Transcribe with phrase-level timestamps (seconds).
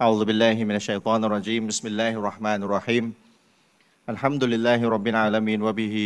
[0.00, 3.04] أعوذ بالله من الشيطان الرجيم بسم الله الرحمن الرحيم
[4.08, 5.96] الحمد لله رب العالمين وبه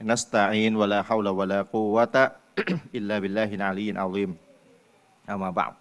[0.00, 2.16] نستعين ولا حول ولا قوة
[2.98, 4.30] إلا بالله العلي العظيم
[5.28, 5.74] أما بعد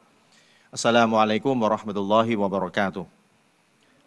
[0.75, 3.05] السلام عليكم ورحمة الله وبركاته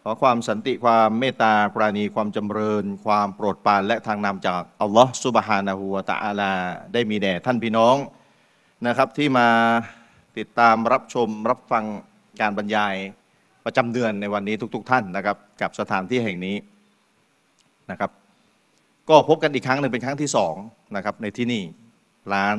[0.03, 6.51] ขอความสันติความเมตตาปราณีความจำเริญ ความโปรดปรานและทางนำจากอัลลอฮ์ซุบฮานะฮูวะตะอาลา
[6.93, 7.95] ได้มีแด่ท่านพี่น้อง
[8.87, 9.49] นะครับ ที่มา
[10.37, 11.83] ติดตามรับชมรับฟัง
[12.41, 12.95] การบรรยาย
[13.64, 16.56] ประจำเดือนในวันนี้ทุก ๆ ท่านนะครับ กับสถานที่แห่งนี้
[17.90, 18.10] นะครับ
[19.08, 20.54] ก็พบกันอีกครั้งหนึ่งเป็นครั้งที่สอง
[20.96, 21.62] นะครับในที่นี่
[22.32, 22.56] ร้าน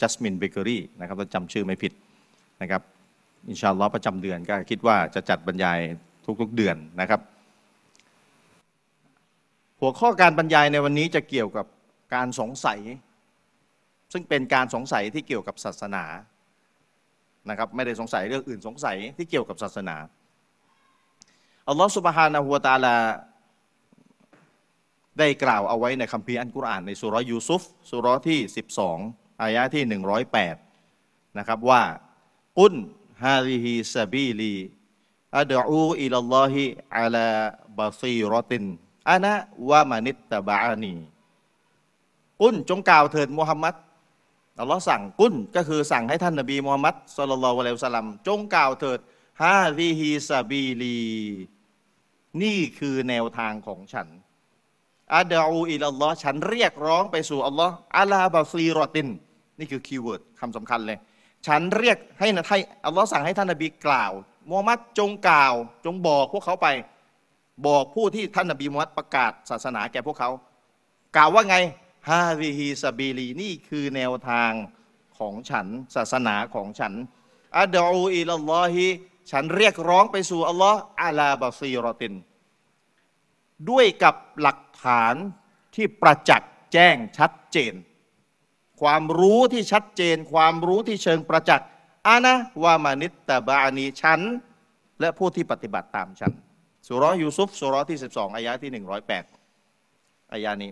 [0.00, 1.92] Jasmine Bakery นะครับถ้าจำชื่อไม่ผิด
[2.62, 2.82] นะครับ
[3.48, 5.78] อินชาอัลลอฮ์ประจำเดือนก็คิดว่าจะจัดบรรยาย
[6.40, 7.20] ทุกๆเดือนนะครับ
[9.80, 11.66] หัวข้อการบรรยายในวันนี้จะเกี่ยวกับ
[12.14, 12.78] การสงสัย
[14.12, 16.04] ซึ่งเป็นการสงสัยที่เกี่ยวกับศาสนา
[17.50, 19.96] นะครับไม่ได้สงสัยเรื่องอื่นสงสัยที่เกี่ยวกับศาสนา
[21.68, 22.96] อัลลอฮฺสุบฮานะฮูวตาลา
[25.18, 28.40] ได้กล่าวเอาไว้ในคัมภีร์อันกุรอานในสุรยูซุฟสุรที่
[28.90, 29.84] 12 อายะที่
[30.60, 31.82] 108 นะครับว่า
[32.58, 32.74] กุน
[33.24, 34.54] ฮาลิฮิซาบีลี
[35.38, 36.62] อัดอูอิลลอฮิ
[36.98, 37.28] อาลา
[37.78, 43.74] بصيرة أنا ومن اتبعني قل จงกล่าวเถิดมุฮัมมัด
[44.60, 48.98] อัลลอฮ์สั่ง قل ก็คือสั่งให้ท่านนบีมุฮัมมัดصلى الله عليه وسلمจงกล่าวเถิด
[49.42, 51.00] هذه سبيلي
[52.42, 54.08] นี่คือแนวทางของฉัน
[55.14, 59.08] أدعو إلى اللهฉันเรียกร้องไปสู่อัลลอฮ์على بصيرة
[59.58, 60.98] นี่คือ keyword คำสำคัญเลย
[61.46, 64.12] ฉันเรียกให้นะให้อัลลอฮ์สั่งให้ท่านนบีกล่าว
[64.48, 66.68] มูฮัมมัดจงกล่าว จงบอกพวกเขาไป
[67.66, 70.30] บอกผู้ที่ท่านนบีมูฮัมมัดประกาศศาสนาแก่พวกเขา
[71.16, 71.56] กล่าวว่าไง
[72.10, 74.52] ฮาวิฮิซาบีลีนี่คือแนวทาง
[75.18, 76.92] ของฉันศาสนาของฉัน
[77.58, 78.86] อาดอูอิลลอฮิ
[79.30, 82.14] ฉันเรียกร้องไปสู่อัลลอฮ์อาลาบาซีรอติน
[83.70, 85.14] ด้วยกับหลักฐาน
[85.74, 87.74] ที่ประจักษ์แจ้งชัดเจน
[88.80, 91.68] ความรู้ที่ชัดเจน ความรู้ที่เชิงประจักษ์
[92.06, 94.20] อานะว่ามานิตตะบานีฉัน
[95.00, 96.32] และผู้ที่ปฏิบัติตามฉัน
[96.86, 98.70] สุรยูซุฟสุรที่ 12อายะที่
[99.52, 100.70] 108อายะนี้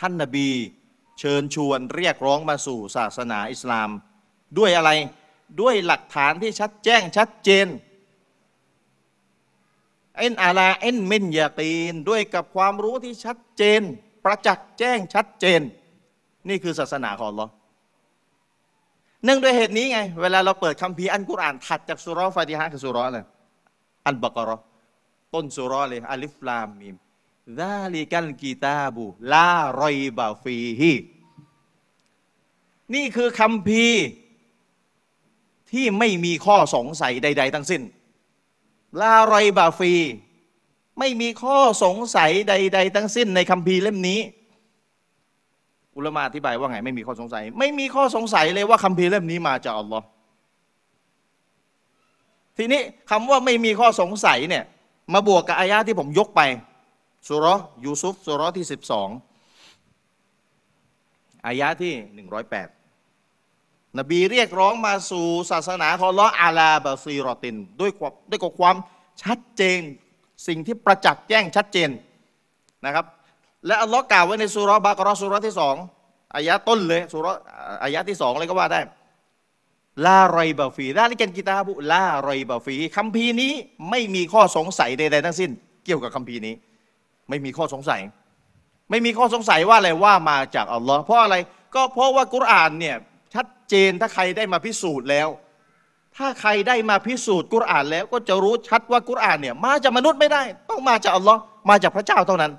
[0.00, 0.48] ท่านนบี
[1.18, 3.90] เชิญชวนเรียกร้องมาสู่ศาสนาอิสลาม
[4.58, 4.90] ด้วยอะไร
[5.60, 7.66] ด้วยหลักฐานที่ชัดแจ้งชัดเจน
[10.18, 13.82] เอ็นอาลาเอ็นมินยาตีนด้วยกับความรู้ที่ชัดเจน
[14.24, 15.60] ประจักษ์แจ้งชัดเจน
[16.48, 17.46] นี่คือศาสนาของเรา
[19.24, 23.20] เนื่องด้วยเหตุนี้ไง เวลาเราเปิดคัมภีร์อันกุรอานถัดจากสุรฟาติฮะคือสุรอะไร
[24.06, 24.56] อันบักรอ
[25.34, 26.96] ต้นสุรเลยالم
[27.58, 30.92] ذلك الكتاب لا ريب فيه
[32.94, 34.02] นี่คือคัมภีร์
[35.72, 37.82] ที่ไม่มีข้อสงสัยใด ๆ ทั้งสิ้น
[39.00, 39.94] لا ريب فيه
[40.98, 44.20] ไม่มีข้อสงสัยใด ๆ ทั้งสิ้นในคัมภีร์เล่มนี้
[45.96, 50.06] อุลมะอธิบายว่าไง ไม่มีข้อสงสัย ไม่มีข้อสงสัยเลยว่าคัมภีร์เล่มนี้มาจากอัลลอฮ์
[52.56, 52.80] ทีนี้
[53.10, 54.64] คำว่าไม่มีข้อสงสัยเนี่ย
[55.12, 56.40] มาบวกกับอายะที่ผมยกไป
[57.28, 57.46] สุร
[57.84, 58.76] ยูซุฟสุรที่ 12
[61.46, 61.92] อายะที่
[62.76, 68.76] 108 นบีเรียกร้องมาสู่ศาสนาของลออาลาบาซีรอติน ด้วยความด้วยกความ
[69.22, 69.80] ชัดเจน
[70.46, 71.90] สิ่งที่ประจักษ์แจ้งชัดเจน
[72.84, 73.04] นะครับ
[73.66, 75.76] และอัลลอฮ์กล่าวไว้ในสุรบากรอสุรที่สอง
[76.34, 77.26] อายะต้นเลยสุร
[77.84, 78.80] อายะที่สองเลยก็ว่าได้
[80.04, 83.52] ลาไรบาฟีลาลิกันกิตาบุลาไรบาฟีคัมภีร์นี้
[83.90, 85.50] ไม่มีข้อสงสัยใดๆทั้งสิ้น
[85.84, 86.54] เกี่ยวกับคัมภีร์นี้
[87.28, 88.00] ไม่มีข้อสงสัย
[88.90, 91.36] ไม่มีข้อสงสัยว่าอะไรว่ามาจากอัลลอฮ์เพราะอะไร
[91.74, 92.96] ก็เพราะว่ากุรอานเนี่ย
[93.34, 95.28] ชัดเจนถ้าใครได้มาพิสูจน์แล้ว
[96.16, 101.40] ถ้าใครได้มาพิสูจน์กุรอานแล้วก็จะรู้ชัดว่ากุรอานเนี่ยมาจากมนุษย์ไม่ได้ ต้องมาจากอัลลอฮ์
[101.70, 102.52] มาจากพระเจ้าเท่านั้น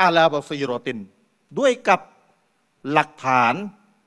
[0.00, 0.98] على بصيرة
[1.58, 2.00] ด้วยกับ
[2.92, 3.54] หลักฐาน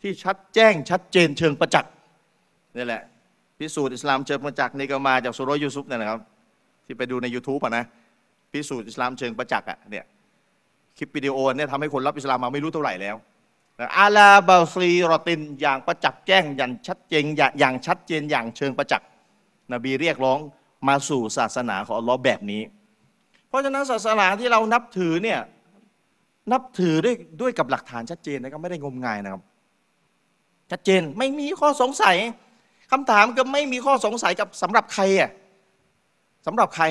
[0.02, 1.92] ที่ชัดแจ้งชัดเจนเชิงประจักษ์
[2.78, 3.02] นี่แหละ
[3.60, 6.20] พิสูจน์อิสลามเชิงประจักษ์นี่ก็มาจากสุรยูซุฟเนี่ยนะครับ
[6.86, 7.86] ที่ไปดูใน YouTube อะนะ
[8.52, 10.06] พิสูจน์อิสลามเชิงประจักษ์อะเนี่ย
[10.98, 13.16] คลิปวิดีโอเนี่ยทำให้คนรับอิสลามมาไม่รู้เท่าไหร่แล้ว
[13.98, 17.24] อาลาบาซีรอตินอย่างประจักษ์แจ้งอย่างชัดเจน
[17.60, 19.08] อย่างชัดเจนอย่างเชิงประจักษ์
[19.74, 20.40] นบีเรียกร้อง
[20.88, 22.62] มาสู่ศาสนาของอัลลอฮ์แบบนี้
[23.48, 25.40] เพราะฉะนั้นศาสนาที่เรานับถือเนี่ย
[26.52, 29.42] นับถือด้วยด้วยกับหลักฐานชัดเจนนะครับไม่ได้งมงายนะครับ
[30.72, 32.16] ชัดเจนไม่มีข้อสงสัย
[32.92, 35.32] คำถามก็ไม่มีข้อสงสัยกับสำหรับใครอะ
[36.46, 36.86] สำหรับใคร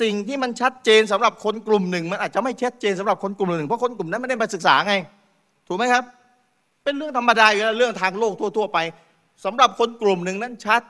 [0.00, 4.94] สิ่งที่มันชัดเจนสำหรับคนกลุ่มหนึ่ง มันอาจจะไม่ชัดเจนสำหรับคนกลุ่มหนึ่งเพราะคนกลุ่มนั้นไม่ได้มาศึกษาไง
[5.68, 6.04] ถูกไหมครับ
[6.82, 8.78] เป็นเรื่องธรรมดาอยู่แล้วเรื่องทางโลกทั่ว ๆ ไป
[9.44, 10.82] สำหรับคนกลุ่มหนึ่งนั้นชัด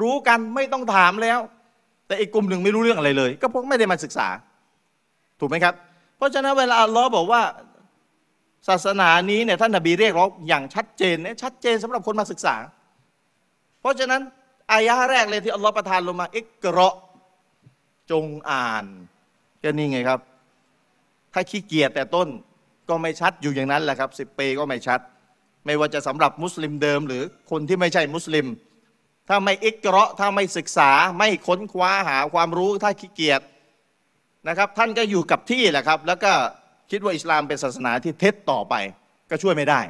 [0.00, 1.38] รู้กันไม่ต้องถามแล้ว
[2.06, 4.28] แต่อีกกลุ่มหนึ่งไม่รู้เรื่องอะไรเลย ก็เพราะไม่ได้มาศึกษา
[5.40, 5.74] ถูกไหมครับ
[6.16, 7.42] เพราะฉะนั้นเวลาอัลลอฮ์บอกว่า
[8.68, 12.54] ศาสนานี้เนี่ยท่านนบีเรียกร้องอย่างชัดเจนเนี่ยชัดเจนสำหรับคนมาศึกษา
[13.80, 14.20] เพราะฉะนั้น
[14.72, 16.96] อายะห์แรกเลยที่อัลลอฮ์ประทานลงมาอิกเราะ
[18.10, 18.84] จงอ่าน
[19.62, 20.20] ก็นี่ไงครับ
[21.32, 22.28] ถ้าขี้เกียจแต่ต้น
[22.88, 25.00] ก็ไม่ชัดอยู่อย่างนั้นแหละครับสิบปีก็ไม่ชัด
[25.66, 28.46] ไม่ว่าจะสำหรับมุสลิมเดิม หรือคนที่ไม่ใช่มุสลิม
[29.28, 33.40] ถ้าไม่อิกเราะถ้าไม่ศึกษาไม่ค้นคว้าหาความรู้ถ้าขี้เกียจ
[34.48, 36.32] นะครับ ท่านก็อยู่กับที่แหละครับ แล้วก็
[36.90, 38.74] คิดว่าอิสลามเป็นศาสนาที่เท็จต่อไป
[39.30, 39.80] ก็ช่วยไม่ได้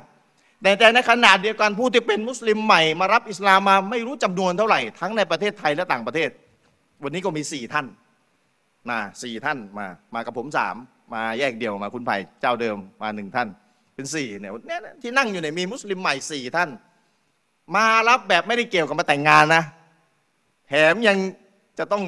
[0.63, 6.31] แต่แต่ในขณะเดียวกันผู้ที่เป็นมุสลิมใหม่มารับอิสลามมาไม่รู้จำนวนเท่าไหร่ ทั้งในประเทศไทยและต่างประเทศ
[7.03, 7.87] วันนี้ก็มีสี่ท่าน
[8.91, 10.77] มาสี่ท่านมา มากับผมสาม
[11.15, 13.49] มาแยกเดียวมาคุณไผ่เจ้าเดิมมาหนึ่งท่าน
[13.95, 16.71] เป็นสี่เนี่ยเนี่ยที่นั่งอยู่เนี่ยมีมุสลิมใหม่สี่ท่าน
[17.75, 19.63] มารับแบบไม่ได้เกี่ยวกับมาแต่งงานนะ
[20.69, 21.19] แถมยัง
[21.79, 22.03] จะต้อง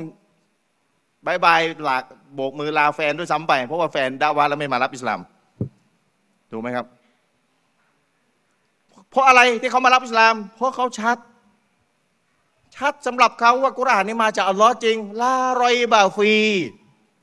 [1.27, 2.05] บายบายหลาก
[2.35, 5.21] โบกมือลาแฟนด้วยซ้ำไป เพราะว่าแฟนดาวาแล้วไม่มารับอิสลาม
[6.51, 6.87] ถูกไหมครับ
[9.11, 11.17] เพราะอะไรที่เขามารับอิสลาม เพราะเขาชัด
[12.77, 16.35] ชัดสำหรับเขาว่ากุรอานนี่มาจากอัลลอฮ์จริงลารอยบาฟี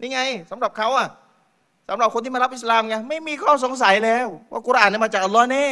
[0.01, 0.19] นี่ไง
[0.51, 1.07] สำหรับเขาอะ
[1.89, 5.67] สำหรับคนที่มารับอิสลามไงไม่มีข้อสงสัยแล้ว ว่ากุรอานนี่มาจากอัลลอฮ์แน่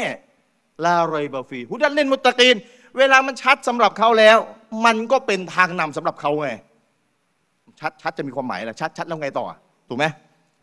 [0.86, 2.56] ลารอยบาฟีฮุดันเล่นมุตตะกีน
[2.98, 4.38] เวลามันชัดสำหรับเขาแล้ว
[4.86, 6.50] มันก็เป็นทางนำสำหรับเขาไง
[7.80, 9.46] ชัดชัดจะมีความหมายแหละชัดชัดแล้วไงต่อ
[9.90, 10.06] ถูกไหม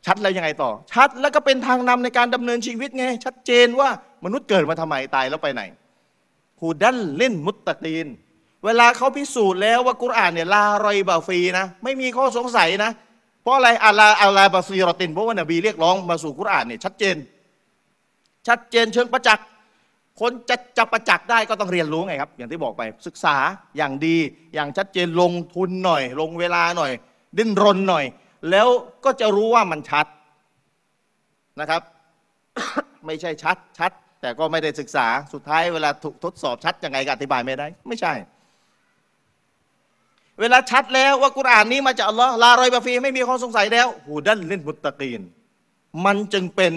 [0.06, 3.88] ชัดแล้วยังไงต่อ ชัดแล้วก็เป็นทางนำในการดำเนินชีวิตไง ชัดเจนว่า
[4.24, 5.62] มนุษย์เกิดมาทำไมตายแล้วไปไหน
[6.60, 8.08] ฮูดันเล่นมุตตะกีน
[8.64, 12.90] เวลาเขาพิสูจน์แล้วว่ากุรอานเนี่ยลารอยบาฟีนะ ไม่มีข้อสงสัยนะ
[13.42, 17.16] เพราะอะไรอัลลาอัลลาบาซีรอตินเพราะว่านบีเรียกร้องมาสู่กุรอานเนี่ยชัดเจน
[18.48, 19.46] ชัดเจนเชิงประจักษ์
[20.20, 23.36] คนจะจะประจักษ์ได้ก็ต้องเรียนรู้ไงครับ อย่างที่บอกไปศึกษา
[23.76, 24.16] อย่างดี
[24.54, 26.92] อย่างชัดเจนลงทุนหน่อย ลงเวลาหน่อย
[27.38, 28.04] ดิ้นรนหน่อย
[28.50, 28.68] แล้ว
[29.04, 30.06] ก็จะรู้ว่ามันชัด
[31.60, 31.82] นะครับ
[33.06, 38.12] ไม่ใช่ชัดชัด แต่ก็ไม่ได้ศึกษาสุดท้ายเวลาถูกทดสอบชัดยังไงก็อธิบายไม่ได้ ไม่ใช่
[40.42, 45.22] เวลาชัดแล้วว่ากุรอานนี้มาจากอัลลอฮ์ลารอยบาฟีไม่มีข้อสงสัยแล้วหูดันเล่นมุตตะกีน
[46.04, 46.72] มันจึงเป็น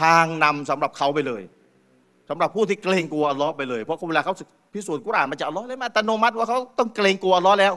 [0.00, 1.42] ทางนำสำหรับเขาไปเลย
[2.28, 4.34] สำหรับผู้ที่เกรงกลัวอัลลอฮ์ไปเลยเพราะเวลาเขา
[4.74, 7.74] พิสูจน์กุรอานมาจากอัลลอฮ์เลยมาอัตโนมัติว่าเขาต้องเกรงกลัวอัลลอฮ์แล้ว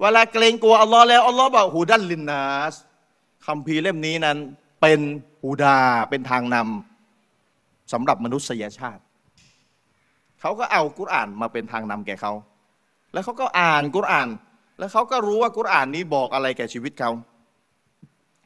[0.00, 2.74] เวลาเกรงกลัวอัลลอฮ์แล้วอัลลอฮ์บอกหูดันลินนัส
[3.46, 4.38] คำพีร์เล่มนี้นั้น
[4.80, 5.00] เป็น
[5.42, 5.78] หูดา
[6.10, 9.02] เป็นทางนำสำหรับมนุษยชาติ
[10.40, 12.32] เขาก็เอากุรอานมาเป็นทางนำแก่เขา
[13.12, 14.28] แล้วเขาก็อ่านกุรอาน
[14.78, 17.10] แล้วเขาก็รู้ว่ากุรอานนี้บอกอะไรแก่ชีวิตเขา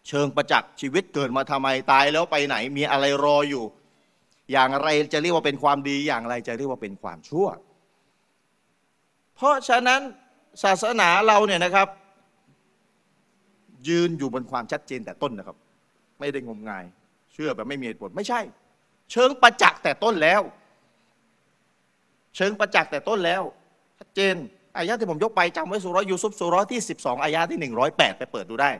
[0.08, 3.64] เชิงประจักษ์ชีวิตเกิดมาทำไมตายแล้วไปไหนมีอะไรรออยู่
[4.52, 7.46] อย่างไรจะเรียกว่าเป็นความดีอย่างไรจะเรียกว่าเป็นความชั่ว
[9.36, 10.00] เพราะฉะนั้น
[10.62, 11.88] ศาสนาเราเนี่ยนะครับ
[13.88, 15.56] ยืนอยู่บนความชัดเจนแต่ต้นนะครับ
[16.20, 16.84] ไม่ได้งมงาย
[17.32, 18.40] เชื่อแบบไม่มีเหตุผลไม่ใช่
[19.12, 20.42] เชิงประจักษ์แต่ต้นแล้ว
[22.36, 23.42] เชิงประจักษ์แต่ต้นแล้ว
[24.02, 24.36] ชัดเจน
[24.78, 27.58] อายะที่ผมยกไปจำไว้สุรยูซุฟสุรที่ 12อายะที่
[27.88, 28.70] 108 ไปเปิดดูได้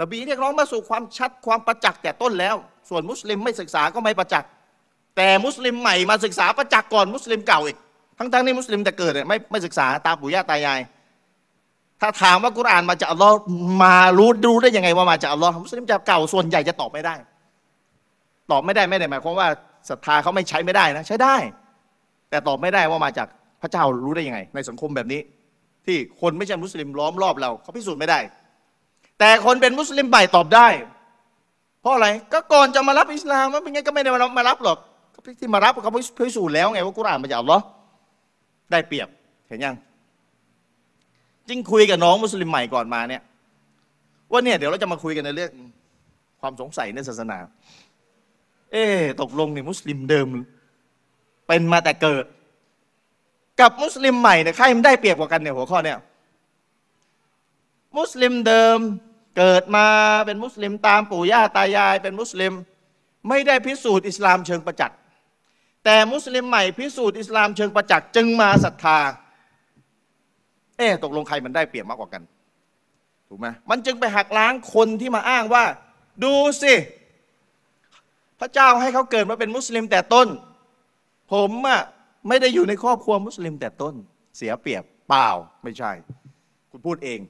[0.00, 2.56] นบีเรียกร้องมาสู่ความชัดความประจักษ์แต่ต้นแล้ว
[2.88, 4.48] ส่วนมุสลิมไม่ศึกษาก็ไม่ประจักษ์
[5.16, 7.76] แต่มุสลิมใหม่มาศึกษาประจักษ์ก่อนมุสลิมเก่าอีก
[8.18, 10.80] ทั้งๆที่มุสลิมแต่เกิดเนี่ยไม่ไม่ศึกษาตามปู่ย่าตายาย
[12.00, 13.36] ถ้าถามว่ากุรอานมาจากอัลลอฮ์
[13.82, 17.14] มารู้รู้ได้ยังไงว่ามาจากอัลลอฮ์มุสลิมจะเก่าส่วนใหญ่จะตอบไม่ได้
[18.50, 19.48] ตอบไม่ได้ไม่ได้หมายความว่า
[19.88, 21.36] ศรัทธาเขาไม่ใช้ไม่ได้นะใช้ได้
[22.30, 23.28] แต่ตอบไม่ได้ว่ามาจาก
[23.62, 25.20] พระเจ้ารู้ได้ยังไง ในสังคมแบบนี้
[25.86, 28.18] ที่คนไม่ใช่มุสลิมล้อมรอบเราเขาพิสูจน์ไม่ได้
[29.18, 30.68] แต่คนเป็นมุสลิมใหม่ตอบได้
[31.80, 34.78] เพราะอะไรก็ก่อนจะมารับอิสลามมันเป็นไงก็ไม่ได้มารับหรอก
[35.40, 35.92] ที่มารับเขา
[36.26, 37.64] พิสูจน์แล้วไงว่ากุรอานมาจากอัลลอฮ์
[38.70, 39.08] ได้เปรียบ
[39.48, 39.76] เห็นยัง
[41.48, 43.22] จริงคุยกับน้องมุสลิมใหม่ก่อนมาเนี่ย
[44.30, 45.52] ว่าเนี่ยเดี๋ยวเราจะมาคุยกันในเรื่อง
[46.40, 47.38] ความสงสัยในศาสนา
[48.72, 48.84] เอ๊
[49.20, 50.28] ตกลงเนี่ยมุสลิมเดิม
[51.46, 52.24] เป็นมาแต่เกิด
[53.60, 55.98] กับมุสลิมใหม่เนี่ยใครมันได้เปรียบกว่ากันเนี่ยหัวข้อเนี่ย
[57.98, 58.78] มุสลิมเดิม
[59.36, 59.86] เกิดมา
[60.26, 62.52] เป็นมุสลิมตามปู่ย่าตายายเป็นมุสลิม
[63.28, 64.98] ไม่ได้พิสูจน์อิสลามเชิงประจักษ์
[65.84, 68.98] แต่มุสลิมใหม่พิสูจน์อิสลามเชิงประจักษ์จึงมาศรัทธา
[70.76, 72.22] เอ๊ตกลงใครมันได้เปรียบมากกว่ากัน
[73.28, 75.64] ถูกไหมมันจึงไปหักล้างคนที่มาอ้างว่า
[76.24, 76.74] ดูสิ
[78.40, 80.28] พระเจ้าให้เขาเกิดมาเป็นมุสลิมแต่ต้น
[81.32, 81.82] ผมอะ
[82.28, 83.94] ไม่ได้อยู่ในครอบครัวมุสลิมแต่ต้น
[84.36, 85.28] เสียเปรียบเปล่า
[85.62, 85.92] ไม่ใช่
[86.70, 87.20] คุณพูดเอง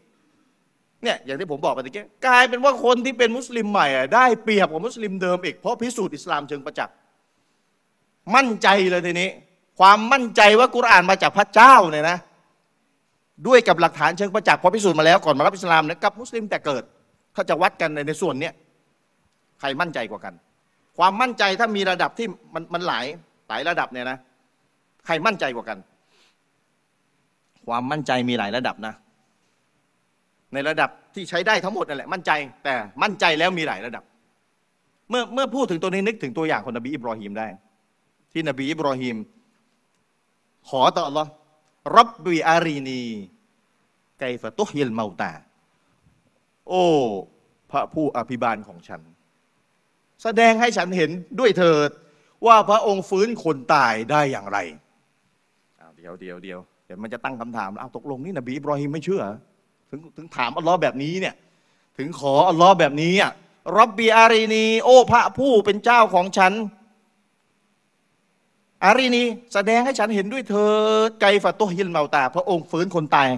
[1.03, 6.95] เนี่ยอย่างที่ผมบอกไปตะกี้กลายเป็นว่าคนที่เป็นมุสลิมใหม่อะได้เปรียบกว่ามุสลิมเดิมอีกเพราะพิสูจน์อิสลามเชิงประจักษ์
[8.35, 9.29] มั่นใจเลยทีนี้
[9.79, 12.19] ความมั่นใจว่ากุรอานมาจากพระเจ้าเนี่ยนะ
[13.47, 16.83] ด้วยกับหลักฐานเชิงประจักษ์พอพิสูจน์มาแล้วก่อนมารับอิสลามนะกับมุสลิมแต่เกิด
[17.35, 18.53] เขาจะวัดกันในในส่วนเนี้ย
[19.61, 20.35] ใครมั่นใจกว่ากัน
[20.99, 23.07] ความมั่นใจถ้ามีระดับที่มันมันหลาย
[23.49, 24.19] หลายระดับเนี่ยนะ
[25.09, 25.79] ใครมั่นใจกว่ากัน
[27.67, 28.95] ความมั่นใจมีหลายระดับนะ
[30.53, 32.31] ในระดับที่ใช้ได้ทั้งหมดนั่นแหละมั่นใจ
[32.65, 34.05] แต่มั่นใจแล้วมีหลายระดับ
[35.11, 37.47] เมื่อเมื่อพูดถึงตัวนี้นึกถึงตัวอย่างของนบีอิบรอฮีมได้
[38.33, 39.17] ที่นบีอิบรอฮีม
[40.69, 41.27] ขอต่อ Allah
[41.97, 43.03] รับบิอารีนี
[44.19, 45.33] ไกฟะตุฮิลเมาตา
[46.69, 46.85] โอ้
[47.71, 49.01] พระผู้อภิบาลของฉัน
[50.23, 51.91] แสดงให้ฉันเห็นด้วยเถิด
[52.47, 54.59] ว่าพระองค์ฟื้นคนตายได้อย่างไร
[56.09, 59.23] เดี๋ยวเดี๋ยวเดี๋ยวเดี๋ยวมันจะตั้งคำถามอ้าวตกลงนี่นบีอิบรอฮิมไม่เชื่อ
[59.91, 61.35] ถึงถึงถามอัลลอฮ์แบบนี้เนี่ย
[61.99, 63.33] ถึงขออัลลอฮ์แบบนี้อะ
[63.79, 66.53] رب أرنيโอพระผู้เป็นเจ้าของฉัน
[68.85, 70.69] أرنيแสดงให้ฉันเห็นด้วยเถิ
[71.09, 73.29] ดكيف تحيي الموتى พระองค์ฟื้นคนตาย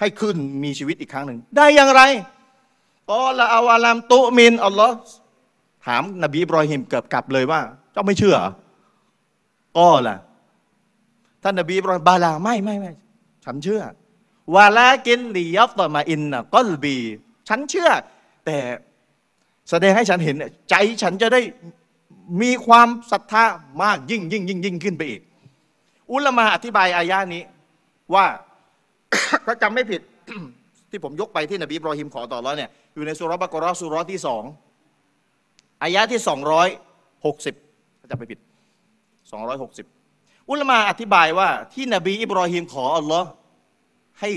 [0.00, 2.02] ให้ขึ้นมีชีวิตอีกครั้งหนึ่ง ได้อย่างไร
[3.10, 4.94] ก็ละอาวาลามตุมินอัลลอฮ์
[5.86, 7.60] ถามนบีบรอฮิมเกือบกลับเลยว่า
[7.92, 8.36] เจ้าไม่เชื่อ
[9.78, 10.16] ก็ล่ะ
[11.44, 12.92] ท่านนบีบรอฮิมบาลาไม่ไม่ไม่
[13.44, 13.82] ฉันเชื่อ
[14.54, 16.96] วาลากินลียัฟต่อมาอินนะกอลบี
[17.48, 17.90] ฉันเชื่อ
[18.46, 18.58] แต่
[19.70, 20.36] แสดงให้ฉันเห็น
[20.70, 21.40] ใจฉันจะได้
[22.42, 23.44] มีความศรัทธา
[23.82, 25.22] มากยิ่งยิ่งยิ่งยิ่งขึ้นไปอีก
[26.12, 27.42] อุลมาอธิบายอายานี้
[28.14, 28.26] ว่า
[29.46, 30.00] ถ้าจำไม่ผิด
[30.90, 34.42] ที่ผมยกไปที่นบีบรอฮิมขอต่อแล้วเนี่ยอยู่ในสุรบะกรอสุรที่สอง
[35.82, 36.68] อายะที่สองร้อย
[37.26, 37.54] หกสิบ
[38.00, 38.38] ถ้าจำไม่ผิด
[39.30, 39.86] สองร้อยหกสิบ
[40.50, 43.28] อุลามาอธิบายว่าที่นบีอิบรอฮิมขออัลลอฮ์
[44.20, 44.30] ให้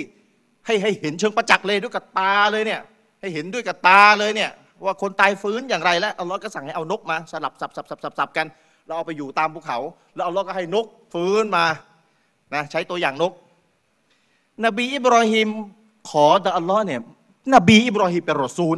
[0.65, 2.81] ให้ให้เห็นเชิงประจักษ์เลยด้วยกับตาเลยเนี่ย
[3.21, 4.51] ให้เห็นด้วยกับตาเลยเนี่ย
[4.85, 8.47] ว่าคนตายฟื้นอย่างไรแล้วอัลลอฮ์ก็สั่งให้เอานกมาสลับสับสับสับสับสับกัน
[8.85, 9.77] เราเอาไปอยู่ตามภูเขา
[10.15, 11.65] แล้วอัลลอฮ์ก็ให้นกฟื้นมา
[12.53, 13.33] นะใช้ตัวอย่างนก
[14.65, 15.49] นบีอิบรอฮิม
[16.09, 17.01] ขอต่ออัลลอฮ์เนี่ย
[17.53, 18.77] นบีอิบรอฮิมเป็นรอซูล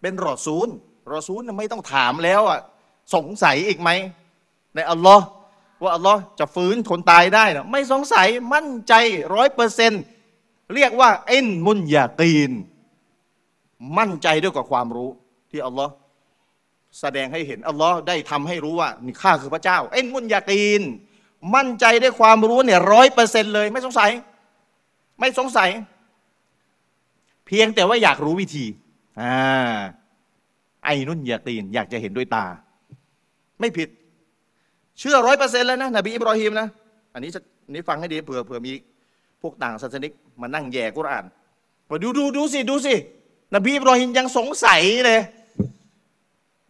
[0.00, 0.68] เป็นรอซูล
[1.14, 2.60] รอซูลไม่ต้องถามแล้วอะ
[3.14, 3.90] สงสัยอีกไหม
[4.74, 5.24] ในอัลลอฮ์
[5.82, 8.94] ว่าอัลลอฮ์จะฟื้นคนตายได้นะไม่สงสัยมั่นใจ
[9.34, 9.92] ร้อยเปอร์เซน
[10.74, 12.52] เรียกว่าเอ็นมุนยากีน
[13.98, 15.10] มั่นใจด้วยกับความรู้
[15.50, 15.92] ที่อัลลอฮ์
[17.00, 20.82] แสดงให้เห็นอัลลอฮ์ได้ทำให้รู้ว่านี่ข้าคือพระเจ้า เอ็นมุนยากีน
[21.54, 24.10] มั่นใจด้วยความรู้เนี่ยร้อยเปอร์เซนเลย ไม่สงสัย
[25.20, 25.70] ไม่สงสัย
[27.46, 28.66] เพียงแต่ว่าอยากรู้วิธี
[29.20, 29.76] อ่า
[30.84, 32.44] ไอ้นุ่นยากีน อยากจะเห็นด้วยตา
[33.60, 33.88] ไม่ผิด
[35.00, 36.68] เชื่อร้อยเปอร์เซ็นต์แล้วนะนบีอิบรอฮิมนะ
[37.14, 37.40] อันนี้จะ
[37.72, 38.72] นี้ฟังให้ดีเผื่อเผื่อมี
[39.42, 41.24] พวกต่างศาสนิกมานั่งแย่กุรอาน
[41.88, 42.94] ว่าดูดูดูสิดูสิ
[43.54, 45.20] นบีอิบรอฮิมยังสงสัยเลย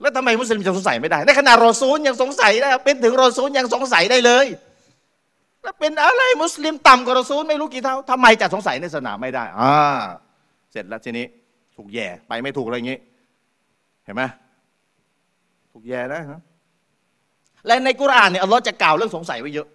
[0.00, 4.46] แล้วทำไมมุสลิมจะสงสัยไม่ได้ในขณะรอซูลยังสงสัยได้เป็นถึงรอซูลยังสงสัยได้เลย
[5.62, 9.74] แล้วเป็นอะไรมุสลิมต่ำกว่ารอซูลไม่รู้กี่เท่าทำไมจะสงสัยในศาสนาไม่ได้อ่า
[10.72, 11.26] เสร็จแล้วทีนี้
[11.76, 12.98] ถูกแย่ไปไม่ถูกอะไรอย่างนี้
[14.04, 14.22] เห็นไหม
[15.72, 16.40] ถูกแย่นะฮะ
[17.66, 19.68] และในกุรอานเนี่ยอัลลอฮ์จะกล่าวเรื่องสงสัยไว้เยอะ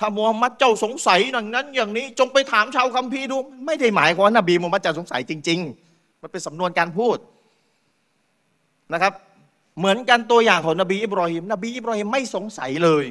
[0.00, 3.36] ถ้ามูฮัมหมัดเจ้าสงสัยอย่างนั้น อย่างนี้จงไปถามชาวคัมภีร์ดู
[3.66, 5.58] ไม่ได้หมายความว่านบีมูฮัมมัดจะสงสัยจริง
[5.90, 7.16] ๆ มันเป็นสำนวนการพูด
[8.92, 9.12] นะครับ
[9.78, 13.04] เหมือนกันตัวอย่างของนบีอิบรอฮิมนบีอิบรอฮิมไม่สงสัยเลย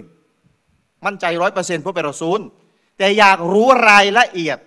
[1.05, 2.39] มั่นใจร้อยเปอร์เซ็นต์เพราะเป็นรอซูล
[2.97, 4.57] แต่อยากรู้รายละเอียด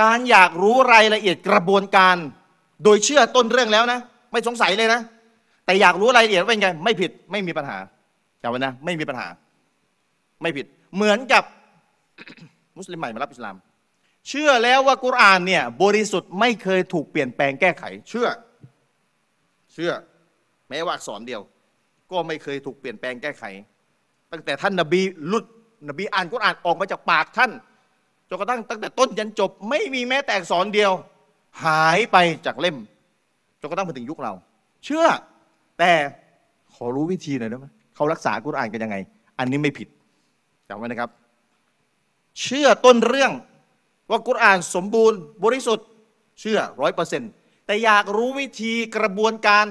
[0.00, 2.16] การอยากรู้รายละเอียดกระบวนการ
[2.84, 3.98] โดยเชื่อต้นเรื่องแล้วนะ
[4.32, 5.00] ไม่สงสัยเลยนะ
[5.66, 7.78] แต่อยากรู้รายละเอียดเป็นไง ไม่ผิดไม่มีปัญหา
[8.46, 9.28] จำไว้นะ ไม่มีปัญหา
[10.42, 11.44] ไม่ผิด เหมือนกับ
[12.76, 13.56] มุสลิมใหม่มารับอิสลาม
[14.28, 18.28] เชื่อแล้วว่ากุรอานเนี่ย บริสุทธิ์ไม่เคยถูกเปลี่ยนแปลงแก้ไข เชื่อ
[19.72, 19.92] เชื่อ
[20.68, 21.40] แม้ว่าอักษรเดียว
[22.10, 23.44] ก็ไม่เคยถูกเปลี่ยนแปลงแก้ไข
[24.32, 25.44] ตั้งแต่ท่านนบีหลุด
[25.88, 27.50] นบีอ่านกุรอานออกมาจากปากท่าน
[28.28, 30.92] จนกระทั่งตั้งแต่ต้นยันจบ ไม่มีแม้แต่อักษรเดียว
[31.64, 32.76] หายไปจากเล่ม
[33.60, 34.32] จนกระทั่งมาถึงยุคเรา
[34.84, 35.06] เชื่อ
[35.78, 35.92] แต่
[36.74, 38.96] ขอรู้วิธีหน่อยได้ไหม เขารักษากุรอานกันยังไง
[39.38, 39.88] อันนี้ไม่ผิด
[40.68, 41.10] จำไว้นะครับ
[42.42, 43.32] เชื่อต้นเรื่อง
[44.10, 45.86] ว่ากุรอานสมบูรณ์บริสุทธิ์
[46.40, 47.30] เชื่อร้อยเปอร์เซ็นต์
[47.66, 49.66] แต่อยากรู้วิธีกระบวนการ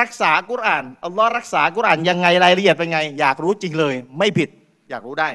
[0.00, 4.48] รักษากุรอานอัลลอฮ์รักษากุรอานยังไงรายละเอียดเป็นไง อยากรู้จริงเลย ไม่ผิด
[4.90, 5.28] อยากรู้ได้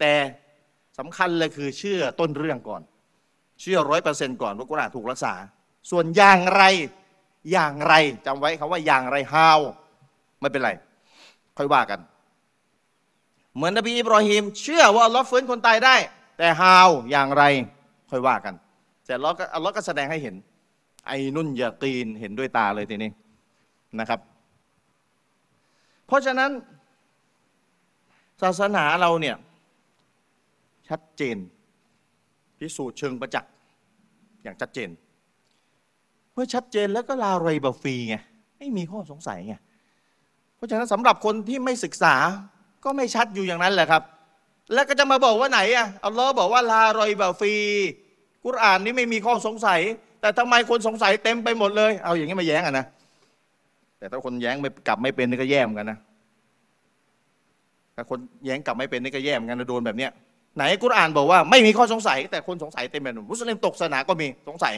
[0.00, 0.12] แต่
[0.98, 2.82] สำคัญเลยคือเชื่อต้นเรื่องก่อน
[3.60, 5.34] เชื่อร้อยเปอร์เซ็นต์ก่อนว่ากุรอานถูกรักษา
[5.90, 6.62] ส่วนอย่างไร
[7.52, 7.94] อย่างไร
[8.26, 9.60] จำไว้คำว่าอย่างไร how
[10.40, 10.70] ไม่เป็นไร
[11.60, 12.00] ค่อยว่ากัน
[13.56, 15.96] เหมือนนบีอิบรอฮิมเชื่อว่าอัลลอฮ์ฟื้นคนตายได้
[16.38, 17.42] แต่ how อย่างไร
[18.10, 18.54] ค่อยว่ากัน
[19.04, 20.34] แต่อัลลอฮ์ก็อัลลอฮ์ก็แสดงให้เห็น
[21.06, 23.10] ไอ้นุ่นยาตีนเห็นด้วยตาเลยทีนี้
[24.00, 24.20] นะครับ
[26.06, 26.50] เพราะฉะนั้น
[28.42, 29.36] ศาสนาเราเนี่ย
[30.88, 31.36] ชัดเจน
[32.58, 33.52] พิสูจน์เชิงประจักษ์
[34.42, 34.88] อย่างชัดเจน
[36.32, 38.16] เมื่อชัดเจนแล้วก็ลาไรบาฟีไง
[38.58, 39.54] ไม่มีข้อสงสัยไง
[40.60, 42.14] เพราะฉะนั้นสำหรับคนที่ไม่ศึกษา
[42.84, 44.02] ก็ไม่ชัดอยู่อย่างนั้นแหละครับ
[44.74, 47.54] แล้วก็จะมาบอกว่าไหนอะอัลลอฮ์บอกว่าลารอยบาฟี
[48.44, 49.80] กุรอานนี่ไม่มีข้อสงสัย
[50.20, 52.86] แต่ทำไมคนสงสัยเต็มไปหมดเลย เอาอย่างนี้มาแย้งอะนะ
[53.98, 55.98] แต่ถ้าคนแย้งไม่กลับไม่เป็นนี่ก็แย่เหมือนกันนะ
[57.96, 60.10] ถ้าคนแย้งกลับไม่เป็นนี่ก็แย่เหมือนกันนะโดนแบบเนี้ย
[60.56, 64.74] ไหนกุรอานบอกว่าไม่มีข้อสงสัย แต่คนสงสัยเต็มไปหมดมุสลิมตกศาสนาก็มีสงสัย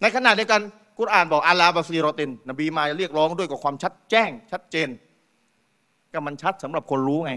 [0.00, 0.60] ในขณะเดียวกัน
[0.98, 4.88] กุรอานบอกอาลาบาซีรอติน นบีมาเรียกร้องด้วยกับความชัดแจ้ง ชัดเจน
[6.12, 7.32] ก็มันชัดสำหรับคนรู้ไง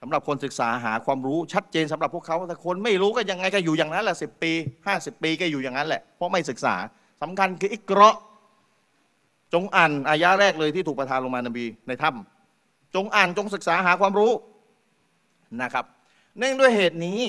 [0.00, 4.52] สำหรับคนศึกษาหาความรู้ชัดเจนสำหรับพวกเขาแต่คนไม่รู้ก็ยังไงก็อยู่อย่างนั้นแหละสิปี
[4.86, 6.74] ห้าสิบปีก็อยู่อย่างนั้นแหละ เพราะไม่ศึกษา
[7.22, 8.16] สำคัญคืออิกราะ
[9.52, 14.32] จงอ่านอายะแรกเลยที่ถูกประทานลงมานบีในถ้ำจงอ่านจงศึกษาหาความรู้
[15.62, 15.84] นะครับ
[16.38, 17.20] เนื่องด้วยเหตุนี้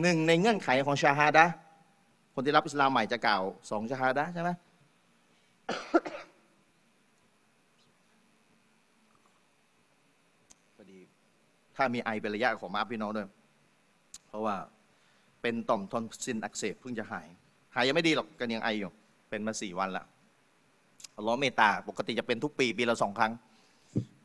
[0.00, 1.46] หนึ่งในเงื่อนไขของชาฮาดะ
[2.38, 4.50] คนที่รับอิสลามใหม่จะกล่าวสองชาฮาดะใช่ไหม
[10.76, 10.98] พอดี
[11.76, 13.28] ถ้ามีไอเป็นระยะของมาพี่น้องด้วย
[14.28, 14.56] เพราะว่า
[15.42, 17.26] เป็นต่อมทอนซิลอักเสบเพิ่งจะหาย
[17.74, 18.90] หายยังไม่ดีหรอกกันยังไออยู่
[19.30, 20.04] เป็นมาสี่วันละ
[21.16, 23.32] อัลลอฮ์เมตตา ปกติจะเป็นทุกปี ปีละสองครั้ง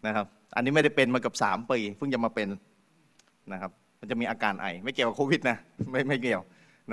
[0.08, 0.26] นะครับ
[0.56, 2.50] อันนี้ไม่ได้เป็นมากับสามปี เพิ่งจะมาเป็น
[3.54, 5.58] นะครับ มันจะมีอาการไอ ไม่เกี่ยวกับโควิดนะ
[5.92, 6.42] ไม่ไม่เกี่ยว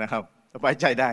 [0.01, 1.09] นะครับ สบายใจได้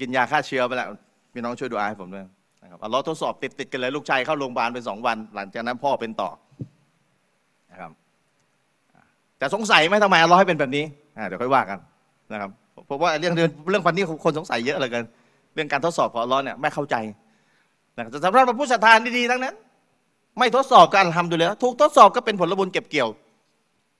[0.00, 0.88] กินยาฆ่าเชื้อไปแล้ว
[1.32, 2.26] พี่น้องช่วยดูอาให้ผมด้วย
[2.62, 6.30] นะครับอัลเลอฮ์ทดสอบติดติดกันเลยลูกชายเข้าโรงพยาบาลเป็นสองวัน หลังจากนั้นพ่อเป็นต่อ
[7.70, 7.90] นะครับ
[9.38, 10.84] แต่สงสัยไหมทำไมอัลเลอฮ์ให้เป็นแบบนี้
[11.28, 11.78] เดี๋ยวค่อยว่ากัน
[12.32, 12.50] นะครับ
[12.86, 15.04] เพราะว่าเรื่องเรื่องเรื่องพันนี้คนสงสัยเยอะเหลือเกิน
[15.54, 16.96] เรื่องการทดสอบของอัลเลอฮ์เนี่ยไม่เข้าใจ
[17.96, 19.54] นะครับสำหรับผู้ศรัทธาดีๆทั้งนั้น
[20.38, 23.08] ไม่ทดสอบกันทำดูแล้วถูกทดสอบก็เป็นผลบุญเก็บเกี่ยว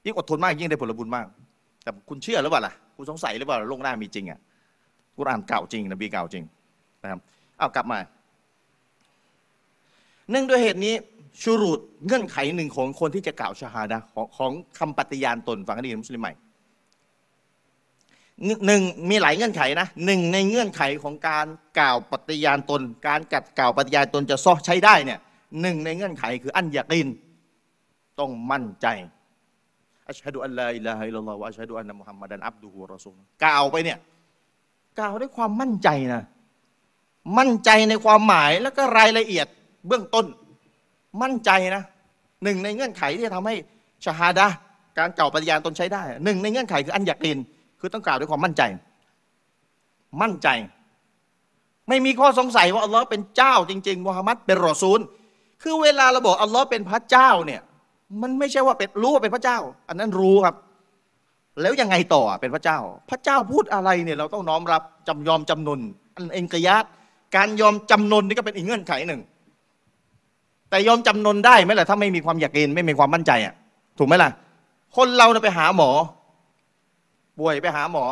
[0.04, 1.26] ยิ่งอดทนมากยิ่งได้ผลบุญมาก
[1.88, 4.38] แต่คุณเชื่อหรือเปล่าล่ะคุณสงสัยหรือเปล่าโลกหน้ามีจริงอะ
[5.16, 6.44] กุรอานเก่าจริงนบีเก่าจริง
[7.03, 7.20] นะครับ
[7.59, 7.98] เอากลับมา
[10.31, 10.94] เนื่องด้วยเหตุนี้
[11.42, 16.33] ชูรุดเงื่อนไขหนึ่งของคนที่จะกล่าวชาฮาดะของของคำปฏิญาณตนฟังให้ดีนะมุสลิมใหม่
[18.66, 21.46] หนึ่งมีหลายเงื่อนไขนะหนึ่งในเงื่อนไขของการ
[21.79, 25.18] กล่าวปฏิญาณตน การกัดกล่าวปฏิญาณตนจะซ้อใช้ได้เนี่ย
[25.61, 27.09] หนึ่งในเงื่อนไขคืออันยากิน
[28.18, 28.87] ต้องมั่นใจ
[30.11, 33.99] อัชฮะดุอัลลอฮอิลลาฮะอิลลัลลอฮฺวะอัชฮะดุอันนะมุฮัมมัดันอับดุฮุวะรอซูลกล่าวไปเนี่ย
[34.99, 36.23] กล่าวด้วยความมั่นใจนะ
[37.38, 39.47] มั่นใจในความหมายแล้วก็รายละเอียด
[39.87, 40.27] เบื้องต้น
[41.23, 41.83] มั่นใจนะ
[42.42, 43.55] หนึ่งในเงื่อนไขที่จะทำให้
[44.05, 44.47] ชาฮาดะ
[44.99, 47.38] การกล่าวปฏิญาณตนใช้ได้หนึ่งในเงื่อนไขคืออันยากิน
[47.81, 48.62] คือต้องกล่าวด้วยความมั่นใจ
[50.23, 50.49] มั่นใจ
[51.88, 55.01] ไม่มีข้อสงสัยว่าอัลลอฮ์เป็นเจ้าจริงๆมุฮัมมัดเป็นรอซูล
[55.62, 57.61] คือเวลาเราบอกอัลลอฮ์เป็นพระเจ้าเนี่ย
[58.23, 60.57] มันไม่ใช่ว่าเป็นรู้ว่าเป็นพระเจ้า อันนั้นรู้ครับ
[61.61, 62.79] แล้วยังไงต่อเป็นพระเจ้า
[63.11, 65.81] พระเจ้าพูดอะไรเนี่ยเราต้องน้อมรับจำยอมจำนน
[66.14, 66.85] อันเองกยัต
[67.37, 69.21] การยอมจำนนนี่ก็เป็นอีกเงื่อนไขหนึ่ง
[70.71, 73.55] แต่ยอมจำนนได้ไหมล่ะถ้าไม่มีความอยากเกณฑ์ไม่มีความมั่นใจอะ
[73.99, 74.31] ถูกไหมล่ะ
[74.97, 75.90] คนเราเนี่ยไปหาหมอ
[77.38, 78.05] ป่วยไปหาหมอ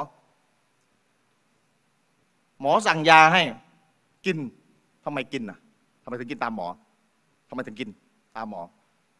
[2.61, 3.43] หมอสั่งยาให้
[4.27, 4.37] กิน
[5.05, 5.59] ทำไมกินอะ
[6.03, 6.67] ทำไมถึงกินตามหมอ
[7.49, 7.89] ทำไมถึงกิน
[8.37, 8.61] ตามหมอ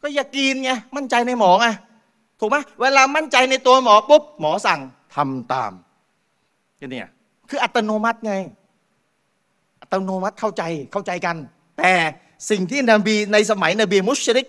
[0.07, 1.67] ก็อยากกินไงมั่นใจในหมอไง
[2.41, 4.81] ถูกไหมเวลามั่นใจในตัวหมอปุ๊บหมอสั่ง
[5.15, 5.73] ทำตาม
[6.81, 7.09] ก็เนี่ย
[7.51, 8.35] คืออัตโนมัติไง
[9.81, 11.37] อัตโนมัติเข้าใจเข้าใจกัน
[11.79, 11.93] แต่
[12.51, 14.47] สิ่งที่นบีในสมัยนบีมุชริก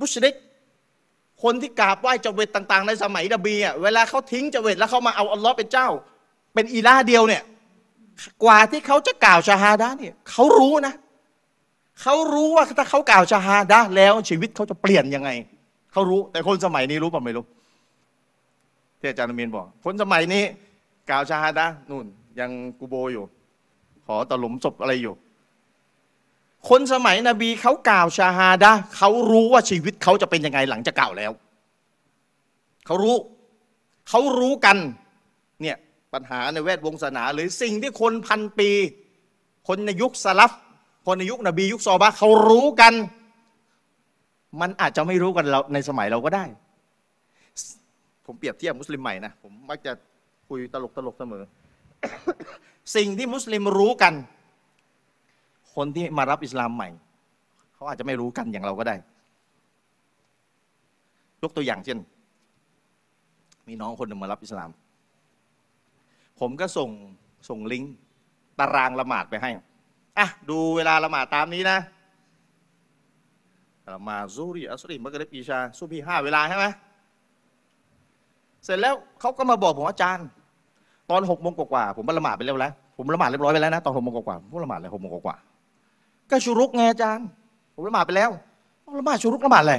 [0.00, 0.34] มุชริก
[1.42, 5.88] คนที่กราบไหว้เจเวตต่าง ๆ ในสมัยนบีอะเวลาเขาทิ้งเจเวตแล้วเขามาเอาอัลลอฮ์เป็นเจ้า
[6.54, 7.42] เป็นอีลาเดียวเนี่ย
[8.44, 10.94] กว่าที่เขาจะกล่าวชาฮาดะเนี่ยเขารู้นะ
[12.02, 15.30] เขารู้ว่าถ้าเขากล่าวชาฮาดะแล้วชีวิตเขาจะเปลี่ยนยังไง
[15.92, 17.44] เขารู้แต่คนสมัยนี้รู้ป่ะไม่รู้
[19.00, 20.42] ที่อาจารย์มีนบอก คนสมัยนี้
[21.10, 22.06] กล่าวชาฮาดะนู่น
[22.40, 23.24] ยังกูโบอยู่
[24.06, 25.14] ขอตะหลุมศพอะไรอยู่
[26.68, 31.32] คนสมัยนบีเขากล่าวชาฮาดะเขารู้ว่าชีวิตเขาจะเป็นยังไงหลังจากกล่าวแล้ว
[32.86, 33.16] เขารู้
[34.08, 34.76] เขารู้กัน
[35.62, 35.76] เนี่ย
[36.14, 38.70] ปัญหาในแวดวงศาสนา หรือสิ่งที่คนพันปี
[39.68, 40.52] คนในยุคสลับ
[41.10, 42.94] คนในยุคนบียุคซอบะเขารู้กัน
[44.60, 46.44] มันอาจจะไม่รู้กันเราในสมัยเราก็ได้
[48.26, 49.92] ผมเปรียบเทียบมุสลิมใหม่นะผมมักจะ
[50.48, 51.42] คุยตลกตลกเสมอ
[52.96, 54.14] สิ่งที่มุสลิมรู้กัน
[55.74, 56.88] คนที่มารับอิสลามใหม่
[57.74, 58.94] เขาอาจจะไม่รู้กันอย่างเราก็ได้
[61.42, 61.98] ยกตัวอย่างเช่น
[63.68, 64.70] มีน้องคนหนึ่งมารับอิสลาม
[66.40, 66.90] ผมก็ส่ง
[67.48, 67.94] ส่งลิงก์
[68.58, 69.50] ตารางละหมาดไปให้
[70.18, 71.78] อะดูเวลาละหมาดตามนี้นะ
[73.94, 76.66] ละหมาดซูรีอัสรีมักริบอีชาซุบีห้าเวลาใช่ไหม
[78.64, 80.26] เสร็จแล้วเขาก็มาบอกผมว่าอาจารย์
[81.10, 85.36] ตอนหกโมงกว่าผมละหมาดไปเรียบร้อยแล้วผมละหมาดเรียบร้อยไปแล้วนะตอนหกโมงกว่าผมละหมาดเลยหกโมงกว่า
[86.30, 87.26] ก็ชุรุกไงอาจารย์
[87.74, 88.30] ผมละหมาดไปแล้ว
[88.98, 89.76] ละหมาดชุรุกละหมาดอะไร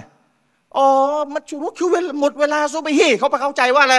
[0.76, 0.86] อ๋อ
[1.34, 3.98] มันชุรุกคือหมดเวลาซุบฮีเขาไปเข้าใจว่าอะไร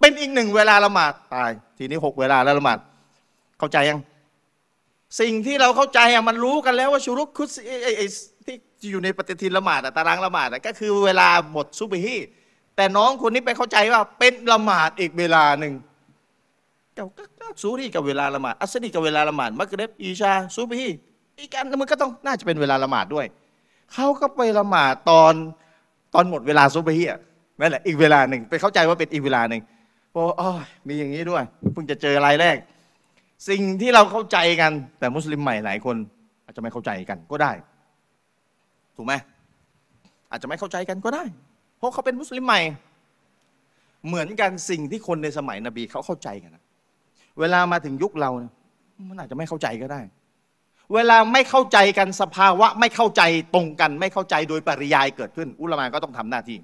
[0.00, 2.78] เป็นอีกหนึ่งเวลาละหมาดตาย ทีนี้หกเวลาแล้วละหมาด
[3.58, 3.98] เข้าใจยัง
[5.20, 8.06] สิ่งที่เราเข้าใจอะมันรู้กันแล้วว่าชุรุกคุสไอ้ไอ้
[8.46, 12.16] ที่อยู่ในปฏิทินละหมาดอะตารางละหมาดอะก็คือเวลาหมดซุบฮี
[12.76, 15.72] แต่น้องคนนี้ไปเข้าใจว่าเป็นละหมาดอีกเวลาหนึ่ง
[16.94, 20.88] เจ้าก็ก็ซูรีกับเวลาละหมาดอัสนีกับเวลาละหมาดมักเรบอีชาซูบฮี
[21.38, 23.26] อีกอันมันก็ต้องน่าจะเป็นเวลาละหมาดด้วย
[23.92, 25.34] เขาก็ไปละหมาดตอน
[26.14, 27.18] ตอนหมดเวลาซูบฮีอะ
[27.60, 29.60] นั่นแหละอีกเวลาหนึ่งไปเข้าใจว่าเป็นอีกเวลาหนึ่ง
[30.12, 31.42] โอ้ยมีอย่างนี้ด้วย
[31.72, 32.56] เพิ่งจะเจอรายแรก
[33.48, 35.96] สิ่งที่เราเข้าใจกัน แต่มุสลิมใหม่หลายคน
[36.44, 37.52] อาจจะไม่เข้าใจกันก็ได้
[38.96, 39.14] ถูกไหม
[40.30, 41.24] อาจจะไม่เข้าใจกันก็ได้
[41.78, 42.60] เพราะเขาเป็นมุสลิมใหม่
[44.06, 46.64] เหมือนกันสิ่งที่คนในสมัยนบีเขาเข้าใจกันนะ
[47.40, 48.52] เวลามาถึงยุคเราเนี่ย
[49.08, 50.00] มันอาจจะไม่เข้าใจก็ได้
[50.94, 53.22] เวลาไม่เข้าใจกันสภาวะ ไม่เข้าใจ
[53.54, 56.58] ตรงกัน ไม่เข้าใจโดยปริยายเกิดขึ้น อุลามาก็ต้องทำหน้าที่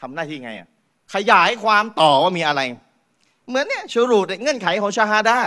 [0.00, 0.68] ทำหน้าที่ไงอะ
[1.14, 2.60] ขยายความต่อว่ามีอะไร
[3.48, 5.38] เหมือนเนี่ยชูรูดเงื่อนไขของชาฮาดา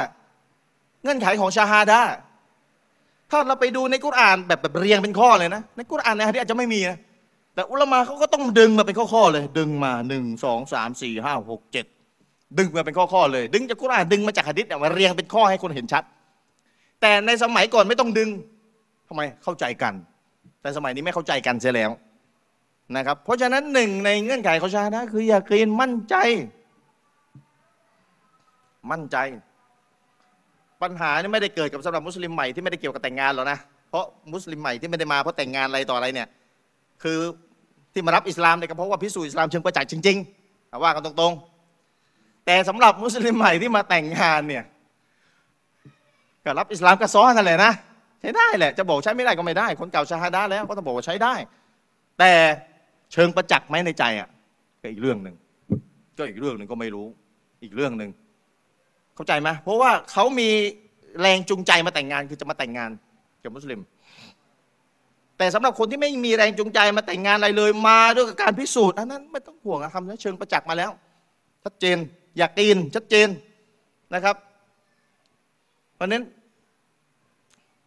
[1.04, 2.02] เงื่อนไขของชาฮาดา
[3.32, 6.98] ถ้าเราไปดูในกุรอานแบบแบบเรียงเป็นข้อเลยนะ ในกุรอานในฮะดีอาจจะไม่มีนะ
[7.54, 11.86] แต่อุลามาเขาก็ต้องดึงมาเป็นข้อๆเลย ดึงมาหนึ่งสองสามสี่ห้าหกเจ็ด
[12.58, 16.04] ดึงมาเป็นข้อๆเลย ดึงจากกุรอานดึงมาจากหะดิษเนี่ยมาเรียงเป็นข้อให้คนเห็นชัด
[17.02, 18.30] แต่ในสมัยก่อนไม่ต้องดึง
[19.08, 19.94] ทำไมเข้าใจกัน
[20.62, 21.92] แต่สมัยนี้ไม่เข้าใจกันเสียแล้ว
[22.96, 26.16] นะครับ เพราะฉะนั้นหนึ่งในเงื่อนไขของชาดะคืออย่าเกรีนมั่นใจ
[28.92, 29.18] มั่นใจ
[30.82, 33.58] ปัญหานี่ไม่ได้เกิดกับสำหรับมุสลิมใหม่ที่ไม่ได้เกี่ยวกับแต่งงานหรอกนะ
[33.90, 36.28] เพราะมุสลิมใหม่ที่ไม่ได้มาเพราะแต่งงานอะไรต่ออะไรเนี่ย
[37.04, 37.20] คือ
[37.94, 44.64] ที่มารับอิสลามเนี่ยก็เพราะว่าพิสูจน์อิสลามเชิงประจักษ์จริงๆว่ากันตรงๆ แต่สำหรับมุสลิมใหม่ที่มาแต่งงานเนี่ย
[46.46, 47.72] ก็รับอิสลามก็ซ้อนนั่นแหละนะ
[48.22, 51.34] ใช้ได้แหละจะบอกใช้ไม่ได้ก็ไม่ได้ คนเก่าชาฮาดาแล้วก็ต้องบอกว่าใช้ได้
[52.20, 52.32] แต่
[53.14, 54.28] เชิงประจักษ์ไหมในใจอะ
[54.82, 55.36] ก็อีกเรื่องหนึ่ง
[56.18, 57.08] ก็อีกเรื่องหนึ่งก็ไม่รู้
[57.64, 58.10] อีกเรื่องหนึ่ง
[59.18, 60.50] เข้าใจไหมเพราะว่าเขามี
[61.22, 62.90] แรงจูงใจมาแต่งงานคือจะมาแต่งงาน
[63.44, 63.82] กับมุสลิม
[65.38, 70.92] แต่สำหรับคนที่ไม่มีแรงจูงใจมาแต่งงานอะไรเลยมาด้วยการพิสูจน์อันนั้นไม่ต้องห่วงคำนั้นเชิงประจักษ์มาแล้ว
[71.64, 71.98] ชัดเจน
[72.38, 73.28] อยากตีนชัดเจน
[74.14, 74.36] นะครับ
[75.96, 76.24] เพราะนั้น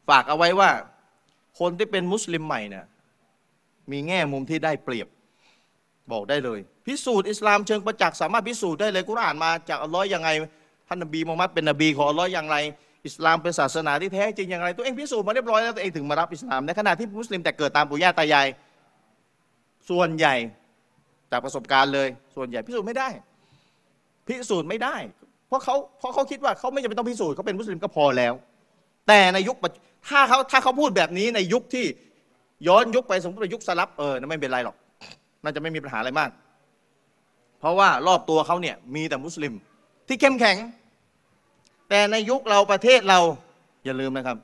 [0.08, 0.70] ฝากเอาไว้ว่า
[1.58, 2.84] คนที่เป็นมุสลิมใหม่เนี่ย
[3.90, 5.08] มีแง่มุมที่ได้เปรียบ
[6.12, 10.28] บอกได้เลย พิสูจน์อิสลามเชิงประจักษ์สามารถพิสูจน์ได้เลยกุรอานมาจากอัลลอฮ์ยังไง
[10.92, 12.56] ท่านนบีมูฮัมมัดเป็นนบีของอัลลอฮ์อย่างไร
[13.06, 18.46] อิสลามเป็นศาสนาที่แท้จริงอย่างไร ตัวเองพิสูจน์มาเรียบร้อยแล้วตัวเองถึงมารับอิสลามในขณะที่มุสลิมแต่เกิดตามปู่ย่าตายาย
[19.90, 20.34] ส่วนใหญ่
[21.30, 23.08] จากประสบการณ์เลย ส่วนใหญ่พิสูจน์ไม่ได้
[24.26, 24.96] พิสูจน์ไม่ได้
[25.48, 28.32] เพราะเขาเพราะเขาคิดว่าเขาไม่จำเป็นต้องพิสูจน์เขาเป็นมุสลิมก็พอแล้ว
[29.08, 29.72] แต่ในยุคปัจ
[30.08, 31.84] ถ้าเขาถ้าเขาพูดแบบนี้ในยุคที่
[32.68, 34.76] ย้อนยุคไปสมมติว่ายุคสลับเออนั่นไม่เป็นไรหรอก
[35.42, 36.30] น่าจะไม่มีปัญหาอะไรมาก
[37.60, 39.52] เพราะว่ารอบตัวเขาเนี่ยมีแต่มุสลิม
[40.08, 40.56] ที่เข้มแข็ง
[41.90, 43.20] แต่ในยุคเราประเทศเรา
[43.84, 44.36] อย่าลืมนะครับ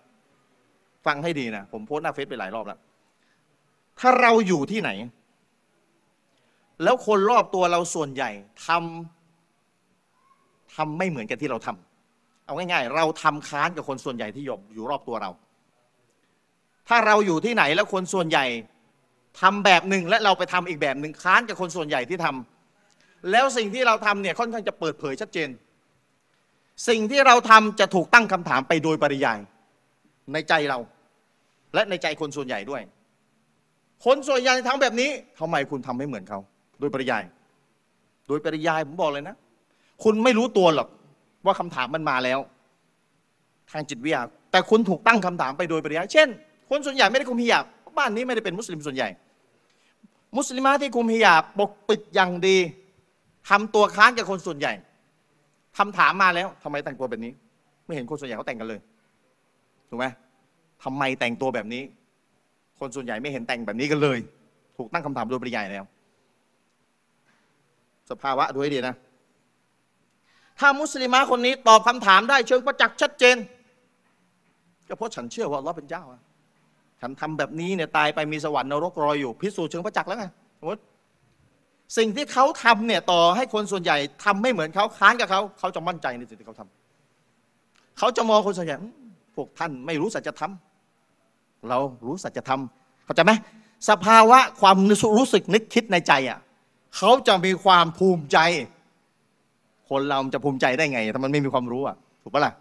[1.07, 2.79] ฟังให้ดีนะ ผมโพสต์หน้าเฟซไปหลายรอบแล้ว
[4.01, 4.91] ถ้าเราอยู่ที่ไหน
[6.83, 8.31] แล้วคนรอบตัวเราส่วนใหญ่
[8.67, 15.31] ทำทำไม่เหมือนกันที่เราทำเอาง่ายๆ เราทำค้านกับคนส่วนใหญ่ที่อยู่อยู่รอบตัวเรา
[16.89, 18.45] ถ้าเราอยู่ที่ไหนแล้วคนส่วนใหญ่
[19.41, 25.49] ทำแบบหนึ่งและเราไปทำอีกแบบหนึ่งค้านกับคนส่วนใหญ่ที่ทำแล้วสิ่งที่เราทำเนี่ยค่อนข้างจะเปิดเผยชัดเจน
[26.89, 29.39] สิ่งที่เราทำจะถูกตั้งคำถามไปโดยปริยาย
[30.33, 30.79] ในใจเรา
[31.75, 32.83] และในใจคนส่วนใหญ่ด้วย
[34.05, 35.11] คนส่วนใหญ่ทำแบบนี้
[35.41, 36.41] ทำไมคุณทำไม่เหมือนเขา
[36.81, 37.23] โดยปริยาย
[38.29, 39.37] โดยปริยายผมบอกเลยนะ
[40.05, 40.89] คุณไม่รู้ตัวหรอก
[41.45, 42.39] ว่าคำถามมันมาแล้ว
[43.71, 46.29] ทางจิตวิทยา แต่คุณถูกตั้งคำถามไปโดยปริยาย เช่น
[46.71, 47.65] คนส่วนใหญ่ไม่ได้คุมฮิญาบ
[47.99, 49.09] บ้านนี้ไม่ได้เป็นมุสลิมส่วนใหญ่
[50.37, 52.57] มุสลิมาที่คุมฮิญาบปกปิดอย่างดี
[53.49, 54.73] ทำตัวค้านกับคนส่วนใหญ่
[55.79, 57.33] คำถามมาแล้วทำไมแต่งตัวแบบนี้
[57.87, 58.81] ไม่เห็นคนส่วนใหญ่เขาแต่งกันเลย
[59.89, 60.07] ถูกไหม
[60.85, 61.83] ทำไมแต่งตัวแบบนี้
[62.79, 64.19] คนส่วนใหญ่ไม่เห็นแต่งแบบนี้กันเลย
[64.77, 65.85] ถูกตั้งคำถามโดยปริยายแล้ว
[68.11, 68.95] สภาวะดูให้ดีนะ
[70.59, 73.37] ถ้ามุสลิมาคนนี้ตอบคำถามได้เชิงประจักษ์ชัดเจน
[74.89, 76.03] ก็เพราะฉันเชื่อว่าเลาเป็นเจ้า
[77.01, 80.27] ฉันทำแบบนี้เนี่ยตายไปมีสวรรค์นรกรออยู่ พิสูจน์เชิงประจักษ์แล้วไง
[80.59, 80.81] สมมติ
[81.97, 88.77] สิ่งที่เขาทำเนี่ยต่อให้คนส่วนใหญ่ทำไม่เหมือนเขาค้านกับเขาเขาจะมั่นใจในสิ่งที่เขาทำเขาจะมองคนส่วนใหญ่
[89.35, 90.53] พวกท่านไม่รู้สัจธรรม
[91.69, 92.61] เรารู้สัจธรรม
[93.05, 93.33] เข้าใจไหม
[93.89, 94.77] สภาวะความ
[95.19, 96.39] รู้สึกนึกคิดในใจอะ
[96.97, 98.39] เขาจะมีความภูมิใจ
[99.89, 102.53] คนเราจะภูมิใจได้ไง ถ้ามันไม่มีความรู้อะถูกปะล่ะ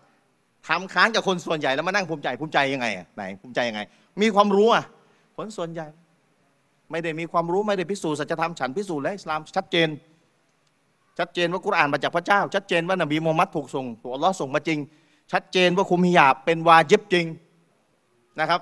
[0.68, 3.82] ทำค้านกับคนส่วนใหญ่แล้วมานั่งภูมิใจภูมิใจยังไงอะไหนภูมิใจยังไง
[4.22, 4.84] มีความรู้อะ
[5.38, 5.88] คนส่วนใหญ่
[6.92, 9.90] ไม่ได้มีความรู้ไม่ได้พิสูจน์สัจธรรมฉันพิสูจน์แล้วอิสลามชัดเจน
[11.20, 14.80] ชัดเจนว่ากุรอานมาจากพระเจ้า ชัดเจนว่านบีมูฮัมมัดถูกส่งถูกอัลลอฮ์ส่งมาจริง
[15.32, 17.26] ชัดเจนว่าคุมฮิญาบเป็นวาจิบจริง
[18.40, 18.62] นะครับ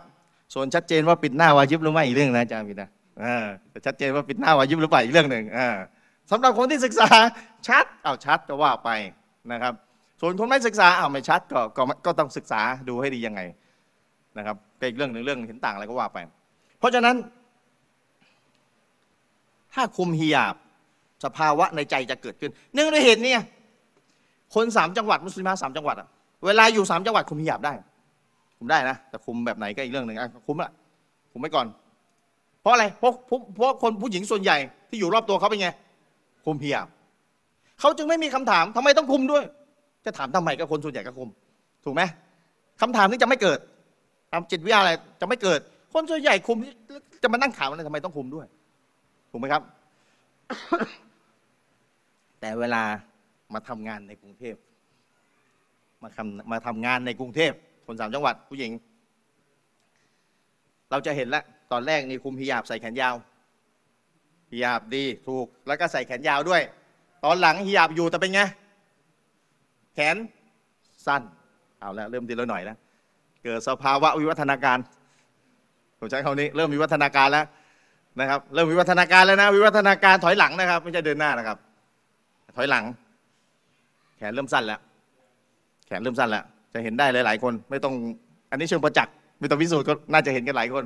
[0.53, 2.89] ส่วนชัดเจนว่าปิดหน้าวาจิบหรือไม่อีกเรื่องนะอาจารย์พี่นะ
[3.69, 5.43] แต่ชัดเจนว่าปิดหน้าวาจิบหรือเปล่าอีกเรื่องหนึ่ง
[6.31, 7.09] สำหรับคนที่ศึกษา
[7.67, 8.89] ชัดเอาชัดก็ว่าไป
[9.51, 9.73] นะครับ
[10.21, 13.41] ส่วนคนไม่ศึกษาเอาไม่ชัดก็ก็ก็ต้องศึกษาดูให้ดียังไง
[14.37, 16.17] นะครับก็นอีกเรื่องหนึ่งเรื่องเห็นต่างอะไรก็ว่าไป
[16.79, 17.15] เพราะฉะนั้น
[19.73, 20.55] ถ้าคุมฮิญาบ
[21.23, 23.35] สภาวะในใจจะเกิดขึ้น เนื่องด้วยเหตุนี้
[24.55, 25.95] คนสามจังหวัดมุสลิมสามจังหวัด
[26.45, 27.73] เวลาอยู่สามจังหวัดคุมฮิญาบได้
[28.57, 30.71] คุมได้นะ แต่คุมแบบไหนก็อีกเรื่องหนึ่งคุมละ
[31.31, 31.67] คุมไว้ก่อน
[32.61, 33.11] เพราะอะไรเพราะ
[33.55, 34.57] เพราะคนผู้หญิงส่วนใหญ่
[34.89, 35.69] ที่อยู่รอบตัวเขาเป็นไง
[36.45, 36.87] คุมฮิญาบ
[37.79, 39.43] เขาจึงไม่มีคำถามทำไมต้องคุมด้วย
[40.05, 41.29] จะถามทำไมก็คนส่วนใหญ่ก็คุม
[41.85, 42.01] ถูกไหม
[42.81, 43.59] คำถามนี้จะไม่เกิด
[44.31, 45.59] ตามจิตวิทยาอะไรจะไม่เกิด
[45.93, 46.57] คนส่วนใหญ่คุม
[47.23, 48.45] จะมานั่งถามอะไรทำไมต้องคุมด้วย
[49.35, 49.63] ถูกไหมครับ
[52.39, 52.83] แต่เวลา
[53.53, 54.55] มาทำงานในกรุงเทพ
[56.03, 57.53] มาทำมาทำงานในกรุงเทพ
[57.85, 58.71] คนสามจังหวัดผู้หญิง
[60.91, 63.15] เราจะเห็นแล้วตอนแรกนี่คุมฮิญาบใส่แขนยาว
[64.51, 66.61] ฮิญาบดีถูกแล้วก็ใส่แขนยาวด้วย
[67.25, 68.41] ตอนหลังฮิญาบอยู่แต่เป็นไง
[69.93, 70.15] แขน
[71.05, 71.21] สั้น
[71.79, 72.77] เอาแล้วเริ่มดีแล้วหน่อยแล้ว
[73.43, 74.77] เกิดสภาวะวิวัฒนาการ
[75.99, 77.45] ผมใช้คำนี้เริ่มวิวัฒนาการแล้ว
[78.19, 81.57] นะครับเริ่มวิวัฒนาการแล้วนะ วิวัฒนาการถอยหลังนะครับ ไม่ใช่เดินหน้านะครับ
[82.55, 82.83] ถอยหลัง
[84.17, 84.79] แขนเริ่มสั้นแล้ว
[85.87, 87.93] แขนเริ่มสั้นแล้ว จะเห็นได้หลาย ๆ คน ไม่ต้อง
[88.51, 90.83] อันนี้เชิงประจักษ์ไม่ต้องพิสูจน์ก็น่าจะเห็นกันหลายคน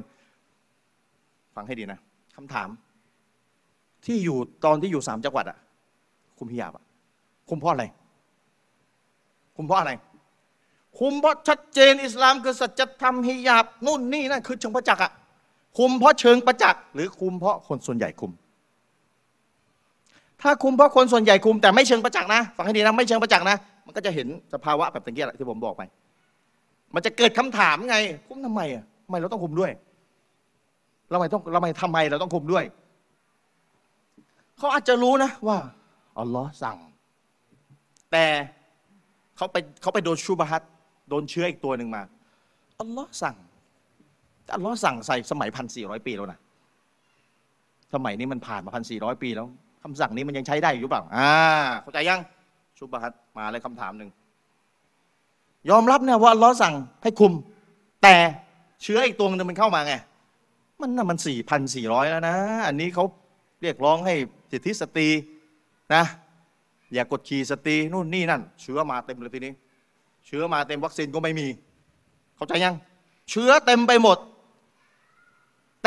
[1.55, 1.99] ฟังให้ดีนะ
[2.35, 2.69] คำถาม
[4.05, 5.57] ที่อยู่ตอนที่อยู่สามจังหวัดอะ
[6.37, 6.83] คุมพิยาบอะ
[7.49, 7.85] คุมเพราะอะไร
[9.55, 9.91] คุมเพราะอะไร
[10.99, 15.11] คุมเพราะชัดเจน อิสลามคือสัจธรรมฮิญาบนู่นนี่นั่นคือเชิงประจักษ์อะ
[15.77, 18.31] คุมเพราะเชิงประจักษ์หรือคุมเพราะคนส่วนใหญ่คุม
[20.41, 25.81] ถ้าคุมเพราะคนส่วนใหญ่คุม แต่ไม่เชิงประจักษ์นะฟังให้ดีนะไม่เชิงประจักษ์นะ มันก็จะเห็นสภาวะแบบตะกี้แหละที่ผมบอกไป
[26.95, 29.71] มันจะเกิดคำถามไง คุมทำไมอะทำไมเราต้องคุมด้วย
[31.09, 32.63] เราไม่ต้องเราไม่ทำไมเราต้องคุมด้วย
[34.57, 35.57] เขาอาจจะรู้นะว่า
[36.19, 36.77] อัลลอฮ์สั่ง
[38.11, 38.25] แต่
[39.37, 40.63] เขาไปเขาไปโดนชูบะฮัต
[41.09, 42.03] โดนเชื้ออีกตัวหนึ่งมา
[42.79, 43.35] อัลลอฮ์สั่ง
[44.53, 46.39] อัลลอฮ์สั่งใส่สมัยพันสี่ร้อยปีแล้วนะ
[47.93, 49.47] สมัยนี้มันผ่านมาพันสี่ร้อยปีแล้ว
[49.83, 51.31] คำสั่งนี้มันยังใช้ได้อยู่หรือเปล่าอ่า
[51.83, 52.19] เข้าใจยัง
[52.77, 54.09] شبهاتมาเลยคำถามหนึ่ง
[55.69, 57.33] ยอมรับเนี่ยว่าอัลลอฮ์สั่งให้คุม
[58.03, 58.15] แต่
[58.83, 59.93] เชื้ออีกตัวนึงมันเข้ามาไง
[60.81, 62.35] มันน่ะมันสี่พันสี่ร้อยแล้วนะ
[62.67, 63.05] อันนี้เขา
[63.61, 64.15] เรียกร้องให้
[64.51, 65.07] สิทธิสตรี
[65.93, 66.03] นะ
[66.93, 69.53] อย่ากดขี่สตรีนู่นนี่นั่น เชื้อมาเต็มเลยทีนี้
[70.27, 71.47] เชื้อมาเต็มวัคซีนก็ไม่มี
[72.35, 72.75] เข้าใจยัง
[73.29, 74.17] เชื้อเต็มไปหมด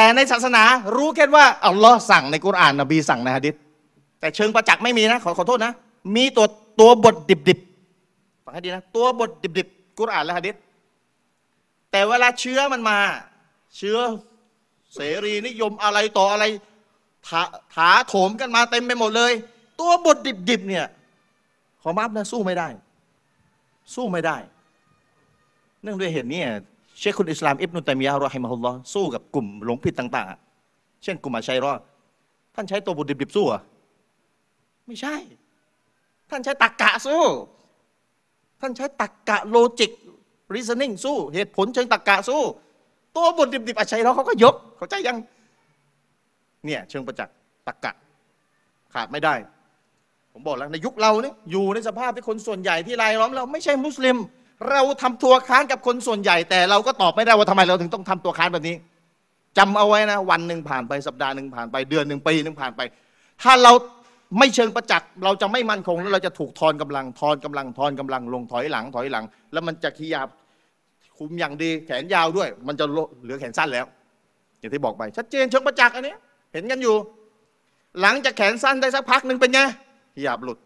[0.00, 0.64] แต่ในศาสนา
[0.96, 3.54] รู้แค่ว่าอัลลอฮ์สั่งในกุรอานนบีสั่งในฮะดิษ
[4.20, 5.72] แต่เชิงประจักษ์ไม่มีนะขอขอโทษนะ
[6.16, 6.46] มีตัว
[6.80, 10.54] ตัวบทดิบๆฟังให้ดีนะ ตัวบทดิบๆกุรอานและฮะดิษ
[11.90, 12.98] แต่เวลาเชื้อมันมา
[13.76, 13.96] เชื้อ
[14.94, 16.44] เสรีนิยมอะไรต่ออะไร
[17.28, 17.42] ถา
[17.74, 19.32] ถาโถมกันมาเต็มไปหมดเลย
[19.80, 20.16] ตัวบท
[20.50, 20.86] ดิบๆเนี่ย
[21.82, 22.68] ขอมาบนะสู้ไม่ได้
[23.94, 24.36] สู้ไม่ได้
[25.82, 26.42] เนื่องด้วยเหตุนี้
[27.00, 31.72] เชคคุณอิสลามอิบนุตัยมียะห์รอฮิมะฮุลลอฮ์สู้กับกลุ่มหลงผิดต่างๆ เช่นกลุ่มอาชัยรอ
[32.54, 33.62] ท่านใช้ตัวบทดิบๆสู้เหรอะ
[34.86, 35.14] ไม่ใช่
[36.30, 37.22] ท่านใช้ตักกะสู้
[38.60, 39.90] ท่านใช้ตักกะโลจิก
[40.54, 42.42] reasoning สู้ เหตุผลเชิงตักกะสู้
[43.16, 45.16] ตัวบทดิบๆอาชัยรอเขาก็ยก เขาใจยัง
[46.64, 47.34] เนี่ยเชิงประจักษ์
[47.66, 47.92] ตักกะ
[48.94, 49.34] ขาดไม่ได้
[50.32, 54.16] ผมบอกแล้วในยุคเราเนี่ยอยู่ในสภาพที่คนส่วนใหญ่ที่รายล้อมเราไม่ใช่มุสลิม
[54.68, 58.76] เราทำตัวค้านกับคนส่วนใหญ่ แต่เราก็ตอบไม่ได้ว่าทำไมเราถึงต้องทำตัวค้านแบบนี้
[59.58, 62.80] จำเอาไว้นะ วันหนึ่งผ่านไปสัปดาห์หนึ่งผ่านไปเดือนหนึ่งปีหนึ่งผ่านไป
[63.42, 63.72] ถ้าเรา
[64.38, 70.28] ไม่เชิงประจักษ์เราจะไม่มั่นคงแล้วเราจะถูกทอนกำลังทอนกำลังทอนกำลังลงถอยหลังถอยหลัง แล้วมันจะขียาบ
[71.18, 72.84] คุมอย่างดีแขนยาวด้วย มันจะ
[73.22, 73.86] เหลือแขนสั้นแล้ว
[74.58, 76.14] อย่างที่บอกไป ชัดเจนเชิงประจักษ์อันนี้
[76.52, 76.96] เห็นกันอยู่
[78.00, 79.60] หลังจากแขนสั้นได้สักพักหนึ่งเป็นไง
[80.22, 80.58] หยาบหลุด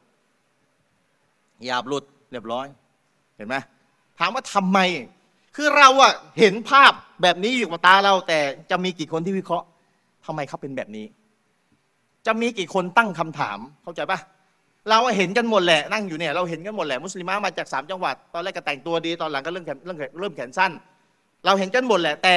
[1.66, 2.66] หยาบหลุดเรียบร้อย
[3.36, 3.56] เห็นไหม
[4.18, 4.78] ถามว่าทำไม
[5.56, 8.38] คือเราอะเห็นภาพแบบนี้อยู่กับตาเรา แต่
[8.70, 9.66] จะมีกี่คนที่วิเคราะห์
[10.26, 11.06] ทำไมเขาเป็นแบบนี้
[12.26, 14.18] จะมีกี่คนตั้งคำถาม เข้าใจปะ
[14.90, 20.72] เราเห็นกันหมดแหละนั่งอยู่เนี่ยเราเห็นกันหมดแหละมุสลิมมาจากสามจังหวัด ตอนแรกก็แต่งตัวดี ตอนหลังก็เริ่มแขนเริ่มแขนเริ่มแขนสั้น
[21.44, 22.36] เราเห็นกันหมดแหละ แต่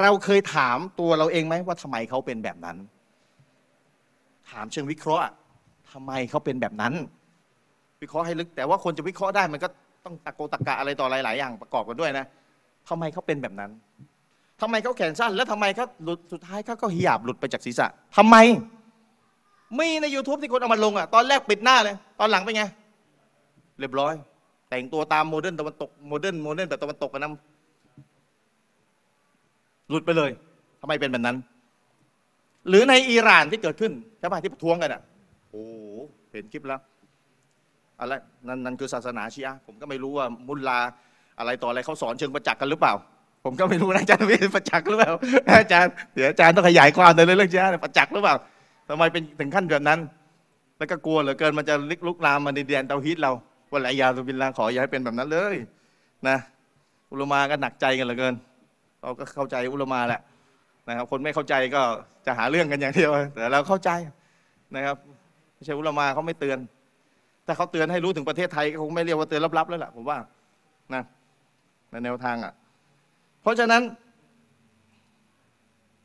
[0.00, 2.76] เราเคยถามตัวเราเองไหมว่าทำไมเขาเป็นแบบนั้น
[4.50, 5.32] ถามเชิงวิเคราะห์อะ
[5.92, 6.94] ทำไมเขาเป็นแบบนั้น
[8.02, 9.68] วิเคราะห์ให้ลึก แต่ว่าคนจะวิเคราะห์ได้มันก็
[10.08, 12.24] ต้องตะโกตะกะอะไรต่อหลายอย่างประกอบกันด้วยนะ
[12.88, 13.70] ทำไมเขาเป็นแบบนั้น
[14.60, 18.36] ทำไมเขาแขนสั้น แล้วทำไมเขาหลุดสุดท้ายเขาก็หยาบหลุดไปจากศีรษะทำไม
[19.78, 22.64] มีใน YouTube ที่คนเอามาลงอะ ตอนแรกปิดหน้าเลย ตอนหลังเป็นไง
[23.78, 24.12] เรียบร้อย
[24.70, 27.30] แต่งตัวตาม modern ตะวันตก modern modern แบบตะวันตกกันนะ
[29.90, 30.30] หลุดไปเลย
[30.80, 31.36] ทำไมเป็นแบบนั้น
[32.68, 35.02] หรือในอิหร่านที่เกิดขึ้นใช่ป่ะที่ประท้วงกันอะ
[35.50, 35.62] โอ้
[36.32, 36.80] เห็นคลิปแล้ว
[38.00, 38.12] อะไร
[38.48, 40.78] นั่นนั่นคือศาสนาชีอะผมก็ไม่รู้ว่ามุลลา
[41.38, 42.94] อะไรต่ออะไรเขาสอนเชิงประจักษ์กันหรือเปล่า
[43.44, 45.12] ผมก็ไม่รู้นะอาจารย์วิประจักษ์หรือเปล่า
[45.60, 48.36] อาจารย์เดี๋ยวอาจารย์ต้องขยายความในอยเรื่องชีอะห์เนี่ยประจักษ์หรือเปล่า
[48.88, 50.00] ทำไมเป็นถึงขั้นแบบนั้น
[50.78, 53.32] แล้วก็กลัวเหลือเกินมันจะลุกลุกลามมาในแดนเตาฮีตเรา
[53.72, 55.56] วันไหยาตุบินลาขออย่าให้เป็นแบบนั้นเลย
[56.28, 56.36] นะ
[57.10, 58.34] อุลมาก็หนักใจกันเหลือเกิน
[59.00, 60.20] เราก็เข้าใจอุลมาแหละ
[60.88, 61.82] นะครับ คนไม่เข้าใจก็
[62.26, 63.90] จะหาเรื่องกันอย่างเดียวแต่เราเข้าใจ
[64.76, 64.96] นะครับ
[65.54, 66.58] ไม่ใช่อุลมาเขาไม่เตือน
[67.48, 70.18] แต่เขาเตือนให้รู้ถึงประเทศไทยก็คงไม่เรียกว่าเตือนลับๆแล้วล่ะผมว่า
[70.94, 71.02] นะ
[71.90, 72.52] ในแนวทางอะ
[73.42, 73.82] เพราะฉะนั้น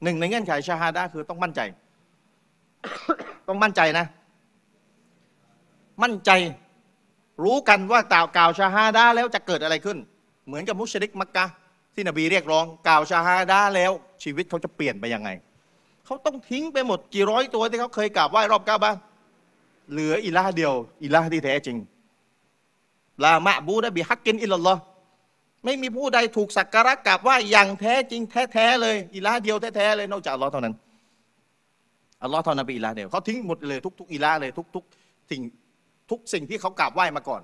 [0.03, 1.61] หนึ่งในเงื่อนไขชาฮาดะคือต้องมั่นใจ
[3.47, 4.05] ต้องมั่นใจนะ
[6.03, 6.31] มั่นใจ
[7.43, 9.97] รู้กันว่ากล่าวกล่าวชาฮาดะแล้วจะเกิดอะไรขึ้น
[10.47, 11.45] เหมือนกับมุชริกมักกะ
[11.93, 13.91] ที่นบีเรียกร้องกล่าวชาฮาดะแล้ว
[14.23, 15.29] ชีวิตเขาจะเปลี่ยนไปยังไง
[16.05, 18.97] เขาต้องทิ้งไปหมดกี่ร้อยตัวที่เขาเคยกราบไหว้รอบกาบะห์
[19.91, 21.77] เหลืออิลาเดียว อิลาที่แท้จริง
[23.23, 24.75] ลามะบูดะบิฮักกินอิลลอ
[25.65, 28.21] ไม่มีผู้ใดถูกสักการะกราบไหว้อย่างแท้จริง
[28.53, 30.75] แท้ๆเลย อิลาเดียวแท้ๆเลยนอกจากอัลลอฮ์เท่านั้น
[32.23, 35.41] อัลลอฮ์เท่านั้นเป็นอิลาเดียวเขาทิ้งหมดเลยทุก ๆ อิลาเลยทุกๆสิ่ง
[36.11, 37.41] ทุกสิ่งที่เขากราบไหว้มาก่อน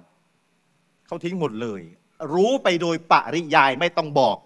[1.08, 1.82] เขาทิ้งหมดเลย
[2.34, 4.38] รู้ไปโดยปริยายไม่ต้องบอก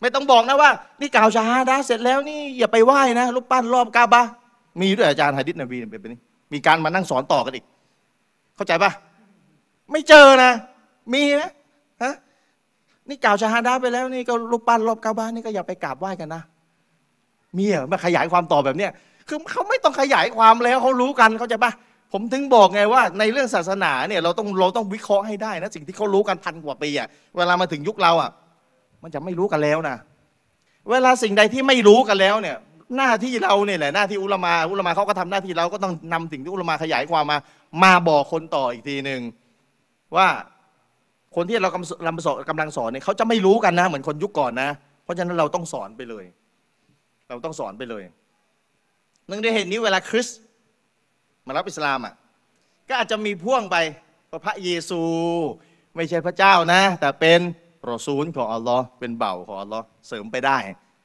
[0.00, 4.22] ไม่ต้องบอกนะว่า นี่กล่าวชาฮาดะเสร็จแล้วนี่อย่าไปไหว้นะรูปปั้นรอบกาบะ
[4.80, 6.20] มีด้วยอาจารย์ฮะดิษนบีเป็นแบบนี้
[6.52, 7.64] มีการมานั่งสอนต่อกันอีก
[8.56, 8.90] เข้าใจปะ
[9.92, 10.52] ไม่เจอนะ
[11.12, 11.42] มีไหม
[12.02, 12.14] ฮะ
[13.08, 16.42] นี่กล่าวชาฮาดะห์ไปแล้ว นี่ก็รูปปั้นรอบกาบะห์นี่ก็อย่าไปกราบไหว้กันนะ
[17.56, 18.90] มีเหรอมาขยายความต่อแบบเนี้ย
[19.28, 21.72] คือเขาไม่ต้องขยายความแล้วเขารู้กันเข้าใจปะ
[22.12, 28.30] ผมถึงบอกไงว่า ในเรื่องศาสนาเนี่ยเราต้องเราต้องวิเคราะห์ให้ได้นะสิ่งที่เขารู้กันพันกว่าปีอะเวลามาถึงยุคเราอะ
[29.02, 29.96] มันจะไม่รู้กันแล้วนะ
[30.90, 32.56] เวลาสิ่งใดที่ไม่รู้กันแล้วเนี่ย
[32.96, 37.38] หน้าที่เราเนี่ยแหละหน้าที่อุลามาอุลามาเขาก็ทำหน้าที่เราก็ต้องนำสิ่งที่อุลามาขยายความมา
[37.82, 39.20] มาบอกคนต่ออีกทีหนึ่ง
[40.16, 40.28] ว่า
[41.36, 44.70] คนที่เรากำลังสอนกำลังสอนเนี่ยเขาจะไม่รู้กันนะ เหมือนคนยุคก่อนนะ
[45.04, 46.24] เพราะฉะนั้นเราต้องสอนไปเลย
[47.28, 48.02] เราต้องสอนไปเลย
[49.28, 50.28] หนึ่งในเหตุนี้เวลาคริส
[51.46, 52.14] มารับอิสลามอะ
[52.88, 53.76] ก็อาจจะมีพ่วงไป
[54.44, 55.02] พระเยซู
[55.96, 57.40] ไม่ใช่พระเจ้านะ แต่เป็น
[57.90, 60.56] รอซูลของอัลลอฮ์เป็นเบ่าของอัลลอฮ์เสริมไปได้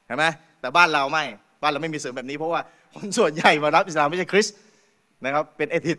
[0.06, 0.24] เห็นไหม
[0.60, 1.24] แต่บ้านเราไม่
[1.64, 2.60] บ้านเราไม่มีเสริมแบบนี้เพราะว่า
[2.94, 4.56] คนส่วนใหญ่มารับอิสลามไม่ใช่คริสต์
[5.24, 5.98] นะครับเป็นเอทิส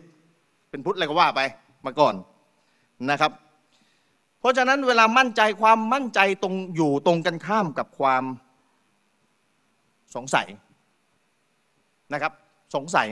[0.70, 1.40] เป็นพุทธอะไรก็ว่าไป
[1.86, 2.14] มาก่อน
[3.10, 3.32] นะครับ
[4.40, 8.24] เพราะฉะนั้นเวลามั่นใจความมั่นใจตรงอยู่ตรงกันข้ามกับความ
[10.14, 10.46] สงสัย
[12.12, 12.32] นะครับ
[12.74, 13.06] สงสัย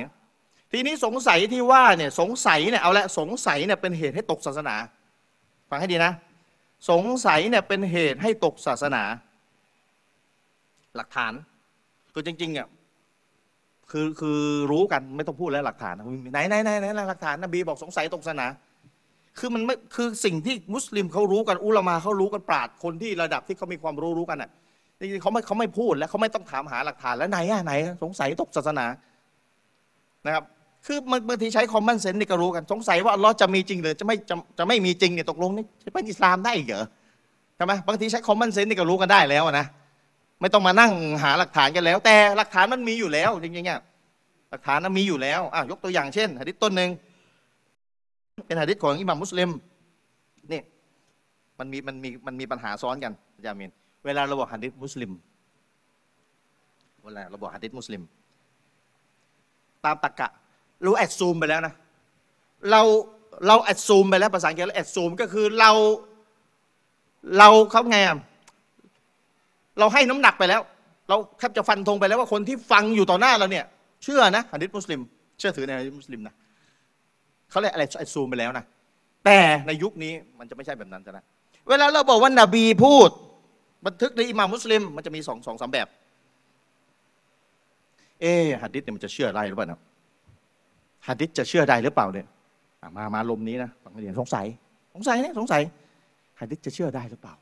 [0.73, 4.77] ทีนี้สงสัยที่ว่าเนี่ยสงสัยเนี่ยเอาละสงสัยเนี่ยเป็นเหตุให้ตกศาสนา
[5.71, 6.13] ฟังให้ดีนะ
[6.91, 9.03] สงสัยเนี่ยเป็นเหตุให้ตกศาสนา
[10.97, 11.33] หลักฐาน
[12.15, 12.67] คือจริงๆเนี่ย
[13.91, 15.95] คือคือรู้กันไม่ต้องพูดแล้วหลักฐาน
[16.33, 18.47] ไหนไหนไหนไหนหลักฐานนบีบอกสงสัยตกศาสนา
[19.39, 24.51] คือมันไม่คือสิ่งที่มุสลิมเขารู้กันอุลามาเขารู้กันปราดคนที่ระดับที่เขามีความรู้รู้กันอะ
[24.99, 27.73] จริงๆเขาไม่เขาไม่พูดแล้วเขาไม่ต้องถามหาหลักฐานแล้วไหนอะไหน
[28.03, 28.87] สงสัยตกศาสนา
[30.27, 30.45] นะครับ
[30.87, 30.99] คือ
[31.29, 36.87] บางทีใช้คอมมอนเซนส์นี่ก็รู้กัน สงสัยว่าอัลลอฮ์จะมีจริงหรือจะไม่จะจะไม่มีจริงเนี่ยตกลงนี่จะเป็นอิสลามได้อีกเหรอ
[37.57, 39.67] ใช่ไหมบางทีใช้ common sense นี่ก็รู้กันได้แล้วนะ
[40.41, 40.93] ไม่ต้องมานั่ง
[41.23, 43.81] หาหลักฐานกันแล้ว แต่หลักฐานมันมีอยู่แล้วจริงๆเนี่ย
[44.51, 46.91] หลักฐานมันมีอยู่แล้วอะยกตัวอย่างเช่นหะดิษต้นหนึ่ง
[48.47, 49.51] เป็นหะดิษของอิหม่ามมุสลิม
[50.53, 50.61] นี่
[51.59, 53.71] มันมีมันมีมันมีปัญหาซ้อนกันอาจารย์มิน
[54.05, 55.11] เวลาเราบอกหะดิษมุสลิม
[57.05, 58.03] เวลาเราบอกหะดิษมุสลิม
[59.85, 60.29] ตามตรรกะ
[60.85, 61.75] รู้ assume ไปแล้วนะ
[62.71, 62.81] เรา
[63.47, 65.71] เราแอดซูมไปแล้วภาษาอังกฤษเราแอดซูมก็คือเรา
[67.39, 68.17] เราเขาไงอะ
[69.79, 70.61] เราให้น้ำหนักไปแล้ว
[71.09, 73.65] เราแทบจะฟันธงไปแล้วว่าคนที่ฟังอยู่ต่อหน้าเราเนี่ย
[74.05, 75.01] เชื่อนะฮะดิษมุสลิม
[75.39, 76.35] เชื่อถือในฮะดิษมุสลิมนะ
[77.51, 78.65] เขาเรียกอะไรซูมไปแล้วนะ
[79.25, 81.25] แต่ในยุคนี้มันจะไม่ใช่แบบนั้นนะ
[81.69, 83.11] เวลาเราบอกว่านาบีพูด
[83.87, 85.89] บันทึกในอิหม่ามมุสลิม มันจะมีสองสองสามแบบ
[88.21, 89.81] เออฮัดดิษเนี่ยมันจะเชื่อได้หรือเปล่านะ
[91.09, 92.27] ฮัดดิษจะเชื่อได้หรือเปล่าเนี่ย
[92.97, 94.47] มามาลมนี้นะฟังให้ดีสงสัย
[94.95, 95.63] สงสัยเนี่ยสงสัย
[96.41, 97.35] ฮัดดิษจะเชื่อได้หรือเปล่า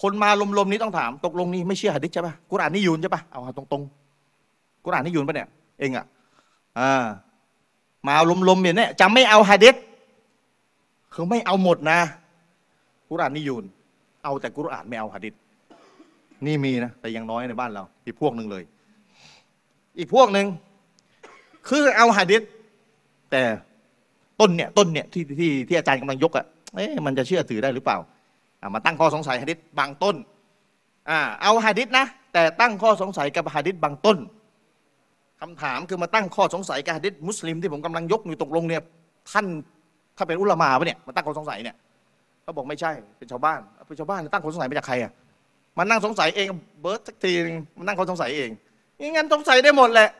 [0.00, 5.48] คนมาลมๆนี้ต้องถาม ตกลงนี่ไม่เชื่อฮัดดิษใช่ปะกุรอานนี่ยูนใช่ปะเอาตรงๆกุรอานนี่ยูนปะเนี่ย
[5.80, 6.04] เองอะ
[6.78, 7.04] อ่า
[8.06, 8.14] มา
[8.48, 9.74] ลมๆอย่างเนี้ยจะไม่เอาฮะดิษ
[11.14, 11.98] คือไม่เอาหมดนะ
[13.08, 13.64] กุรอานนี่ยูน
[14.24, 15.34] เอาแต่กุรอานไม่เอาฮะดิษ
[16.46, 18.62] นี่มีนะแต่ยังน้อยในบ้านเรา อีกพวกหนึ่งเลย
[19.98, 20.46] อีกพวกหนึ่ง
[21.68, 22.42] คือเอาฮะดิษ
[23.30, 23.42] แต่
[24.40, 27.98] ต้นเนี่ยต้นเนี่ยที่ที่ที่อาจารย์กำลังยกอะเอ๊ะมันจะเชื่อถือได้หรือเปล่า
[28.74, 30.16] มาตั้งข้อสงสัยฮะดิษบางต้น
[31.10, 34.18] อเอาฮะดิษนะ แต่ตั้งข้อสงสัยกับฮะดิษบางต้น
[35.40, 38.82] คำถามคือมาตั้งข้อสงสัยกับฮะดิษมุสลิมที่ผมกำลังยกอยู่ตกลงเนี่ย
[39.32, 39.46] ท่าน
[40.16, 41.76] ถ้าเป็นอุลามาปะเนี่ยมาตั้งข้อสงสัยเนี่ย
[42.42, 45.12] เขาบอกไม่ใช่เป็นชาวบ้านเป็นชาวบ้านตั้งข้อสงสัยมาจากใครอะ
[45.78, 46.46] มานั่งสงสัยเอง
[46.80, 48.50] เบิร์ตสักทีนึงมานั่งข้อสงสัยเอง
[49.14, 50.10] งั้นสงสัยได้หมดแหละ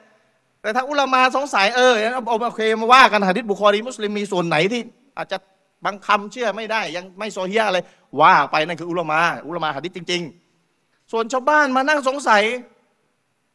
[0.62, 4.80] แต่ถ้าอุลามาสงสัยเออเอาเอาโอเคมาว่ากันหะดิษบุคอรีมุสลิมมีส่วนไหนที่
[5.18, 5.36] อาจจะ
[5.84, 7.78] บางคำเชื่อไม่ได้ ยังไม่โซเฮียอะไร
[8.20, 10.22] ว่าไปนั่นคืออุลมา อุลมาหะดิษจริง
[10.66, 12.42] ๆ ส่วนชาวบ้านมานั่งสงสัย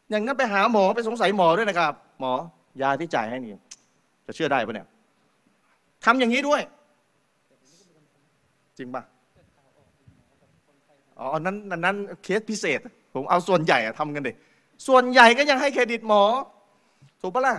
[0.10, 2.32] อย่างนั้นไปหาหมอไปสงสัยหมอด้วยนะครับ หมอ
[2.82, 3.52] ยาที่จ่ายให้นี่
[4.26, 4.88] จะเชื่อได้ปะเนี่ย
[6.06, 6.62] ทำอย่างนี้ด้วย
[8.78, 9.04] จริงปะ
[11.20, 12.80] อ๋อนั้นนนั้นเคสพิเศษ
[13.14, 14.32] ผมเอาส่วนใหญ่อะทำกันดิ
[14.88, 16.24] ส่วนใหญ่ก็ยังให้เครดิตหมอ
[17.22, 17.56] ถูกปะล่ะ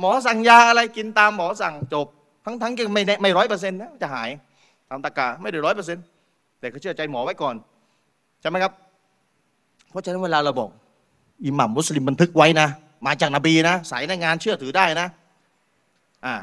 [0.00, 2.06] หมอสั่งยาอะไรกินตามหมอสั่งจบ
[2.44, 4.28] ทั้งทั้งๆก็ไม่ไม่ร้อยเปอร์เซ็นต์นะจะหาย
[4.88, 6.04] ตามตะกาไม่ได้ร้อยเปอร์เซ็นต์
[6.60, 7.54] แต่ก็เชื่อใจหมอไว้ก่อน
[8.40, 8.72] ใช่ไหมครับ
[9.90, 10.70] เพราะฉะนั้นเวลาเราบอก
[11.46, 12.68] อิหม่ามมุสลิมบันทึกไว้นะ
[13.06, 15.06] มาจากนบีนะสายรายงานเชื่อถือได้นะ
[16.24, 16.34] อ่า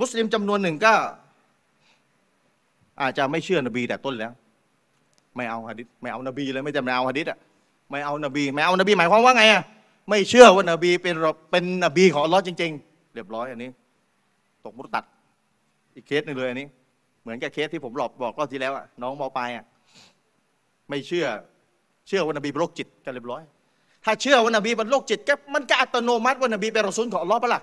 [0.00, 0.92] มุสลิมจำนวนหนึ่งก็
[3.00, 4.32] อาจจะไม่เชื่อนบีแต่ต้นแล้ว
[5.36, 7.38] ไม่เอาฮะดิษไม่เอานบีเลยไม่จำไม่เอาฮะดิษอะ
[7.90, 9.62] ไม่เอานบีไม่เอานบีหมายความว่าไงอะ
[10.08, 11.14] ไม่เชื่อว่านบีเป็น
[11.50, 13.70] เป็นนบีของอัลลอฮ์จริง ๆ เรียบร้อยอันนี้
[14.64, 15.04] ตก مرتد
[15.94, 16.68] อีกเคสหนึ่งเลยอันนี้
[17.22, 19.64] เหมือนกับเคสที่ผมหลอกบอกรอบที่แล้วอะน้องมอปลายอะ
[20.88, 21.26] ไม่เชื่อ
[22.08, 23.42] เชื่อว่านบีเป็นโรคจิตกันเรียบร้อย
[24.04, 27.60] ถ้าเชื่อว่านบีเป็นโรคจิตก็มันก็อัตโนมัติว่านบีเป็นรอซูลของอัลลอฮ์ปะล่ะ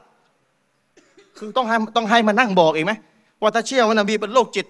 [1.38, 2.94] คือต้องให้ต้องให้มานั่งบอกเองไหม
[3.42, 4.66] ว่าถ้าเชื่อว่านบีเป็นโรคจิต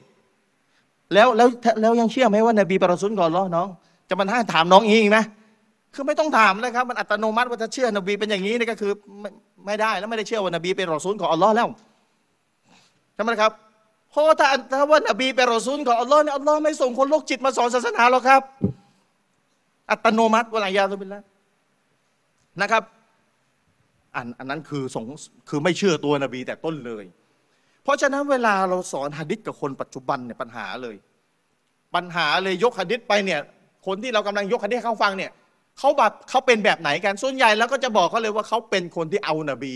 [1.13, 1.47] แล้วแล้ว
[1.81, 3.67] แล้วยังเชื่อไหมว่านบีเป็นรอซูลของอัลลอฮ์น้อง
[4.09, 5.19] จะมาให้ถามน้องอีกไหม
[5.93, 8.91] คือไม่ต้องถามเลยครับ มันอัตโนมัติว่าถ้าเชื่อนบีเป็นอย่างนี้นี่ก็คือ
[9.21, 9.29] ไม่
[9.65, 11.67] ไม่ได้แล้วไม่ได้เชื่อว่านบีเป็นรอซูลของอัลลอฮ์แล้ว
[13.17, 13.51] ใช่ไหมครับ
[14.11, 18.41] เพราะว่าถ้าถ้าว่านบีเป็นรอซูลของอัลลอฮ์เนี่ยอัลลอฮ์ไม่ส่งคนโรคจิตมาสอนศาสนาหรอกครับ
[19.91, 21.23] อัตโนมัติวะลายาตุบิลละ
[22.61, 22.83] นะครับ
[24.15, 25.05] อันอันนั้นคือสง
[25.49, 27.03] คือไม่เชื่อตัวนบีแต่ต้นเลย
[27.83, 30.95] เพราะฉะนั้นเวลาเราสอนหะดิษกับคนปัจจุบันเนี่ยปัญหาเลย
[31.95, 33.39] ปัญหาเลยยกหะดิษไปเนี่ย
[33.85, 35.31] คนที่เรากำลังยกหะดิษให้เขาฟังเนี่ย
[35.79, 39.75] เขาแบบเขาเป็นแบบไหนกันส่วนใหญ่แล้วก็จะบอกเขาเลยว่าเขาเป็นคนที่เอานบี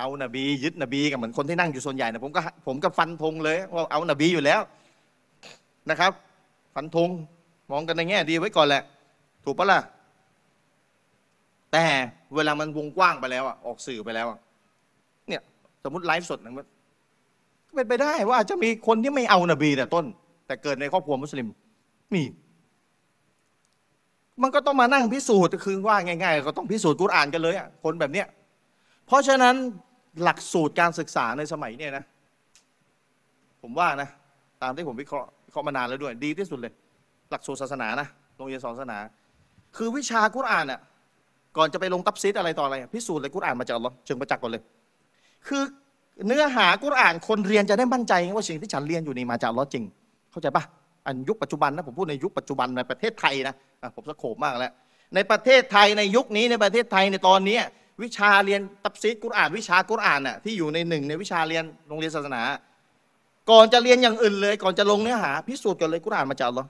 [0.00, 4.60] เอานบียึดนบีกับเหมือนคนที่นั่งอยู่ส่วนใหญ่นะผมก็ผมก็ฟันธงเลยว่าเอานบีอยู่แล้ว
[5.90, 6.12] นะครับ
[6.74, 7.08] ฟันธง
[7.70, 8.82] มองกันในแง่ดีไว้ก่อนแหละ
[9.44, 9.80] ถูกปะล่ะ
[11.72, 11.84] แต่
[12.34, 14.26] เวลามันวงกว้างไปแล้วอะออกสื่อไปแล้ว
[15.28, 15.42] เนี่ย
[15.84, 16.66] สมมติไลฟ์สดนะมัน
[17.68, 20.04] ก็เป็นไปได้ว่าจะมีคนที่ไม่เอานบีแต่ต้น
[20.46, 21.48] แต่เกิดในครอบครัวมุสลิม
[22.14, 22.22] มี
[24.42, 28.26] มันก็ต้องมานั่งพิสูจน์คือว่าง่ายๆ ก็ต้องพิสูจน์กุรอานกันเลยอะคนแบบเนี้ย
[29.06, 29.54] เพราะฉะนั้น
[30.22, 32.04] หลักสูตรการศึกษาในสมัยเนี่ยนะ
[33.62, 34.08] ผมว่านะ
[34.62, 36.72] ตามที่ผมวิเคราะห์วิเคราะห์มานานแล้วด้วย ดีที่สุดเลย
[37.30, 38.98] หลักสูตรศาสนานะโรงเรียนสอนศาสนา
[39.76, 40.80] คือวิชากุรอานอะ
[41.56, 44.62] ก่อนจะไปลงตับซิดอะไรต่ออะไรพิสูจน์เลยกุรอานมาจากอัลลอฮ์เชิงประจักษ์ก่อนเลย
[45.46, 45.62] คือ
[46.26, 49.84] เนื้อหากุรอานคนเรียนจะได้มั่นใจว่าสิ่งที่ฉันเรียนอยู่นี่มาจากอัลลอฮ์จริง
[50.30, 50.64] เข้าใจปะ
[51.06, 54.72] อันยุคปัจจุบันนะผมพูดในยุคปัจจุบันในประเทศไทยนะะผมสะโขบมากแล้ว
[55.14, 57.58] ในประเทศไทยในยุคนี้ในประเทศไทยในตอนนี้
[58.02, 62.42] วิชาเรียนตับซิดกุรอาน วิชากุรอานน่ะที่อยู่ในหนึ่งในวิชาเรียนโรงเรียนศาสนา
[63.50, 66.68] ก่อนจะเรียนอย่างอื่นเลย ก่อนจะลงเนื้อหา พิสูจน์กันเลยกุรอานมาจากอัลลอฮ์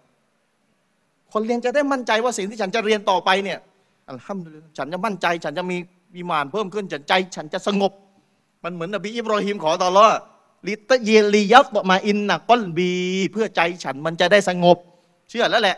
[1.33, 3.59] คนเรียนจะได้มั่นใจว่าสิ่งที่ฉันจะเรียนต่อไปเนี่ย
[4.11, 5.77] อัลฮัมดุลิลฉันจะมั่นใจ ฉันจะมี
[6.17, 7.93] วิมานเพิ่มขึ้นฉันใจ ฉันจะสงบ
[8.65, 10.09] มันเหมือนนบีอิบรอฮิมขอต่อรอ
[10.69, 12.91] ลิตเยลียัตมาอินนักก้อนบี
[13.33, 14.77] เพื่อใจฉันมันจะได้สงบ
[15.31, 15.77] เชื่อแล้วแหละ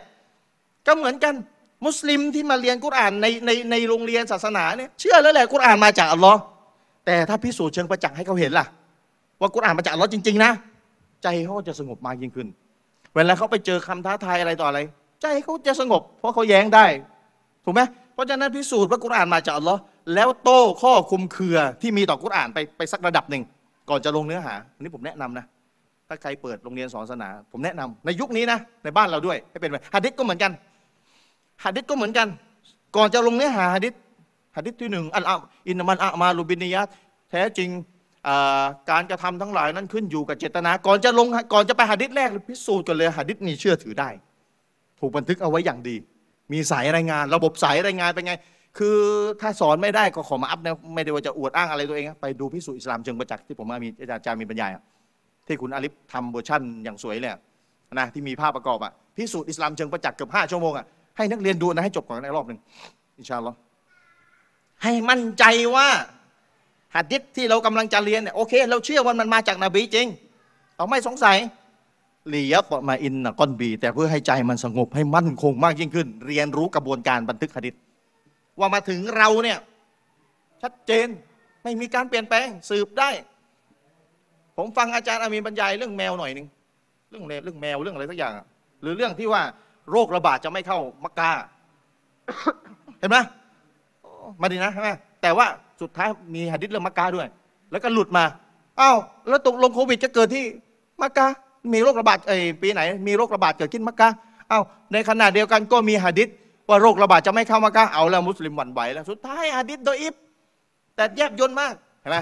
[0.85, 1.33] ก็เหมือนกัน
[1.85, 6.39] มุสลิมที่มาเรียนกุรอานในในในโรงเรียนศาสนาเนี่ยเชื่อแล้วแหละกุรอานมาจากอัลลอฮ์
[7.05, 8.65] แต่ถ้าพิสูจน์เชิงประจักษ์ให้เขาเห็นล่ะ
[9.41, 10.51] ว่ากุรอานมาจากอัลลอฮ์จริง ๆ นะ
[11.23, 12.47] ใจเขาจะสงบมากยิ่งขึ้น
[13.15, 14.79] เวลาเขาไปเจอคำท้าทายอะไรต่ออะไร
[15.21, 16.85] ใจเขาจะสงบ เพราะเขาแย้งได้
[17.65, 17.81] ถูกไหม
[18.13, 19.79] เพราะฉะนั้นพิสูจน์ว่ากุรอานมาจากอัลลอฮ์
[20.13, 23.43] แล้วโต้ข้อคุมเครือที่มีต่อกุรอานไปไปสักระดับหนึ่ง
[23.89, 25.45] ก่อนจะลงเนื้อหาอันนี้ผมแนะนำนะ
[26.07, 30.51] ถ้าใครเปิดโรงเรียนสอนศาสนา ผมแนะนำในยุคนี้นะในบ้านเราด้วยให้เป็นไปฮะดิษก็เหมือนกัน
[31.63, 32.27] ฮะดิษก็เหมือนกัน
[32.95, 33.93] ก่อนจะลงเนื้อหาฮะดิษ
[34.57, 35.35] ฮะดิษที่หนึ่งอัลอา
[35.67, 36.87] อินมันอะมาลูบินิยัต
[37.31, 37.69] แท้จริง
[38.91, 44.09] การกระทำทั้งหลายนั้นขึ้นอยู่กับเจตนา ก่อนจะลงก่อนจะไปหะดิษแรกพิสูจน์กันเลยหะดิษนี้เชื่อถือได้
[44.99, 45.95] ถูกบันทึกเอาไว้อย่างดี
[46.51, 48.33] มีสายรายงาน ระบบสายรายงานเป็นไง
[48.77, 48.97] คือ
[49.41, 54.71] ถ้าสอนไม่ได้ก็ขอมาอัพนะไม่ได้ว่าจะอวดอ้างอะไรตัวเองไปดูพิสูจน์อิสลามเชิงประจักษ์ที่ผมมีอาจารย์มีบรรยาย
[55.47, 57.31] ที่คุณอาลิฟทำเวอร์ชั่นอย่างสวยเลย
[57.93, 60.85] นะที่มีภาพประกอบอะพิสูจน์อิสลามเชิงประจักษ์เกือบห้าชั่วโมงอะ
[61.17, 62.59] ให้นักเรียนดูนะให้จบก่อนในรอบหนึ่ง
[63.17, 63.57] إن شاء الله
[64.83, 65.43] ให้มั่นใจ
[65.75, 65.87] ว่า
[66.95, 70.07] หะดิษที่เรากำลังจะเรียนเนี่ยโอเค เราเชื่อว่ามันมาจากนบีจริง
[70.77, 71.37] เราไม่สงสัย
[72.33, 77.73] ليطمئن قلبي แต่เพื่อให้ใจมันสงบให้มั่นคงมากยิ่งขึ้น เรียนรู้กระบวนการบันทึกหะดิษ
[78.59, 79.57] ว่ามาถึงเราเนี่ย
[80.61, 81.07] ชัดเจน
[81.63, 83.09] ไม่มีการเปลี่ยนแปลงสืบได้
[84.57, 86.47] ผมฟังอาจารย์อามีนบรรยายเรื่องแมวหน่อยหนึ่ง
[87.09, 88.33] เรื่องแมวเรื่องแมวเรื่องอะไรสักอย่าง
[88.81, 89.43] หรือเรื่องที่ว่า
[89.91, 91.29] โรคระบาดจะไม่เข้ามักกะ
[92.99, 93.17] เห็นไหม
[94.41, 94.89] มาดีนะใช่ไหม
[95.21, 95.45] แต่ว่า
[95.81, 97.27] สุดท้ายมีหะดิษเรื่องมักกะด้วย
[97.71, 98.25] แล้วก็หลุดมา
[98.79, 100.45] อ้าวแล้วตกลงโควิดจะเกิดที่
[101.01, 101.27] มักกะ
[101.73, 104.09] มีโรคระบาดเอ้ปีไหน มีโรคระบาดเกิดขึ้นมักกะ
[104.51, 104.63] อ้าว
[104.93, 106.27] ในขณะเดียวกันก็มีหะดิษ
[106.69, 110.15] ว่าโรคระบาดจะไม่เข้ามักกะเอาแล้วมุสลิมหวั่นไหวแล้วสุดท้ายหะดิษโดยอิฟ
[110.95, 112.17] แต่แยบยนต์มากเห็นไหม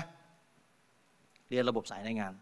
[1.50, 2.34] เรียนระบบสายรายงาน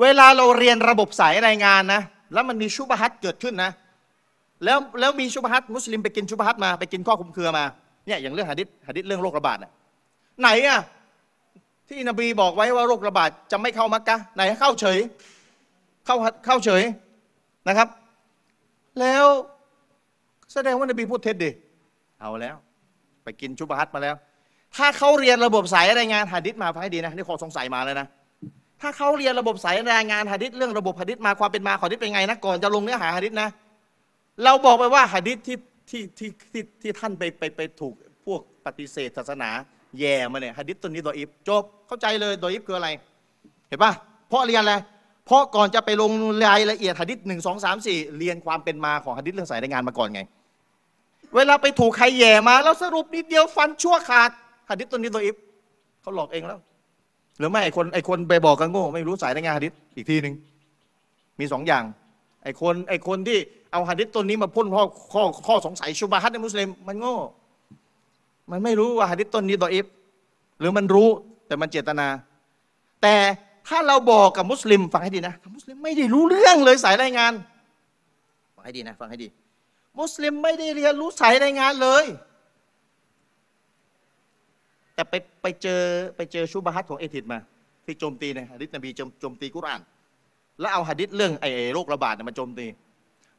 [0.00, 2.02] เวลาเราเรียนระบบสายรายงานนะ
[2.32, 3.70] แล้วมันมีชุบฮัตเกิดขึ้นนะ
[4.64, 7.64] แล้วแล้วมีชุบฮัตมุสลิมไปกินชุบฮัตมาไปกินข้อคุมเครือมา
[8.06, 9.72] เนี่ยอย่างเรื่องหะดิษหะดิษเรื่องโรคระบาดน่ะ
[10.40, 10.80] ไหนอะ
[11.88, 14.98] ที่นบีบอกไว้ว่าโรคระบาดจะไม่เข้ามักกะไหนเข้าเฉย
[16.06, 16.82] เข้าเข้าเฉย
[17.68, 17.88] นะครับ
[19.00, 19.24] แล้ว
[20.52, 21.50] แสดงว่านบีพูดเท็จดิ
[22.20, 22.56] เอาแล้ว
[23.24, 24.14] ไปกินชุบฮัตมาแล้ว
[24.76, 28.06] ถ้าเขาเรียนระบบสายรายงานหะดิษมาให้ดีนะนี่ขอสงสัยมาแล้วนะ
[28.80, 33.48] ถ้าเขาเรียนระบบสายรายงานหะดิษเรื่องระบบหะดิษมาความเป็นมาของหะดิษเป็นไงนะก่อนจะลงเนื้อหาหะดิษนะ
[34.44, 35.58] เราบอกไปว่าหะดิษที่
[35.90, 37.94] ที่ที่ที่ที่ท่านไปไปไปถูก
[38.26, 39.50] พวกปฏิเสธศาสนา
[39.98, 42.88] แย่มาเนี่ยหะดิษตัวนี้ดออิฟจบเข้าใจเลยดออิฟคืออะไร
[43.68, 43.92] เห็นปะ
[44.28, 44.74] เพราะเรียนอะไร
[45.26, 46.10] เพราะก่อนจะไปลง
[46.46, 50.20] รายละเอียดหะดิษหนึ่งสองสามสี่เรียนความเป็นมาของหะดิษเรื่องสายรายงานมาก่อนไง
[51.34, 54.30] เวลาไปถูกใครแย่มา แล้วสรุปนิดเดียวฟันชั่วขาด
[54.70, 55.36] หะดิษตัวนี้ดออิฟ
[56.00, 56.58] เขาหลอกเองแล้ว
[57.38, 60.34] หรือไม่ไอคนไอคนไปบอกกันโง่ไม่รู้สายรายงานหะดิษอีกทีหนึ่ง
[61.40, 61.84] มีสองอย่าง
[62.42, 63.38] ไอคนไอคนที่
[63.76, 67.16] เอาหะดิษตัวนี้มาพ่นข้อข้อข้อสงสัยชุบาฮัตในมุสลิม มันโง่
[68.50, 69.86] มันไม่รู้ว่าหะดิษต้นนี้ดออิฟ
[70.60, 71.08] หรือมันรู้
[71.46, 72.08] แต่มันเจตนา
[73.02, 73.16] แต่
[73.68, 77.32] ถ้าเราบอกกับมุสลิมฟังให้ดีนะมุสลิมไม่ได้รู้เรื่องเลยสายรายงาน
[78.56, 79.28] ฟังให้ดีนะฟังให้ดี
[80.00, 82.04] มุสลิมไม่ได้เรียนรู้สายรายงานเลย
[84.94, 85.80] แต่ไปไปเจอ
[86.16, 87.38] ไปเจอชุบาฮัตของเอทิดมา
[87.84, 89.80] ที่โจมตีในหะดิษนบีโจมตีกุราน
[90.60, 92.66] แล้วเอาหะดิษเรื่องไอ้โรคระบาดมาโจมตี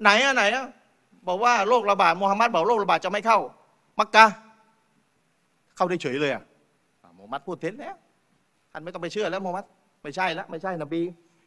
[0.02, 0.66] ไหนอะไหนอะ
[1.28, 3.40] บอกว่าโรคระบาดมูฮัมหมัดบอกโรคระบาดจะไม่เข้า
[4.00, 4.26] มักกะ
[5.76, 6.44] เข้าได้เฉยเลยอะ
[7.04, 7.96] อะมูฮัมหมัดพูดเท็จแล้ว
[8.72, 9.66] ท่านไม่ต้องไปเชื่อแล้วมูฮัมหมัด
[10.04, 11.02] ไม่ใช่แล้วไม่ใช่นบี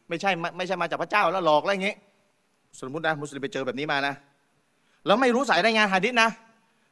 [0.09, 1.95] ไม่ใช่ไม่ไม่ใช่มาจากพระเจ้าแล้วหลอกอะไรอย่างงี้
[2.79, 4.13] สมมตินะมุสลิมไปเจอแบบนี้มานะ
[5.05, 6.29] แล้วไม่รู้สายรายงานหะดิษนะ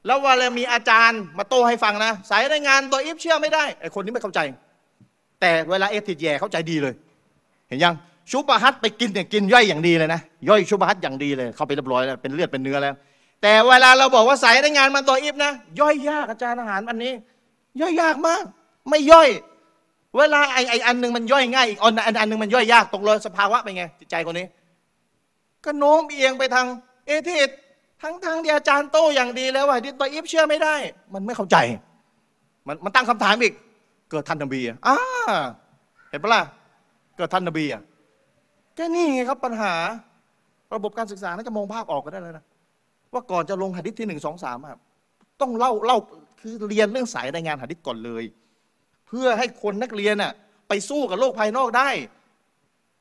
[0.05, 4.39] แล้วเวลามีอาจารย์มาโต้ให้ฟังนะ สายรายงานตัวอิฟเชื่อไม่ได้ไอคนนี้ไม่เข้าใจ
[5.41, 6.93] แต่เวลาเอติดแย่เข้าใจดีเลย
[7.67, 7.95] เห็นยัง
[8.31, 12.95] ชุบะฮัตไปกินเนี่ยกินย่อยอย่างดีเลยนะย่อยชุบะฮัตอย่างดีเลย เข้าไปเรียบร้อยแล้วเป็นเลือดเป็นเนื้อแล้ว
[13.41, 17.13] แต่เวลาเราบอกว่าใสายรายงานมันตัวอิฟนะ ย่อยยากอาจารย์อาหารอันนี้
[17.81, 18.43] ย่อยยากมาก
[18.89, 19.29] ไม่ย่อย
[20.17, 24.45] เวลาไอไออันหนึ่งมันย่อยง่ายอีกอันอันอันหนึ่งมันย่อยยากตกเลยสภาวะเป็นไงจิตใจคนนี้
[25.65, 26.65] ก็โน้มเอียงไปทาง
[27.07, 27.49] เอทิด
[28.01, 30.75] ทั้งทางที่อาจารย์โต้อย่างดีแล้วว่าดิตัวอิฟเชื่อไม่ได้
[31.13, 31.57] มันไม่เข้าใจ
[32.67, 33.53] มันมันตั้งคำถามอีก
[34.11, 34.77] เกิดทันนบีอะ
[36.09, 36.41] เห็นปะล่ะ
[37.17, 37.81] เกิดทันนบีอะ
[38.79, 39.73] ก็นี่ไงครับปัญหา
[40.75, 42.43] ระบบการศึกษาน่าจะมองภาพออกกันได้เลยนะ
[43.13, 44.57] ว่าก่อนจะลงหะดิษที่หนึ่งสองสาม
[45.41, 45.97] ต้องเล่าเล่า
[46.41, 48.23] คือเรียนเรื่องสายรายงานหะดิษก่อนเลย
[49.07, 50.31] เพื่อให้คนนักเรียนน่ะ
[50.67, 51.89] ไปสู้กับโลกภายนอกได้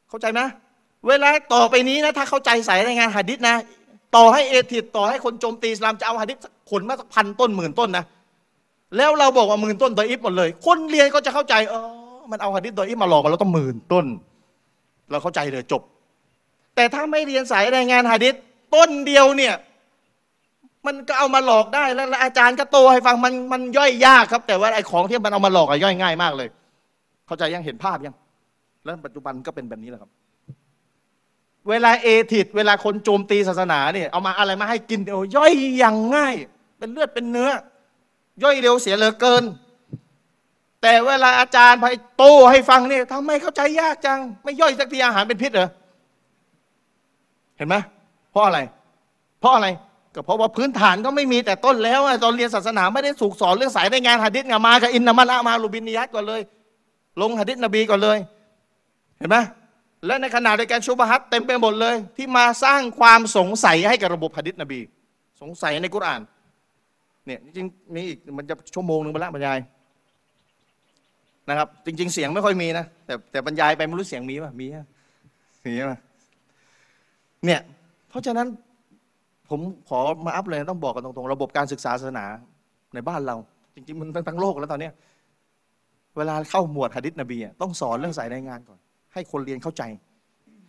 [0.09, 0.41] เข้าใจไหม
[1.09, 3.57] เวลาต่อไปนี้นะถ้าเข้าใจสายรายงานหะดิษนะ
[4.17, 6.39] ต่อให้เอทิดต่อให้คนโจมตีอิสลามจะเอาหะดิษ
[6.71, 8.05] ขนมาสักพันต้นหมื่นต้นนะ
[8.97, 14.07] แล้วเราบอกว่าหมื่นต้นดอยอิฟหมดเลย คนเรียนก็จะเข้าใจเออมันเอาหะดิษดอยอิฟมาหลอกมาแล้วต้องหมื่นต้น
[15.11, 15.83] เราเข้าใจเลยจบ
[16.75, 18.35] แต่ถ้าไม่เรียนสายรายงานหะดิษ
[18.75, 19.55] ต้นเดียวเนี่ย
[20.87, 26.49] มันก็เอามาหลอกได้แล้วอาจารย์ก็โตให้ฟังมันมันย่อยยากครับ แต่ว่าไอ้ของที่มันเอามาหลอกอะย่อยง่ายมากเลย
[27.27, 28.15] เข้าใจยังเห็นภาพยัง
[28.85, 30.11] แล้วปัจจุบันก็เป็นแบบนี้แหละครับ
[31.69, 36.35] เวลาเอทิดเวลาคนโจมตีศาสนาเนี่ยเอามาอะไรมาให้กินเดียวย่อยอย่างง่าย
[36.79, 37.51] เป็นเลือดเป็นเนื้อ
[38.43, 39.45] ย่อยเร็วเสียเหลือเกิน
[40.83, 45.69] แต่เวลาอาจารย์ไปโตให้ฟังเนี่ยทำไมเข้าใจยากจัง ไม่ย่อยสักทีอาหารเป็นพิษเหรอ
[47.57, 47.77] เห็นไหม
[48.31, 48.59] เพราะอะไร
[49.41, 49.69] เพราะอะไร
[50.15, 56.41] ก็เพราะว่าพื้นฐานก็ไม่มีแต่ต้นแล้วตอนเรียนศาสนาไม่ได้ถูกสอนเรื่องสายรายงานหะดิษไงมากับอินนามาละมาลูบินิยัตก่อนเลย
[57.21, 58.19] ลงหะดิษนบีก่อนเลย
[59.19, 59.37] เห็นไหม
[60.07, 64.81] และในขณะเดียวกันชุบฮัตเต็มไปหมดเลย ที่มาสร้างความสงสัยให้กับระบบหะดิษนบี
[65.41, 66.21] สงสัยในกุรอาน
[67.27, 69.59] เนี่ยจริงมีอีกมันจะชั่วโมงหนึ่งไปล้วบรรยาย
[71.49, 74.85] นะครับ จริง ๆ เสียงไม่ค่อยมีนะแต่แต่บรรยายไปไม่รู้เสียงมีป่ะมีป่ะ
[75.67, 75.99] มีป่ะ
[77.45, 77.61] เนี่ย
[78.09, 78.47] เพราะฉะนั้น
[79.51, 82.27] ผมขอมาอัพเลยต้องบอกกันตรงๆ ระบบการศึกษาศาสนา
[82.95, 83.37] ในบ้านเรา
[83.75, 84.93] จริง ๆ มันทั้งโลกแล้วตอนเนี้ย
[86.17, 88.79] เวลาเข้าหมวดหะดิษนบีต้องสอนเรื่องสายรายงานก่อน
[89.15, 89.83] ให้คนเรียนเข้าใจ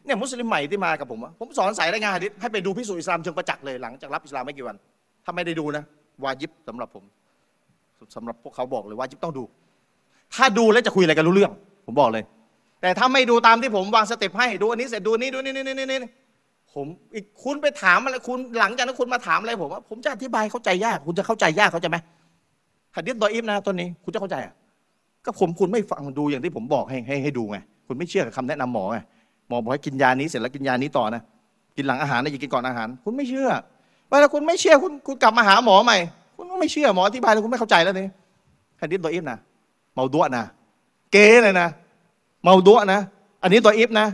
[0.05, 4.75] เนี่ยมุสลิมใหม่ที่มากับผมผมสอนสายรายงานหะดิษให้ไปดูพิสูจน์อิสลามเชิงประจักษ์เลยหลังจากรับอิสลามไม่กี่วัน
[5.25, 5.83] ถ้าไม่ได้ดูนะ
[6.23, 7.03] วาจิบสำหรับผม
[8.15, 9.43] สำหรับพวกเขาบอกเลยวาจิบต้องดู
[10.35, 11.51] ถ้าดูแล้วจะคุยอะไรกันรู้เรื่อง
[11.85, 12.23] ผมบอกเลย
[12.81, 16.11] แต่ถ้าไม่ดูตามที่ผมวางสเต็ปให้ดูอันนี้เสร็จดูนี้ดูนี่นี่นี่นี่
[16.73, 21.97] ผมอีกคุณไปถามอะไรคุณหลังจากนั้นคุณมาถามอะไรผมว่าผมจะอธิบายเข้าใจยาก คุณจะเข้าใจยากเข้าใจไหม
[22.95, 24.53] หะดิษดออิฟนะต้นนี้ คุณจะเข้าใจอะ
[25.25, 27.57] ก็ผมคุณไม่ฟังดูอย่างที่ผมบอกให้ให้ให้ดูไง
[27.87, 28.97] คุณไม่เชื่อกับคำแนะนำหมอไง
[29.47, 31.21] หมอบอกให้กินยานี้เสร็จแล้วกินยานี้ต่อนะ
[31.77, 33.49] กินหลังอาหารนะอย่ากินก่อนอาหาร คุณไม่เชื่อ
[34.09, 35.97] เวลาคุณไม่เชื่อคุณคุณกลับมาหาหมอใหม่
[36.35, 38.07] คุณก็ไม่เชื่อหมออธิบายแล้วคุณไม่เข้าใจแล้วนี่
[38.81, 39.39] หะดิษดออิฟนะ
[39.93, 40.45] เมาดัวนะ
[41.11, 41.67] เก๋เลยนะ
[42.43, 42.99] เมาดัวนะ
[43.43, 44.07] อันนี้ตัวอิฟนะ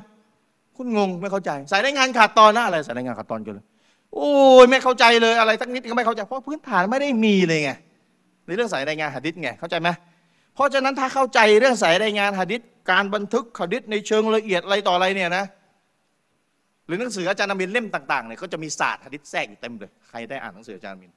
[0.76, 3.66] คุณงงไม่เข้าใจ สายรายงานขาดตอนนะอะไรสายรายงานขาดตอนกันเลย
[4.14, 4.32] โอ้
[4.64, 7.72] ยไม่เข้าใจเลยอะไรสักนิดก็ไม่เข้าใจเพราะพื้นฐานไม่ได้มีเลยไง
[8.46, 9.90] ในเรื่องสายรายงานหะดิษไงเข้าใจไหม
[10.56, 12.62] เพราะฉะนั้นถ้าเข้าใจเรื่องสายรายงานหะดิษ
[12.92, 15.46] การบันทึกหะดิษในเชิงละเอียดอะไรต่ออะไรเนี่ยนะ
[16.88, 21.12] หรือหนังสืออาจารย์นามินเล่มต่างๆเนี่ยก็จะมีศาสตร์หะดิษแทรกอยู่เต็มเลยใครได้อ่านหนังสืออาจารย์นามิน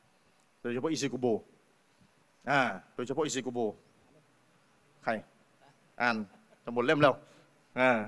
[0.63, 1.27] โดยเฉพาะอิซิกุโบ
[2.51, 2.61] อ่า
[2.95, 3.59] โดยเฉพาะอิซิกุโบ
[5.05, 5.13] ใคร
[6.01, 6.17] อ่าน
[6.65, 7.15] จะหมดเล่มแล้ว
[7.81, 7.99] อ่า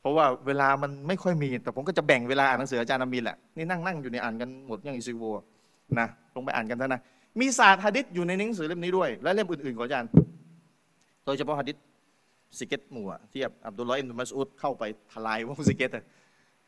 [0.00, 5.24] เพราะว่าเวลามันไม่ค่อยมี แต่ผมก็จะแบ่งเวลาอ่านหนังสืออาจารย์นามินแหละนี่นั่งนั่งอยู่ในอ่านกันหมดยังอิซิกุโบ
[5.98, 7.00] นะลงไปอ่านกันเถอะนะ
[7.40, 10.10] มีศาสตร์หะดิษอยู่ในหนังสือเล่มนี้ด้วย และเล่มอื่นๆของอาจารย์
[11.24, 11.76] โดยเฉพาะหะดิษ
[12.58, 15.90] สิเกตหมู่อะที่อับดุลลอฮ์อิบนุมัสอุดเข้าไปทลายว่าสิเกต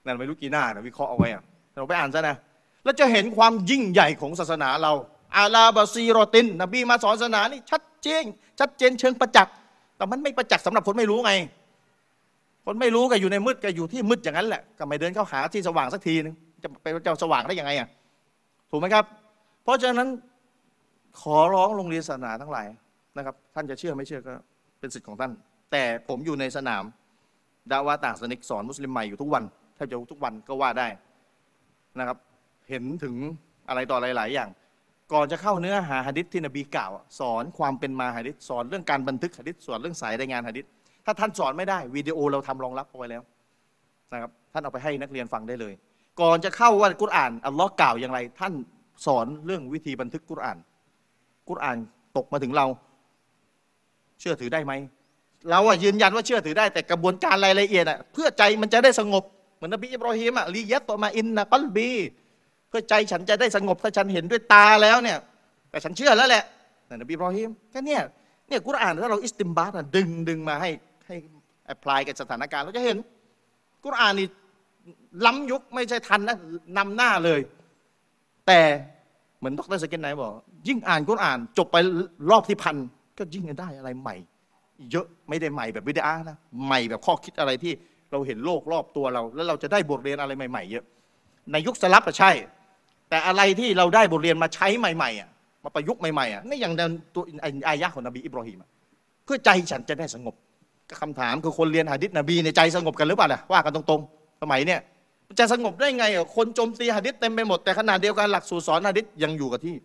[0.07, 1.43] นั่นไม่รู้กี่หน้านะวิเคราะห์เอาไว้อะ
[1.73, 2.37] เราไปอ่านซะนะ
[2.85, 4.93] แล้วจะเห็นความยิ่งใหญ่ของศาสนาเรา
[5.37, 8.25] อาลาบาซีโรติน นบีมาสอนศาสนานี่ชัด เจน
[8.59, 9.55] ชัดเจนเชิงประจักษ์
[9.97, 11.33] แต่มันไม่ประจักษ์สำหรับคนไม่รู้ไง
[12.67, 17.89] คนไม่รู้ก็อยู่ในมืดก็อยู่ที่มืดอย่างนั้นแหละก็ไม่เดินเข้าหาที่สว่างสักทีนึงจะไปจะสว่างได้ยังไงอะ
[18.71, 19.05] ถูกไหมครับ
[19.63, 20.09] เพราะฉะนั้น
[21.21, 22.67] ขอร้องโรงเรียนศาสนาทั้งหลาย
[23.17, 24.33] นะครับ ท่านจะเชื่อไม่เชื่อก็
[24.81, 25.33] เป็นสิทธิ์ของท่าน
[25.73, 26.85] แต่ผมอยู่ในสนาม
[27.71, 29.45] ดาวาต่างสนิกสอนมุสลิมใหม่อยู่ทุกวัน
[29.75, 30.89] แทบจะทุกวันก็ว่าได้
[31.99, 32.19] นะครับ
[32.69, 33.15] เห็นถึง
[33.69, 34.49] อะไรต่ออะไรหลายอย่าง
[35.13, 36.91] ก่อนจะเข้าเนื้อหาหะดิษที่นบีกล่าว
[37.21, 40.65] สอนความเป็นมาหะดิษสอนเรื่องการบันทึกหะดิษสอนเรื่องสายรายงานหะดิษ
[41.05, 43.23] ถ้าท่านสอนไม่ได้วิดีโอเราทำรองรับเอาไว้แล้ว
[44.13, 45.73] นะครับท่านเอาไปให้นักเรียนฟังได้เลย
[46.21, 48.55] ก่อนจะเข้าว่ากุรอานอัลลอฮ์กล่าวอย่างไร ท่าน
[49.07, 50.59] สอนเรื่องวิธีบันทึกกุรอาน
[51.49, 51.79] กุรอาน
[52.17, 52.67] ตกมาถึงเรา
[54.21, 54.73] เชื่อถือได้ไหม
[55.51, 59.25] เราอะยืนยันว่าเชื่อถือได้แต่กระบวนการรายละเอียดอะเพื่อใจมันจะได้สงบ
[59.57, 61.91] เหมือนนบีอิบรอฮิมอะลียัตตอมาอินนะกัลบี
[62.71, 65.19] เพื่อใจฉันจะได้สงบถ้าฉันเห็นด้วยตาแล้วเนี่ย
[65.71, 66.45] แต่ฉันเชื่อแล้วแหละ
[66.87, 68.03] แต่นบีบรอฮิมก็เนี่ย
[68.49, 70.71] เนี่ยกุรอานถ้าเราอิสติมบาตอะดึงดึงมาให้
[71.07, 71.17] ให้
[71.67, 72.97] แอพพลายกับสถานการณ์เราจะเห็น
[73.85, 74.29] กุรอานนี่
[75.27, 76.37] ล้ำยุคไม่ใช่ทันนะ
[76.77, 77.41] นำหน้าเลย
[78.47, 78.61] แต่
[79.39, 80.33] เหมือนดรสเกนไนบอก
[80.69, 81.77] ยิ่งอ่านกุรอานจบไป
[82.31, 82.77] รอบที่พัน
[83.19, 84.17] ก็ยิ่งได้อะไรใหม่
[84.91, 87.73] เยอะไม่ได้ใหม่แบบวิดีอานะใหม่แบบข้อคิดอะไรที่
[88.11, 90.85] เราเห็นโลกรอบตัวเรา แล้วเราจะได้บทเรียนอะไรใหม่ ๆ เยอะ
[91.53, 92.31] ในยุคสลับอะใช่
[93.11, 95.29] แต่อะไรที่เราได้บทเรียนมาใช้ใหม่ๆอะ
[95.65, 96.73] มาประยุกต์ใหม่ๆอะนี่อย่าง
[97.15, 97.23] ตัว
[97.69, 98.63] อายะของนบีอิบรอฮิม
[99.25, 100.35] เพื่อใจฉันจะได้สงบ
[101.01, 104.81] คำถามคือคนเรียนหะดิษนบีในใจสงบกันหรือเปล่าล่ะว่ากันตรงๆ สมัยเนี่ย
[105.39, 109.77] จะสงบได้ไงอะคนโจมตีหะดิษเต็มไปหมดแต่ขนาดเดียวกันหลักสูตรสอนหะดิษยังอยู่กับที่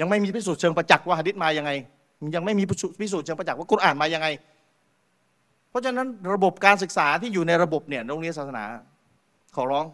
[0.00, 1.70] ยังไม่มีพิสูจน์เชิงประจักษ์ว่าหะดิษมายังไง
[2.34, 2.64] ยังไม่มี
[3.00, 4.28] พิสูจน์เชิงประจักษ์ว่ากุรอานมายังไง
[5.70, 8.64] เพราะฉะนั้นระบบการศึกษาที่อยู่ในระบบเนี่ยโรงเรียนศาสนา
[9.56, 9.84] ขอร้อง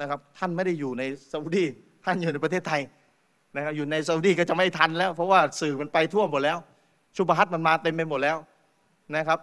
[0.00, 1.64] นะครับท่านไม่ได้อยู่ในซาอุดี
[2.04, 2.80] ท่านอยู่ในประเทศไทย
[3.56, 6.58] นะครับอยู่ในซาอุดีก็จะไม่ทันแล้ว เพราะว่าสื่อมันไปทั่วหมดแล้ว
[7.16, 8.36] ชุบฮัตมันมาเต็มไปหมดแล้ว
[9.16, 9.38] นะครับ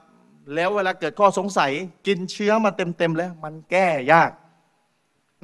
[0.56, 1.72] แล้วเวลาเกิดข้อสงสัย
[2.08, 4.32] กินเชื้อมาเต็มๆแล้ว มันแก้ยาก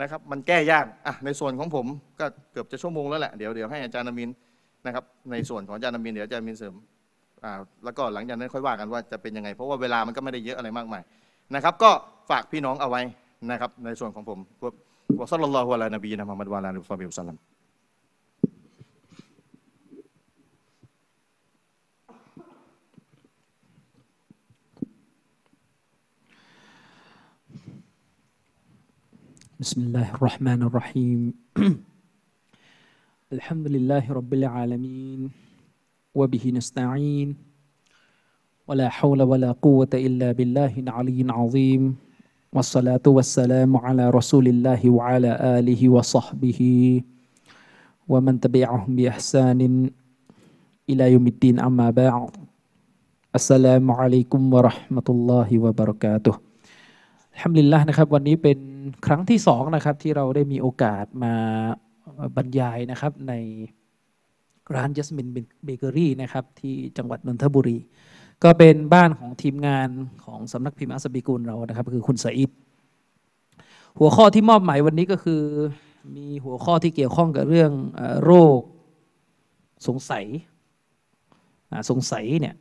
[0.02, 1.86] นะครับ มันแก้ยากอะในส่วนของผม
[2.20, 4.30] ก็เกือบจะชั่วโมงแล้วแหละเดี๋ยวเดี๋ยวให้อาจารย์นามิน
[4.86, 6.74] นะครับ ในส่วนของอาจารย์นามินเดี๋ยวอาจารย์นามินเสริม
[7.44, 7.52] อ่า
[7.84, 11.04] แล้วก็หลังจากนั้นค่อยว่ากันว่าจะเป็นยังไง เพราะว่าเวลามันก็ไม่ได้เยอะอะไรมากมาย
[11.56, 11.92] นะครับ ก็
[12.30, 13.02] ฝากพี่น้องเอาไว้
[13.52, 14.40] นะครับ ในส่วนของผม
[15.16, 17.38] وصلى الله على نبينا محمد وعلى آله وصحبه وسلم.
[29.60, 31.34] بسم الله الرحمن الرحيم
[33.34, 35.32] الحمد لله رب العالمين
[36.16, 37.36] وبه نستعين
[38.68, 42.07] ولا حول ولا قوة إلا بالله العلي العظيم
[42.53, 46.61] والصلاة والسلام على رسول الله وعلى آله وصحبه
[48.09, 49.91] ومن تبعهم بإحسان
[50.91, 52.31] إلى يوم الدين أما بعد
[53.35, 56.53] السلام عليكم ورحمة الله وبركاته
[57.41, 58.59] ฮัมดุลิลละนะครับ วันนี้เป็น
[59.07, 61.35] ครั้งที่สองนะครับ ที่เราได้มีโอกาสมา
[62.37, 63.33] บรรยายนะครับ ใน
[64.75, 65.29] ร้านจัสมิน
[65.65, 67.79] เบเกอรี่นะครับ ที่จังหวัดนนทบุรี
[68.44, 69.90] ก็เป็นบ้านของทีมงาน
[70.26, 72.52] ของสำนักพิมพ์อัสบิกุลเรานะครับ คือคุณสอิด
[74.00, 75.42] หัวข้อที่มอบหมายวันนี้ก็คือ
[76.16, 77.72] มีหัวข้อที่เกี่ยวข้องกับเรื่อง
[78.24, 78.60] โรค
[79.88, 80.26] สงสัย
[81.90, 82.56] สงสัยเนี่ย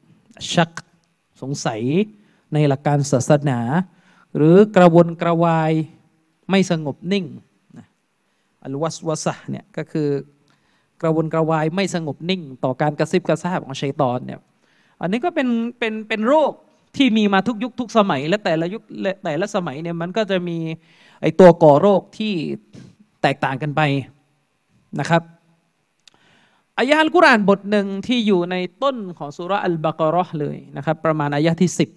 [0.52, 0.70] ชัก
[1.42, 1.82] สงสัย
[2.52, 3.60] ในหลักการศาสนา
[4.36, 5.72] หรือกระวนกระวาย
[6.50, 7.26] ไม่สงบนิ่ง
[8.62, 10.08] อัลวัสวะสะเนี่ยก็คือ
[11.02, 14.40] กระวนกระวายไม่สงบนิ่ง ต่อการกระซิบกระซาบของชัยตอนเนี่ย
[15.00, 16.52] อันนี้ก็เป็นเป็นเป็นโรค
[16.96, 20.58] ที่มีมาทุกยุคทุกสมัย และแต่ละยุคและแต่ละสมัยเนี่ยมันก็จะมี
[21.20, 22.32] ไอตัวก่อโรคที่
[23.22, 23.80] แตกต่างกันไป
[25.00, 25.22] นะครับ
[26.78, 31.90] อายะห์อัลกุรอานบทหนึ่งที่อยู่ในต้นของสุราอัลบากราะห์เลยนะครับประมาณอายะห์ที่สิบ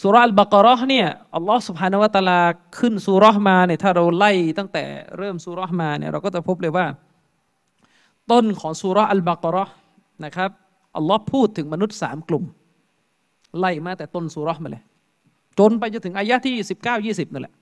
[0.00, 2.40] สุราอัลบากราะห์เนี่ยอัลลอฮ์สุบฮานาวะตาลา
[2.78, 4.84] ขึ้นสุราะห์มาเนี่ยถ้าเราไล่ตั้งแต่
[5.18, 6.86] เริ่มสุราะห์มาเนี่ยเราก็จะพบเลยว่า
[8.30, 9.72] ต้นของสุราอัลบากราะห์
[10.24, 10.50] นะครับ
[10.96, 12.44] อัลลอฮ์พูดถึงมนุษย์สามกลุ่ม
[13.58, 14.82] ไล่มาแต่ต้นสุราะห์มาเลย
[15.58, 17.54] จนไปจนถึงอายะที่สิบเก้ายี่สิบนั่นแหละ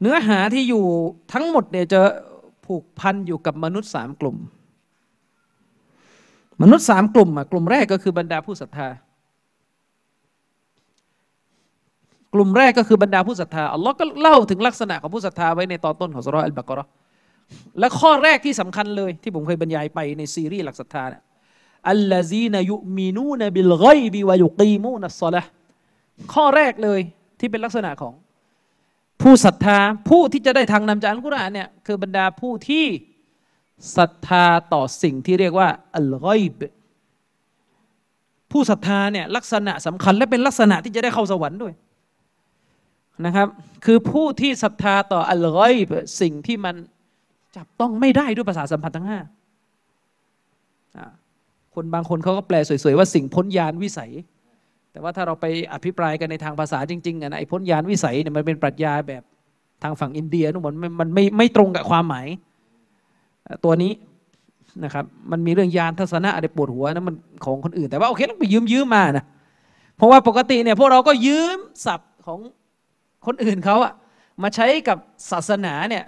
[0.00, 0.84] เนื้อหาที่อยู่
[1.32, 2.00] ทั้งหมดเนี่ยจะ
[2.66, 4.36] ผูกพันอยู่กับมนุษย์สามกลุ่ม
[6.62, 8.88] มนุษย์สามกลุ่มอะกลุ่มแรกก็คือบรรดาผู้ศรัทธา
[12.34, 16.88] กลุ่มแรกก็คือบรรดาผู้ศรัทธาอัลลอฮ์ก็เล่าถึงลักษณะของผู้ศรัทธาไว้ในตอนต้นของสุราะห์อัลบากะราะ
[17.78, 21.22] และข้อแรกที่สำคัญเลยที่ผมเคยบรรยายไปในซีรีส์หลักศรัทธาเนี่ย
[21.90, 25.42] อัลลาซีนยุมินูนบิลไกบิวะยุกีมูนัสซอละ
[26.32, 27.00] ข้อแรกเลย
[27.38, 28.14] ที่เป็นลักษณะของ
[29.22, 29.78] ผู้ศรัทธา
[30.08, 32.86] ผู้ที่จะได้ทางนำจากอัลกุรอานเนี่ยคือบรรดาผู้ที่
[33.96, 36.28] ศรัทธาต่อสิ่งที่เรียกว่าอัลไก
[36.58, 36.60] บ
[38.50, 41.72] ผู้ศรัทธาเนี่ยลักษณะสำคัญและเป็นลักษณะที่จะได้เข้าสวรรค์ด้วย
[43.24, 43.48] นะครับ
[43.84, 46.74] คือผู้ที่ศรัทธาต่ออัลกอยบสิ่งที่มัน
[47.56, 49.20] จับต้องไม่ได้ด้วยภาษาสัมพันธ์ทั้งห้า
[51.74, 54.10] คนบางคนเขาก็แปลสวยๆว่าสิ่งพ้นญาณวิสัย
[54.92, 59.22] แต่ว่าถ้าเราไปอภิปรายกันในทางภาษาจริงๆอะนะไอ้พ้นญาณวิสัยเนี่ยมันเป็นปรัชญาแบบ
[59.82, 62.26] ทางฝั่งอินเดียนู่นมันมันไม่ไม่ตรงกับความหมาย
[63.64, 63.92] ตัวนี้
[64.84, 67.14] นะครับมันมีเรื่องยานทัศนะอะไรปวดหัวนะมัน
[67.44, 69.24] ของคนอื่นแต่ว่าโอเคต้องไปยืมยืมมานะ
[69.96, 72.38] เพราะว่าปกติเนี่ยพวกเราก็ยืมศัพท์ของ
[73.26, 73.92] คนอื่นเขาอะ
[74.42, 74.98] มาใช้กับ
[75.30, 76.04] ศาสนาเนี่ย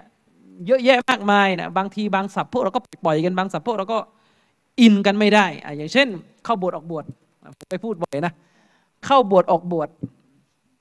[0.67, 3.99] เยอะแยะมากมายนะบางทีบางศัพท์พวกเราก็ปล่อยกันบางศัพท์พวกเราก็
[4.81, 6.07] อินกันไม่ได้อะอย่างเช่น
[6.45, 7.03] เข้าบวชออกบวช
[7.57, 8.33] ผมไปพูดบ่อยนะ
[9.05, 9.89] เข้าบวชออกบวช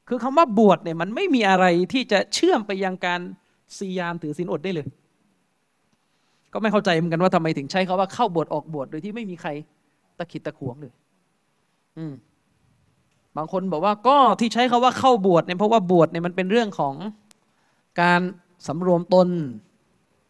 [0.08, 3.20] คือคำว่าบวชเนี่ยมันไม่มีอะไรที่จะเชื่อมไปยังการ
[3.76, 4.86] ซียามถือศีลอดได้เลย
[6.52, 9.50] ก็ไม่เข้าใจเหมือนกันว่าทำไมถึงใช้คาว่าเข้าบวชออกบวชโดยที่ไม่มีใคร
[10.18, 10.92] ตะขิดตะขวงเลย
[11.98, 12.14] อืม
[13.36, 16.94] บางคนบอกว่าก็ที่ใช้คาว่าเข้าบวชเนี่ยเพราะว่าบวชเนี่ยมันเป็นเรื่องของ
[18.00, 18.20] การ
[18.66, 19.28] สำรวมตน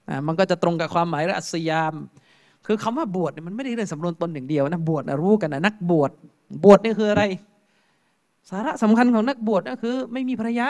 [0.08, 1.94] อ่ามันก็จะตรงกับความหมายและอัศยาม
[2.66, 6.10] คือคำว่าบวชเนี่ยมันไม่ได้เรื่องสำรวมตนอย่างเดียวนะบวชนะรู้กันนะนักบวช
[6.64, 7.22] บวชนี่คืออะไร
[8.50, 10.68] สาระสำคัญของนักบวชก็คือ ไม่มีภรรยา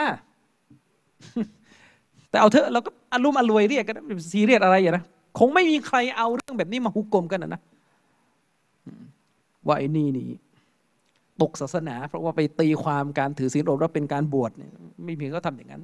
[2.29, 5.05] แต่เอาเถอะเราก็อารมณ์อรวยเรียกกันนซีเรียสอะไรอย่างนะ
[5.39, 7.61] คงไม่มีใครเอาเรื่องแบบนี้มาหุกกลมกันนะนะ
[9.67, 10.27] ว่าไอ้นี่นี่
[11.41, 14.71] ตกศาสนา เพราะว่าไปตีความการถือศีลอดว่าเป็นการบวชเนี่ย
[15.05, 15.83] ไม่เพียงก็ทำอย่างนั้น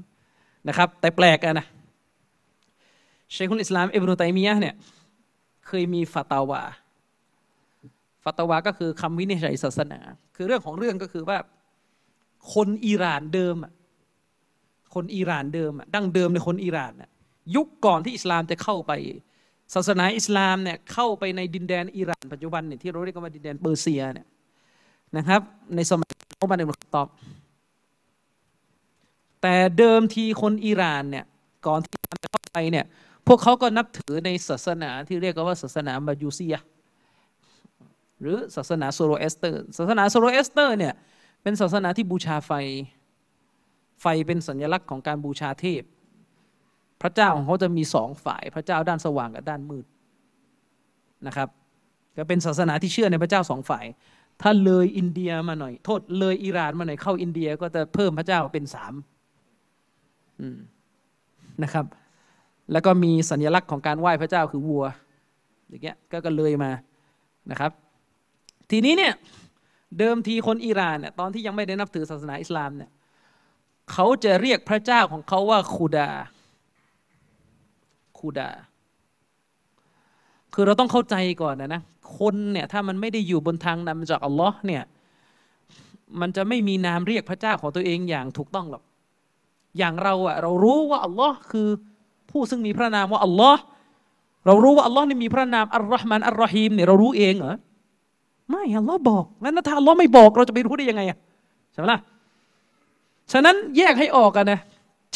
[0.68, 1.66] นะครับ แต่แปลกอะนะ
[3.32, 4.76] เชคุลอิสลามอิบนุตัยมียะเนี่ย
[5.72, 6.62] เคยมีฟาตาวา
[8.24, 10.00] ฟาตาวาก็คือคำวินิจฉัยศาสนา
[10.36, 11.38] คือเรื่องของเรื่องก็คือว่า
[12.54, 13.72] คนอิหร่านเดิมอะ
[14.94, 17.10] คนอิหร่านเดิมอะดั้งเดิมในคนอิหร่านน่ะ
[17.56, 18.92] ยุคก่อนที่อิสลามจะเข้าไป
[19.74, 24.28] ศาสนาอิสลามเนี่ยเข้าไปในดินแดนอิหร่านปัจจุบันเนี่ยที่เราเรียกว่าดินแดนเปอร์เซียเนี่ย
[25.18, 25.42] นะครับ
[25.76, 26.10] ในสมัย
[26.42, 27.08] อุมัรอิบนุตอบ
[29.42, 31.26] แต่เดิมทีคนอิหร่านเนี่ย
[31.68, 31.92] ก่อนที่
[32.22, 32.86] จะเข้าไปเนี่ย
[33.32, 36.68] พวกเขาก็นับถือในศาสนาที่เรียกกันว่าศาสนามาจูซียะห์
[38.22, 40.94] หรือศาสนาโซโรเอสเตอร์ ศาสนาโซโรเอสเตอร์เนี่ย
[41.44, 42.52] เป็นศาสนาที่บูชาไฟ
[44.02, 45.84] ไฟเป็นสัญลักษณ์ของการบูชาเทพ
[47.02, 49.86] พระเจ้าของเขาจะมีสองฝ่าย พระเจ้าด้านสว่างกับด้านมืด
[51.28, 51.50] นะครับ
[52.18, 53.86] ก็เป็นศาสนาที่เชื่อในพระเจ้าสองฝ่าย
[54.42, 58.94] ถ้าเลยอินเดียมาหน่อย โทษเลยอิหร่านมาหน่อยเข้าอินเดียก็จะเพิ่มพระเจ้าเป็นสาม
[60.40, 60.58] อืม
[61.64, 61.86] นะครับ
[62.72, 64.86] แล้วก็มีสัญลักษณ์ของการไหว้พระเจ้าคือวัว
[65.70, 66.72] อย่างเงี้ยก็เลยมา
[67.52, 67.72] นะครับ
[68.72, 69.14] ทีนี้เนี่ย
[70.00, 72.92] เดิมทีคนอิหร่านเนี่ยตอนที่ยังไม่ได้นับถือศาสนาอิสลามเนี่ย
[73.92, 76.10] เขาจะเรียกพระเจ้าของเขาว่าคูดา
[78.20, 78.50] คูดา
[80.54, 81.82] คือเราต้องเข้าใจก่อนนะนะ
[82.18, 84.84] คนเนี่ยถ้ามันไม่ได้อยู่บนทางนำจากอัลลอฮ์เนี่ย
[86.22, 88.84] มันจะไม่มีนามเรียกพระเจ้าของตัวเองอย่างถูกต้องหรอก
[89.78, 91.70] อย่างเราอะเรารู้ว่าอัลลอฮ์คือ
[92.32, 93.62] ผู้ซึ่งมีพระนามว่าอัลลอฮ์
[94.46, 97.56] เรารู้ว่าอัลลอฮ์นี่มีพระนามอัลลอฮ์มันอัลรอฮีมเนี่ยเรารู้เองเหรอ
[98.50, 101.18] ไม่อัลลอฮ์บอกงั้นถ้าอัลลอฮ์ไม่บอกเราจะไปรู้ได้ยังไงอะ
[101.72, 102.00] ใช่ไหมล่ะ
[103.32, 104.60] ฉะนั้นแยกให้ออกกันนะ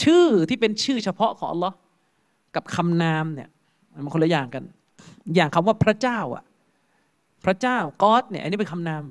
[0.04, 1.76] ชื่อที่เป็นชื่อเฉพาะของอัลลอฮ์
[2.56, 3.50] กับคำนามเนี่ย
[4.04, 4.64] มันคนละอย่างกัน
[5.36, 6.44] อย่างคำว่าพระเจ้าอะ
[7.46, 9.04] พระเจ้ากอดเนี่ยอันนี้เป็นคำนาม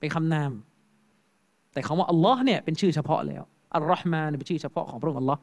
[0.00, 0.50] เป็นคำนาม
[1.72, 3.42] แต่คำว่าอัลลอฮ์เนี่ยเป็นชื่อเฉพาะแล้ว
[3.74, 5.40] อัลลอฮ์มาเนี่ยเป็นชื่อเฉพาะของพระองค์อัลลอฮ์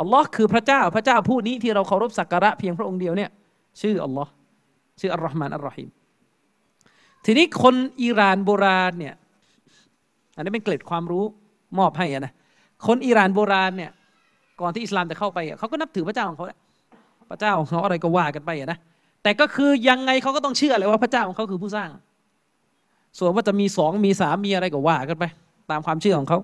[0.00, 3.30] อัลลอฮ์คือพระเจ้าพระเจ้าผู้นี้ที่เราเคารพสักการะเพียงพระองค์เดียวเนี่ย
[3.80, 4.30] ชื่ออัลลอฮ์
[5.00, 5.88] ชื่ออัลลอฮ์มานอัลลอฮิม
[7.24, 9.14] ทีนี้คนอิหร่านโบราณเนี่ย
[10.36, 11.24] อันนี้เป็นเกล็ดความรู้
[11.78, 12.32] มอบให้อะนะ
[12.86, 13.90] คนอิหร่านโบราณเนี่ย
[14.60, 16.58] ก่อนที่อิสลามจะเข้าไปอะเขาก็นับถือพระเจ้าของเขาแหละ
[17.30, 18.78] พระเจ้าของเขาอะไรก็ว่ากันไปนะ
[19.22, 21.88] แต่ก็คือยังไงเขาก็ต้องเชื่อเลยว่าพระเจ้าของเขาคือผู้สร้าง
[23.18, 25.24] ส่วนว่าจะมีสองมีสามมีอะไรก็ว่ากันไป
[25.70, 26.38] ตามความเชื่อของเขา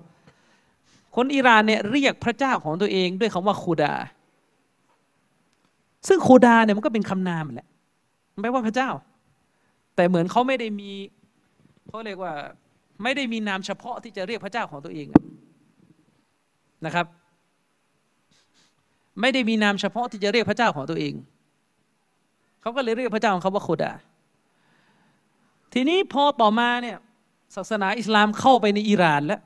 [1.15, 3.93] คนอิหร่านเนี่ยเรียกพระเจ้าของตัวเองด้วยคำว่าคูดา
[6.07, 7.67] ซึ่งคูดาเนี่ยมันก็เป็นคำนามแหละ
[8.33, 8.89] มันแปลว่าพระเจ้า
[9.95, 10.91] แต่เหมือนเขาไม่ได้มี
[11.87, 12.33] เขาเรียกว่า
[13.03, 15.07] ไม่ได้มีนามเฉพาะที่จะเรียกพระเจ้าของตัวเอง
[16.85, 17.05] นะครับ
[19.21, 21.13] ไม่ได้มีนามเฉพาะที่จะเรียกพระเจ้าของตัวเอง
[22.61, 23.91] เขาก็เลยเรียกพระเจ้าของเขาว่าโคดา
[25.73, 26.97] ทีนี้พอต่อมาเนี่ย
[27.55, 29.41] ศาสนาอิสลามเข้าไปในอิหร่านแล้ว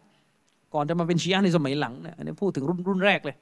[0.74, 3.36] ก่อนจะมาเป็นชีอะในสมัยหลังเนี่ยอันนี้พูดถึงรุ่นรุ่นแรกเลย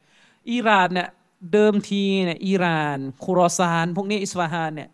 [0.51, 1.07] อิหร่านเนี่ย
[1.53, 4.89] เดิมทีเนี่ยอิหร่านคุรอซาน พวกนี้อิสฟาฮานเนี่ย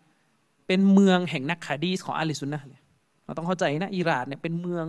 [0.66, 2.80] เป็นเมืองแห่งนักฮะดีสของอาลีซุนนะห์เลย
[3.24, 4.86] เราต้องเข้าใจนะอิหร่านเนี่ยเป็นเมือง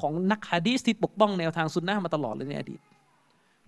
[0.00, 2.80] ของนักฮะดีสที่ปกป้องแนวทางซุนนะมาตลอดเลยในอดีต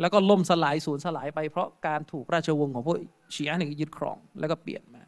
[0.00, 2.96] แล้วก็ล่มสลายสูญสลายไปเพราะการถูกราชวงศ์ของพวก
[3.34, 5.02] ชีอะเนี่ยยึดครองแล้วก็เปลี่ยนมา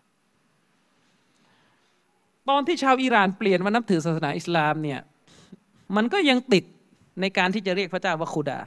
[2.48, 5.01] ตอนที่ชาวอิหร่านเปลี่ยนมานับถือศาสนาอิสลามเนี่ย
[5.96, 6.64] มันก็ยังติด
[7.21, 8.59] ในการที่จะเรียกพระเจ้าว่าคูดา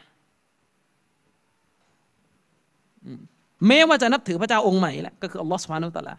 [3.68, 6.16] แม้ว่าจะนับถือพระเจ้าองค์ใหม่แหละก็คืออัลลอฮฺสุบฮานาอัลตะลา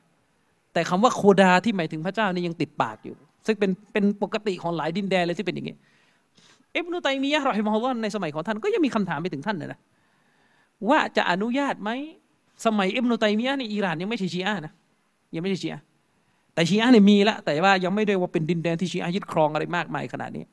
[0.72, 3.16] แต่คำว่าคูดาที่หมายถึงพระเจ้านี่ยังติดปากอยู่
[3.46, 5.76] ซึ่งเป็นเป็นปกติของหลายดินแดนเลยที่เป็นอย่างนี้
[6.76, 9.78] อิบนุตัยมียะห์รอฮิมฮุลลอฮ์ในสมัยของท่านก็ยังมีคำถามไปถึงท่านเลยนะ
[10.88, 11.90] ว่าจะอนุญาตไหม
[12.66, 14.72] สมัยอิบนุตัยมียะห์ในอิหร่านยังไม่ใช่ชีอะนะ
[15.34, 15.80] ยังไม่ใช่ชีอะ
[16.54, 20.44] แต่ชีอะเนี่ยมีละแต่ว่ายังไม่ได้ว่าเป็นดินแดนที่ชีอะยึดครองอะไรมากมายขนาดนี้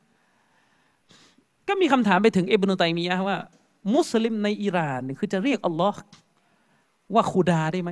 [1.67, 3.37] ก็มีคำถามไปถึงอิบนุตัยมียะว่า
[3.93, 6.01] มุสลิมในอิหร่านคือจะเรียกอัลลอฮ์
[7.13, 7.91] ว่าคูดาได้ไหม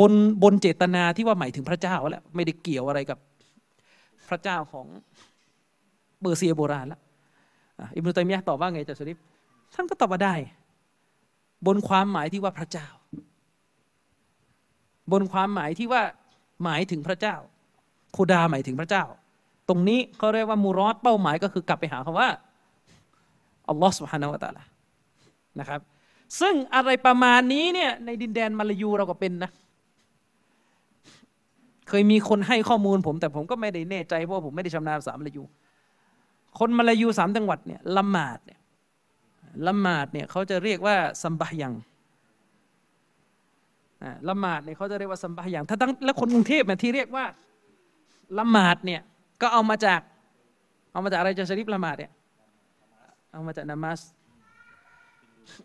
[0.00, 3.18] บนบนเจตนาที่ว่าหมายถึงพระเจ้าแล้วไม่ได้เกี่ยวอะไรกับ
[4.28, 4.86] พระเจ้าของ
[6.20, 7.00] เปอร์เซียโบราณแล้ว
[7.78, 9.18] อะอิบนุตัยมียะตอบว่าไงจ๊ะสุริฟ
[9.74, 10.34] ท่านก็ตอบว่าได้
[11.66, 12.88] บนความหมายที่ว่าพระเจ้า
[15.12, 16.02] บนความหมายที่ว่า
[16.64, 17.36] หมายถึงพระเจ้า
[18.16, 19.04] คูดาหมายถึงพระเจ้า
[19.68, 22.28] ตรงนี้เขาเรียกว่ามูรอดเป้าหมายก็คือกลับไปหาคำว่า
[23.68, 24.64] อัลลอฮ์สุบฮานาวะตาละ
[25.60, 25.80] นะครับ
[26.40, 29.50] ซึ่งอะไรประมาณนี้เนี่ยในดินแดนมาลายูเราก็เป็นนะ
[31.88, 35.42] เคยมีคนให้ข้อมูลผม แต่ผมก็ไม่ได้แน่ใจเพราะผมไม่ได้ชำนาญภาษามาลายู
[36.58, 38.60] คนมาลายูสามจังหวัดเนี่ยละหมาดเนี่ย
[39.66, 41.74] ละหมาดเนี่ยเขาจะเรียกว่าสัมบะยัง
[44.28, 47.24] ละหมาดเนี่ยเขาจะเรียกว่าสัมบะยังถ้าตั้งและคนกรุงเทพเนี่ยที่เรียกว่า
[48.38, 49.00] ละหมาดเนี่ย
[49.42, 50.00] ก็เอามาจาก
[50.92, 52.12] เอามาจากอะไรจะชริฟละหมาดเนี่ย
[53.32, 54.00] เอามาจากนามัส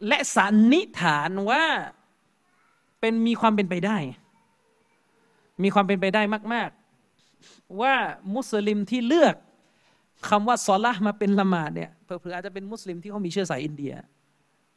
[0.07, 1.63] และสันนิษฐานว่า
[2.99, 3.97] เป็นมีความเป็นไปได้
[5.63, 6.21] มีความเป็นไปได้
[6.53, 6.69] มาก
[7.23, 7.93] ๆ ว่า
[8.35, 9.35] มุสลิมที่เลือก
[10.29, 13.93] คำว่าซอละห์มาเป็นละหมาดเนี่ยเผื่อๆอาจจะเป็นมุสลิมที่เขามีเชื้อสายอินเดีย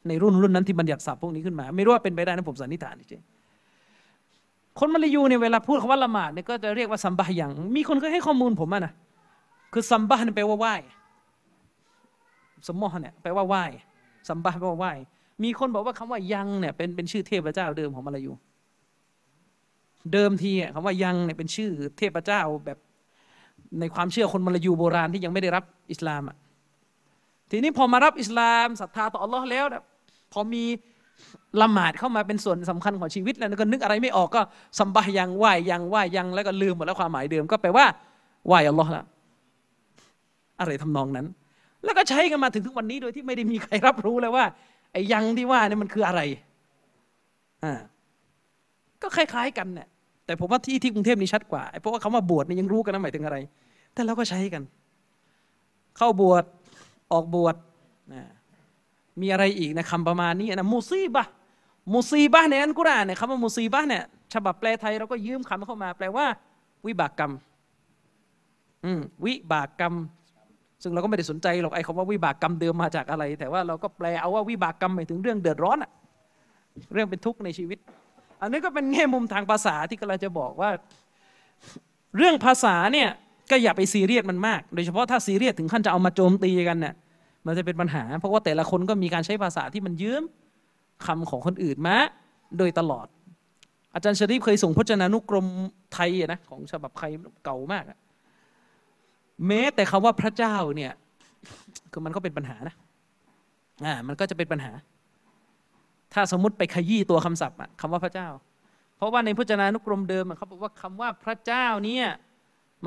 [0.07, 3.40] ในรุ่นรุ่นนั้นที่บัญญัติศัพท์พวกนี้ขึ้นมา ไม่รู้ว่าเป็นไปได้นะผมสันนิษฐานจริงๆ
[4.79, 8.93] คนมาลายูเนี่ยเวลาพูดคำว่าละหมาดเนี่ยก็จะเรียกว่าซัมบะยัง มีคนเคยให้ข้อมูลผมอะนะ
[9.73, 10.73] คือซัมบะเนี่ยแปลว่าไหว้
[12.67, 13.63] สมมอเนี่ยแปลว่าไหว้
[14.29, 14.91] ซัมบะแปลว่าไหว้
[15.43, 18.31] มีคนบอกว่าคำว่ายังเนี่ยเป็นเป็นชื่อเทพเจ้าเดิมของมาลายู
[20.13, 22.77] เดิมทีอะคำว่ายังเนี่ยเป็นชื่อเทพเจ้าแบบ
[23.79, 26.37] ในความเชื่อคนมาลายูโบราณที่ยังไม่ได้รับอิสลามอะ
[27.51, 29.83] ทีนี้พอมารับอิสลามศรัทธาต่ออัลลอฮ์แล้วนี่ย
[30.33, 30.63] พอมี
[31.61, 34.41] ละหมาดเข้ามาเป็นส่วนสำคัญของชีวิตแล้วก็นึกอะไรไม่ออกก็
[34.79, 37.85] สัมบะยังไหวยังไหวยังแล้วก็ลืมหมดแล้วความหมายเดิมก็แปลว่า
[38.47, 39.03] ไหวอัลลอฮ์ละ
[40.59, 41.27] อะไรทำนองนั้น
[41.83, 44.45] แล้วก็ใช้กันมาถึงทุกวันนี้โดยที่ไม่ได้มีใครรับรู้เลยว่า
[44.91, 46.21] ไอ้ยังที่ว่าเนี่ยมันคืออะไร
[47.63, 47.73] อ่า
[49.01, 49.87] ก็คล้าย ๆ กันเนี่ย
[50.25, 53.37] แต่ผมว่าที่ที่กรุงเทพนี่ชัดกว่าเพราะว่าคำว่าบวชนี่ยังรู้กันนะหมายถึงอะไร
[53.93, 54.63] แต่เราก็ใช้กัน
[55.97, 56.43] เข้าบวช
[57.11, 57.55] ออกบวช
[58.13, 58.21] นะ
[59.21, 61.25] มีอะไรอีกนะคำประมาณนี้นะมุซีบะ
[61.93, 64.03] มุซีบะในอันกุรอานเนี่ยคำว่ามุซีบะเนี่ย
[64.33, 66.25] ฉบับแปลไทยเราก็ยืมคำเข้ามา แปลว่า
[66.87, 67.31] วิบากกรรม
[68.85, 69.93] อืมวิบากกรรม
[70.83, 75.91] ซึ่งเราก็ไม่ได้สนใจหรอกไอ้คำว่าวิบากกรรมเดิมมาจากอะไร แต่ว่าเราก็แปลเอาว่าวิบากกรรมหมายถึงเรื่องเดือดร้อนอะ
[76.93, 77.79] เรื่องเป็นทุกข์ในชีวิต
[78.41, 80.69] อันนี้ก็เป็นแง่มุมทางภาษาที่กำลังจะบอกว่า
[82.17, 83.09] เรื่องภาษาเนี่ย
[83.51, 86.93] ก็อย่าไปซีเรียสมันมาก โดยเฉพาะถ้าซีเรียสถึงขั้นจะเอามาโจมตีกันเนี่ย
[87.45, 90.23] มันจะเป็นปัญหา เพราะว่าแต่ละคนก็มีการใช้ภาษาที่มันยืม
[91.05, 91.97] คำของคนอื่นมา
[92.57, 93.07] โดยตลอด
[93.93, 95.47] อาจารย์ชรีฟเคยส่งพจนานุกรม
[95.93, 97.11] ไทยอะนะของฉบับไทย
[97.45, 97.83] เก่ามาก
[99.47, 100.91] แม้แต่คำว่าพระเจ้าเนี่ย
[101.91, 102.75] คือมันก็เป็นปัญหานะ
[103.85, 104.71] อ่ามันก็จะเป็นปัญหา
[106.13, 108.27] ถ้าสมมติไปขยี้ตัวคำศัพท์อะคำว่าพระเจ้า
[108.97, 112.07] เพราะว่าในพจนานุกรมเดิมเขาบอกว่าคำว่าพระเจ้าเนี่ย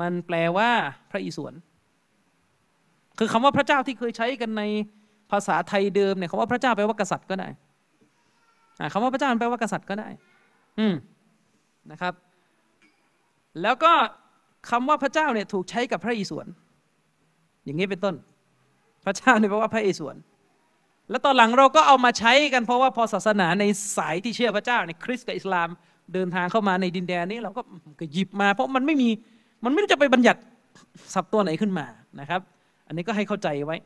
[0.01, 0.69] มันแปลว่า
[1.09, 1.53] พระอิศวร
[3.17, 4.63] คือคำว่าพระเจ้าที่เคยใช้กันใน
[5.31, 7.47] ภาษาไทยเดิมเนี่ยคำว่าพระเจ้าแปลว่ากษัตริย์ก็ได้
[8.79, 10.09] อ่าคำว่าพระเจ้ามันแปลว่ากษัตริย์ก็ได้
[10.79, 10.93] อืม
[11.91, 12.13] นะครับ
[13.61, 13.93] แล้วก็
[14.69, 16.47] คำว่าพระเจ้าเนี่ยถูกใช้กับพระอิศวร
[17.65, 18.15] อย่างนี้เป็นต้น
[19.05, 20.15] พระเจ้าเนี่ยแปลว่าพระอิศวร
[21.09, 23.63] แล้วตอนหลังเราก็เอามาใช้กันเพราะว่าพอศาสนาใน
[23.97, 25.69] สายที่เชื่อพระเจ้าในคริสต์กับอิสลาม
[26.13, 27.61] เดินทางเข้ามาในดินแดนนี้เราก็
[27.99, 29.09] ก็หยิบมา เพราะมันไม่มี
[29.63, 30.39] มันไม่รู้จะไปบัญญัติ
[31.13, 31.85] ศัพท์ตัวไหนขึ้นมา
[32.19, 32.41] นะครับ
[32.87, 33.77] อันนี้ก็ให้เข้าใจไว้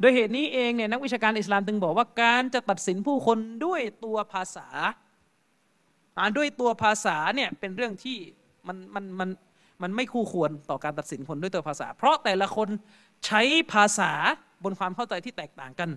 [0.00, 4.68] โดยเหตุนี้เองเนี่ยนักวิชาการอิสลามจึงบอกว่าการจะตัดสินผู้คนด้วยตัวภาษา
[6.18, 8.16] อ่านด้วยตัวภาษาเนี่ยเป็นเรื่องที่
[8.66, 9.28] มันมันมัน
[9.82, 12.68] มันไม่คู่ควรต่อการตัดสินคนด้วยตัวภาษา เพราะแต่ละคน
[13.26, 13.42] ใช้
[13.72, 14.12] ภาษา
[14.64, 15.90] บนความเข้าใจที่แตกต่างกัน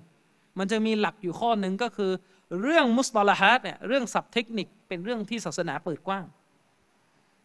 [0.60, 2.12] มันจะมีหลักอยู่ข้อหนึ่งก็คือ
[2.62, 6.26] เรื่องمصطلحاتเนี่ยเรื่องศัพท์เทคนิคเป็นเรื่องที่ศาสนาเปิดกว้าง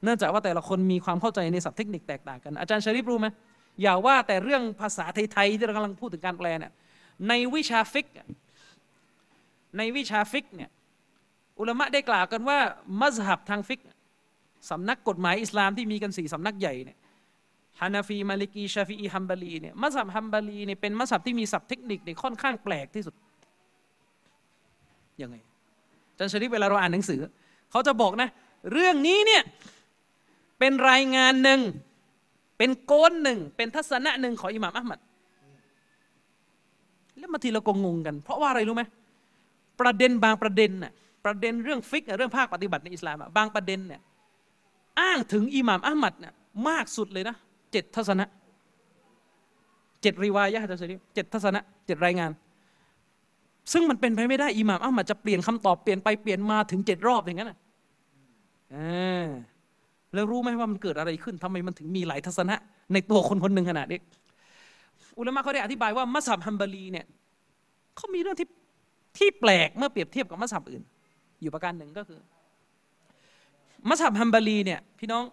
[0.03, 3.27] เนื่องจากว่าแต่ละคนมีความเข้าใจในศัพท์เทคนิคแตกต่างกัน อาจารย์ชริปรู้ไหม
[3.83, 6.73] อย่าว่าแต่เรื่องภาษาไทย ๆ ที่เรากำลังพูดถึงการแปลเนี่ย
[7.29, 8.07] ในวิชาฟิก
[9.77, 10.71] ในวิชาฟิกเนี่ย
[11.59, 12.59] อุลามะได้กล่าวกันว่า
[13.01, 13.81] มัซฮับทางฟิก
[14.71, 16.99] สำนักกฎหมายอิสลามที่มีกันสี่สำนักใหญ่เนี่ย
[17.81, 23.15] ฮานาฟีมาลิกีชาฟีอีฮัมบาลีเนี่ยมัซฮับฮัมบาลีเนี่ยเป็นมัซฮับที่มีศัพท์เทคนิคเนี่ยค่อนข้างแปลกที่สุด
[25.23, 25.37] ยังไง
[26.19, 27.21] จารย์ชริปเวลาเราอ่านหนังสือ
[27.71, 28.29] เขาจะบอกนะ
[28.73, 29.43] เรื่องนี้เนี่ย
[30.59, 31.61] เป็นรายงานหนึ่ง
[32.59, 34.99] เป็นโกนหนึ่งเป็นทัศนะหนึ่งของอิหม่ามอัลมัด
[37.19, 38.83] แล้วมาทีเราก็งงกัน เพราะว่าอะไรรู้ไหม
[39.81, 40.93] ประเด็นบางประเด็นน่ะ
[41.25, 44.01] ประเด็นเรื่องฟิกเรื่องภาคปฏิบัติในอิสลามอะบางประเด็นเนี่ย
[45.01, 46.33] อ้างถึงอิหม่ามอัลมัดเนี่ย
[46.69, 47.37] มากสุดเลยนะ
[47.73, 48.27] เจ็ดทัศนะ
[50.03, 52.31] เจ็ดริวายะห์จะสิเจ็ดทัศนะเจ็ดรายงาน
[53.73, 57.59] ซึ่งมันเป็นไปไม่ได้อิหม่ามอัลมัดจะเปลี่ยนคำตอบเปลี่ยนไปเปลี่ยนมาถึงเจ็ดรอบอย่างนั้นน่ะ
[60.19, 62.57] แล้วรู้ไหมว่ามันเกิดอะไรขึ้นทำไมมันถึงมีหลายทัศนะ
[62.93, 64.01] ในตัวคนคนหนึ่งขนาดนี้
[65.19, 67.07] อุลามะเขาได้อธิบายว่ามัสฮับฮัมบารีเนี่ย
[67.97, 68.49] เขามีเรื่องที่
[69.19, 70.83] ที่แปลกเมื่อเปรียบเทียบกับมัสฮับอื่น
[71.43, 72.21] อยู่ประการหนึ่งก็คือ
[73.89, 75.25] มัสฮับฮัมบารีเนี่ยพี่น้อง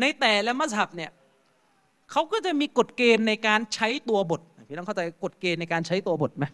[0.00, 1.10] ในแต่ละมัสฮับเนี่ย
[2.10, 6.44] เขาก็จะมีกฎเกณฑ์ในการใช้ตัวบทพี่น้องเข้าใจกฎเกณฑ์ในการใช้ตัวบทไหม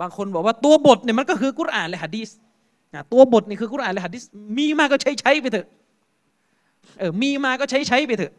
[0.00, 2.28] บางคนบอกว่าตัวบทเนี่ยมันก็คือกุรอานและหะดีษ
[3.12, 4.22] ตัวบทนี่คือกุรอานและหะดีษ
[4.58, 5.66] มีมากก็ใช้ใช้ไปเถอะ
[6.98, 8.34] เออมีมาก็ใช้ใช้ไปเถอะ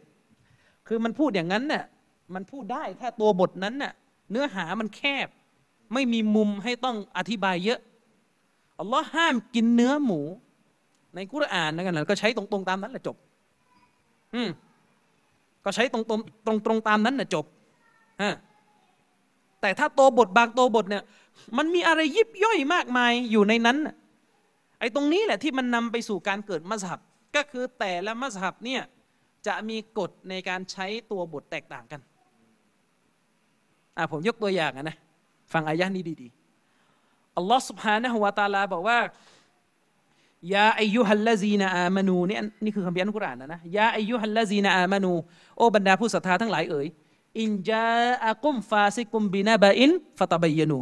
[0.88, 1.84] คือมันพูดอย่างนั้นเนี่ย
[2.34, 3.92] มันพูดได้ถ้าตัวบทนั้นน่ะ
[4.30, 5.28] เนื้อหามันแคบ
[5.94, 7.80] ไม่มีมุมให้ต้องอธิบายเยอะ
[8.78, 10.20] อัลลอฮ์ห้ามกินเนื้อหมู
[11.14, 13.16] ในกุรอานนะกันก็ใช้ตรงๆตามนั้นแหละจบ
[14.34, 14.48] อืม
[15.64, 17.44] ก็ใช้ตรงๆตรงๆตามนั้นน่ะจบ
[18.22, 18.34] ฮะ
[19.60, 21.02] แต่ถ้าตัวบทบางตัวบทเนี่ย
[21.56, 23.78] มันมีอะไรยิบย่อยมากมายอยู่ในนั้น
[24.78, 27.00] ไอ้ตรงนี้แหละที่มันนำไปสู่การเกิดมัสฮับ
[27.35, 28.81] ก็คือแต่ละมัสฮับเนี่ย
[29.47, 32.01] จะมีกฎในการใช้ตัวบทแตกต่างกัน
[33.97, 34.97] อ่าผมยกตัวอย่างนะ
[35.53, 38.99] ฟังอายะนี้ดีๆ อัลลอฮ์ سبحانه และ تعالى บอกว่า
[40.53, 45.11] ยาอายุฮัลลาซีนาอามานูนี่นี่คือคำพิอันกุรอานนะนะยาอายุฮัลลาซีนาอามานู
[45.57, 46.87] โอ้บรรดาผู้ศรัทธาทั้งหลายเอ๋ย
[47.39, 50.79] อินจาอากุมฟาซิกุมบินาบาอินฟะตะบยนู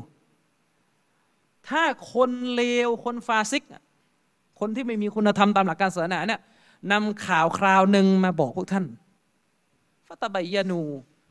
[1.69, 1.83] ถ้า
[2.13, 3.63] คนเลวคนฟาซิก
[4.60, 6.40] คนที่ไม่มีคุณธรรมตามหลักการศาสนาเนี่ย
[6.92, 8.84] นำข่าวคราวหนึ่งมาบอกพวกท่าน
[10.06, 10.82] فتبينوا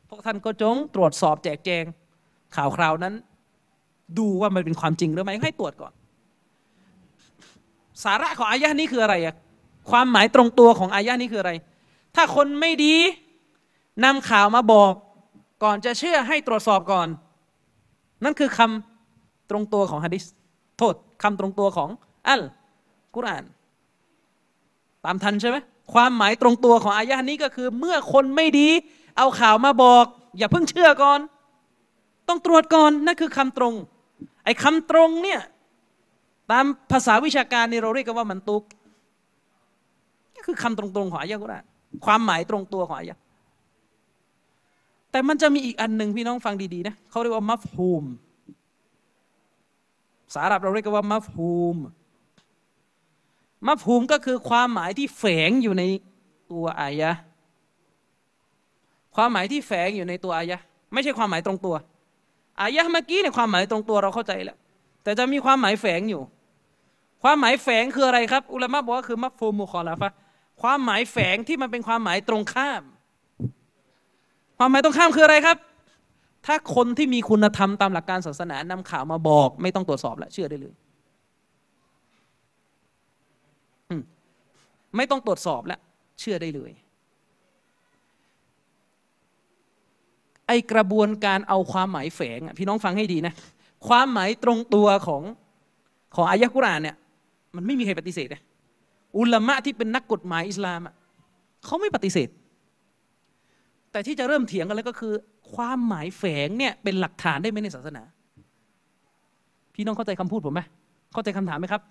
[0.08, 1.84] พวกท่านก็จงตรวจสอบแจกแจง
[2.56, 3.14] ข่าวคราวนั้น
[4.18, 5.92] ดูว่ามันเป็นความจริงหรือไม่ให้ตรวจก่อน
[8.04, 9.34] สาระของอายะนี้คืออะไรอะ
[9.90, 11.52] ความหมายตรงตัวของอายะนี้คืออะไร
[12.14, 12.94] ถ้าคนไม่ดี
[14.04, 14.92] นำข่าวมาบอก
[15.62, 17.08] ก่อนจะเชื่อให้ตรวจสอบก่อน
[18.24, 20.24] นั่นคือคำตรงตัวของฮะดิษ
[20.78, 21.88] โทษคำตรงตัวของ
[22.28, 22.42] อัล
[23.14, 23.44] กุรอาน
[25.04, 25.56] ตามทันใช่ไหม
[25.92, 28.68] ความหมายตรงตัวของอายะนี้ก็คือ เมื่อคนไม่ดี
[29.16, 30.04] เอาข่าวมาบอก
[30.38, 31.20] อย่าเพิ่งเชื่อก่อน
[32.28, 33.74] ต้องตรวจก่อนนั่นคือคำตรง
[34.44, 35.40] ไอ้คำตรงเนี่ย
[36.50, 38.62] ตามภาษาวิชาการนี่เราเรียกกันว่ามันตุก
[40.46, 41.64] คือคำตรงๆของอายะกุรอาน
[42.04, 43.16] ความหมายตรงตัวของอายะ
[45.10, 48.04] แต่มันจะมีอีกอันหนึ่งพี่น้องฟังดีๆนะเขาเรียกว่ามัฟฮูม
[50.34, 51.76] สาอาหรับเราเรียกว่ามัฟฮูม
[53.66, 55.82] มัฟฮูมก็คือความหมายที่แฝงอยู่ใน
[56.52, 57.10] ตัวอายะ
[59.16, 60.58] ความหมายที่แฝงอยู่ในตัวอายะ
[60.92, 61.76] ไม่ใช่ความหมายตรงตัว
[62.60, 64.56] อายะเมื่อกี้เนี่ยความหมายตรงตัวเราเข้าใจแล้ว
[65.02, 66.22] แต่จะมีความหมายแฝงอยู่
[67.22, 70.10] ความหมายแฝงคืออะไรครับ อุลามะบอกว่าคือมัฟฟูมุคอลาฟะ
[70.62, 72.82] ความหมายแฝงที่มันเป็นความหมายตรงข้าม
[74.58, 75.56] ความหมายตรงข้ามคืออะไรครับ
[76.46, 80.74] ถ้าคนที่มีคุณธรรมตามหลักการศาสนานำข่าวมาบอก ไม่ต้องตรวจสอบแล้วเชื่อได้เลย
[83.88, 84.02] อืม
[84.96, 85.80] ไม่ต้องตรวจสอบแล้ว
[86.20, 86.72] เชื่อได้เลย
[90.46, 93.34] ไอกระบวนการเอาความหมายแฝงอะพี่น้องฟังให้ดีนะ
[93.88, 95.22] ความหมายตรงตัวของ
[96.14, 96.96] ของอายะกุรานเนี่ย
[97.56, 98.42] มันไม่มีใครปฏิเสธนะ
[99.18, 100.94] อุลามะที่เป็นนักกฎหมายอิสลามอะ
[101.64, 102.28] เขาไม่ปฏิเสธ
[103.92, 105.12] แต่ที่จะเริ่มเถียงกันแล้วก็คือ
[105.54, 108.02] ความหมายแฝงเนี่ยเป็นหลักฐานได้ไหมในศาสนา
[109.74, 110.60] พี่น้องเข้าใจคำพูดผมไหม
[111.12, 111.82] เข้าใจคำถามไหมครับ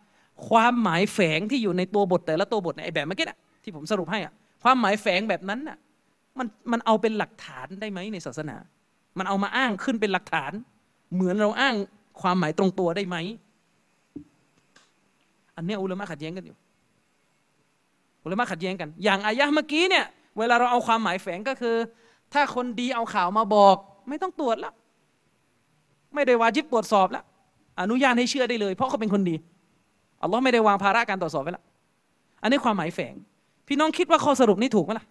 [0.50, 4.34] ความหมายแฝงที่อยู่ในตัวบทแต่ละตัวบทในไอแบบเมื่อกี้น่ะที่ผมสรุปให้อะ
[4.64, 5.78] ความหมายแฝงแบบนั้นน่ะ
[6.38, 8.58] มันมันเอาเป็นหลักฐานได้ไหมในศาสนา
[9.18, 10.52] มันเอามาอ้างขึ้นเป็นหลักฐาน
[11.14, 11.76] เหมือนเราอ้าง
[12.22, 13.18] ความหมายตรงตัวได้ไหม
[15.56, 16.56] อันนี้อุลามะขัดแย้งกันอยู่
[18.24, 20.06] อุลามะขัดแย้งกัน อย่างอายะห์เมื่อกี้เนี่ย
[20.38, 21.76] เวลาเราเอาความหมายแฝงก็คือ
[22.34, 23.76] ถ้าคนดีเอาข่าวมาบอก
[24.10, 24.74] ไม่ต้องตรวจแล้ว
[26.14, 27.26] ไม่ได้วาจิบตรวจสอบแล้ว
[27.82, 29.36] อนุญาตให้เชื่อได้เลย เพราะเขาเป็นคนดี
[30.22, 31.63] อัลลอฮ์ไม่ได้วางภาระการตรวจสอบไว้ล้ว
[32.41, 33.13] อันนี้ความหมายแฝง
[33.68, 35.05] พี่น้องคิดว่าข้อสรุปนี้ถูกไหมล่ะ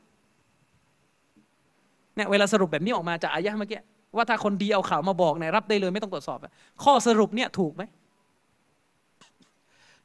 [2.14, 3.80] เนี่ยเวลาสรุปแบบนี้ออกมาจากอายะห์เมื่อกี้
[4.16, 6.38] ว่าถ้าคนดีเอาข่าวมาบอกเนี่ยรับได้เลยไม่ต้องตรวจสอบ
[6.84, 7.82] ข้อสรุปเนี่ยถูกไหม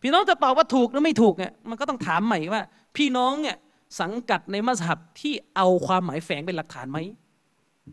[0.01, 2.63] พี่น้องจะตอบว่าถูกหรือไม่ถูกเนี่ยมันก็ต้องถามใหม่ว่า
[2.97, 3.55] พี่น้องเนี่ย
[3.99, 6.97] สังกัดในมัสฮับที่เอาความหมายแฝงเป็นหลักฐานไหม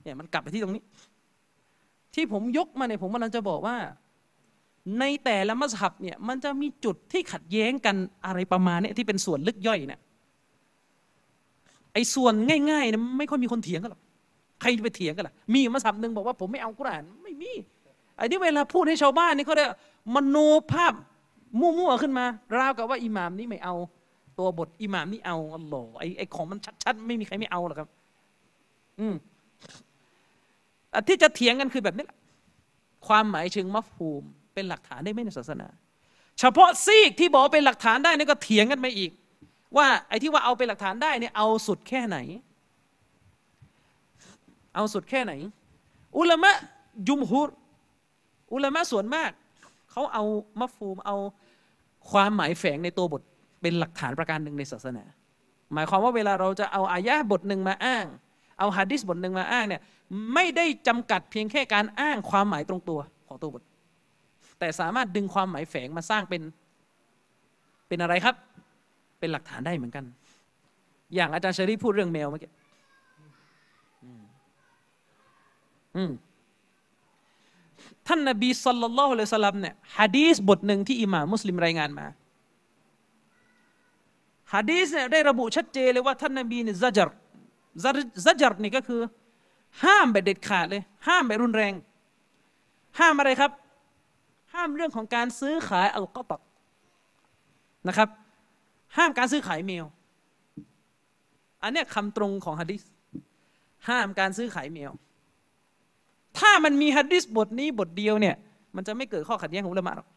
[0.03, 0.83] เนี่ยมันกลับไปที่ตรงนี้
[2.15, 3.77] ที่ผมยกมาเนี่ยผมกำลังจะบอกว่า
[4.99, 10.01] ในแต่ละมัสฮับเนี่ยมันจะมีจุดที่ขัดแย้งกันอะไรประมาณนี้ที่เป็นส่วนลึกย่อยเนี่ย
[11.93, 12.35] ไอ้ส่วน
[12.71, 14.03] ง่ายๆเนี่ยไม่ค่อยมีคนเถียงกันหรอก
[14.61, 17.53] ใครจะไปเถียงกันล่ะมีมัสฮับหนึ่งบอกว่าผมไม่เอากุรานไม่มี
[18.17, 19.71] ไอ้นี่เวลาพูดให้ชาวบ้านนี่เขาเรียก
[20.15, 20.37] มโน
[20.73, 20.95] ภาพ
[21.61, 22.25] มั่วๆขึ้นมา
[22.57, 23.75] ราวกับว่าอิหมามนี้ไม่เอา
[24.39, 27.89] ตัวบทอิหมามนี่เอาอัลลอฮ์ไอ้ไอ้ของมันชัดๆไม่มีใครไม่เอาหรอกครับ
[29.01, 29.15] อืม
[30.93, 32.19] อ่ที่จะเถียงกันคือแบบนี้แหละ
[33.07, 34.25] ความหมายเชิงมัฟฮูม
[34.59, 35.69] เป็นหลักฐานได้ไหมในศาสนา
[36.39, 39.11] เฉพาะซีกที่บอกเป็นหลักฐานได้นี่ก็เถียงกันไปอีก
[39.77, 42.19] ว่าไอ้ที่ว่าเอาเป็นหลักฐานได้เนี่ยเอาสุดแค่ไหน
[44.75, 45.33] เอาสุดแค่ไหน
[46.19, 46.53] อุลามะ
[47.09, 47.49] ยุมฮุร
[48.53, 49.31] อุลามะส่วนมาก
[49.91, 50.25] เขาเอา
[50.61, 51.17] มัฟฟูมเอา
[52.11, 53.23] ความหมายแฝงในตัวบท
[53.63, 55.05] เป็นหลักฐานประการหนึ่งในศาสนา
[55.75, 58.05] หมายความว่าเวลาเราจะเอาอายะห์บทหนึ่งมาอ้าง
[58.59, 59.81] เอาฮะดิษบทหนึ่งมาอ้างเนี่ย
[60.35, 63.63] ไม่ได้จำกัดเพียงแค่การอ้างความหมายตรงตัวของตัวบท
[64.59, 66.43] แต่สามารถดึงความหมายแฝงมาสร้างเป็น
[67.89, 68.35] เป็นอะไรครับ
[69.19, 70.05] เป็นหลักฐานได้เหมือนกัน
[71.15, 72.51] อย่างอาจารย์ชรีพูดเรื่องแมวเมื่อกี้
[78.07, 82.07] ท่านนบีสัลลัลลอฮุอะลัยฮิสลลัมเนี่ยฮะดีษบทหนึ่งที่อิหม่ามมุสลิมรายงานมา
[84.55, 87.11] ฮะดีษเนี่ยได้ระบุชัดเจนเลยว่าท่านนบีเนี่ยซัจร
[87.85, 87.95] ซัจ
[88.25, 89.01] ซัจรนี่ก็คือ
[89.85, 91.73] ห้ามแบบเด็ดขาดเลย ห้ามแบบรุนแรง
[92.99, 93.51] ห้ามอะไรครับ
[94.59, 96.41] ห้ามเรื่องของการซื้อขายอัลกอตับ
[97.89, 98.09] นะครับ
[98.97, 99.85] ห้ามการซื้อขายเมล
[101.63, 102.83] อันนี้คำตรงของฮะดีษ
[103.89, 104.93] ห้ามการซื้อขายแมว
[106.39, 108.37] ถ้ามันมีฮัดดิสบทนี้บทเดียวเนี่ย
[108.77, 110.09] มันจะไม่เกิดข้อขัดแย้งของอุลามะหรอก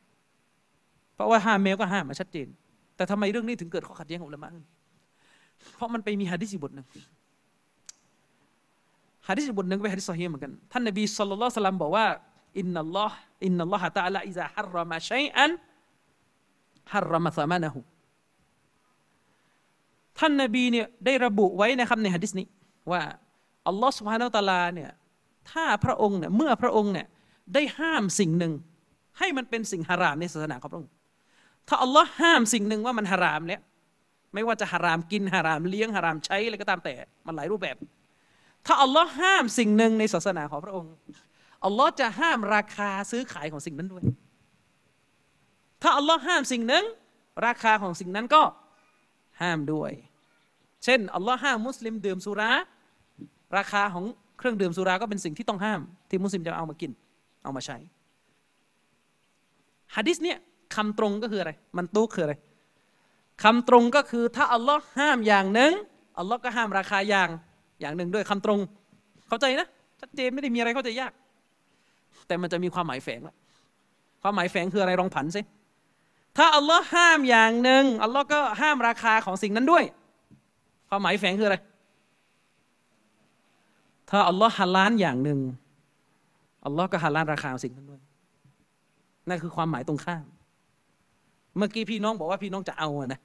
[1.16, 2.48] เพราะว่าห้ามแมวก็ห้ามมาชัดเจน
[2.96, 4.50] แต่ทำไมเรื่องนี้ถึงเกิดข้อขัดแย้งของอุลามะ
[5.76, 6.86] เพราะมันไปมีฮัดดิสอีกบทหนึ่ง
[9.28, 12.06] ฮัดดิสอีกบทหนึ่งเป็นฮัดดิสซอฮีเหมือนกัน ท่านนบีصلى الله عليه وسلمบอกว่า
[12.60, 17.80] إن الله إن الله تعالى إذا حرم شيئا حرم ثمنه
[20.20, 22.48] ท่านนบีเนี่ยได้ระบุไว้นะครับในฮะดิษนี้
[22.92, 23.02] ว่า
[23.68, 24.90] อัลลอฮ์สุบฮานาตาลลาเนี่ย
[25.52, 27.08] ถ้าพระองค์เนี่ยเมื่อพระองค์เนี่ย
[27.54, 28.54] ได้ห้ามสิ่งหนึ่ง
[29.20, 30.92] ให้มันเป็นสิ่งฮารามในศาสนาของพระองค์
[31.68, 33.62] ถ้าอัลลอฮ์ห้ามสิ่งหนึ่งว่ามันฮารามเนี่ย
[34.34, 36.94] ไม่ว่าจะฮารามกินฮารามเลี้ยงฮารามใช้อะไรก็ตามแต่
[37.26, 37.76] มันหลายรูปแบบ
[38.66, 40.92] ถ้าอัลลอฮ์ห้ามสิ่งหนึ่งในศาสนาของพระองค์
[41.66, 44.04] อัลลอฮ์จะห้ามราคาซื้อขายของสิ่งนั้นด้วย
[45.82, 46.86] ถ้าอัลลอฮ์ห้ามสิ่งหนึ่ง
[47.46, 48.44] ราคาของสิ่งนั้นก็
[49.42, 49.92] ห้ามด้วย
[50.84, 52.52] เช่นอัลลอฮ์ห้ามมุสลิมดื่มสุรา
[53.58, 54.06] ราคาของ
[54.38, 56.92] เครื่องดื่มสุราก็เป็นสิ่งที่ต้องห้าม ที่มุสลิมจะเอามากิน
[57.44, 57.78] เอามาใช้
[59.96, 60.38] ฮะดิษเนี่ย
[60.76, 62.36] คำตรงก็คืออะไร มันตุกคืออะไร
[63.44, 65.74] คำตรงก็คือถ้าอัลลอฮ์ห้ามอย่างหนึ่ง
[66.20, 67.30] อัลลอฮ์ก็ห้ามราคาอย่าง
[67.82, 68.60] อย่างหนึ่งด้วยคำตรง
[69.28, 69.68] เข้าใจนะ
[70.00, 71.12] ชัดเจนไม่ได้มีอะไรเข้าใจยาก
[72.28, 73.36] แต่มันจะมีความหมายแฝงละ
[74.22, 75.42] ความหมายแฝงคืออะไรลองผันสิ
[76.38, 79.84] ถ้าอัลลอฮ์ห้ามอย่างหนึ่งอัลลอฮ์ก็ห้ามราคาของสิ่งนั้นด้วย
[80.90, 81.58] ความหมายแฝงคืออะไร
[84.10, 85.40] ถ้าอัลลอฮ์ฮาลาลอย่างหนึ่ง
[86.66, 88.02] อัลลอฮ์ก็ฮาลาลราคาของสิ่งนั้นด้วย
[89.30, 90.26] นั่นคือความหมายตรงข้าม
[91.58, 93.20] เมื่อกี้พี่น้องบอกว่าพี่น้องจะเอาอะนะ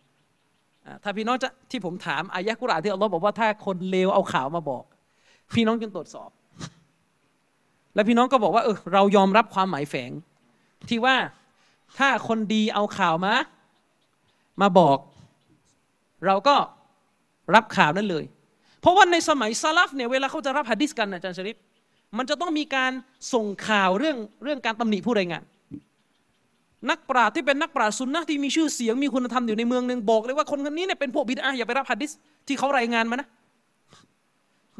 [1.02, 4.84] ถ้าพี่น้องจะที่ผมถามอายะกุรอานที่อัลลอฮ์บอกว่าถ้าคนเลวเอาข่าวมาบอก
[5.54, 6.30] พี่น้องจึงตรวจสอบ
[7.96, 10.10] แล้วพี่น้องก็บอกว่าเออเรายอมรับความหมายแฝง
[10.88, 11.16] ที่ว่า
[11.98, 13.34] ถ้าคนดีเอาข่าวมา
[14.60, 14.98] มาบอก
[16.26, 16.56] เราก็
[17.54, 18.24] รับข่าวนั้นเลย
[18.80, 21.56] เพราะว่าในสมัยซาลฟเนี่ยเวลาเขาจะรับฮะดิษกันอาจารย์ชริป
[22.16, 22.92] มันจะต้องมีการ
[23.32, 25.42] ส่งข่าวเรื่องเรื่องการตำหนิผู้รายงาน
[26.90, 32.10] นักปราชญ์ที่เป็นนักปราชญ์ซุนนะที่มีชื่อเสียงมีคุณธรรมอยู่ในเมืองหนึ่งบอกเลยว่าคนคนนี้เนี่ยเป็นพวกบิดอะห์อย่าไปรับฮะดิษ
[32.46, 33.28] ที่เขารายงานมานะ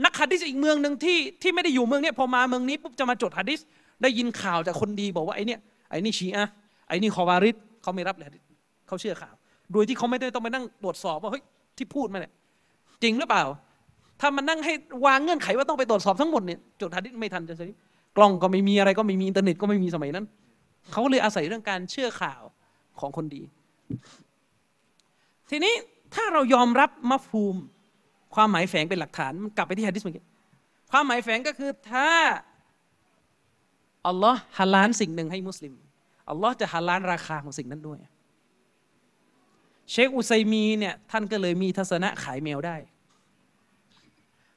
[0.04, 3.60] นักฮะดิษอีกเมืองหนึ่งที่ที่ไม่ได้อยู่เมืองนี้พอมาเมืองนี้ปุ๊บจะมาจดฮะดิษ
[4.02, 5.60] ได้ยินข่าวจากคนดีบอกว่าไอ้เนี่ย
[5.90, 6.46] ไอ้นี่ชีอะ
[6.88, 8.28] ไอ้นี่คอวาริดเขาไม่รับเลย
[8.86, 9.34] เขาเชื่อข่าว
[9.72, 11.42] โดยที่เขาไม่ได้ต้องไปนั่งตรวจสอบว่าเฮ้ย
[11.76, 12.32] ที่พูดมาเนี่ย
[13.02, 13.44] จริงหรือเปล่า
[14.20, 14.72] ถ้ามันนั่งให้
[15.06, 17.74] วางเงื่อนไขว่าต้องไปตรวจสอบทั้งหมดเนี่ยจดฮะดิษไม่ทันจะสิ
[18.16, 20.24] กล้องก็ไม่มีอะไรก็ไม่มีอินเทอร์เน็ตก็ไม่มีสมัยนั้น
[20.92, 22.42] เขาเลยอาศัยเรื่องการเชื่อข่าว
[23.00, 23.42] ของคนดี
[25.50, 25.74] ทีนี้
[26.14, 27.56] ถ้าเรายอมรับมัฟูม
[28.36, 30.24] ความหมายแฝงเป็นหลักฐานมันกลับไปที่ฮะดิษเมื่อกี้
[30.90, 32.10] ความหมายแฝงก็คือถ้า
[34.06, 35.74] อัลลอฮ์ฮาลาลสิ่งหนึ่งให้มุสลิม
[36.30, 37.98] อัลลอฮ์จะฮาลาลราคาของสิ่งนั้นด้วย
[39.90, 42.76] เชคอุไซมีเนี่ยท่านก็เลยมีทัศนะขายแมวได้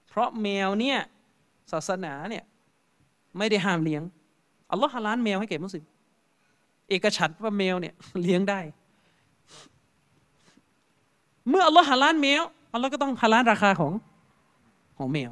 [0.08, 1.00] เพราะแมวเนี่ย
[1.72, 2.44] ศาสนาเนี่ย
[3.38, 4.04] ไม่ได้ห้ามเลี้ยง
[4.72, 5.86] อัลลอฮ์ฮาลาลแมวให้แก่มุสลิม
[6.90, 8.60] เอกฉันท์ว่าแมวเนี่ยเลี้ยงได้
[11.50, 12.44] เมื่ออัลลอฮ์ฮาลาลแมว
[12.74, 13.94] อัลลอฮ์ก็ต้องฮาลาราคาของ
[14.98, 15.32] ของแมว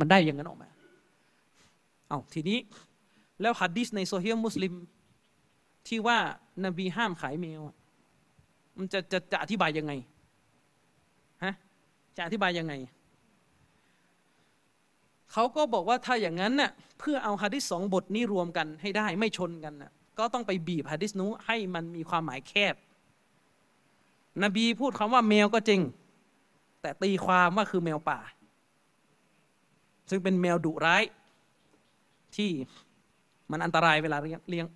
[0.00, 0.68] มันได้อย่างนั้นออกมา
[2.08, 2.58] เอาทีนี้
[3.40, 4.72] แล้วฮัดดิสในซอเฮียะฮ์มุสลิม
[5.88, 6.18] ที่ว่า
[6.64, 7.60] นบีห้ามขายแมว
[8.78, 9.92] มันจะจะจะอธิบายยังไง
[11.44, 11.54] ฮะ
[12.16, 12.74] จะอธิบายยังไง
[15.32, 22.74] เขาก็บอกว่าถ้าอย่างนั้นน่ะเพื่อเอาฮะดิษสองบทนี้รวมกันให้ได้ไม่ชนกันน่ะก็ต้องไปบีบฮะดิษนู้ให้มันมีความหมายแคบ
[24.42, 25.80] นบีพูดคำว่าแมวก็จริง
[26.80, 28.18] แต่ตีความว่าคือแมวป่า
[30.10, 31.02] ซึ่งเป็นแมวดุร้าย
[32.36, 32.50] ที่
[33.50, 34.16] มันอันตรายเวลา
[34.50, 34.66] เลี้ยง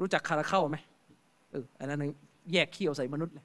[0.00, 0.76] รู้จักคาราเข้าไหม
[1.50, 2.00] เอออันนั้น
[2.52, 3.44] แยกเขี้ยวใส่มนุษย์เลย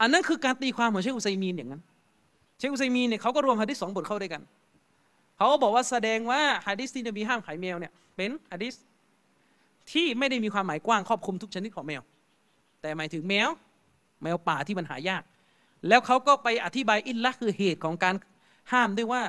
[0.00, 1.82] อันนั้นคือการตีความของเชคอุไซมีนอย่างนั้น
[2.58, 4.42] เชคอุไซมีนเนี่ยเขาก็รวมฮะดิษสองบทเข้าด้วยกัน
[5.36, 8.74] เขาก็บอกว่าแสดงว่าฮะดิษที่นบีห้ามขายแมวเนี่ยเป็นฮะดิษ
[9.92, 12.02] ที่ไม่ได้มีความหมายกว้างครอบคลุมทุกชนิดของแมว
[12.80, 13.48] แต่หมายถึงแมว
[14.22, 15.22] แมวป่าที่มันหายาก
[15.88, 18.14] แล้วเขาก็ไปอธิบายอินละคือเหตุของการ
[18.72, 19.22] ห้ามด้วยว่า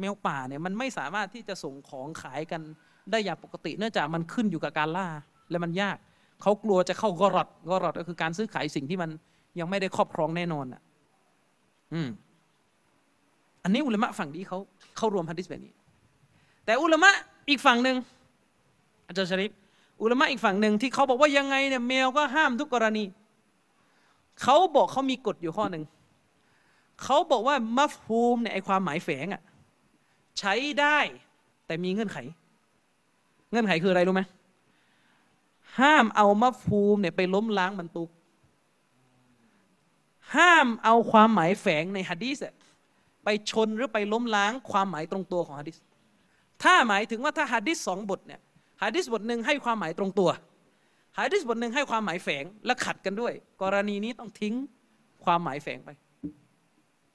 [0.00, 2.60] แมวป่าเนี่ยมันไม่สามารถที่จะส่งของขายกัน
[3.10, 5.08] ได้อย่างปกติ เนื่องจากมันขึ้นอยู่กับการล่า
[5.50, 5.96] และมันยาก
[6.42, 9.10] เขากลัวจะเข้ากรอดกรอดก็คือการซื้อขายสิ่งที่มัน
[9.58, 10.80] ยังไม่ได้ครอบครองแน่นอนอะ
[11.92, 12.08] อืม
[13.62, 14.58] อันนี้อุลามะฝั่งนี้เขา
[14.96, 15.72] เข้ารวมฮะดิษแบบนี้
[16.64, 17.10] แต่อุลามะ
[17.48, 17.96] อีกฝั่งหนึ่ง
[19.06, 19.50] อาจารย์ชริฟ
[20.02, 23.04] อุลามะอีกฝั่งหนึ่งที่เขาบอกว่ายังไงเนี่ยแมวก็ห้ามทุกกรณี
[24.42, 25.84] เขาบอกเขามีกฎอยู่ข้อหนึ่ง
[27.02, 29.42] เขาบอกว่ามัฟฮูมเนี่ยไอความหมายแฝงอะ
[30.38, 30.98] ใช้ได้
[31.66, 32.18] แต่มีเงื่อนไข
[33.50, 34.22] เงื่อนไขคืออะไรรู้ไหม
[35.80, 38.10] ห้ามเอามัฟฮูมเนี่ยไปล้มล้างมันตุก
[40.36, 42.38] ห้ามเอาความหมายแฝงในฮะดีษ
[43.24, 45.76] ไปชนหรือไปล้มล้างความหมายตรงตัวของฮะดิษ
[46.62, 48.40] ถ้าหมายถึงว่าถ้าฮะดิษสองบทเนี่ย
[48.82, 50.30] ฮะดิษบทหนึ่งให้ความหมายตรงตัว
[51.18, 53.32] ฮะดิษบทหนึ่งให้ความหมายแฝงและขัดกันด้วย
[53.62, 54.54] กรณีนี้ต้องทิ้ง
[55.24, 55.90] ความหมายแฝงไป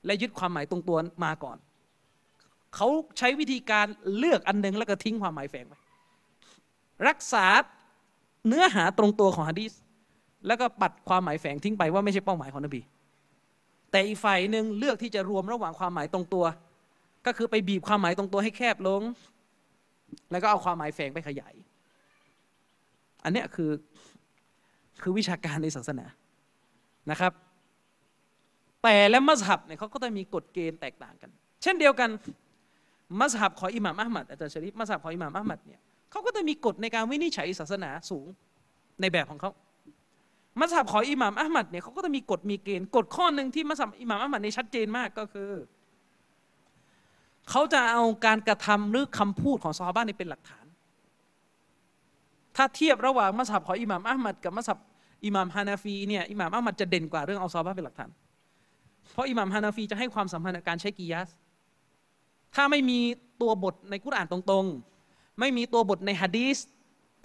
[0.05, 1.57] และยึดความหมายตรงตัวมาก่อน
[2.75, 2.87] เขา
[3.17, 3.87] ใช้วิธีการ
[4.17, 5.73] เลือกอันหนึ่งแล้วก็ทิ้งความหมายแฝงไป
[7.07, 7.45] รักษา
[8.47, 9.73] เนื้อหาตรงตัวของฮะดีษ
[10.47, 12.81] แล้วก็ปัดความหมายแฝงทิ้งไปว่าไม่ใช่เป้าหมายของนบี
[13.91, 16.45] แต่อีกฝ่ายหนึ่งเลือกที่จะรวมระหว่างความหมายตรงตัว
[17.25, 19.01] ก็คือไปบีบความหมายตรงตัวให้แคบลง
[20.31, 21.53] แล้วก็เอาความหมายแฝงไปขยาย
[23.23, 23.71] อันเนี้ยคือ
[25.01, 26.05] คือวิชาการในศาสนา
[27.11, 27.33] นะครับ
[28.83, 31.29] แต่และมัสฮับเนี่ยเขาก็จะมีกฎเกณฑ์แตกต่างกัน
[31.63, 32.09] เช่นเดียวกัน
[33.19, 35.79] มัสฮับของอิหม่ามอัลมัดอาจารย์ชริฟมัสฮับของอิหม่ามอัลมัดเนี่ย
[36.11, 38.25] เขาก็จะมีกฎในการวินิจฉัยศาสนาสูง
[39.01, 39.51] ในแบบของเขา
[40.59, 45.49] มัสฮับของอิหม่ามอัลมัดเนี่ยเขาก็จะมีกฎมีเกณฑ์กฎข้อหนึ่งที่มัสฮับอิหม่ามอัลมัดเนี่ชัดเจนมากก็คือ
[47.49, 50.65] เขาจะเอาการกระทำหรือคำพูดของซอฮาบะนี่เป็นหลักฐาน
[52.55, 54.79] ถ้าเทียบระหว่างมัสฮับของอิหม่ามอัลมัดกับมัสฮับ
[55.25, 58.09] อิหม่ามฮานาฟีเนี่ยอิหม่ามอัลมัดจะเด่นกว่าเรื่องเอาซอฮาบะเป็นหลักฐาน
[59.11, 61.29] เพราะอิหม่ามฮานาฟีจะให้ความสำคัญกับการใช้กิยาส
[62.55, 62.99] ถ้าไม่มี
[63.41, 66.57] ตัวบทในกุรอานตรงๆ ไม่มีตัวบทในฮะดีส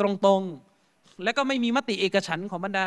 [0.00, 2.84] ตรงๆ และก็ไม่มีมติเอกฉันของบรรดา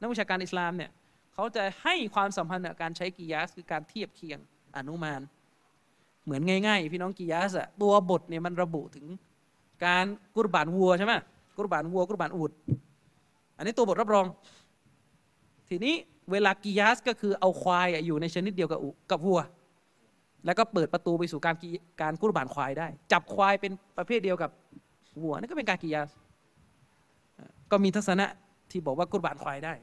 [0.00, 0.90] นักวิชาการอิสลามเนี่ย
[1.34, 4.38] เขาจะให้ความสัมพันธ์กับการใช้กิยาสคือการเทียบเคียง
[4.76, 5.20] อนุมาน
[6.24, 9.06] เหมือนง่ายๆ พี่น้องกิยาสอะตัวบทเนี่ยมันระบุถึง
[9.84, 10.04] การ
[10.34, 11.14] กุรบานวัวใช่ไหม
[11.56, 12.50] กุรบานวัวกุรบานอูด
[13.56, 14.26] อันนี้ตัวบทรับรอง
[15.68, 15.94] ทีนี้
[16.32, 18.80] เวลากิยาสก็คือเอาควายอยู่ในชนิดเดียวกับ
[19.10, 19.40] กับวัว
[20.46, 21.56] แล้วก็เปิดประตูไปสู่การ
[22.02, 24.50] การกุรบานควายได้ จับควายเป็นประเภทเดียวกับ
[25.22, 26.10] วัวนั่นก็เป็นการกิยาส
[27.70, 28.26] ก็มีทัศนะ
[28.70, 29.74] ที่บอกว่ากุรบานควายได้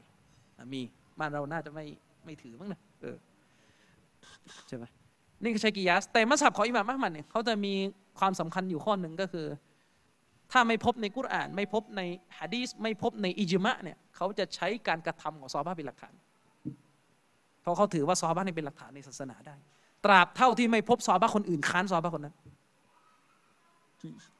[0.74, 0.80] มี
[1.18, 1.84] บ้านเราน่าจะไม่
[2.24, 3.16] ไม่ถือมั้งนะเออ
[4.68, 4.84] ใช่ไหม
[5.42, 7.72] นี่ก็ใช้กิยาส แต่มัสฮับของอิหม่ามอัลมัดเนี่ยเขาจะมี
[8.18, 9.46] ความสำคัญอยู่ข้อหนึ่งก็คือ
[10.52, 12.00] ถ้าไม่พบในกุรอาน ไม่พบใน
[12.38, 16.14] ฮะดีษไม่พบในอิจมะเนี่ยเขาจะใช้การกระทำของซอฮาบะห์เป็นหลักฐาน
[17.62, 19.56] เพราะเขาถือว่าซอฮาบะห์นี่เป็นหลักฐานในศาสนาได้
[20.04, 22.34] ตราบเท่าที่ไม่พบซอฮาบะห์คนอื่นค้านซอฮาบะห์คนนั้น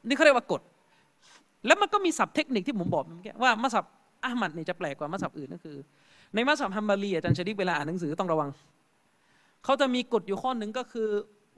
[0.06, 0.62] นี่เขาเรียกว่ากฎ
[1.66, 3.85] แล้วมันก็มีศัพท์เทคนิคที่ผมบอกเมื่อกี้ว่ามัสฮับ
[4.24, 5.77] อามัดเนี่ยจะแปลกกว่ามัสฮับอื่นก็คือ
[6.35, 8.48] ในมัสฮับฮัมบารีอาจารย์ชริกเวลาอ่านหนังสือต้องระวัง
[9.64, 11.08] เขาจะมีกฎอยู่ข้อหนึ่งก็คือ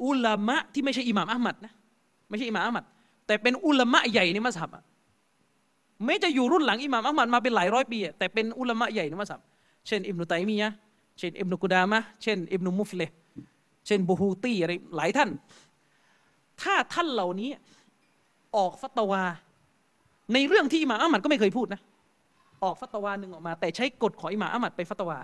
[0.04, 1.72] อุลามะที่ไม่ใช่อิหม่ามอัลมัดนะ
[2.28, 2.84] ไม่ใช่อิหม่ามอัลมัด
[3.26, 4.82] แต่เป็นอุลามะใหญ่ในมัสฮับอะ
[6.04, 9.40] แม้จะอยู่รุ่นหลังอิหม่ามอัลมัดมาเป็นหลายร้อยปีอะแต่เป็นอุลามะใหญ่ในมัสฮับ
[9.88, 10.70] เช่นอิบนุตัยมียะ
[11.18, 13.02] เช่นอิบนุกุดามะเช่นอิบนุมุฟเล
[13.86, 15.30] เช่นบูฮูตีอะไรหลายท่าน
[16.62, 17.50] ถ้าท่านเหล่านี้
[18.56, 19.22] ออกฟัตวา
[20.32, 21.80] ในเรื่องที่อิหม่ามอัลมัดก็ไม่เคยพูดนะ
[22.62, 25.18] ออกฟัตวาหนึ่งออกมา แต่ใช้กฎของอิหม่ามอัลมัดไปฟัตวา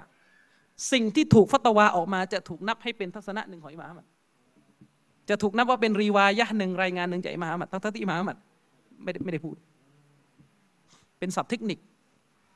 [0.92, 4.06] สิ่งที่ถูกฟัตวาออกมาจะถูกนับให้เป็นทัศนะหนึ่งของอิหม่ามอัลมัด
[5.28, 8.38] จะถูกนับว่าเป็นรีวายะหนึ่งรายงานหนึ่งจากอิหม่ามอัลมัดทั้งที่อิหม่ามอัลมัด
[9.02, 9.56] ไม่ได้ไม่ได้พูด
[11.18, 11.78] เป็นศัพท์เทคนิค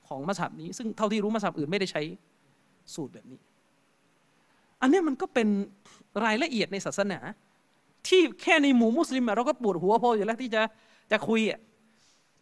[0.08, 2.02] ของมัสฮับนี้ ซึ่งเท่าที่รู้มัสฮับอื่นไม่ได้ใช้
[2.94, 3.38] สูตรแบบนี้
[4.80, 5.48] อันนี้มันก็เป็น
[6.24, 7.18] รายละเอียดในศาสนา
[8.08, 10.62] ที่แค่ในหมู่มุสลิมเราก็ปวดหัวพออยู่แล้วที่จะ
[11.12, 11.60] จะคุยอะ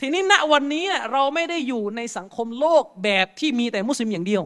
[0.00, 4.42] ทีนี้ณวันนี้เราไม่ได้อยู่ในสังคมโลกแบบที่มีแต่มุสลิมอย่างเดียว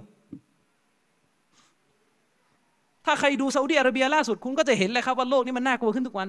[3.07, 6.29] ถ้าใครดูซาอุดิอาระเบียล่าสุดคุณก็จะเห็นเลยครับว่าโลกนี้มันน่ากลัวขึ้นทุกวัน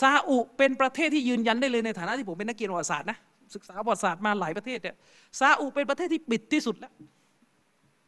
[0.00, 3.16] ซาอุเป็นประเทศที่ยืนยันได้เลยในฐานะที่ผมเป็นนักเรียนประวัติศาสตร์นะ
[3.54, 4.96] ศึกษาประวัติศาสตร์มาหลายประเทศเนี่ย
[5.40, 6.92] ซาอุเป็นประเทศที่ปิดที่สุดแล้ว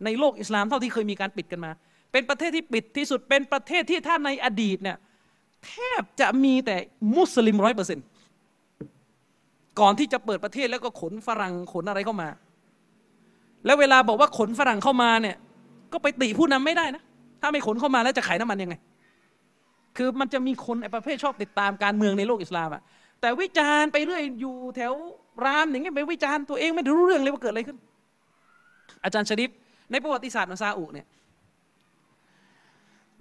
[0.04, 1.70] ในโลกอิสลามเท่าที่เคยมีการปิดกันมา
[2.12, 4.96] เป็นประเทศที่ปิดที่สุดเป็นประเทศที่ถ้าในอดีตเนี่ย
[5.66, 6.76] แทบจะมีแต่
[7.16, 8.04] มุสลิมร้อยเปอร์เซ็นต์
[9.80, 12.28] ก่อนที่จะเปิดประเทศแล้วก็ขนฝรั่งขนอะไรเข้ามา
[13.64, 15.36] แล้วเวลาบอกว่าขนฝรั่งเข้ามาเนี่ย
[15.92, 17.02] ก็ไปติผู้นำไม่ได้นะ
[17.40, 18.74] ถ้าไม่ขนเข้ามาแล้วจะขายน้ำมันยังไง
[19.96, 22.82] คือมันจะมีคนไอ้ประเภทชอบติดตามการเมืองในโลกอิสลามอะ
[23.20, 24.92] แต่วิจารณ์ไปเรื่อยอยู่แถว
[25.44, 27.78] รามอย่างเงี้ยไปวิจารณ์ตัวเองไม่รู้เรื่องเลยว่าเกิดอะไรขึ้น
[29.04, 29.50] อาจารย์ชริฟ
[29.90, 31.06] ในประวัติศาสตร์ของซาอุเนี่ย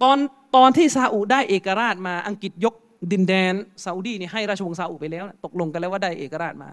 [0.02, 0.18] ตอน
[0.56, 2.74] ตอนที่ซาอุได้เอกราชมาอังกฤษยก
[3.12, 3.54] ดินแดน
[3.84, 6.70] ซาอุดีเนี่ยให้ราชวงศ์ซาอุไปแล้ว ตกลงกันแล้วว่าได้เอกราชมา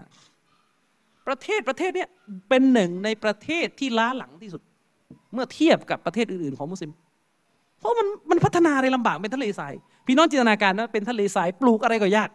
[1.26, 2.08] ประเทศประเทศเนี่ย
[2.48, 4.62] เป็นหนึ่งในประเทศที่ล้าหลังที่สุด
[5.34, 6.90] เมื่อเทียบกับประเทศอื่นๆของมุสลิม
[7.80, 9.72] เพราะมันมันพัฒนาอะไรลำบากเป็นทะเลทราย
[10.06, 12.30] พี่น้องจินตนาการนะเป็นทะเลทรายปลูกอะไรก็ยาก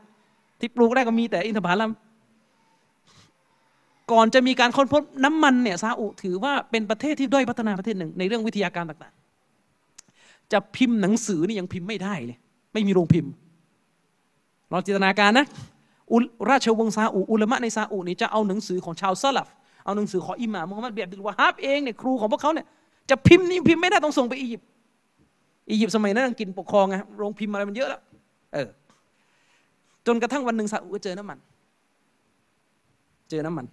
[0.59, 1.91] ที่ปลูกได้ก็มีแต่อินทผลัม
[4.11, 12.37] ก่อนจะมีการค้นพบน้ำมันเนี่ยซาอุถือว่าเป็นประเทศที่ด้อยพัฒนาประเทศหนึ่งในเรื่องวิทยาการต่างๆ จะพิมพ์หนังสือนี่ยังพิมพ์ไม่ได้เลย
[12.73, 13.31] ไม่มีโรงพิมพ์
[14.71, 15.45] ลองจินตนาการนะ
[16.11, 16.17] อุ
[16.49, 19.47] ราชวงศ์ซาอุอุลมะในซาอุนี่จะเอาหนังสือของชาวซาลัฟ
[19.85, 22.65] เอาหนังสือของอิหม่ามมุฮัมมัดเบียดดิลวะฮับเองเนี่ยครูของพวกเขาเนี่ย
[23.09, 24.67] จะพิมพ์นี่พิมพ์ไม่ได้ต้องส่งไปอียิปต์
[25.71, 28.01] อียิปต์สมัยนั้นอังกฤษปกครองไงโรงพิมพ์อะไรมันเยอะแล้ว
[28.53, 28.67] เออ
[30.07, 31.37] จนกระทั่งวันหนึ่งซาอุก็เจอน้ำมัน
[33.29, 33.65] เจอน้ำมัน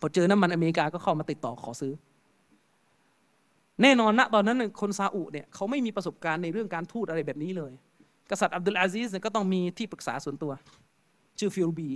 [0.00, 1.92] พอเจอน้ำมันอเมริกาก็เข้ามาติดต่อขอซื้อ
[3.82, 7.72] แน่นอนนะตอนนั้นคนซาอุเนี่ยเขาไม่มีประสบการณ์ในเรื่องการทูตอะไรแบบนี้เลย
[8.30, 10.52] กษัตริย์อับดุลอาซิสเนี่ยก็ต้องมีที่ปรึกษาส่วนตัว
[11.38, 11.88] ชื่อฟิลบี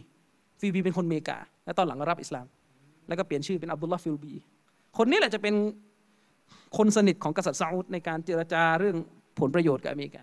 [0.60, 2.46] ฟิลบีเป็นคนอเมริกา และตอนหลังก็รับอิสลาม
[3.08, 4.32] แล้วก็เปลี่ยนชื่อเป็นอับดุลลาฟิลบี
[4.96, 5.54] คนนี้แหละจะเป็น
[6.76, 8.96] คนสนิทของกษัตริย์ซาอุดในการเจรจาเรื่อง
[9.38, 10.22] ผลประโยชน์กับอเมริกา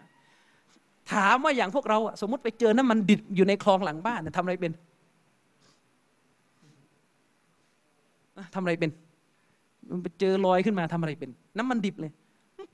[1.14, 4.72] ถามว่าอย่างพวกเราอะสมมติไปเจอน้ำมันดิบอยู่ในคลองหลังบ้านเนี่ยทำอะไรเป็น
[8.56, 8.91] ทำอะไรเป็น
[9.89, 12.11] มันไปเจอลอยขึ้นมาทำอะไรเป็น น้ำมันดิบเลย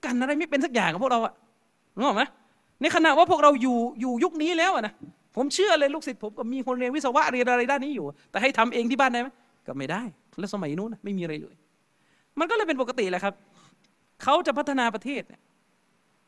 [0.06, 1.34] กันอะไรไม่เป็นสักอย่างกับพวกเราอะ
[1.96, 2.24] นึกออกไหม
[2.82, 4.94] ในขณะว่าพวกเราอยู่อยู่ยุคนี้แล้วอะนะ
[5.36, 9.30] ผมเชื่อเลยลูกศิษย์ผมก็มีคนเรียนวิศวะเรียนอะไรด้านนี้อยู่ แต่ให้ทำเองที่บ้านได้ไหม
[9.68, 10.02] ก็ไม่ได้
[10.40, 11.56] แล้วสมัยนู้นไม่มีอะไรเลย
[12.40, 13.34] มันก็เลยเป็นปกติแหละครับ
[14.24, 15.42] เขาจะพัฒนาประเทศเนี่ย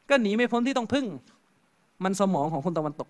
[0.09, 1.05] ก็หนีไม่พ้นที่ต้องพึ่ง
[2.03, 3.09] มันสมองของคนตะวันตก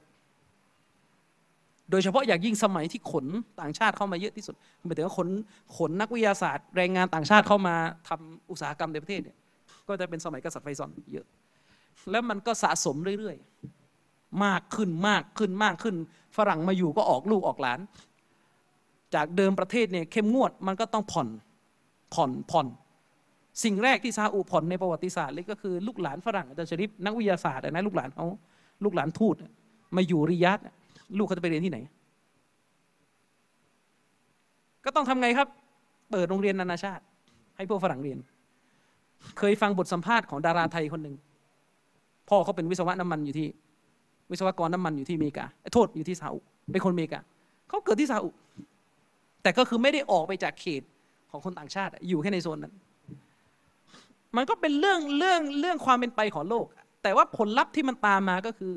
[1.91, 3.26] โดยเฉพาะอย่างยิ่งสมัยที่ขน
[3.61, 4.55] ต่างชาติเข้ามาเยอะที่สุด
[4.85, 5.27] หมายถึงว่าขน
[5.77, 7.76] ขนนักวิทยาศาสตร์ แรงงานต่างชาติเข้ามา
[8.07, 9.38] ทำอุตสาหกรรมในประเทศเนี่ย
[9.88, 11.26] ก็จะเป็นสมัยกษัตริย์ไฟซอนเยอะ
[12.11, 15.95] แล้วมันก็สะสมเรื่อยๆ มากขึ้นมากขึ้นมากขึ้น
[16.38, 17.80] ฝรั่งมาอยู่ก็ออกลูกออกหลาน
[19.15, 21.27] จากเดิมประเทศเนี่ยเข้มงวดมันก็ต้องผ่อน
[22.13, 22.67] ผ่อนผ่อน
[23.64, 28.26] สิ่งแรกที่ซาอุผ่อนในประวัติศาสตร์เลยก็คือลูกหลานฝรั่งอาจารย์ชริปนักวิทยาศาสตร์นะลูกหลานเขา
[28.84, 29.36] ลูกหลานทูต
[29.95, 30.76] มาอยู่ริยัดอะ
[31.18, 31.80] ลูกเขาจะไปเรียนที่ไหน
[34.86, 35.48] ก็ต้องทำไงครับ
[36.11, 37.03] เปิดโรงเรียนนานาชาติ
[37.57, 38.18] ให้พวกฝรั่งเรียน
[39.38, 41.15] เคยฟังบทสัมภาษณ์ของดาราไทยคนหนึ่ง
[42.30, 43.48] พ่อเขาเป็นวิศวะน้ำมันอยู่ที่
[44.31, 46.40] วิศวกรน้ำมันอยู่ที่อเมริกาเอ้ยโทษอยู่ที่ซาอุ
[46.73, 47.19] เป็นคนอเมริกา
[47.69, 48.30] เขาเกิดที่ซาอุ
[49.44, 50.81] แต่ก็คือไม่ได้ออกไปจากเขต
[51.31, 52.73] ของคนต่างชาติอยู่แค่ในโซนนั้น
[54.35, 56.65] มันก็เป็นเรื่องเรื่องเรื่องความเป็นไปของโลก
[57.03, 58.73] แต่ว่าผลลัพธ์ที่มันตามมาก็คือ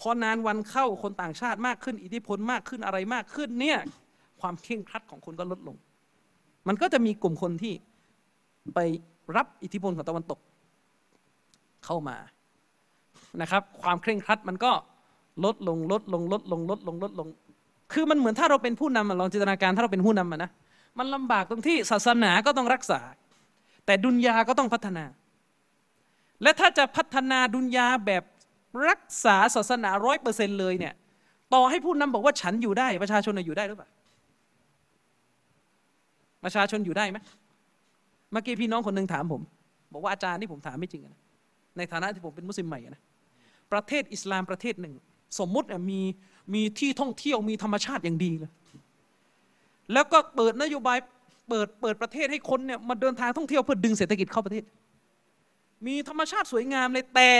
[0.00, 3.78] พอนานวันเข้าคนต่างชาติมากขึ้น อิทธิพลมากขึ้นอะไรมากขึ้นเนี่ย
[4.40, 5.76] ความเคร่งครัดของคนก็ลดลง
[6.68, 7.72] มันก็จะมีกลุ่มคนที่
[8.74, 8.78] ไป
[9.36, 10.38] รับอิทธิพลของตะวันตก
[11.84, 12.16] เข้ามา
[13.40, 14.72] นะครับ ความเคร่งครัดมันก็
[15.44, 17.28] ลดลงลดลงลดลงลดลงลดลง
[17.92, 20.50] คือมันเหมือนถ้าเราเป็นผู้นำลองจินตนาการถ้าเราเป็นผู้นำนะ
[20.98, 23.00] มันลำบากตรงที่ศาสนาก็ต้องรักษา
[23.86, 25.04] แต่ดุนยาก็ต้องพัฒนา
[26.42, 28.22] และถ้าจะพัฒนาดุนยาแบบ
[28.88, 30.94] รักษาศาสนาร้อยเปอร์เซ็นเลยเนี่ย
[31.54, 33.88] ต่อให้ผู้นำบอกว่าฉันอยู่ได้ ประชาชนน่ะอยู่ได้หรือเปล่า
[36.44, 37.18] ประชาชนอยู่ได้ไหม
[38.32, 39.42] เมื่อกี้พี่น้องคนหนึ่งถามผม
[39.92, 41.20] บอกว่าอาจารย์ที่ผมถามไม่จริงนะ
[41.76, 43.02] ในฐานะที่ผมเป็นมุสลิมใหม่นะ
[43.72, 44.94] ประเทศอิสลามประเทศหนึ่ง
[45.38, 46.00] สมมุติมี
[46.54, 48.52] มีที่ท่องเที่ยวมีธรรมชาติอย่างดีเลย
[49.92, 50.98] แล้วก็เปิดนโยบาย
[51.48, 54.64] เปิดเปิดประเทศให้คนเนี่ยมาเดินทางท่องเที่ยวเพื่อดึงเศรษฐกิจเข้าประเทศ
[55.86, 57.30] มีธรรมชาติสวยงามเลยแต่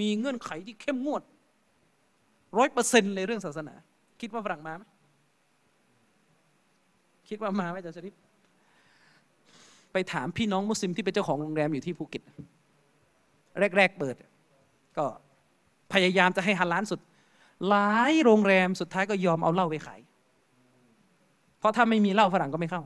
[0.00, 1.22] มีเงื่อนไขที่เข้มงวด
[2.58, 3.74] ร้อยเปอร์เซ็นต์เลยเรื่องศาสนา
[4.20, 4.82] คิดว่าฝรั่งมาไหม
[7.28, 8.14] คิดว่ามาไหมอาจารย์ชริป
[9.92, 12.22] ไปถามพี่น้องมุสลิมที่เป็นเจ้าของโรงแรมอยู่ที่ภูเก็ต
[13.76, 14.14] แรก ๆ เปิด
[14.96, 15.04] ก็
[15.92, 17.00] พยายามจะให้ฮัลล้านสุด
[17.68, 20.00] หลายโรงแรมสุดท้ายก็ยอมเอาเหล้าไปขาย
[21.58, 22.82] เพราะถ้าไม่มีเหล้าฝรั่งก็ไม่เข้า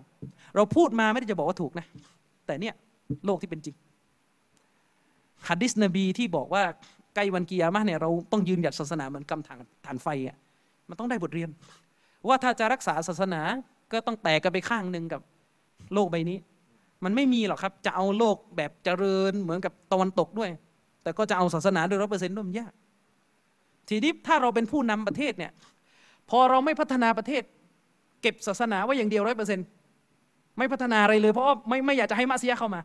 [0.54, 1.86] เราพูดมาไม่ได้จะบอกว่าถูกนะ
[2.46, 2.74] แต่เนี่ย
[3.26, 3.76] โลกที่เป็นจริง
[5.48, 6.62] ฮัดดิสนบีที่บอกว่า
[7.14, 10.36] ใกล้วันกิยามะเนี่ยเราต้องยืนหยัดศาสนาเหมือนกำถางฐานไฟอะ
[10.88, 11.50] มันต้องได้บทเรียน
[12.28, 13.40] ว่าถ้าจะรักษาศาสนา
[13.92, 15.20] ก็ต้องแตกกันไปข้างหนึ่งกับ
[15.94, 16.38] โลกใบนี้
[17.04, 20.50] มันไม่มีหรอกครับ จะเอาโลกแบบเจริญเหมือนกับตะวันตกด้วย
[21.02, 22.72] แต่ก็จะเอาศาสนาด้วยร้อยเปอร์เซ็นต์ด้วยมันยาก
[23.88, 25.52] ทีนี้ถ้าเราเป็นผู้นำประเทศเนี่ย
[26.30, 27.42] พอเราไม่พัฒนาประเทศ
[28.22, 29.66] เก็บศาสนาไว้อย่างเดียวร้อยเปอร์เซ็นต์
[30.58, 32.80] ไม่พัฒนาอะไรเลย เพราะว่าไม่ไม่อยากจะให้มาเซียเข้ามา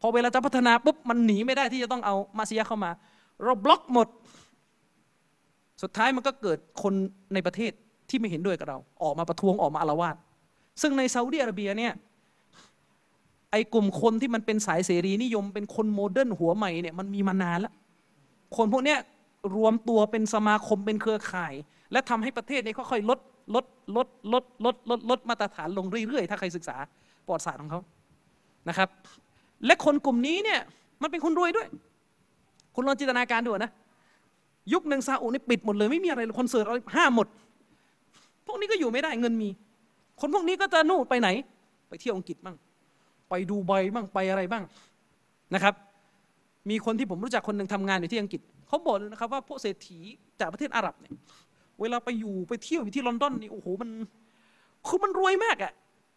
[0.00, 2.90] พอเวลาจะพัฒนาปุ๊บมันหนีไม่ได้ที่จะต้องเอามาเซียเข้ามา
[3.42, 4.08] เราบล็อกหมด
[5.82, 6.94] สุดท้ายมันก็เกิดคน
[7.34, 7.72] ในประเทศ
[8.08, 10.16] ที่ไม่เห็นด้วยกับเรา ออกมาประท้วงออกมาอาละวาด
[10.82, 11.92] ซึ่งในซาอุดิอาระเบียเนี่ย
[13.50, 17.72] ไอ้กลุ่มคนที่มันเป็นสายเสรีนิยมเป็นคนโมเดิร์นหัวใหม่เนี่ยมันมีมานานแล้ว
[18.56, 18.98] คนพวกเนี้ย
[19.56, 21.54] รวมตัวเป็นสมาคมเป็นเครือข่าย
[21.92, 23.18] และทำให้ประเทศนี้ค่อยๆลด
[23.54, 23.64] ลด
[23.96, 26.76] ลดลดลดลดลดมาตรฐานลงเรื่อยๆ ถ้าใครศึกษา
[27.26, 27.80] ประวัติศาสตร์ของเขา
[28.68, 28.88] นะครับ
[29.66, 30.60] และคนกลุ่มนี้เนี่ย
[31.02, 31.68] มันเป็นคนรวยด้วย
[32.74, 33.72] คุณลองจินตนาการดูนะ
[34.72, 37.26] ยุคหนึ่งซาอุนี่ปิดหมดเลยไม่มีอะไรคอนเสิร์ตอะไรห้ามหมด
[38.46, 39.48] พวกนี้ก็อยู่ไม่ได้เงินมี
[40.20, 41.28] คนพวกนี้ก็จะนู่นไปไหน
[41.88, 42.56] ไปเที่ยวอังกฤษบ้าง
[43.28, 44.64] ไปดูใบบ้างไปอะไรบ้าง
[45.54, 45.74] นะครับ
[46.70, 49.98] มีคนที่ผมรู้จักคนหนึ่งทำงานอยู่ที่อังกฤษเขาบอกเลยนะครับว่าพวกเศรษฐี
[50.40, 51.12] จากประเทศอาหรับเนี่ย
[51.80, 53.90] เวลาไปอยู่ไปเที่ยวอยู่ที่ลอนดอนนี่โอ้โหมัน
[54.86, 55.72] คือมันรวยมากอะ่ะ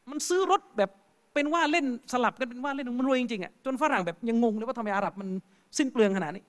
[0.10, 0.90] มันซื้อรถแบบ
[1.34, 5.30] เป็นว่าเล่นสลับกันเป็นว่าเล่นมันรวยจริงๆอะ่ะจนฝรั่งแบบยังงงเลยว่าทำไมอาหรับมัน
[5.78, 6.44] สิ้นเปลืองขนาดนี้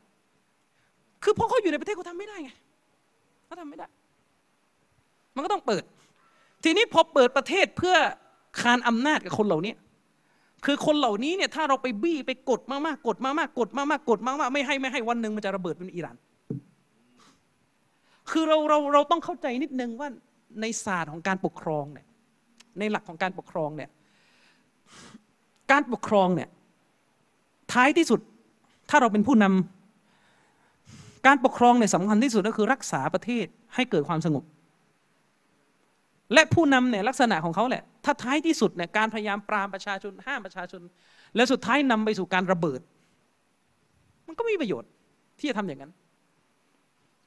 [1.23, 2.51] คือเพราะเขาอยู่ในประเทศเขาทำไม่ได้ไง
[3.47, 3.87] เขาทำไม่ได้
[5.35, 5.83] มันก็ต้องเปิด
[6.65, 7.97] ทีนี้พอเปิดประเทศเพื่อ
[8.61, 9.75] คานอำนาจกับคนเหล่านี้
[10.65, 16.17] คือคนเหล่านี้เนี่ยถ้าเราไปบี้ไปกดมากๆกดมากๆกดมากๆกดมากๆไม่ให้ไม่ให้วันหนึ่งมันจะระเบิดเป็นอิหร่าน
[18.31, 20.09] คือเราเราเราต้องเข้าใจนิดนึงว่า
[20.61, 22.07] ในศาสตร์ของการปกครองเนี่ย
[22.79, 23.91] ในหลักของการปกครองเนี่ย
[25.73, 26.49] การปกครองเนี่ย
[27.73, 28.21] ท้ายที่สุด
[28.91, 34.45] ถ้าเราเป็นผู้นำการปกครองเนี่ยสำคัญที่สุดก็คือรักษาประเทศให้เกิดความสงบ
[36.35, 40.83] และผู้นำเนี่ยลักษณะของเขาแหละ ถ้าท้ายที่สุดเนี่ยการพยายามปรามประชาชนห้ามประชาชน
[41.37, 42.81] และสุดท้ายนำไปสู่การระเบิด
[44.27, 44.91] มันก็ไม่มีประโยชน์
[45.39, 45.93] ที่จะทำอย่างนั้น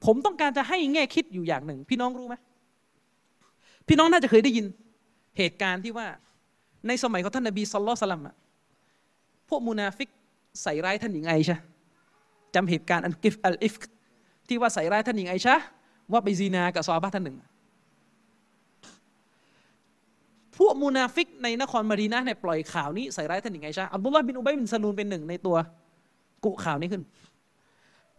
[0.06, 2.36] ผมต้องการจะให้แง่คิดอยู่อย่างหนึ่ง พี่น้องรู้ไหม
[3.88, 4.66] พี่น้องน่าจะเคยได้ยิน
[5.38, 6.08] เหตุการณ์ที่ว่า
[6.88, 8.36] ในสมัยของท่านนบีصلى الله عليه وسلمอะ
[9.50, 10.10] พวกมูนาฟิก
[10.62, 11.58] ใส่ร้ายท่านหญิงไอชะ
[12.56, 13.74] จำเหตุการณ์อันกิฟอัลอิฟ
[14.48, 15.56] ที่ว่าใส่ร้ายท่านหญิงไอชะ
[16.12, 17.38] ว่าไปซีนากับซอฮาบะท่านหนึ่ง
[20.58, 25.58] พวกมูนาฟิกในนครมาดีนะห์เนี่ยปล่อยข่าวนี้ใส่ร้ายท่านหญิงไอชาอับดุลลาห์บินอุบัยบินซาลูนเป็นหนึ่งในตัว
[26.46, 27.04] กุข่าวนี้ขึ้น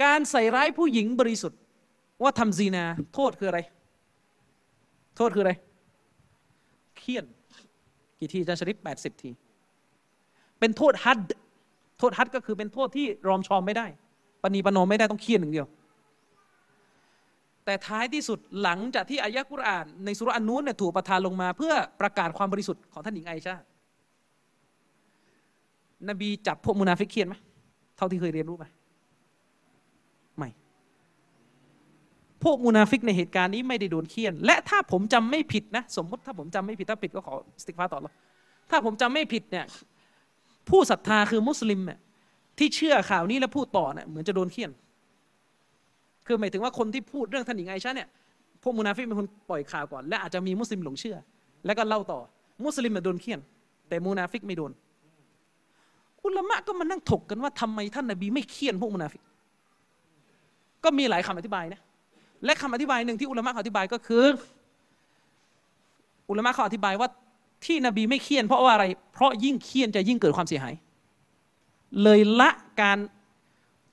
[0.03, 1.59] การใส่ร้ายผู้หญิงบริสุทธิ์
[2.23, 2.85] ว่าทำซีนา
[3.15, 3.61] โทษคืออะไร
[5.17, 5.53] โทษคืออะไร
[6.99, 7.25] เคี่ยน
[8.19, 9.31] กี่ทีอาจารย์ชริปแปดสิบที
[10.59, 11.19] เป็นโทษฮัด
[11.99, 13.87] โทษฮัดก็คือเป็นโทษที่รอมชอมไม่ได้
[14.43, 15.67] ปณีปนอมไม่ได้ต้องเคี่ยนหนึ่งเดียว
[17.65, 23.55] แต่ท้ายที่สุดหลังจากที่อายะกุรอาน ในสุรอันนู้นเนี่ยถูกประทานลงมา เพื่อประกาศความบริสุทธิ์ของท่านหญิงไอชา
[26.09, 27.35] นบีจับพวกมุนาฟิกเฆี่ยนไหม
[27.97, 28.65] เท่าที่เคยเรียนรู้ไหม
[32.43, 38.15] พวกมุนาฟิกในเหตุการณ์นี้ไม่ได้โดนเฆี่ยน และถ้าผมจำไม่ผิดนะ สมมติถ้าผมจำไม่ผิดถ้าผิดก็ขออิสติฆฟารต่ออัลลอฮ์
[38.71, 39.65] ถ้าผมจำไม่ผิดเนี่ย
[40.69, 41.99] ผู้ศรัทธาคือมุสลิมเนี่ย
[42.59, 44.71] ที่เชื่อข่าวนี้แล้วพูดต่อเนี่ยเหมือนจะโดนเฆี่ยน
[46.27, 48.09] คือหมายถึงว่าคนที่พูดเรื่องท่านหญิงไอชาเนี่ย
[48.63, 51.17] พวกมุนาฟิกเป็นคนปล่อยข่าวก่อน และอาจจะมีมุสลิมหลงเชื่อ
[51.67, 52.21] แล้วก็เล่าต่อ
[52.65, 53.41] มุสลิมน่ะโดนเคี่ยน
[53.89, 54.73] แต่มุนาฟิกไม่โดน
[56.25, 59.23] อุลามะก็มานั่งถกกันว่าทำไมท่านนบีไม่เคี่ยนพวกมุนาฟิก
[60.85, 61.81] ก็มีหลายคำอธิบายนะ
[62.45, 64.25] และคำอธิบายหนึ่งที่อุลามะเขาอธิบายก็คือ
[66.31, 67.09] อุลามะเขาอธิบายว่า
[67.65, 70.75] ที่นบีไม่เคี่ยนเพราะว่าอะไร เพราะยิ่งเคี่ยนจะยิ่งเกิดความเสียหาย
[72.03, 72.51] เลยละ
[72.81, 72.99] การ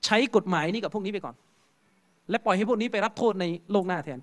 [0.04, 1.34] ใช้กฎหมายนี้กับพวกนี้ไปก่อน
[2.30, 4.20] และปล่อยให้พวกนี้ไปรับโทษในโลกหน้าแทน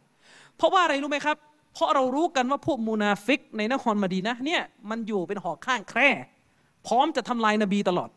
[0.58, 1.38] เพราะว่าอะไรรู้ไหมครับ
[1.74, 6.10] เพราะเรารู้กันว่าพวกมูนาฟิกในนครมาดีนะเนี่ยมันอยู่เป็นหอกข้างแคร่
[6.88, 8.10] พร้อมจะทำลายนบีตลอด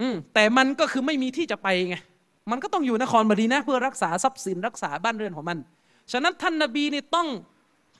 [0.00, 1.96] อืแต่มันก็คือไม่มีที่จะไปไง
[2.50, 5.58] มันก็ต้องอยู่นครมาดีนะเพื่อรักษาทรัพย์สินรักษาบ้านเรือนของมัน
[6.12, 7.28] ฉะนั้นท่านนบีนี่ต้อง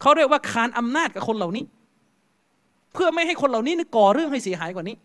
[0.00, 1.64] เขาเรียกว่าคานอำนาจกับคนเหล่านี้
[2.94, 4.96] เพื่อไม่ให้คนเหล่านี้นี่ก่อเรื่องให้เสียหายกว่านี้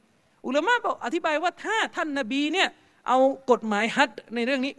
[0.46, 2.68] อุลามะบอกอธิบายว่าถ้าท่านนบีเนี่ย
[3.08, 3.18] เอา
[3.52, 4.74] กฎหมายฮัดในเรื่องนี้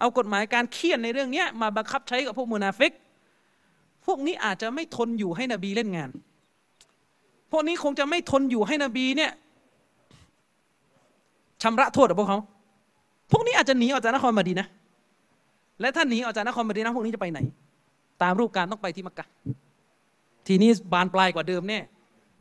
[0.00, 2.92] เอากฎหมายการเคี่ยนในเรื่องนี้มาบังคับใช้กับพวกมุนาฟิก
[4.06, 6.10] พวกนี้อาจจะไม่ทนอยู่ให้นบีเล่นงาน
[7.52, 9.32] พวกนี้คงจะไม่ทนอยู่ให้นบีเนี่ย
[11.62, 12.40] ชำระโทษกับพวกเขา
[13.32, 14.66] พวกนี้อาจจะหนีออกจากนครมาดีนะ
[15.80, 17.40] และถ้าหนีออกจากนครมาดีนะพวกนี้จะไปไหน
[18.22, 19.26] ตามรูปการต้องไปที่มักกะ
[20.46, 21.78] ทีนี้บานปลายกว่าเดิมแน่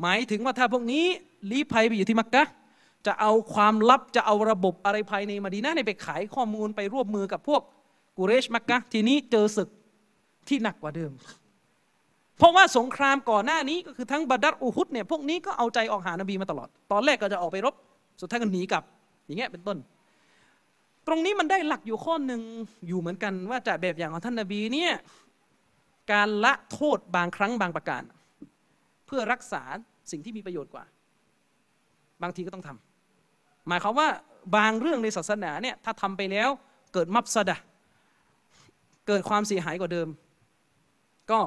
[0.02, 1.04] หมายถึงว่าถ้าพวกนี้
[1.52, 2.44] ลี้ภัยไปอยู่ที่มักกะ
[3.06, 7.62] จะเอาความลับจะเอาระบบอะไรภายในมาดีนะห์เนี่ยไปขายข้อมูลไปร่วมมือกับพวก
[8.18, 9.70] กุเรชมักกะทีนี้เจอศึก
[10.48, 11.12] ที่หนักกว่าเดิม
[12.38, 17.76] เพราะว่าสงครามก่อนหน้านี้ก็คือทั้งบัดัดอูฮุดเนี่ยพวกนี้ก็เอาใจออกหานบีมาตลอด ตอนแรกก็จะออกไปรบ
[18.22, 18.84] สุดท้ายก็หนีกลับ
[19.26, 19.78] อย่างเงี้ยเป็นต้น
[21.08, 22.42] ตรงนี้มันได้หลักอยู่ข้อหนึ่ง
[22.88, 24.94] อยู่เหมือนกันว่าจากแบบอย่างของท่านนบีเนี่ย
[26.12, 28.04] การละโทษบางครั้งบางประการ
[29.06, 29.64] เพื่อรักษา
[30.12, 30.86] สิ่งที่มีประโยชน์กว่า
[32.22, 34.08] บางทีก็ต้องทำหมายความว่า
[34.56, 36.50] บางเรื่องในศาสนาเนี่ยถ้าทำไปแล้ว
[36.94, 37.58] เกิดมับสดะ
[39.08, 40.08] เกิดความเสียหายกว่าเดิม
[41.32, 41.40] ก็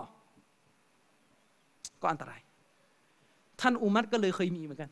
[2.02, 2.40] ก็อันตราย
[3.60, 4.90] ท่านอุมัตก็เลยเคยมีเหมือนกัน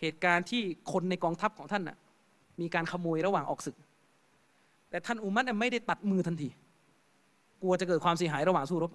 [0.00, 0.62] เหตุการณ์ที่
[0.92, 1.96] คนในกองทัพของท่านน่ะ
[2.60, 3.76] มีการขโมยระหว่างออกศึก
[4.90, 6.48] แต่ท่านอุมัตไม่ได้ตัดมือทันที
[7.62, 8.92] กลัวจะเกิดความเสียหายระหว่างสู้รบ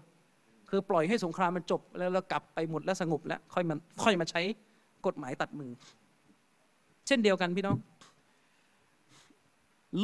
[0.70, 4.42] คือปล่อยให้สงครามมันจบ แล้วเรากลับไปหมดแล้วสงบแล้วค่อยมันค่อยมาใช้
[5.06, 5.72] กฎหมายตัดมือ
[7.08, 7.78] เช่นเดียวกันพี่น้อง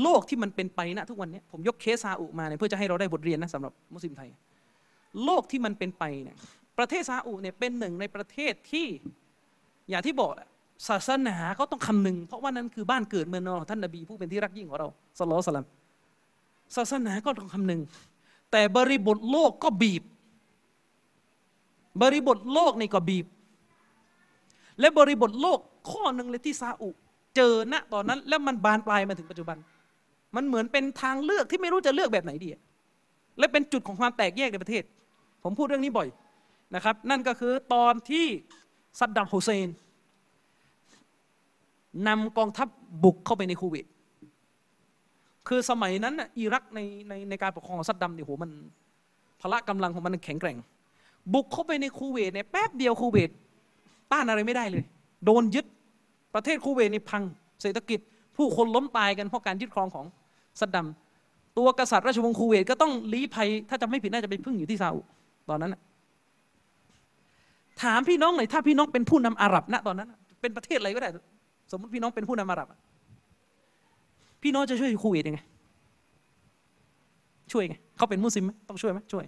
[0.02, 4.30] โลกที่มันเป็นไปนะทุกวันนี้ผมยกเคสซาอุมาเนี่ยเพื่อจะให้เราได้บทเรียนนะสำหรับมุสลิมไทย
[5.24, 6.38] โลกที่มันเป็นไปเนี่ย
[6.78, 8.88] ประเทศซาอุเนี่ยเป็นหนึ่งในประเทศที่
[9.90, 10.48] อย่างที่บอกแหละ
[10.88, 14.88] ศาสนาเขาต้องคำนึง เพราะว่านั้นคือบ้านเกิดเมืองนอนของท่านนบีผู้เป็นที่รักยิ่งของเรา
[15.20, 15.68] สลลลอสลัม
[16.76, 17.82] ศาสนาก็ต้องคำนึง
[18.52, 20.04] แต่บริบทโลกก็บีบ
[22.02, 23.26] บริบทโลกนี่ก็บีบ
[24.80, 25.60] และบริบทโลก
[25.90, 26.90] ข้อหนึ่งเลยที่ซาอุ
[27.36, 29.58] เจอณตอนนั้น แล้วมันบานปลายมาถึงปัจจุบัน
[30.36, 32.50] มันเหมือนเป็นทางเลือกที่ไม่รู้จะเลือกแบบไหนดี
[33.40, 34.84] และเป็นจุดของความแตกแยกในประเทศ
[35.44, 36.08] ผมพูดเรื่องนี้บ่อย
[36.76, 38.26] นะครับ นั่นก็คือตอนที่
[39.00, 39.68] ซัดดัมฮุเซน
[42.08, 42.68] นำกองทัพ
[43.04, 43.86] บุกเข้าไปในคูเวต
[45.48, 46.80] คือสมัยนั้นอิรักใน
[47.10, 48.52] ในในการปกครองของซัดดัมเนี่ยโหมัน
[49.42, 50.58] พละกำลังของมันแข็งแกร่ง
[51.34, 53.30] บุกเข้าไปในคูเวตเนี่ยแป๊บเดียวคูเวต
[54.12, 54.84] ต้านอะไรไม่ได้เลย
[55.26, 55.66] โดนยึด
[56.36, 57.24] ประเทศคูเวตนี่พัง
[57.62, 58.00] เศรษฐกิจ
[58.38, 60.06] ผู้คนล้มตายกันเพราะการยึดครองของ
[60.60, 60.88] ซัดดัม
[61.58, 65.02] ตัวกษัตริย์ราชวงศ์คูเวตก็ต้องลี้ภัย ถ้าจำไม่ผิดน่าจะไปพึ่งอยู่ที่ซาอุ
[65.50, 65.76] ตอนนั้น
[67.82, 70.10] ถามพี่น้องหน่อยถ้าพี่น้องเป็นผู้นำอาหรับณตอนนั้น
[70.42, 71.10] เป็นประเทศอะไรก็ได้
[71.74, 72.80] สมมติพี่น้องเป็นผู้นำอาหรับอะ
[74.42, 75.40] พี่น้องจะช่วยคูเวตยังไง
[77.52, 79.26] ช่วยไงเขาเป็นมุสลิมไหมต้องช่วยไหมช่วย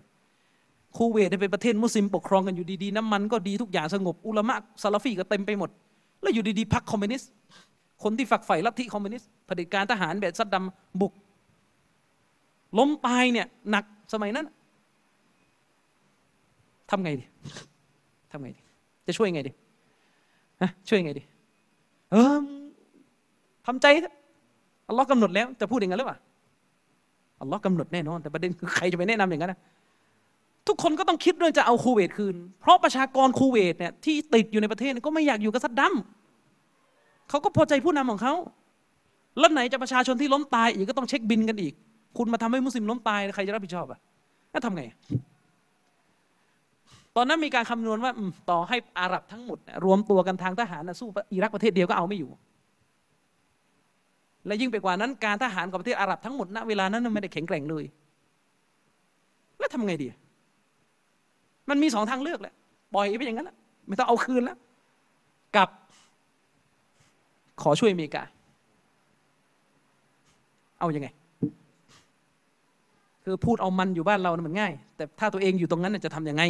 [0.97, 5.69] คูเวตเนี่ยเป็นประเทศมุสลิมปกครองกันอยู่ดีๆน้ำมันก็ดีทุกอย่างสงบ อุลามะซาลาฟีก็เต็มไปหมด
[6.21, 7.29] แล้วอยู่ดีๆพรรคคอมมิวนิสต์
[8.03, 10.63] คนที่ฝักใฝ่ลัทธิคอมมิวนิสต์เผด็จการทหารแบบซัดดัม
[11.01, 11.13] บุก
[12.77, 14.45] ล้มตายเนี่ยหนักสมัยนั้น
[16.89, 17.25] ทำไงดี
[18.31, 18.61] ทำไงดี
[19.07, 19.51] จะช่วยไงดี
[20.61, 21.23] ฮะช่วยไงดี
[22.11, 22.35] เออ
[23.65, 24.13] ทำใจเถอะ
[24.87, 26.17] อัลลอฮ์กำหนดแล้วจะพูดอย่างนั้นหรือเปล่า
[27.41, 29.59] อัลลอฮ์กำหนดแน่นอนแต่ประเด็นคือใครจะไปแนะนำอย่างนั้นนะ
[30.67, 35.93] ทุกคนก็ต้องคิดเรื่องจะเอาคูเวตคืน เพราะประชากรคูเวตเนี่ยที่ติดอยู่ในประเทศก็ไม่อยากอยู่กับซัดดัม
[37.29, 38.33] เขาก็พอใจผู้นำของเขา
[39.39, 41.73] แล้วไหนจะประชาชนที่ล้มตายอีกก็ต้องเช็คบินกันอีก
[42.17, 43.99] คุณมาทำให้มุสลิมล้มตายใครจะรับผิดชอบอะ
[44.51, 44.83] แล้วทำไง
[47.15, 48.11] ตอนนั้นมีการคำนวณว่า
[48.49, 52.31] ต่อให้อาหรับทั้งหมดรวมตัวกันทางทหารสู้อิรักประเทศเดียวก็เอาไม่อยู่
[54.45, 57.83] และยิ่งไปกว่านั้นการทหารของประเทศอาหรับทั้งหมดณเวลานั้นไม่ได้แข็งแกร่งเลย
[59.59, 60.07] แล้วทำไงดี
[61.69, 62.53] มันมีสองทางเลือกแหละ
[62.93, 64.57] ปล่อยไปอย่างนั้นแหละไม่ต้องเอาคืนแล้ว
[65.55, 65.69] กับ
[67.61, 68.23] ขอช่วยอเมริกา
[70.79, 71.07] เอาอยัางไง
[73.23, 76.43] คือพูดเอามันอยู่บ้านเรานะมันง่าย แต่ถ้าตัวเองอยู่ตรงนั้นจะทำยังไง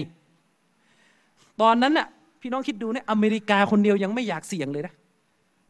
[1.62, 2.08] ตอนนั้นน่ะ
[2.42, 4.94] พี่น้องคิดดูเนี่ยอเมริกาคนเดียวยังไม่อยากเสี่ยงเลยนะ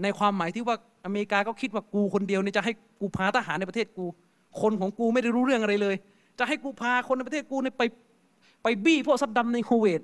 [0.04, 0.76] ในความหมายที่ว่า
[1.06, 4.06] อเมริกาก็คิดว่ากูคนเดียวเนี่ยจะให้กูพาทหารในประเทศกู
[4.62, 5.96] คนของกูไม่ได้รู้เรื่องอะไรเลย
[6.40, 7.84] จะให้กูพาคนในประเทศกูเนี่ยไป
[8.64, 10.02] ไปบี้พวกซัดดัมในคูเวต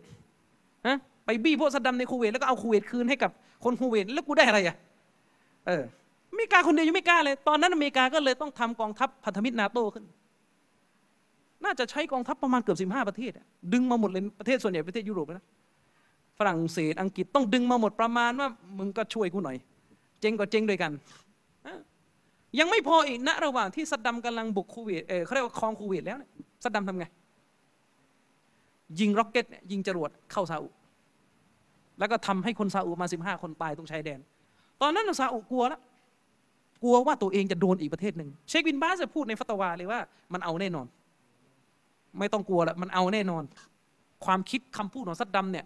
[0.88, 3.32] ฮะไปบี้พวกซัดดัมในคูเวตแล้วก็เอาคูเวตคืนให้กับ
[3.64, 4.76] คนคูเวตแล้วกูได้อะไรอะ
[5.68, 5.84] เออ
[6.32, 10.06] อเมริกาคนเดียวยังไม่กล้าเลย ตอนนั้นอเมริกาก็เลยต้องทำกองทัพพันธมิตรนาโต้ขึ้น
[11.64, 13.32] น่าจะใช้กองทัพประมาณเกือบสิบห้าประเทศ
[13.74, 15.45] ดึงมาหมดเลยประเทศส่วนใหญ่ประเทศยุโรปนะ
[16.41, 19.57] ฝรั่งเศสอังกฤษต้องดึงมาหมดประมาณว่ามึงก็ช่วยกูหน่อย
[20.19, 20.91] เจ๊งก็เจ๊งด้วยกัน
[22.59, 26.31] ยังไม่พออีกณระหว่างที่ซัดดัมกำลังบุกคูเวตเออเขาเรียกว่าครองคูเวตแล้วเนี่ย
[26.63, 27.05] ซัดดัมทำไง
[28.99, 30.68] ยิง rocket เนี่ยยิงจรวดเข้าซาอุ
[31.99, 34.19] แล้วก็ทำให้คนซาอุมาสิบห้าคนตายตรงชายแดน
[34.81, 35.81] ตอนนั้นซาอุกลัวแล้ว
[36.84, 39.99] กลัวว่าตัวเองจะโดนอีกประเทศหนึ่งเชคบินบาสจะพูดในฟัตวาเลยว่า
[40.34, 40.85] มันเอาแน่นอน
[42.19, 43.43] ไม่ต้องกลัวละมันเอาแน่นอน
[44.26, 45.65] ความคิดคำพูดของซัดดัมเนี่ย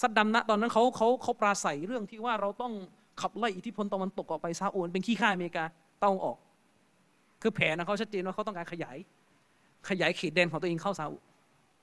[0.00, 2.72] ซัดดัมนะตอนนั้นเขาเขาเขาปราศัยเรื่องที่ว่าเราต้อง
[3.20, 5.64] ขับไล่อิทธิพลตะวันตกออกไปซาอุเป็นขี้ข้าอเมริกา
[6.04, 6.36] ต้องออก
[7.42, 8.96] คือแผนของเขาชัดเจนว่าเขาต้องการขยาย
[9.88, 11.16] ขยายเขตแดนของตัวเองเข้าซาอุ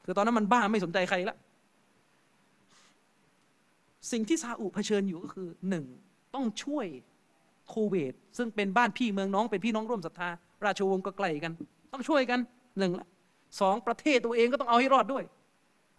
[0.06, 1.38] คือตอนนั้นมันบ้าไม่สนใจใครละ
[4.12, 5.86] สิ่งที่ซาอุเผชิญอยู่ก็คือหนึ่ง
[6.36, 6.88] ต้องช่วย
[7.68, 10.30] โคเวตซึ่งเป็นบ้านพี่เมืองน้องเป็นพี่น้องร่วมศรัทธา
[10.66, 11.52] ราชวงศ์ก็ไกลกัน
[11.94, 12.40] ต้องช่วยกัน
[12.80, 13.08] หนึ่งละ
[13.62, 15.24] สองประเทศตัวเองก็ต้องเอาให้รอดด้วย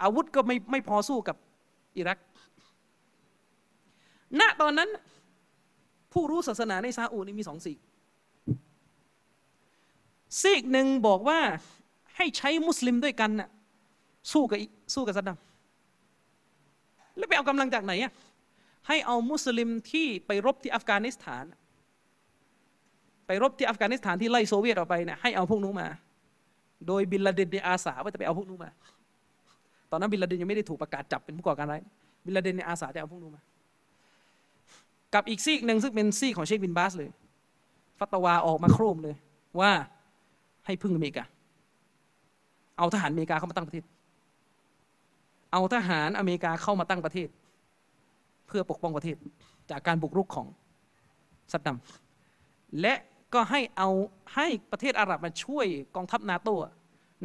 [0.02, 1.36] อาวุธก็ไม่ไม่พอสู้กับ
[1.96, 2.18] อิรัก
[4.40, 4.88] ณ ตอนนั้น
[6.12, 7.78] ผู้รู้ศาสนาในซาอุนี่มีสองซีก
[10.40, 11.40] ซีกหนึ่งบอกว่า
[12.16, 13.48] ให้ใช้มุสลิมด้วยกันน่ะ
[14.32, 14.58] สู้กับ
[14.94, 15.38] สู้กับซัดดัม
[17.16, 18.12] แล้วไปเอากำลังจากไหนอะ
[18.88, 21.44] ให้เอามุสลิมที่ไปรบที่อัฟกานิสถาน
[23.26, 25.88] ไปรบที่อัฟกานิสถานที่ไล่โซเวียตออกไปเนี่ยให้เอาพวกนู้นมา
[26.86, 28.70] โดยบินลาเดนเนี่ยอาสาว่าจะไปเอาพวกนู้นมา
[29.90, 31.82] ตอนนั้นบินลาเดนยังไม่ได้ถูกประกาศจับเป็นผู้ก่อการร้าย
[32.26, 33.42] บินลาเดนเนี่ยอาสาจะเอาพวกนู้นมา
[35.14, 37.10] กับอีกซีกหนึ่งซึ่งเป็นซีกของเชคบินบาสเลย
[37.98, 39.14] ฟัตวาออกมาโครมเลย
[39.60, 39.70] ว่า
[40.66, 41.24] ให้พึ่งอเมริกา
[42.78, 43.84] เอาทหารอเมริกาเข้ามาตั้งประเทศ
[45.52, 47.28] เอาทหารอเมริกาเข้ามาตั้งประเทศ
[48.46, 49.16] เพื่อปกป้องประเทศ
[49.70, 50.46] จากการบุกรุกของ
[51.52, 51.76] ซัดดัม
[52.80, 52.94] และ
[53.34, 53.90] ก็ให้เอา
[54.34, 56.48] ให้ประเทศอาหรับมาช่วยกองทัพนาโต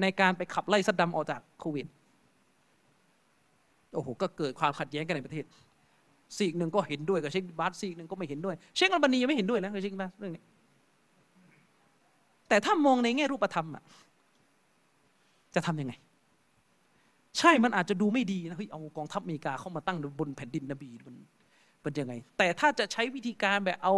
[0.02, 1.88] ในการไปขับไล่ซัดดัมออกจากคูเวต
[3.96, 5.46] โอ้โหก็เกิดความขัดแย้งกันในประเทศ
[6.38, 10.44] ซีกหนึ่งก็เห็นด้วยกับเชคบาสซีกหนึ่งก็ไม่เห็นด้วย เชคอัลบานียังไม่เห็นด้วยนะกับเชคบาสเรื่องนี้
[12.50, 13.84] แต่ถ้ามองในแง่รูปธรรมอะ
[15.56, 15.94] จะทำยังไง
[17.40, 21.16] ใช่มันอาจจะดูไม่ดีนะเฮ้ยเอากองทัพอเมริกาเข้ามาตั้งบนแผ่นดินนบีมัน
[21.82, 23.94] เป็นยังไง แต่ถ้าจะใช้วิธีการแบบเอา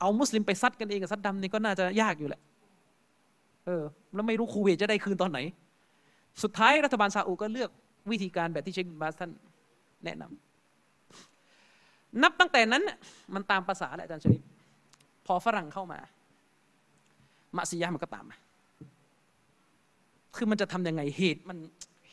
[0.00, 2.40] เอามุสลิมไปซัดกันเองกับซัดดัมนี่ก็น่าจะยากอยู่แหละ
[3.66, 3.82] เออ
[4.14, 5.38] แล้วไม่รู้คูเวตจะได้คืนตอนไหน
[6.42, 7.70] สุดท้ายรัฐบาลซาอุก็เลือก
[8.10, 9.30] วิธีการแบบที่เชคบินบาสท่าน
[10.04, 12.98] แนะนำนับตั้งแต่นั้นน่ะ
[13.34, 14.42] มันตามภาษาแหละอาจารย์ชริฟ
[15.26, 15.98] พอฝรั่งเข้ามา
[17.56, 18.36] معصيةมันก็ตามมา
[20.36, 21.58] คือมันจะทำยังไงเหตุมัน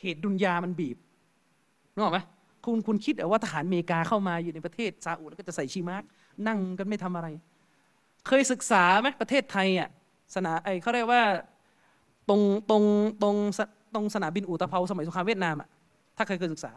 [0.00, 0.96] เหตุدنياมันบีบ
[1.92, 2.18] นึกออกไหม
[2.64, 6.02] คุณคุณคิดเหรอว่าทหารอเมริกาเข้ามาอยู่ในประเทศซาอุดแล้วก็จะใส่شماغ
[6.46, 7.28] นั่งกันไม่ทำอะไร
[8.26, 9.88] เคยศึกษาไหมประเทศไทยอะ
[10.34, 11.22] สนาไอเขาเรียกว่า
[12.28, 12.40] ตรง
[12.70, 12.84] ตรง
[13.22, 13.60] ตรงส
[13.94, 15.68] ตรงสนามบินอูตะเภาสมัยสงครามเวียดนามอะ
[16.18, 16.72] ถ้าเคยเคยศึกษา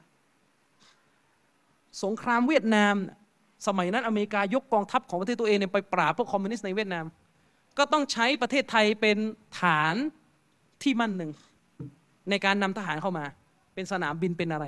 [2.04, 2.96] สงครามเวียดนาม
[3.68, 7.06] สมัยนั้นอเมริกายกกองทัพของประเทศตัวเองไปปราบพวกคอมมิวนิสต์ในเวียดนาม
[7.78, 9.18] ก็ต้องใช้ประเทศไทยเป็น
[9.60, 9.96] ฐาน
[10.84, 11.32] ที่มั่นหนึ่ง
[12.30, 13.26] ในการนำทหารเข้ามา
[13.74, 14.66] เป็นสนามบินเป็นอะไร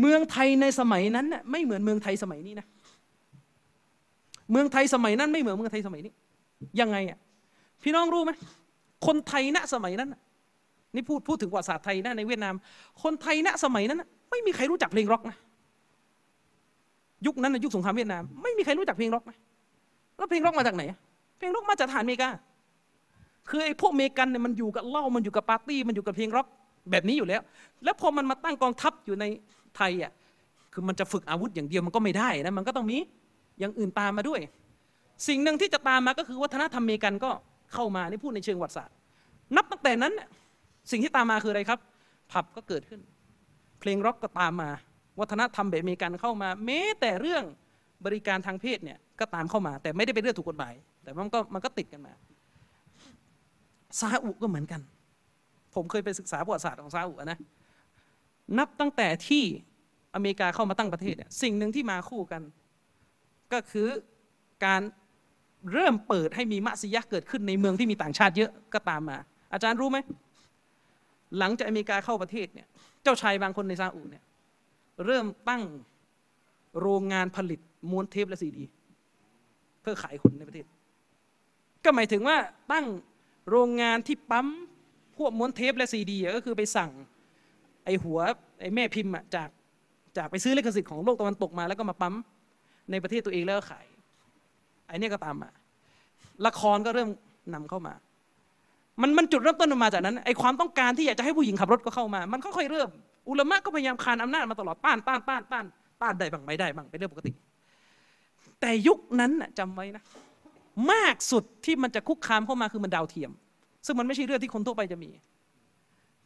[0.00, 2.66] เมืองไทยในสมัยนั้นน่ะไม่เหมือนเมืองไทยสมัยนี้นะ
[4.50, 6.12] เมืองไทยสมัยนั้นไม่เหมือนเมืองไทยสมัยนี้
[6.80, 7.18] ยังไงอะ
[7.82, 8.32] พี่น้องรู้ไหม
[9.06, 10.10] คนไทยณสมัยนั้น
[10.94, 12.54] นี่พูดพูดถึงประวัติศาสตร์ไทยนะในเวียดนาม
[13.02, 15.36] คนไทยณสมัยนั้น ไม่มีใครรู้จักเพลงร็อกนะ
[17.26, 19.36] ยุคนั้นนะยุคสงครามเวียดนามไม่มีใครรู้จักเพลงร็อกนะ
[20.16, 20.98] แล้วเพลงร็อกมาจากไหนอะ
[21.38, 22.28] เพลงร็อกมาจากทหารอเมริกา
[23.48, 26.46] คือไอ้พวกอเมริกันเนี่ยมันอยู่กับเหล้ามันอยู่กับปาร์ตี้มันอยู่กับเพลงร็อก
[26.90, 27.42] แบบนี้อยู่แล้ว
[27.84, 29.24] แล้วพอมันมาตั้งกองทัพอยู่ใน
[29.76, 30.12] ไทยอะ
[30.72, 32.98] คือมันจะฝึกอาวุธอย่างเดียวมันก็ไม่ได้นะมันก็ต้องมี
[33.58, 34.40] อย่างอื่นตามมาด้วย
[35.28, 37.30] สิ่งหนึ่งที่จะตามมาก็คือวัฒนธรรมอเมริกันก็
[37.74, 38.94] เข้ามานี่พูดในเชิงวัติศาสตร์
[39.56, 40.28] นับตั้งแต่นั้นน่ะ
[40.90, 41.78] สิ่งที่ตามมาคืออะไรครับ
[42.32, 43.00] ผับก็เกิดขึ้น
[43.80, 44.70] เพลงร็อกก็ตามมา
[45.20, 47.44] วัฒนธรรมแบบอเมริกันเข้ามา แม้แต่เรื่อง
[48.04, 52.12] บริการทางเพศเนี่ยก็ตามเข้ามา แต่ไม่ได้เป็นเรื่องถูกกฎหมาย แต่มันก็มันก็ติดกันมา
[54.00, 54.80] ซาอุก็เหมือนกัน
[55.74, 57.38] ผมเคยไปศึกษาประวัติศาสตร์ของซาอุนะ
[58.58, 59.44] นับตั้งแต่ที่
[60.14, 62.42] อเมริกาเข้ามาตั้งประเทศเนี่ยสิ่งหนึ่งที่มาคู่กัน
[63.52, 63.88] ก็คือ
[64.64, 64.82] การ
[65.72, 69.18] เริ่มเปิดให้มีมัสยิดเกิดขึ้นในเมืองที่มีต่างชาติเยอะก็ตามมา
[69.52, 69.98] อาจารย์รู้ไหม
[71.38, 72.66] หลังจากอเมริกาเข้าประเทศเนี่ย
[73.02, 74.24] เจ้าชายบางคนในซาอุเนี่ย
[75.04, 75.62] เริ่มตั้ง
[76.80, 77.60] โรงงานผลิต
[77.90, 78.64] ม้วนเทปและซีดี
[79.80, 80.66] เพื่อขายคนในประเทศ
[81.84, 82.36] ก็หมายถึงว่า
[82.72, 82.86] ตั้ง
[83.50, 84.46] โรงงานที่ปั๊ม
[85.16, 86.90] พวกม้วนเทปและซีดีก็คือไปสั่ง
[87.84, 88.18] ไอหัว
[88.60, 89.48] ไอแม่พิมพ์จาก
[90.16, 92.14] จากไปซื้อลิขสิทธิ์ของโลกตะวันตกมา แล้วก็มาปั๊ม
[92.90, 93.86] ในประเทศตัวเองแล้วก็ขาย
[94.86, 95.50] ไอเนี้ยก็ตามมา
[96.46, 97.08] ละครก็เริ่ม
[97.54, 97.94] นำเข้ามา
[99.00, 102.88] มันมันจุดเริ่มต้นมันมาจากนั้นไอความต้องการที่อยากจะให้ผู้หญิงขับรถก็เข้ามา มันค่อยๆเริ่ม
[103.28, 105.64] อุลามะก็พยายามคานอำนาจมาตลอดต้านต้านต้านต้าน
[106.02, 107.32] ต้านได้บ้างไม่ได้บ้างเป็นเรื่องปกติ
[108.60, 110.02] แต่ยุคนั้นน่ะจำไว้นะ
[110.92, 113.30] มากสุดที่มันจะคุกคามเข้ามาคือมันดาวเทียม
[113.86, 115.10] ซึ่งมันไม่ใช่เรื่องที่คนทั่วไปจะมี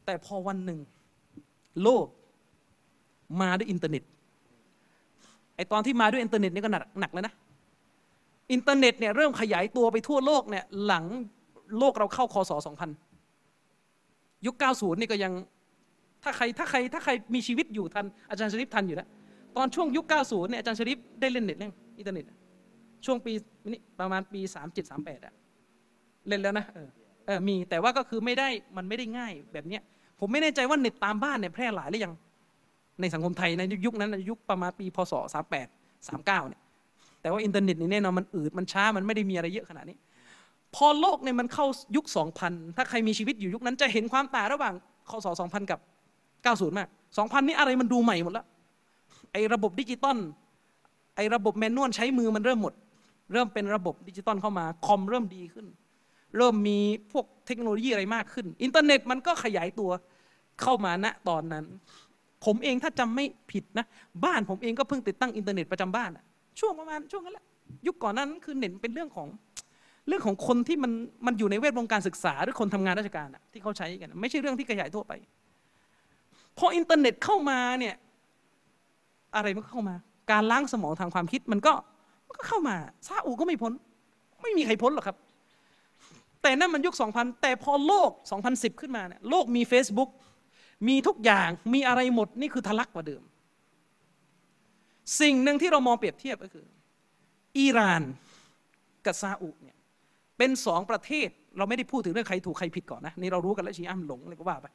[0.05, 0.78] แต่พอวันหนึ่ง
[1.82, 2.06] โลก
[3.40, 4.02] มาด้วยอินเทอร์เน็ต
[5.56, 7.34] ไอตอนที่มาด้วยอินเทอร์เน็ตนี่ก็หนักหนักแล้วนะ
[8.52, 11.05] อินเทอร์เน็ตเนี่ยเริ่มขยายตัวไปทั่วโลกเนี่ยหลัง
[11.78, 12.52] โลกเราเข้าคศ
[13.28, 15.32] 2000 ยุค 90 นี่ก็ยัง
[16.22, 19.09] ถ้าใครถ้าใครถ้าใครมีชีวิตอยู่ทันอาจารย์ชริฟทันอยู่แล้ว
[19.56, 22.24] ตอนช่วงยุค 90 เนี่ยอาจารย์ชริฟได้เล่นเน็ตเล่นอินเทอร์เน็ต
[23.05, 23.32] ช่วงปี
[23.72, 25.34] นี้ประมาณปี 37 38อะ
[26.28, 26.88] เล่นแล้วนะเออ
[27.26, 29.82] เออมีแต่ว่าก็คือไม่ได้มันไม่ได้ง่ายแบบเนี้ย
[30.20, 32.12] ผมไม่แน่ใจว่าเน็ตตามบ้านเนี่ยแพร่หลายหรือยัง
[33.01, 35.12] ในสังคมไทยในยุคนั้นยุคประมาณปีพศ
[35.55, 36.62] 38 39เนี่ย
[37.20, 39.97] แต่ว่าอินเทอร์เน็ตนี่แน่นอนมันอืดมันช้ามันไม่ได้มีอะไรเยอะขนาดนี้
[40.76, 41.66] พอโลกเนี่ยมันเข้า
[41.96, 42.04] ยุค
[42.40, 44.74] 2000 ถ้าใครมีชีวิตอยู่ยุคนั้นจะเห็นความต่างระหว่าง
[45.10, 45.80] คศ2000 กับ
[46.26, 48.46] 90 มาก 2000 นี่อะไรมันดูใหม่หมดแล้ว
[49.32, 50.16] ไอ้ระบบดิจิตอล
[51.16, 52.74] ไอ้ระบบ manual ใช้มือมันเริ่มหมด
[53.32, 55.66] เริ่มเป็นระบบดิจิตอลเข้ามา คอมเริ่มดีขึ้น
[56.36, 56.78] เริ่มมี
[57.12, 59.90] พวกเทคโนโลยีอะไรมากขึ้น อินเทอร์เน็ตมันก็ขยายตัว
[60.62, 61.64] เข้ามาณตอนนั้น
[62.44, 63.86] ผมเองถ้าจำไม่ผิดนะ
[64.24, 66.24] บ้านผมเองก็เพิ่งติดตั้งอินเทอร์เน็ตประจำบ้านอะ
[66.58, 67.44] ช่วงประมาณช่วงนั้นแหละ
[67.86, 69.28] ยุคก่อนนั้นคือเน็ตเป็นเรื่องของ
[70.08, 70.92] เรื่องของคนที่มัน
[71.26, 75.12] มันอยู่ในเวทวงการศึกษา หรือคนทำงานราชการอะที่เขาใช้กัน ไม่ใช่เรื่องที่ขยายทั่วไป
[76.58, 77.94] พออินเทอร์เน็ตเข้ามาเนี่ย
[79.36, 79.96] อะไรมันก็เข้ามา
[80.32, 81.72] การล้างสมองทางความคิดมันก็
[82.26, 82.76] มันก็เข้ามา
[83.06, 83.72] ซาอุก็ไม่พ้น
[84.42, 85.16] ไม่มีใครพ้นหรอกครับ
[86.42, 88.10] แต่นั่นมันยุค 2000 แต่พอโลก
[88.46, 90.10] 2010 ขึ้นมาเนี่ยโลกมี Facebook
[90.88, 93.22] มีทุกอย่างมีอะไรหมดนี่คือทะลักกว่าเดิม
[95.20, 96.66] สิ่งหนึ่งที่เรามองเปรียบเทียบก็คือ
[97.58, 98.02] อิหร่าน
[99.06, 99.75] กับซาอุเนี่ย
[100.38, 104.66] เป็นสองประเทศเราไม่ได้พูดถึงเรื่องใครถูกใครผิดก่อนนะนี่เรารู้กันแล้วชีอะห์มันหลงอะไรก็ว่าไป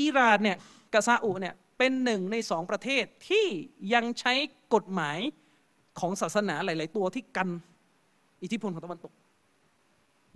[0.00, 0.56] อิหร่านเนี่ย
[0.92, 3.46] กับซาอุเนี่ยเป็นหนึ่งในสองประเทศที่
[3.94, 4.32] ยังใช้
[4.74, 5.18] กฎหมาย
[6.00, 7.48] ของศาสนาหลาย ๆ ตัวที่กัน
[8.42, 9.12] อิทธิพลของตะวันตก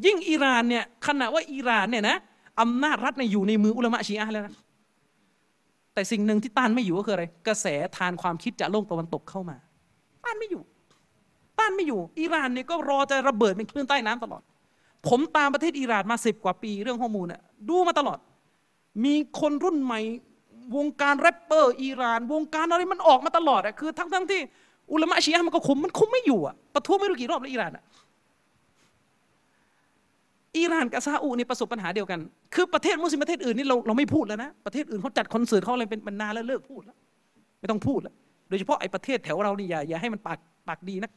[0.05, 2.17] ยิ่งอิหร่านเนี่ยขณะว่าอิหร่านเนี่ยนะ
[2.61, 4.55] อำนาจรัฐเนี่ยอยู่ในมืออุลามะชีอะห์แล้วนะ
[5.95, 7.67] แต่สิ่งหนึ่งที่ต้านไม่อยู่ก็คืออะไร กระแส
[7.97, 9.57] ธารความคิดจากโลกตะวันตกเข้ามา
[10.25, 10.63] ต้านไม่อยู่
[11.59, 14.43] ต้านไม่อยู่ อิหร่านเนี่ยก็รอจะระเบิดเป็นคลื่นใต้น้ำตลอด
[15.09, 18.19] ผมตามประเทศอิหร่านมาสิบกว่าปีเรื่องข้อมูลน่ะดูมาตลอด
[19.05, 20.01] มีคนรุ่นใหม่
[20.77, 24.41] วงการแรปเปอร์อิหร่าน วงการอะไรมันออกมาตลอดอะคือทั้งทั้งที่
[24.93, 27.85] อุลามะชีอะห์มันก็คุมมันคุมไม่อยู่อะประท้วงไม่รู้กี่รอบแล้วอิหร่านอะ
[30.59, 32.21] อิหร่านกับซาอุนี่ประสบปัญหาเดียวกัน
[32.55, 36.97] คือประเทศมุสลิมประเทศอื่นนี่เราเราไม่พูดแล้วนะ ประเทศอื่นเขาจัดคอนเสิร์ตเขาอะไรเป็นมันนานแล้วเลิกพูดแล้ว
[37.61, 38.15] ไม่ต้องพูดแล้ว
[38.49, 40.39] โดยเฉพาะไอ้ประเทศแถวเรานี่อย่าอย่าให้มันปาก
[40.69, 41.11] ปากดีนัก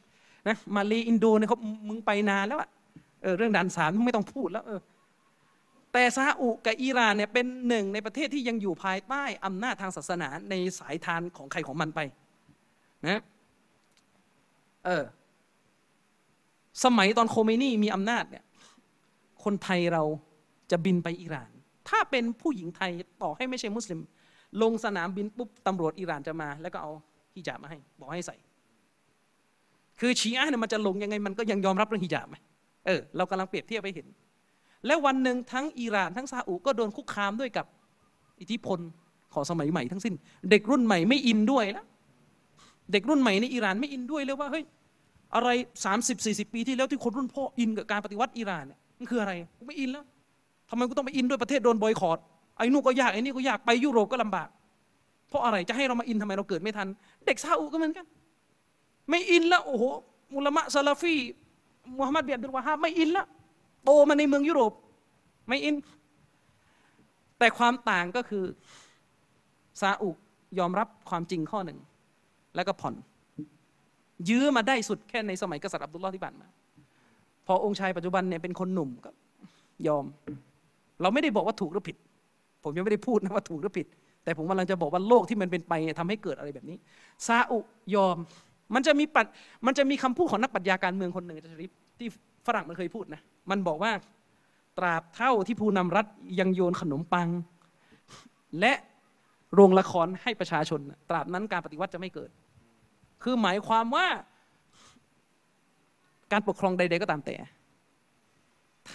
[0.48, 1.58] นะมาเลอินโดเนี่ยเขา
[1.88, 2.68] มึงไปนานแล้วอะ
[3.22, 4.80] เออเรื่องด่านสามไม่ต้องพูดแล้วเออ
[5.92, 12.00] แต่ซาอุกับอิหร่านเนี่ยเป็นหนึ่งในประเทศที่ยังอยู่ภายใต้อำนาจทางศาสนาในสายทานของใครของมันไป
[13.08, 13.20] นะ
[14.84, 15.04] เออ
[16.84, 18.44] สมัยตอนโคเมนีมีอำนาจเนี่ย
[19.44, 20.02] คนไทยเรา
[20.70, 21.50] จะบินไปอิหร่าน
[21.88, 22.92] ถ้าเป็นผู้หญิงไทย
[23.22, 24.00] ต่อให้ไม่ใช่มุสลิม
[24.62, 26.92] ลงสนามบินปุ๊บตำรวจอิหร่านจะมา แล้วก็เอา
[27.34, 28.36] ฮิญาบมาให้ บอกให้ใส่
[30.00, 32.36] คือชีอะเนี่ยมันจะลงยังไงมันก็ยังยอมรับเรื่องฮิญาบไหม
[32.86, 34.06] เออเรากำลังเปรียบเทียบไปเห็น
[34.86, 37.66] และวันหนึ่งทั้งอิหร่านทั้งซาอุก็โดนคุกคามด้วยกับ
[38.40, 38.78] อิทธิพล
[39.34, 40.14] ของสมัยใหม่ทั้งสิ้น
[40.50, 41.86] เด็กรุ่นใหม่ไม่อินด้วยแล้ว
[42.92, 44.64] เด็กรุ่นใหม่ในอิหร่านไม่อินด้วยเลยว่าเฮ้ย
[45.34, 45.48] อะไร
[45.84, 50.04] สามสิบสี่สิบปีที่แล้วที่คนรุ่นพ่ออินกับการปฏิวัติอิหร่านเนี่ยมันคืออะไรกูไม่อินแล้ว
[50.70, 52.18] ทำไมกูต้องไปอินด้วยประเทศโดนบอยคอรด
[52.56, 54.48] ไอ้นู่นก็ยากไอ้นี่ก็ยากไปยุโรปก็ลำบาก
[55.28, 56.88] เพราะอะไรจะให้เรามาอินทำไมเราเกิดไม่ทัน
[57.26, 58.06] เด็กซาอุก็เหมือนกัน
[59.10, 59.84] ไม่อินแล้วโอ้โห
[60.34, 61.14] มุลามะซาลาฟี
[61.98, 63.26] มุฮัมหมัดเบียดดุลวาฮาไม่อินแล้ว
[63.84, 64.72] โตมาในเมืองยุโรป
[65.48, 65.74] ไม่อิน
[67.38, 68.44] แต่ความต่างก็คือ
[69.80, 70.10] ซาอุ
[70.58, 71.78] ยอมรับความจริงข้อหนึ่ง
[72.54, 72.94] แล้วก็ผ่อน
[74.28, 76.46] ยื้อมาได้สุดแค่ในสมัยกษัตริย์อับดุลลอฮ์ที่ผ่านมา
[77.46, 79.10] พอองค์ชายปัจจุบันเนี่ยเป็นคนหนุ่มก็
[79.86, 80.04] ยอม
[81.02, 81.96] เราไม่ได้บอกว่าถูกหรือผิด
[82.64, 83.86] ผมยังไม่ได้พูดนะว่าถูกหรือผิด
[84.24, 86.76] แต่ผมกำลังจะบอกว่าโลกที่มันเป็นไปทำให้เกิดอะไรแบบนี้
[87.26, 87.58] ซาอุ
[87.94, 88.16] ยอม
[88.74, 89.26] มันจะมีปัด
[89.66, 92.08] มันจะมีคำพูดของนักปรัชญาการเมืองคนหนึ่งอาจารย์ชริฟที่
[92.46, 93.20] ฝรั่งมันเคยพูดนะ
[93.50, 93.92] มันบอกว่า
[94.78, 96.06] ตราบเท่าที่ผู้นำรัฐ
[96.40, 97.28] ยังโยนขนมปัง
[98.60, 98.72] และ
[99.54, 100.80] โรงละครให้ประชาชน
[101.10, 102.30] ตราบนั้นการปฏิวัติจะไม่เกิด
[103.22, 104.06] คือหมายความว่า
[106.32, 107.36] การปกครองใด ๆ ก็ตามแต่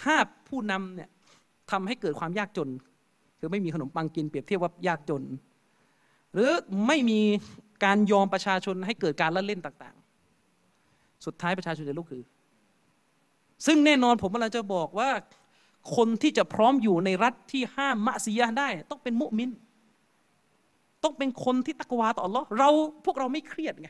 [0.06, 0.16] ้า
[0.48, 1.10] ผู้นำเนี่ย
[1.70, 2.68] ทำให้เกิดความยากจน
[3.38, 5.22] คือไม่มีขนมปังกินเปรียบเทียบว่ายากจน
[6.32, 6.50] หรือ
[6.86, 7.20] ไม่มี
[7.84, 9.96] การยอมประชาชนให้เกิดการละเล่นต่าง
[10.60, 12.22] ๆ สุดท้ายประชาชนจะลุกคือ
[13.66, 15.10] ซึ่งแน่นอนผมกำลังจะบอกว่า
[15.96, 19.50] คนที่จะพร้อมอยู่ในรัฐที่ห้ามมะซียะได้ ต้องเป็นมุมิน
[21.04, 22.68] ต้องเป็นคนที่ตักวาต่ออัลลอฮ์เรา
[23.04, 23.88] พวกเราไม่เครียดไง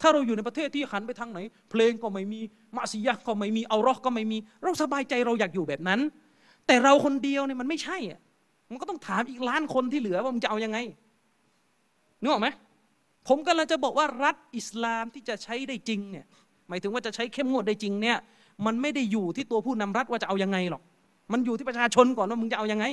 [0.00, 1.38] ถ้าเราอยู่ในประเทศที่หันไปทางไหน
[1.70, 2.40] เพลงก็ไม่มี
[2.76, 6.00] มะซียะห์ก็ไม่มีเอารอห์ก็ไม่มี เราสบายใจเราอยากอยู่แบบนั้น
[6.66, 8.20] แต่เราคนเดียวเนี่ยมันไม่ใช่อะ
[8.70, 10.78] มันก็ต้องถามอีกล้านคนที่เหลือว่ามึงจะเอายังไง
[12.20, 12.48] นึกออกไหม
[13.28, 16.26] ผมกำลังจะบอกว่ารัฐอิสลามที่จะใช้ได้จริงเนี่ย
[16.68, 18.18] หมายถึงว่าจะใช้เข้มงวดได้จริงเนี่ย
[18.66, 20.82] มันไม่ได้อยู่ที่ตัวผู้นำรัฐว่าจะเอายังไงหรอก
[21.32, 22.86] มันอยู่ที่ประชาชนก่อนว่ามึงจะเอายังไง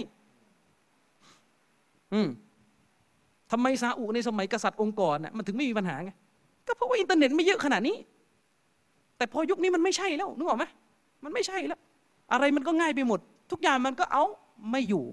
[2.13, 2.27] อืม
[3.51, 6.11] ทำไมซาอุในสมัยกษัตริย์องค์ก่อนน่ะมันถึงไม่มีปัญหาไง
[6.67, 7.97] ก็เพราะว่าอินเทอร์เน็ตไม่เยอะขนาดนี้
[9.17, 10.65] แต่พอยุคนี้มันไม่ใช่แล้วนึกออกไหม
[11.23, 11.79] มันไม่ใช่แล้ว
[12.31, 13.19] อะไรมันก็ง่ายไปหมด
[13.51, 14.23] ทุกอย่างมันก็เอา
[14.71, 15.05] ไม่อยู่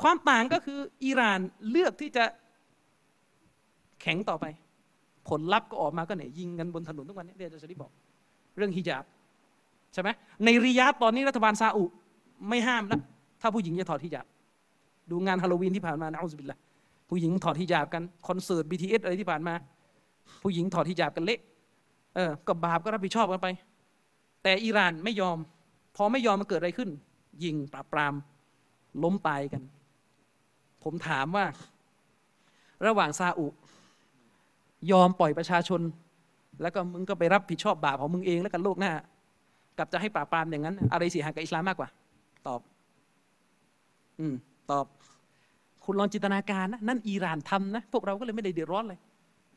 [0.00, 1.40] ความต่างก็คืออิหร่าน
[1.70, 2.24] เลือกที่จะ
[4.06, 4.46] ข็งต่อไป
[5.28, 7.92] ผลลัพธ์ก็ออกมาก็เนี่ยยิงกันบนถนนทุกวันนี้เดี๋ยวจะชริบอก
[8.56, 9.04] เรื่องฮิญาบ
[9.92, 10.08] ใช่ไหม
[10.44, 11.84] ในริยาดตอนนี้รัฐบาลซาอุ
[12.48, 13.00] ไม่ห้ามแล้ว
[13.40, 14.26] ถ้าผู้หญิงจะถอดฮิญาบ
[15.10, 16.58] ดูงานฮาโลวีนที่ผ่านมานะอัลลอฮฺบิลละ
[17.08, 19.54] ผู้หญิงถอดฮิญาบกันคอนเสิร์ต BTS อะไรที่ผ่านมา
[20.42, 21.40] ผู้หญิงถอดฮิญาบกันเละ
[22.14, 23.48] เออก็บาปก็รับผิดชอบกันไป
[24.42, 25.38] แต่อิหร่านไม่ยอม
[25.96, 26.90] พอไม่ยอมมันเกิดอะไรขึ้น
[27.44, 28.14] ยิงปราบปราม
[29.02, 29.62] ล้มตายกัน
[30.82, 31.46] ผมถามว่า
[32.86, 33.46] ระหว่างซาอุ
[34.90, 35.80] ยอมปล่อยประชาชน
[36.62, 38.92] แล้วก็มึงก็ไปรับผิดชอบบาปของมึงเองแล้วกันโลกหน้า
[39.78, 41.88] กับจะให้ปราบปรามอย่างนั้น อะไรเสียหายกับอิสลามมากกว่า
[42.46, 42.60] ตอบ
[44.20, 44.34] อืม
[44.70, 44.86] ตอบ
[45.84, 48.98] คุณลองจินตนาการนะนั่นอิหร่านทำนะ พวกเราก็เลยไม่ได้เดือดร้อนเลย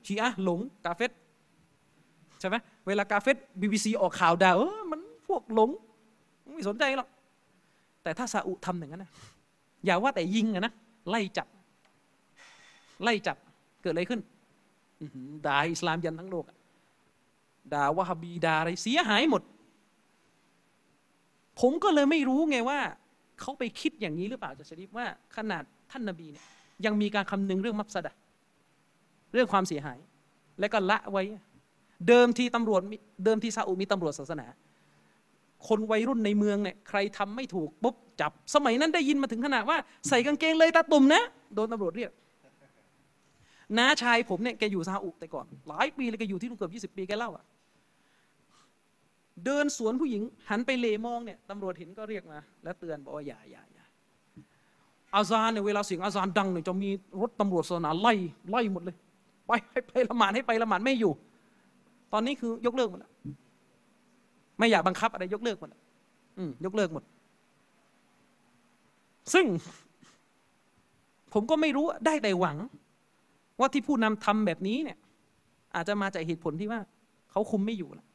[0.05, 1.11] ชีอะหลงกาเฟต
[2.39, 2.55] ใช่ไหม
[2.87, 5.69] เวลากาเฟตบีบีซีออกข่าวด่าเออมันพวกหลง
[6.53, 7.07] ไม่สนใจหรอก
[8.03, 9.11] แต่ถ้าซาอุทำอย่างนั้นนะ
[9.85, 10.73] อย่าว่าแต่ยิงอะนะ
[11.09, 11.47] ไล่จับ
[13.03, 13.37] ไล่จับ
[13.81, 14.19] เกิดอะไรขึ้น
[15.45, 16.45] ด่าอิสลามยันทั้งโลก
[17.73, 19.41] ด่าวะฮบีด่าอะไรเสียหายหมด
[21.59, 22.79] ผมก็เลยไม่รู้ไงว่า
[23.39, 25.05] เขาไปคิดอย่างนี้หรือเปล่าจะชริฟว่า
[25.35, 26.45] ขนาดท่านนบีเนี่ย
[26.85, 28.13] ยังมีการคำนึงเรื่องมัฟสดะ
[29.33, 29.99] เรื่องความเสียหาย
[30.59, 31.23] และก็ละไว้
[32.07, 32.81] เดิมทีตำรวจ
[33.25, 34.47] เดิมทีซาอุมีตำรวจศาสนา
[35.67, 39.77] คนวัยรุ่นในเมืองเนี่ยใครทำไม่ถูกปุ๊บจับ สมัยนั้นได้ยินมาถึงขนาดว่า
[40.09, 41.23] ใส่กางเกงเลยตาตุ่มนะ
[41.55, 42.11] โดนตำรวจเรียก
[43.77, 47.45] น้าชายผมเนี่ยแกอยู่ซาอุแต่ก่อน หลายปีเลยแกอยู่ที่นู่นเกือบยี่สิบปีแกเล่าอะ
[49.45, 53.85] เดินสวนผู้หญิง หันไปเลมองเนี่ยตำรวจเห็นก็เรียกมา แล้วเตือนบอกว่าอย่าอย่าอย่า
[55.15, 56.89] อาซานเนี่ยเวลาเสียงอาซานดังเนี่ยจะมี
[57.21, 58.13] รถตำรวจศาสนาไล่
[58.49, 58.95] ไล่หมดเลย
[59.47, 61.11] ไปให้ไปละหมาดให้ไปละหมาดไม่อยู่
[62.13, 63.11] ตอนนี้คือยกเลิกหมดแล้ว
[64.59, 65.69] ไม่อยากบังคับอะไรยกเลิกหมด
[66.37, 67.03] อืมยกเลิกหมด
[69.33, 69.45] ซึ่ง
[71.33, 72.57] ผมก็ไม่รู้ได้แต่หวัง
[73.59, 74.97] ว่าที่ผู้นำทำแบบนี้เนี่ย
[75.75, 76.81] อาจจะมาจากเหตุผลที่ว่า
[77.31, 78.07] เขาคุมไม่อยู่แล้ว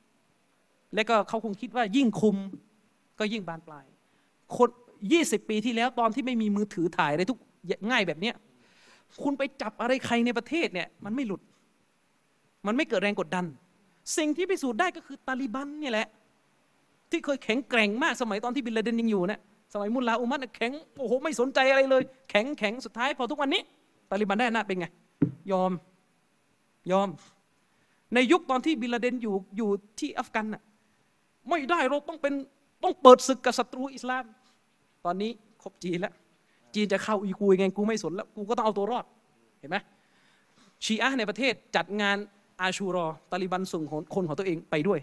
[0.95, 2.37] และก็เขาคงคิดว่ายิ่งคุม
[3.19, 3.87] ก็ยิ่งบานปลาย
[4.57, 4.69] คน
[5.13, 7.39] ยี่สิบปีที่แล้วตอนที่ไม่มีมือถือถ่ายอะไรทุก
[7.91, 8.35] ง่ายแบบเนี้ย
[9.23, 11.41] คุณไปจับอะไรใครในประเทศเนี่ย มันไม่หลุด
[12.67, 13.45] มันไม่เกิดแรงกดดัน
[14.19, 16.07] สิ่งที่พิสูจน์ได้ก็คือตาลิบันนี่แหละ
[17.11, 19.41] ที่เคยแข็งแกร่งมากสมัยตอนที่บินลาเดนยังอยู่เนี่ย
[19.73, 23.63] สมัยมุลลาอุมัดแข็งโอ้โหไม่สนใจอะไรเลย แข็งแข็งสุดท้ายพอทุกวันนี้
[24.11, 24.87] ตาลิบันได้อำนาจเป็นไง
[25.53, 25.73] ยอม
[26.93, 27.09] ยอม
[28.15, 29.71] ในยุคตอนที่บิลาเดนอยู่อยู่
[30.01, 30.63] ที่อัฟกันน่ะ
[31.49, 32.35] ไม่ได้เราต้องเป็น
[32.83, 34.25] ต้องเปิดศึกกับศัตรูอิสลาม
[35.05, 35.31] ตอนนี้
[35.63, 36.13] ครบจีนแล้ว
[36.75, 39.05] จีนจะเข้าอีกูยังไงกูไม่สนแล้ว กูก็ต้องเอาตัวรอด
[39.61, 39.77] เห็นไหม
[40.85, 42.17] ชีอะในประเทศจัดงาน
[42.61, 45.01] อาชูรอตาลิบันส่งของคนของตัวเองไปด้วย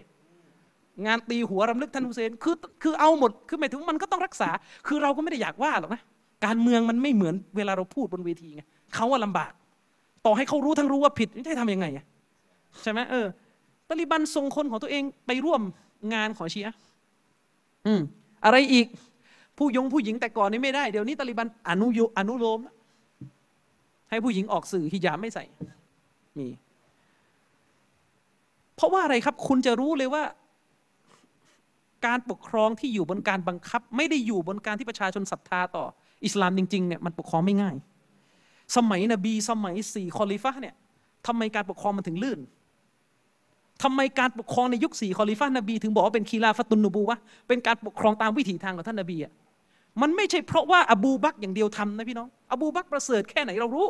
[1.05, 4.49] งานตีหัวรำลึกท่านฮุเซนคือคือเอาหมดคือหมายถึงมันก็ต้องรักษา
[4.87, 6.01] คือเราก็ไม่ได้อยากว่าหรอกนะ
[6.45, 8.61] การเมืองมันไม่เหมือนเวลาเราพูดบนเวทีไง
[8.93, 9.51] เขาว่าลำบาก
[10.25, 11.85] ต่อให้เขารู้ทั้งรู้ว่าผิดจะให้ทำยังไง
[12.83, 13.27] ใช่ไหมเออ
[13.89, 15.61] ตาลิบันส่งคนของตัวเองไปร่วม
[16.13, 16.75] งานของชีอะ
[17.85, 18.01] อืม
[18.45, 18.87] อะไรอีก
[19.57, 22.59] ผู้ยงผู้หญิงแต่ก่อนนี้ไม่ได้ เดี๋ยวนี้ตาลิบันอนุโยอนุโลม
[24.09, 25.43] ให้ผู้หญิงออกสื่อฮิญาบไม่ใส่
[26.37, 26.47] มี
[28.75, 30.23] เพราะว่าอะไรครับ คุณจะรู้เลยว่า
[32.05, 35.85] การปกครองที่อยู่บนการบังคับ ไม่ได้อยู่บนการที่ประชาชนศรัทธาต่อ
[36.25, 37.75] อิสลามจริงๆเนี่ยมันปกครองไม่ง่าย
[38.75, 40.75] สมัยนบีสมัยสี่คอลิฟะเนี่ย
[41.27, 42.39] ทำไมการปกครองมันถึงลื่น
[43.83, 47.17] ทำไมการปกครองในยุคสี่คอลิฟะนบีถึงบอกว่าเป็นخلافة النبوة
[47.47, 49.31] เป็นการปกครองตามวิถีทางของท่านนบีอะ
[50.01, 53.87] มันไม่ใช่เพราะว่าอบูบักอย่างเดียวทำนะพี่น้อง อบูบักประเสริฐแค่ไหนเรารู้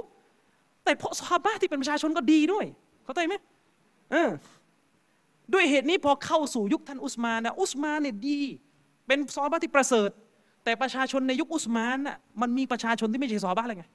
[0.84, 2.66] แต่เพราะصحابةที่เป็นประชาชนก็ดีด้วย
[3.04, 3.34] เข้าใจไหม
[4.12, 4.30] เออ
[5.54, 8.40] ด้วยเหตุนี้พอเข้าสู่ยุคท่านอุสมานนะอุสมานเนี่ยดี
[9.08, 10.10] เป็นซอฮาบะที่ประเสริฐ
[10.64, 13.86] แต่ประชาชนในยุคอุสมานน่ะมันมีประชาชนที่ไม่ใช่ซอฮาบะห์เลยไง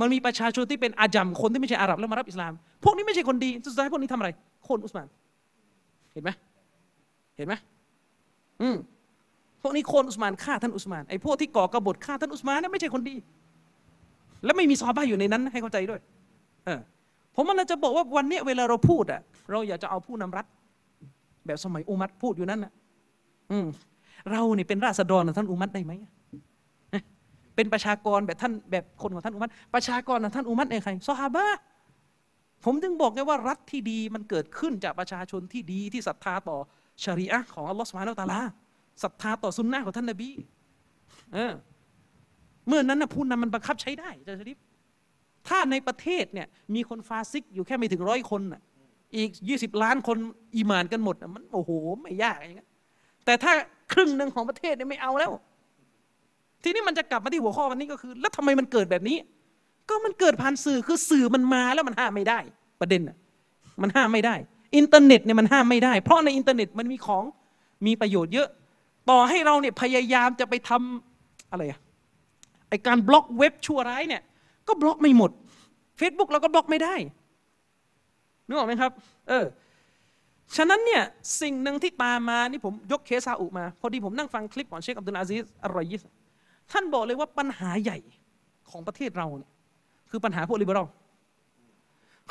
[0.00, 2.52] มันมีประชาชนที่เป็นอาจัมคนที่ไม่ใช่อาหรับแล้วมารับอิสลาม
[2.84, 4.30] พวกนี้ไม่ใช่คนดีสุดท้ายพวกนี้ทำอะไร
[4.64, 5.06] โค่นอุสมาน
[6.12, 6.30] เห็นไหม
[7.36, 7.54] เห็นไหม
[8.62, 8.76] อืม
[9.62, 13.16] พวกนี้โค่นอุสมานฆ่าท่านอุสมานไอ้พวกที่ก่อกบฏฆ่าท่านอุสมานนี่ไม่ใช่คนดี
[14.44, 16.00] และไม่มีซอฮาบะห์อยู่ในนั้นให้เข้าใจด้วย
[16.64, 16.80] เออ
[17.34, 20.46] ผมมันจะบอกว่าวันนี้เวลาเราพูดอะเราอยากจะเอาผู้นำรัฐ
[21.46, 22.72] แบบสมัยอุมัดพูดอยู่นั่นนะ
[23.50, 23.66] อืม
[24.30, 31.46] เราเนี่ยเป็นราษฎรของท่านอุมัดได้ไหมเเป็นประชากรแบบท่านแบบคนของท่านอุมัดประชากรของท่านอุมัดเนี่ยใครซอฮาบะ
[32.64, 36.58] ผมถึงบอกไงว่ารัฐที่ดีมันเกิดขึ้นจากประชาชนที่ดีที่ศรัทธาต่อ
[37.02, 38.42] ชริอะห์ของอัลลอฮฺสุบฮานะฮูวะตะอาลา
[39.02, 40.30] ศรัทธาต่อสุนนะของท่านนบี
[41.34, 41.52] เออ
[42.68, 44.58] เมื่อนั้นนะผู้นำมันบังคับใช้ได้จาชริฟ
[45.48, 48.62] ถ้าในประเทศเนี่ยมีคนفاسقอยู่แค่ไม่ถึงร้อยคนน่ะ
[49.16, 50.16] อีก20ล้านคน
[50.56, 51.70] إيمانกันหมดมันโอ้โห
[52.02, 52.68] ไม่ยากอย่างเงี้ย
[53.24, 53.52] แต่ถ้า
[53.92, 55.32] ครึ่งหนึ่งของประเทศเนี่ยไม่เอาแล้ว
[56.64, 59.16] ทีนี้มันจะกลับมาที่หัวข้อวันนี้ก็คือ แล้วทำไมมันเกิดแบบนี้
[59.88, 62.38] ก็มันเกิดผ่านสื่อคือสื่อมันมาแล้วมันห้ามไม่ได้
[62.80, 63.16] ประเด็นน่ะ
[63.82, 64.34] มันห้ามไม่ได้
[64.76, 67.24] อินเทอร์เน็ตเนี่ยมันห้ามไม่ได้ เพราะในอินเทอร์เน็ตมันมีของ
[67.86, 68.48] มีประโยชน์เยอะ
[69.10, 71.80] ต่อให้เราเนี่ยพยายามจะไปทำอะไรอะ
[72.68, 74.22] ไอการบล็อกเว็บชั่วร้ายเนี่ย
[74.68, 75.30] ก็บล็อกไม่หมด
[76.00, 76.94] Facebook เราก็บล็อกไม่ได้
[78.46, 78.90] นึกออกไหมครับ
[79.28, 79.44] เออ
[80.56, 81.02] ฉะนั้นเนี่ย
[81.40, 86.02] สิ่งหนึ่งที่ตามมา นี่ผมยกเคสซาอุมา พอดีผมนั่งฟังคลิปของเชคอับดุลอาซิสอัลรอยิส
[86.72, 87.98] ท่านบอกเลยว่าปัญหาใหญ่
[88.70, 89.50] ของประเทศเราเนี่ย
[90.10, 90.88] คือปัญหาพวก liberal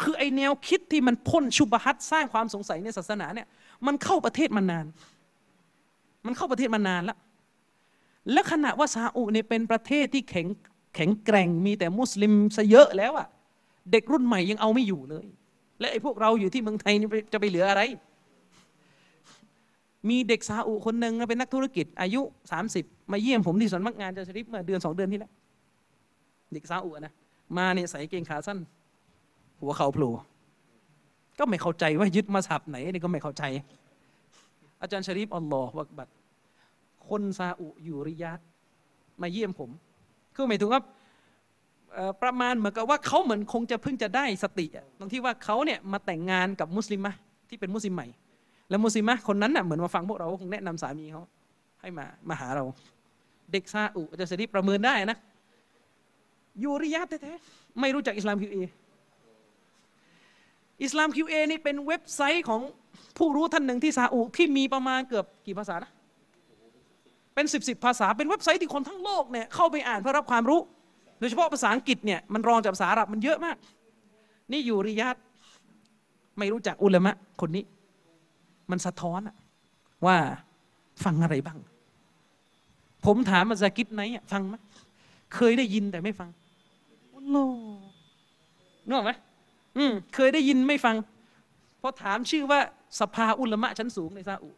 [0.01, 3.47] คือไอแนวคิดที่มันพ่นشبهاتสร้างความสงสัยในศาสนาเนี่ย
[3.85, 4.85] มันเข้าประเทศมานาน
[6.25, 7.17] มันเข้าประเทศมานานแล้ว
[8.31, 10.47] และขณะว่าซาอุเนี่ยเป็นประเทศที่แข็ง
[10.95, 13.27] แข็งแกร่งมีแต่มุสลิมซะเยอะแล้วอะ
[13.91, 15.25] เด็กรุ่นใหม่ยังเอาไม่อยู่เลย
[15.79, 17.81] และไอ้พวกเราอยู่ที่เมืองไทยนี่จะไปเหลืออะไร
[20.09, 22.21] มีเด็กซาอุคนหนึ่งเป็นนักธุรกิจ อายุ
[22.65, 25.31] 30 มาเยี่ยมผมที่สำนักงานจาชริฟเมื่อเดือนสองเดือนที่แล้ว
[26.53, 27.13] เด็กซาอุนะ
[27.57, 28.59] มาเนี่ยใส่เกงขาสั้น
[29.61, 30.13] หัวเข่าโผล่
[31.39, 33.43] ก็ไม่เข้าใจว่ายึดมาสับไหนนี่ก็ไม่เข้าใจ
[34.81, 36.09] อาจารย์ชริฟอัลลอฮฺวักบัด
[37.07, 38.39] คนซาอุอยู่ริยาด
[39.21, 39.69] มาเยี่ยมผม
[40.35, 40.81] คือหมายถึงว่า
[42.23, 44.65] ประมาณเหมือนกับว่าเขาเหมือนคงจะเพิ่งจะได้สติ
[44.99, 47.11] ตรงที่ว่าเขาเนี่ยมาแต่งงานกับมุสลิมะ
[47.49, 48.07] ที่เป็นมุสลิมใหม่
[48.73, 51.23] แล้วมุสลิมะคนนั้นน่ะเหมือนมาฟังพวกเราคงแนะนำสามีเขา
[51.81, 52.63] ให้มามาหาเรา
[53.51, 55.17] เด็กซาอุจะสติประเมินได้นะ
[56.63, 58.57] ยูริยาดแท้ๆไม่รู้จักอิสลามคิวเอ
[60.83, 62.61] อิสลามคิวเอนี่เป็นเว็บไซต์ของ
[63.17, 65.91] ผู้รู้ท่านหนึ่งที่ซาอุที่มีประมาณเกือบกี่ภาษานะ
[67.35, 70.61] เป็นสิบสิบภาษาเป็นเว็บไซต์ที่คนทั้งโลกเนี่ยเข้าไปอ่านเพื่อรับความรู้
[71.19, 73.57] โดยเฉพาะภาษาอังกฤษเนี่ยมันรองจากภาษาอาหรับมันเยอะมาก
[74.51, 75.15] นี่อยู่ริยาด
[76.37, 77.63] ไม่รู้จักอุลามะคนนี้
[78.71, 79.35] มันสะท้อนอะ
[80.05, 80.17] ว่า
[81.03, 81.59] ฟังอะไรบ้าง
[83.05, 84.55] ผมถามมาซากิดไหนอะฟังไหม
[85.35, 86.29] เคยได้ยินแต่ไม่ฟัง
[87.13, 87.37] อัลโล
[88.85, 89.11] นึกออกไหม
[89.77, 90.95] อืมเคยได้ยินไม่ฟัง
[91.81, 92.59] พอถามชื่อว่า
[92.99, 94.49] สภาอุลามะชั้นสูงในซาอุ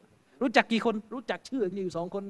[0.41, 2.23] รู้จักกี่คนรู้จักชื่ออยู่สองคน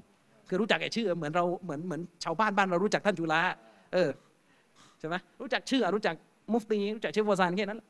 [0.48, 3.42] คือรู้จักไอ้ชื่อเหมือนเราเหมือนเหมือนชาวบ้านบ้านเรารู้จักท่านจุฬา
[3.94, 4.10] เออ
[5.00, 6.16] ใช่ไหมรู้จักชื่อรู้จัก
[6.54, 7.88] มุฟตีรู้จักเชฟโวซานแค่นั้นแหละ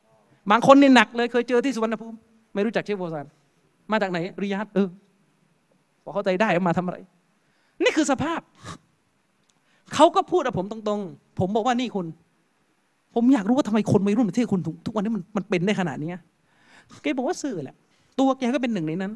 [0.50, 2.16] บางคนนี่หนักเลยเคยเจอที่สุวรรณภูมิ
[2.54, 3.26] ไม่รู้จักเชฟโวซาน
[3.90, 4.88] มาจากไหน ริยาดเออ
[6.04, 6.98] พอเข้าใจได้มาทำอะไร
[7.82, 8.40] นี่คือสภาพ
[9.94, 12.06] เขาก็พูดกับผมตรงๆ ผมบอกว่านี่คุณ
[13.14, 16.10] ผมอยากรู้ว่าทำไมคนวัยรุ่นประเทศคุณทุกทุกวันนี้มันมันเป็นได้ขนาดนี้
[17.02, 17.76] แกบอกว่าสื่อแหละ
[18.18, 19.12] ตัวแกก็เป็นหนึ่งในนั้น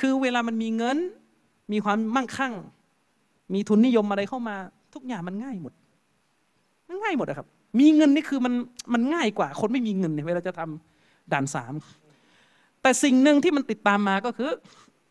[0.00, 0.96] คือเวลามันมีเงิน
[1.72, 2.52] มีความมั่งคั่ง
[3.54, 4.56] มีทุนนิยมอะไรเข้ามา
[4.94, 5.72] ทุกอย่างมันง่ายหมด
[6.88, 7.46] มันง่ายหมดอะครับ
[7.80, 8.54] มีเงินนี่คือมัน
[8.92, 11.72] มันง่ายกว่า คนไม่มีเงินเนี่ยเวลาจะทำด่านสาม
[12.86, 14.50] แต่สิ่งหนึ่งที่มันติดตามมาก็คือ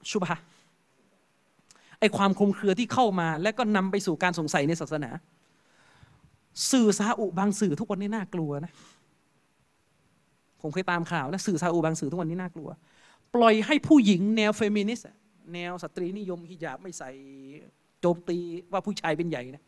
[0.10, 0.36] شبهة
[2.00, 5.10] ไอความคลุมเครือที่เข้ามา และก็นำไปสู่การสงสัยในศาสนา
[6.72, 8.72] สื่อซาอุบางสื่อทุกวันนี้น่ากลัวนะ
[10.62, 12.70] ผมเคยตามข่าวนะสื่อซาอุบางสื่อทุกวันนี้น่ากลัว
[13.36, 15.08] ปล่อยให้ผู้หญิงแนวเฟมินิสต์
[15.54, 17.10] แนวสตรีนิยมฮิญาบไม่ใส่
[18.02, 18.38] โจมตี
[18.72, 19.64] ว่าผู้ชายเป็นใหญ่นะ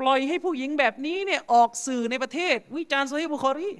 [0.00, 3.70] ปล่อยให้ผู้หญิงแบบนี้เนี่ยออกสื่อในประเทศ วิจารณ์โซฮีบุคอรี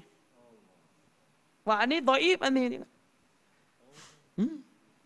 [1.66, 2.66] ว่าอันนี้ดอยอีฟอันนี้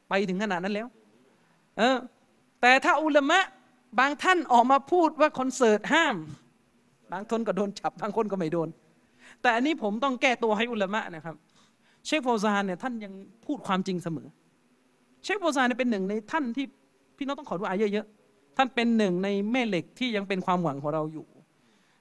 [0.08, 0.88] ไปถึงขนาดนั้นแล้ว
[1.78, 1.96] เออ
[2.60, 3.38] แต่ถ้าอุลามะ
[3.98, 6.16] บางท่านออกมาพูดว่าคอนเสิร์ตห้าม
[7.12, 8.68] บางคนก็โดนจับบางคนก็ไม่โดน
[9.42, 11.34] แต่อันนี้ผมต้องแก้ตัวให้อุลามะนะครับ
[12.06, 13.12] เชคโฟซานเนี่ยท่านยัง
[13.46, 14.28] พูดความจริงเสมอ
[15.24, 16.66] เชคโฟซานเนี่ยเป็นหนึ่งในท่านที่
[17.16, 21.26] พี่น้องต้องขอดุอาอ์เยอะๆ ท่านเป็นหนึ่งในแม่เหล็กที่ยังเป็นความหวังของเราอยู่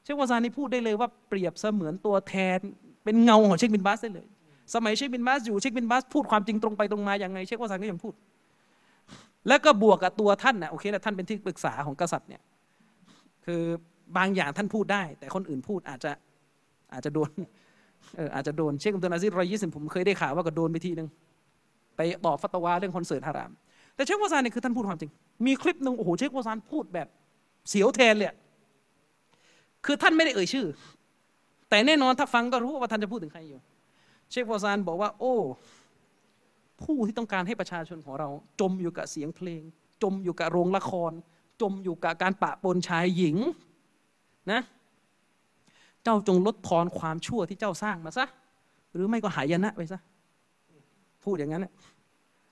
[0.04, 2.60] เชคเฟาซานนี่พูดได้เลยว่าเปรียบเสมือนตัวแทน
[3.04, 4.28] เป็นเงาของเชคบินบาซได้เลย
[4.74, 8.14] สมัยเชคบินบาซอยู่เชคบินบาซพูดความจริงตรงไปตรงมาอย่างไง เชคเฟาซานก็ยังพูด
[9.48, 12.42] แล้วก็บวกกับตัวท่านนะโอเคนะท่านเป็นที่ปรึกษาของกษัตริย์เนี่ย
[13.46, 13.62] คือ
[14.18, 16.12] บางอย่างท่านพูดได้ แต่คนอื่นพูดอาจจะ
[16.94, 17.30] อาจจะโดน
[18.16, 21.08] เอออาจจะโดนเชคอับดุลอาซิรอยยิสผมเคยได้ข่าวว่าก็โดนไปทีนึง
[21.96, 23.52] ไปตอบฟัตวาเรื่องคอนเสิร์ตฮาราม
[23.96, 25.12] แต่เชควาซานเนี่ยคือท่านพูดความจริง
[25.46, 27.08] มีคลิปหนึ่งโอ้โหเชควาซานพูดแบบ
[27.70, 28.34] เสียวแทนเลย
[29.86, 30.66] คือท่านไม่ได้เอ่ยชื่อ
[31.70, 33.60] แต่แน่นอนถ้าฟังก็รู้ว่าท่านจะพูดถึงใครอยู่
[34.32, 35.36] เชควาซานบอกว่า โอ้
[36.84, 38.30] ผู้ที่ต้องการให้ประชาชนของเรา
[38.60, 39.62] จมอยู่กับเสียงเพลง
[40.04, 41.12] จมอยู่กับโรงละคร
[41.62, 43.36] จมอยู่กับการปะปนชายหญิง
[44.52, 44.62] นะ
[46.04, 48.26] เจ้าจงลดทอนความชั่วที่เจ้าสร้างมาซะ
[48.94, 50.00] หรือไม่ก็หายนะไปซะ
[51.24, 51.68] พูดอย่างนั้น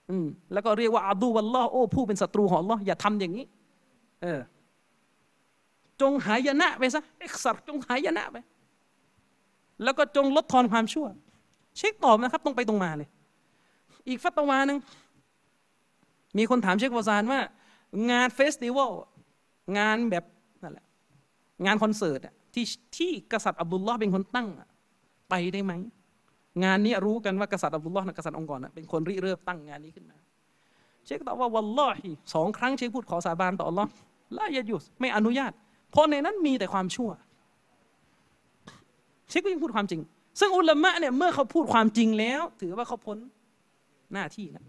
[0.09, 3.45] อืมแล้วก็เรียกว่าอาดูวัลลอฮ์โอ้ผู้เป็นศัตรูของอัลลอฮ์อย่าทำอย่างนี้
[4.21, 4.39] เออ
[6.01, 8.37] จงหายนะไปซะเอ็กซัรจงหายนะไป
[9.83, 11.07] แล้วก็จงลดทอนความชั่ว
[11.77, 13.09] เช็คตอบนะครับ ตรงไปตรงมาเลย
[14.07, 14.79] อีกฟัตวาหนึ่ง
[16.37, 17.39] มีคนถามเชควาซานว่า
[18.11, 18.91] งานเฟสติวัล
[19.77, 20.23] งานแบบ
[20.63, 20.85] นั่นแหละ
[21.65, 22.19] งานคอนเสิร์ต
[22.53, 22.65] ที่
[22.97, 24.47] ที่กษัตริย์อับดุลลอฮ์เป็นคนตั้ง
[25.29, 25.73] ไปได้ไหม
[26.63, 30.17] งานนี้รู้กันว่ากษัตริย์อับดุลลอฮ์นะกษัตริย์องค์ก่อนะเป็นคนริเริ่มตั้งงานนี้ขึ้นมา
[31.05, 33.89] เชคตอบว่าวัลลอฮิสองครั้งเชคพูดขอสาบานต่ออัลลอฮ์
[34.37, 35.51] ละยะยุสไม่อนุญาต
[35.91, 37.09] เพราะในนั้นมีแต่ความชั่ว
[39.29, 40.01] เชคก็ยังพูดความจริง
[40.39, 43.17] ซึ่งอุลามะเนี่ยเมื่อเขาพูดความจริงแล้ว ถือว่าเขาพ้น
[44.13, 44.65] หน้าที่แล้ว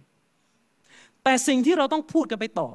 [1.22, 2.68] แต่สิ่งที่เราต้องพูดกันไปต่อ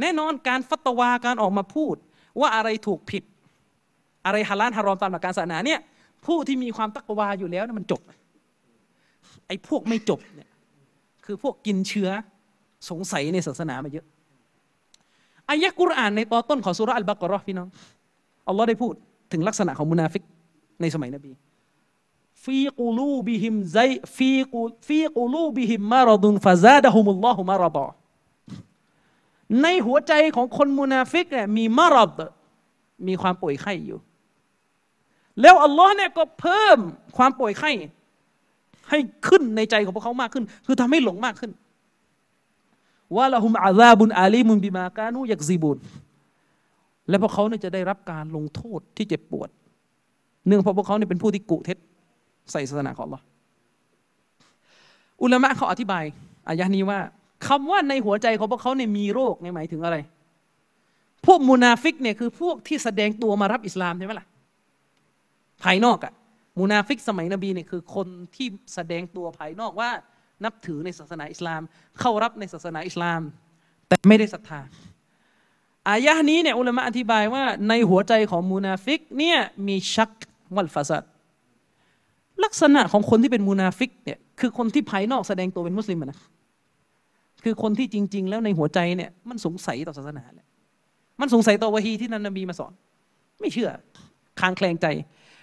[0.00, 1.96] แน่นอนการฟัตวาการออกมาพูด
[2.40, 3.22] ว่าอะไรถูกผิด
[4.26, 5.80] อะไรฮาลาลฮารอมตามหลักการศาสนาเนี่ย
[6.26, 8.00] ผู้ที่มีความตักวาอยู่แล้วนะมันจบ
[9.46, 10.50] ไอ้พวกไม่จบเนี่ย
[11.24, 12.08] คือพวกกินเชื้อ
[12.90, 14.06] สงสัยในศาสนามาเยอะ
[15.50, 17.68] อายะกุรอานในตอนต้นของสูเราะฮ์อัลบากอเราะฮ์พี่น้อง
[18.48, 18.94] อัลลอฮ์ได้พูด
[19.32, 20.22] ถึงลักษณะของมุนาฟิก
[20.80, 21.30] ในสมัยนบี
[22.46, 23.78] في قلوبهم ไซ
[24.16, 27.86] في في قلوبهم مرض فزادهم الله مرضا
[29.62, 32.12] ในหัวใจของคนมุนาฟิกเนี่ยมี مرض
[33.06, 33.98] มีความป่วยไข้อยู่
[35.40, 36.78] แล้วอัลลอฮ์เนี่ยก็เพิ่ม
[37.16, 37.70] ความป่วยไข้
[38.90, 38.98] ให้
[39.28, 41.52] ขึ้นในใจของพวกเขามากขึ้น คือทำให้หลงมากขึ้น
[43.16, 45.78] ولهم عذاب أليم بما كانوا يكذبون
[47.08, 49.48] และพวกเขาเนี่ยจะได้รับการลงโทษที่เจ็บปวด
[50.46, 51.78] เนื่องเพราะพวกเขาเนี่ยเป็นผู้ที่กุเท็จ
[52.52, 53.22] ใส่ศาสนาของ อัลลอฮ์
[55.22, 56.04] อุลามะเขาอธิบาย
[56.48, 57.00] อายะนี้ว่า
[57.46, 59.96] คำว่าในหัวใจของพวกเขาเนี่ยมีโรคเนี่ยหมายถึงอะไร
[61.26, 64.26] พวกมุนาฟิกเนี่ยคือพวกที่แสดงตัวมารับอิสลามใช่ไหมล่ะ
[65.62, 66.12] ภายนอกอะ
[66.60, 69.90] มุนาฟิกสมัยนบีเนี่ยคือคนที่แสดงตัวภายนอกว่า
[70.44, 71.62] นับถือในศาสนาอิสลาม
[72.00, 73.20] เข้ารับในศาสนาอิสลาม
[73.88, 74.60] แต่ไม่ได้ศรัทธา
[75.88, 80.10] อายะนี้เนี่ยอุลามะอธิบายว่าในหัวใจของมุนาฟิกเนี่ยมี شك
[80.54, 81.04] والفساد
[82.44, 86.18] ลักษณะของคนที่เป็นมุนาฟิกเนี่ยคือคนที่ภายนอกแสดงตัวเป็นมุสลิมนะ
[87.44, 90.46] คือคนที่จริง ๆ แล้วในหัวใจเนี่ยมันสงสัยต่อศาสนาแหละ
[91.20, 92.72] มันสงสัยต่อวะฮีที่นันนบีมาสอน
[93.40, 93.70] ไม่เชื่อ
[94.40, 94.86] คลางแคลงใจ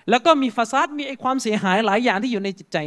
[0.09, 2.77] แล้วก็มี فساد มีไอ้ความเสียหายหลายอย่างที่อยู่ในจิตใจ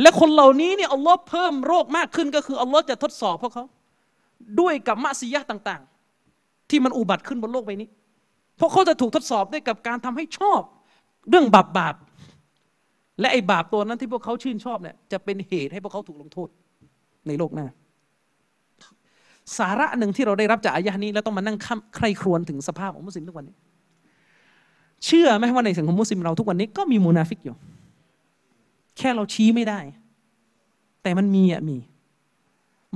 [0.00, 3.64] และคนเหล่านี้เนี่ยอัลลอฮ์เพิ่มโรคมากขึ้นก็คืออัลลอฮ์จะทดสอบพวกเขา
[4.60, 5.82] ด้วยกับมะอ์ซิยะฮ์ต่าง
[6.26, 7.88] ๆ ที่มันอุบัติขึ้นบนโลกใบนี้
[8.56, 10.60] เพราะเขาจะถูกทดสอบด้วยกับการทำให้ชอบ
[11.28, 11.94] เรื่องบาปบาป
[13.20, 16.48] และไอ้บาปตัวนั้นที่พวกเขาชื่นชอบเนี่ยจะเป็นเหตุให้พวกเขาถูกลงโทษ
[17.28, 17.66] ในโลกหน้า
[19.58, 21.56] สาระหนึ่งที่เราได้รับจากอายะนี้ แล้วต้องมานั่ง
[21.96, 23.56] ใคร่ครวญถึงสภาพของมุสลิมทุกวันนี้
[25.06, 27.56] เชื่อไหมว่าในสังคมมุสลิมเราทุกวันนี้ก็มีมูนาฟิกอยู่
[28.98, 29.80] แค่เราชี้ไม่ได้
[31.02, 31.76] แต่มันมีอะมี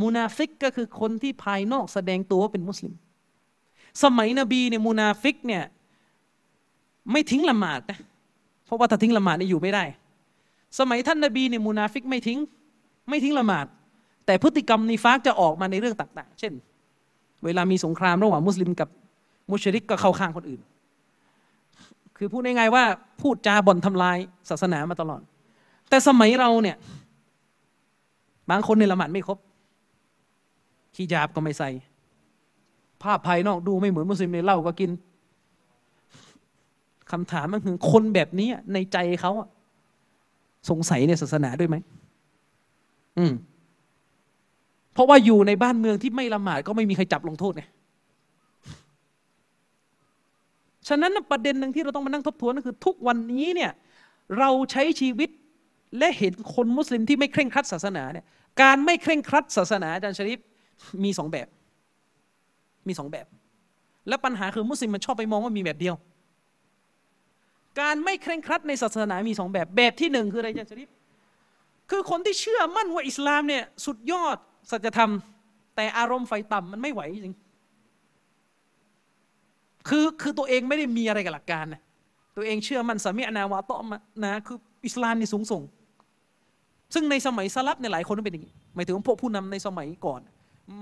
[0.00, 2.92] มูนาฟิกก็คือคนที่ภายนอกแสดงตัวว่าเป็นมุสลิม
[4.02, 5.62] สมัยนบีเนี่ยมูนาฟิกเนี่ย
[7.12, 7.98] ไม่ทิ้งละหมาดนะ
[8.64, 9.84] เพราะว่าถ้าทิ้งละหมาดนี่อยู่ไม่ได้
[10.78, 12.38] สมัยท่านนบีเนี่ยมูนาฟิกไม่ทิ้ง
[13.08, 13.66] ไม่ทิ้งละหมาด
[14.26, 16.52] แต่พฤติกรรมนีฟากจะออกมาในเรื่องต่าง ๆ เช่น
[17.44, 18.88] เวลามีสงครามระหว่างมุสลิมกับ
[19.50, 20.60] มุชริกก็เข้าข้างคนอื่น
[22.16, 22.84] คือพูดง่ายๆว่า
[23.20, 24.18] พูดจาบ่อนทำลาย
[24.50, 25.22] ศาสนามาตลอด
[25.88, 26.76] แต่สมัยเราเนี่ย
[28.50, 29.38] บางคนในละหมาดไม่ครบ
[30.94, 31.70] ขี้ยาบก็ไม่ใส่
[33.02, 34.90] ภาพภายนอกดูไม่เหมือนมุสลิมในเหล้าก็กิน
[37.10, 39.48] คำถามมันคือคนแบบนี้ในใจเขาอะ
[40.70, 41.76] สงสัยในศาสนาด้วยไหม
[43.18, 43.32] อืม
[44.92, 47.62] เพราะว่าอยู่ในบ้านเมืองที่ไม่ละหมาดก็ไม่มีใครจับลงโทษไง
[50.88, 53.70] ฉะนั้นประเด็นหนึ่งที่เราต้องมานั่งทบทวนก็คือ ทุกวันนี้เนี่ย
[54.38, 55.30] เราใช้ชีวิต
[55.98, 58.24] และเห็นคนมุสลิมที่ไม่เคร่งครัดศาสนาเนี่ย
[58.62, 60.38] การไม่เคร่งครัดศาสนาอาจารย์ชริฟ
[61.04, 61.48] มีสองแบบ
[62.88, 63.26] มีสองแบบ
[64.08, 65.94] และปัญหาคือมุสลิมมันชอบไปมองว่ามีแบบเดียว
[67.80, 70.88] การไม่เคร่งครัดในศาสนามีสองแบบ แบบที่หนึ่งคืออะไรอาจารย์ชริฟ
[71.90, 74.36] คือคนที่เชื่อมั่นว่าอิสลามเนี่ยสุดยอด
[74.70, 75.12] สัจธรรม
[75.76, 77.36] แต่อารมณ์ไฟต่ำมันไม่ไหวจริง
[79.88, 81.82] คือคือตัวเองไม่ได้มีอะไรกับหลักการนะ
[82.36, 85.62] ตัวเองเชื่อมันสามีอนาวาตอมานะคืออิสลามนี่สูงส่ง
[86.94, 90.20] ซึ่งในสมัยสลับเนี่ยหลายคนเป็นอย่างนี้หมายถึงพวกผู้นำในสมัยก่อน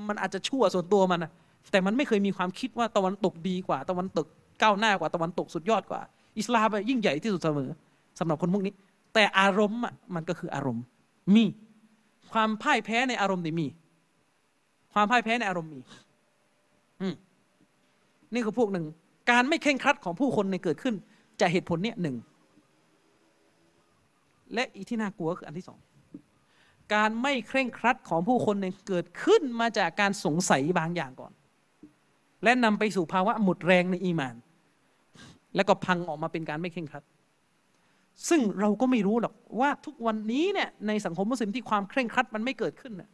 [0.09, 1.31] มันอาจจะชั่วส่วนตัวมันนะ
[1.73, 4.27] แต่มันไม่เคยมีความคิดว่าตะวันตกดีกว่า ตะวันตก
[4.63, 6.03] ก้าวหน้ากว่าตะวันตกสุดยอดกว่า
[6.39, 7.71] อิสลามอะยิ่งใหญ่ที่สุดเสมอ
[8.19, 8.75] สำหรับคนพวกนี้
[9.15, 10.85] แต่อารมณ์อะมันก็คืออารมณ์
[11.35, 11.45] มี
[12.33, 13.67] ความพ่ายแพ้ในอารมณ์นี่มี
[14.93, 15.81] ความพ่ายแพ้ในอารมณ์มี
[17.01, 17.15] อืม
[18.35, 18.85] นี่คือพวกหนึ่ง
[19.31, 20.95] การไม่เคร่งครัดของผู้คนในเกิดขึ้น
[21.41, 22.17] จากเหตุผลเนี่ยหนึ่ง
[24.55, 25.79] และอีกที่น่ากลัวคืออันที่สอง
[26.95, 31.33] การไม่เคร่งครัดของผู้คนเนี่ยเกิดขึ้นมาจากการสงสัยบางอย่างก่อน
[32.45, 34.35] และนำไปสู่ภาวะหมดแรงในอีมาน
[35.57, 37.05] แล้วก็พังออกมาเป็นการไม่เคร่งครัด
[38.29, 43.11] ซึ่งเราก็ไม่รู้หรอกว่าทุกวันนี้เนี่ยในสังคมมุสลิมที่ความเคร่งครัดมันไม่เกิดขึ้นน่ะ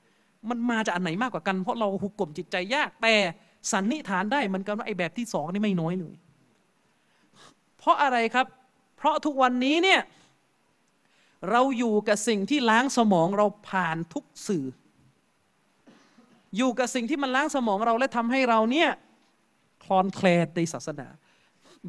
[0.48, 3.14] มันมาจากอันไหนมากกว่ากัน เพราะเราหุกกลมจิตใจยาก แต่
[3.72, 6.14] สันนิษฐานได้มันกันว่าไอ้แบบที่สองนี่ไม่น้อยเลย
[7.78, 8.46] เพราะอะไรครับ
[8.96, 10.00] เพราะทุกวันนี้เนี่ย
[11.50, 14.66] เราอยู่กับสิ่งที่ล้างสมองเราผ่านทุกสื่อ
[16.56, 18.90] อยู่กับสิ่งที่มันล้างสมองเราและทำให้เราเนี่ย
[19.84, 21.08] คลอนแคลนในศาสนา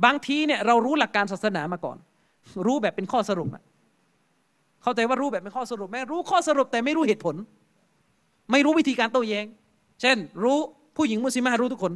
[0.05, 1.97] บางทีเนี่ยเรารู้หลักการศาสนามาก่อน
[2.65, 3.63] รู้แบบเป็นข้อสรุปอะ
[4.83, 7.35] เข้าใจว่ารู้แบบเป็นข้อสรุปไหมรู้ข้อสรุปแต่ไม่รู้เหตุผล
[8.51, 9.45] ไม่รู้วิธีการโต้แย้ง
[10.01, 10.57] เช่น รู้
[10.97, 11.93] ผู้หญิงมุสลิมรู้ทุกคน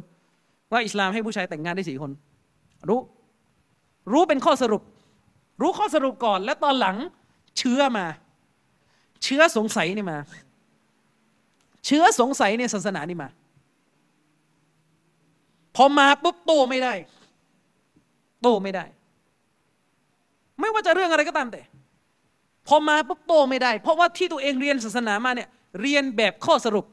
[0.72, 2.10] ว่าอิสลามให้ผู้ชายแต่งงานได้สี่คน
[2.88, 3.00] รู้
[4.12, 4.82] รู้เป็นข้อสรุป
[5.62, 6.96] รู้ข้อสรุปก่อน แล้วตอนหลัง
[7.58, 8.06] เชื้อมา
[9.24, 10.18] เชื้อสงสัยนี่มา
[11.86, 13.28] เชื้อสงสัยในศาสนานี่มา
[15.76, 16.92] พอมาปุ๊บโตไม่ได้
[18.42, 18.84] โตไม่ได้
[20.60, 21.62] ไม่ว่าจะเรื่องอะไรก็ตามแต่
[22.66, 25.48] พอมาปุ๊บโตไม่ได้ เพราะว่าที่ตัวเองเรียนศาสนามาเนี่ย
[25.80, 26.84] เรียนแบบข้อสรุป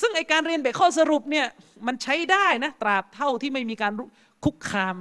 [0.00, 1.46] ซึ่งไอการเรียนแบบข้อสรุปเนี่ย
[1.86, 3.92] มันใช้ได้นะตราบเท่าที่ไม่มีการ
[4.44, 4.96] คุกคาม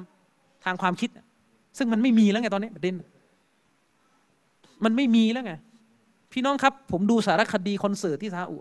[0.65, 1.10] ทางความคิด
[1.77, 2.95] ซึ่งมันไม่มีแล้วไงตอนนี้ประเด็น
[4.84, 5.53] มันไม่มีแล้วไง
[6.31, 8.57] พี่น้องครับ ผมดูสารคดีคอนเสิร์ตที่ซาอุ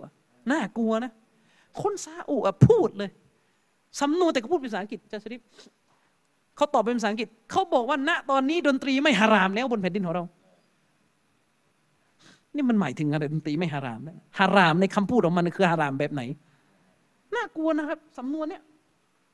[0.51, 1.13] น่ากลัวนะ
[1.83, 3.11] คนซาอุพูดเลย
[4.01, 5.41] สำนวนแต่ก็พูดเป็นภาษาอังกฤษจะชริฟ
[6.59, 10.25] เขาตอบเป็นภาษาอังกฤษเขาบอกว่าณตอนนี้ดนตรีไม่ฮารามแล้วบนแผ่นดินของเรา
[12.55, 16.23] นี่มันหมายถึงอะไรดนตรีไม่ฮารามนะฮารามในคำพูดของมันคือฮารามแบบไหน
[17.35, 18.63] น่ากลัวนะครับสำนวนเนี้ย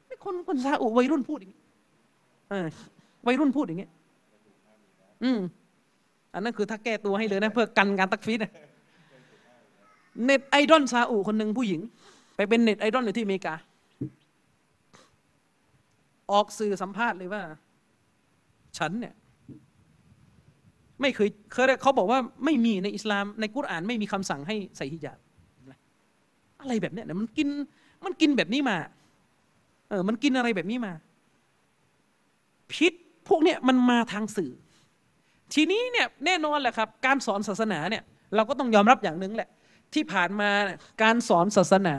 [0.07, 1.61] ไม่คนคนซาอุวัยรุ่นพูดอย่างนี้
[3.27, 3.89] วัยรุ่นพูดอย่างนี้
[5.25, 5.39] อืม
[6.35, 8.39] อันนั้นคือถ้าแก้ตัวให้เลยนะ เพื่อกันการตักฟีด
[10.25, 11.81] เน็ตไอดอลซาอุคนหนึ่งผู้หญิง
[12.37, 13.55] ไปเป็นเน็ตไอดอลอยู่ที่อเมริกา
[16.33, 17.43] ออกสื่อสัมภาษณ์เลยว่า
[18.79, 19.15] ฉันเนี่ย
[21.01, 25.19] ไม่เคยเคยเขาบอกว่าไม่มีในอิสลามในกุรอานไม่มีคำสั่งให้ใส่ฮิญาบ
[26.61, 27.49] อะไรแบบเนี้ยมันกิน
[28.05, 28.77] มันกินแบบนี้มา
[29.91, 30.93] เออ มันกินอะไรแบบนี้มา
[32.73, 32.93] พิษ
[33.29, 34.53] พวกเนี้ยมันมาทางสื่อ
[35.55, 38.03] ทีนี้เนี่ยแน่นอนแหละครับ การสอนศาสนาเนี่ย
[38.35, 39.49] เราก็ต้องยอมรับอย่างหนึ่งแหละ
[39.95, 40.51] ที่ผ่านมา
[41.03, 41.97] การสอนศาสนา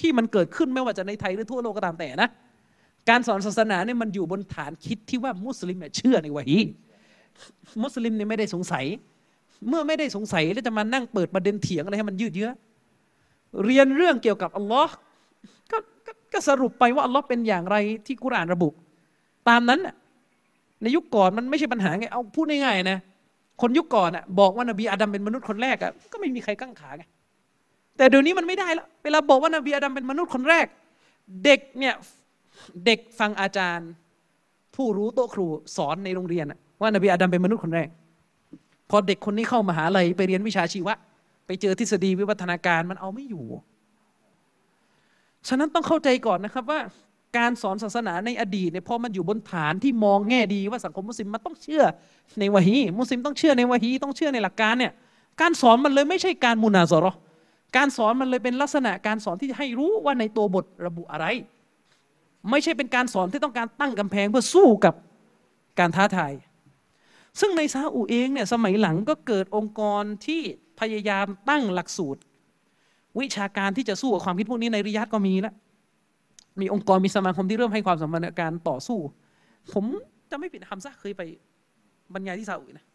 [0.00, 2.28] ที่มันเกิดขึ้นไม่ว่าจะในไทยหรือทั่วโลกก็ตามแต่นะ
[3.08, 6.58] การสอนศาสนาเนี่ยมันอยู่บนฐานคิดที่ว่ามุสลิมเชื่อในวะฮี
[7.82, 8.84] มุสลิมเนี่ยไม่ได้สงสัย
[9.68, 12.50] เมื่อไม่ได้สงสัยแล้วจะมานั่งเปิดประเด็นเถียงอะไรให้มันยืดเยื้อ
[13.64, 14.94] เรียนเรื่องเกี่ยวกับอัลลอฮ์
[15.70, 15.72] ก
[16.32, 17.76] ก็สรุปไปว่าอัลลอฮ์เป็นอย่างไร
[18.06, 18.68] ที่กุรานระบุ
[19.48, 19.80] ตามนั้น
[20.82, 22.98] ในยุคก่อนมันไม่ใช่ปัญหาไงเอาพูดง่ายๆนะ
[23.60, 27.04] คนยุคก่อนอะบอกว่านบีอาดัมเป็นมนุษย์คนแรกอะก็ไม่มีใครกั้งขาไง
[27.96, 30.66] แต่เดี๋ยวนี้มันไม่ได้แล้วเวลาบอกว่านบีอาดัมเป็นมนุษย์คนแรก
[31.44, 31.94] เด็กเนี่ย
[32.86, 33.88] เด็กฟังอาจารย์
[34.76, 35.46] ผู้รู้โต๊ะครู
[35.76, 36.46] สอนในโรงเรียน
[36.80, 37.88] ว่านบีอาดัมเป็นมนุษย์คนแรก
[38.90, 40.94] พอเด็กคนนี้เข้ามหาลัยไปเรียนวิชาชีวะ
[41.46, 43.46] ไปเจอทฤษฎีวิวัฒนาการมันเอาไม่อยู่
[45.48, 46.80] ฉะนั้นต้องเข้าใจก่อนนะครับว่า
[47.38, 51.84] การสอนศาสนาในอดีตเนี่ยพอมันอยู่บนฐานที่มองแง่ดีว่าสังคมมุสลิมมันต้องเชื่อ
[52.38, 54.92] ในวะฮีมุสลิมต้องเชื่อในวะฮีต้องเชื่อในหลักการเนี่ย
[55.40, 57.18] การสอนมันเลยไม่ใช่การมุนาซอราะห์
[57.76, 61.26] การสอนมันเลยเป็นลักษณะการสอนที่ให้รู้ว่าในตัวบทระบุอะไร
[62.50, 64.94] ไม่ใช่เป็นการสอนที่ต้องการตั้งกำแพงเพื่อสู้กับ
[65.78, 66.32] การท้าทาย
[67.40, 70.40] ซึ่งในซาอุเองเนี่ยสมัยหลังก็เกิดองค์กรที่
[70.80, 72.20] พยายามตั้งหลักสูตร
[73.20, 75.54] วิชาการที่จะสู้กับความคิดพวกนี้ในริยาดก็มีแล้ว
[76.60, 78.98] มีองค์กรมีสมาคมที่เริ่มให้ความสำคัญกับการต่อสู้
[79.72, 79.84] ผม
[80.30, 81.22] จะไม่ผิดฮัมซะห์เคยไป
[82.14, 82.86] บรรยายที่ซาอุนะ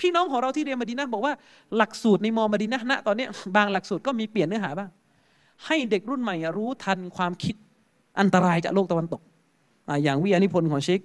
[0.00, 1.34] พี่น้องของเราที่เรียนมาดีนะบอกว่า
[1.76, 3.26] หลักสูตรในมอมาดีนะณตอนนี้
[3.56, 4.90] บางหลักสูตรก็มีเปลี่ยนเนื้อหาบ้าง
[5.66, 7.54] ให้เด็กรุ่นใหม่รู้ทันความคิด
[8.20, 9.22] อันตรายจากโลกตะวันตก
[10.04, 11.00] อย่างวิทยานิพนธ์ของเชค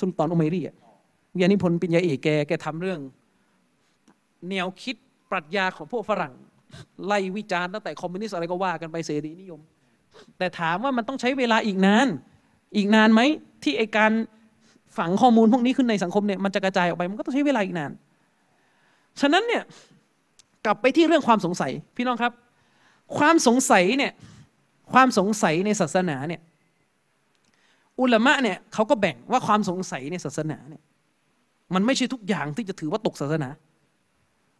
[0.00, 0.76] สุลตานอุมัยรีอะ
[1.34, 3.00] วิทยานิพนธ์ปิญญาเอกแกแกทำเรื่อง
[4.50, 4.96] แนวคิด
[5.30, 6.32] ปรัชญาของพวกฝรั่ง
[7.06, 9.60] ไล่วิจารณ์ตั้งแต่คอมมิวนิสต์อะไรก็ว่ากันไปเสรีนิยม
[10.38, 12.06] แต่ถามว่ามันต้องใช้เวลาอีกนาน
[12.76, 13.20] อีกนานไหม
[13.62, 14.12] ที่ไอการ
[14.98, 17.90] ฝังข้อมูลพวกนี้ขึ้นในสังคมเนี่ยมันจะกระจายออกไปมันก็ต้องใช้เวลาอีกนาน
[19.20, 19.62] ฉะนั้นเนี่ย
[20.66, 22.32] กลับไปที่เรื่องความสงสัย พี่น้องครับ
[23.18, 24.12] ความสงสัยเนี่ย
[24.94, 26.40] ความสงสัยในศาสนาเนี่ย
[28.00, 30.82] อุลามะเนี่ยเขาก็แบ่งว่าความสงสัยในศาสนาเนี่ย
[31.74, 33.48] มันไม่ใช่ทุกอย่างที่จะถือว่าตกศาสนา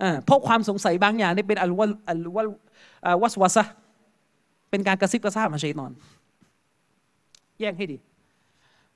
[0.02, 2.42] อ่าเพราะความสงสัยบางอย่างเนี่ยเป็นอัลวะอัลวะ
[3.04, 3.72] อ่าวัสวาสะห์
[4.70, 5.92] เป็นการกระซิบกระซาบมาชัยตอน
[7.60, 7.98] แยกให้ดี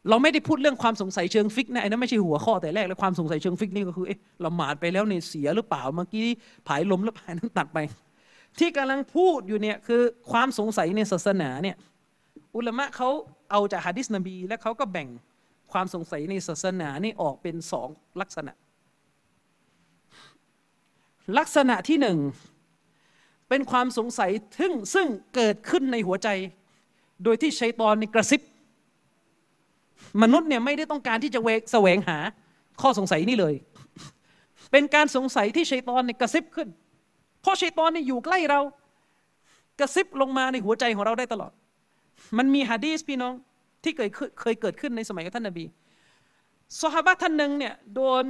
[0.08, 6.24] เราไม่ได้พูดเรื่องความสงสัยเชิงฟิกนะไอ้นั้นไม่ใช่หัวข้อแต่แรกเลยความสงสัยเชิงฟิกนี่ก็คือเอ๊ะละหมาดไปแล้วเนี่ยเสียหรือเปล่าเมื่อกี้
[6.66, 7.78] ผายลมแล้วผายนั้นตัดไป
[8.58, 11.76] ที่กำลังพูดอยู่เนี่ยคือความสงสัยในศาสนาเนี่ย
[12.56, 13.08] อุลามะเขา
[13.50, 15.08] เอาจากฮะดิษนบี และเขาก็แบ่ง
[15.72, 17.88] ความสงสัยในศาสนานี่ออกเป็นสอง
[18.20, 18.52] ลักษณะ
[21.38, 22.18] ลักษณะที่หนึ่ง
[23.48, 26.28] เป็นความสงสัยซึ่งซึ่งเกิดขึ้นในหัวใจ
[27.24, 28.40] โดยที่ชัยตอนในกระซิบ
[30.22, 32.18] มนุษย์เนี่ยไม่ได้ต้องการที่จะเวกแสวงหา
[32.80, 33.54] ข้อสงสัยนี่เลย
[34.72, 36.68] เป็นการสงสัยที่ชัยตอนในกระซิบขึ้น
[37.48, 38.60] ราะชัยตอนนี่อยู่ใกล้เรา
[39.80, 41.52] กระซิบลงมาในหัวใจของเราได้ตลอด
[42.38, 43.34] มันมีฮะดีสพี่น้อง
[43.82, 44.10] ที่เคย
[44.40, 45.64] เคยเกิดขึ้นในสมัยของท่านนบี
[46.80, 48.24] ซอฮาบะท่านหนึ่งเนี่ยโดน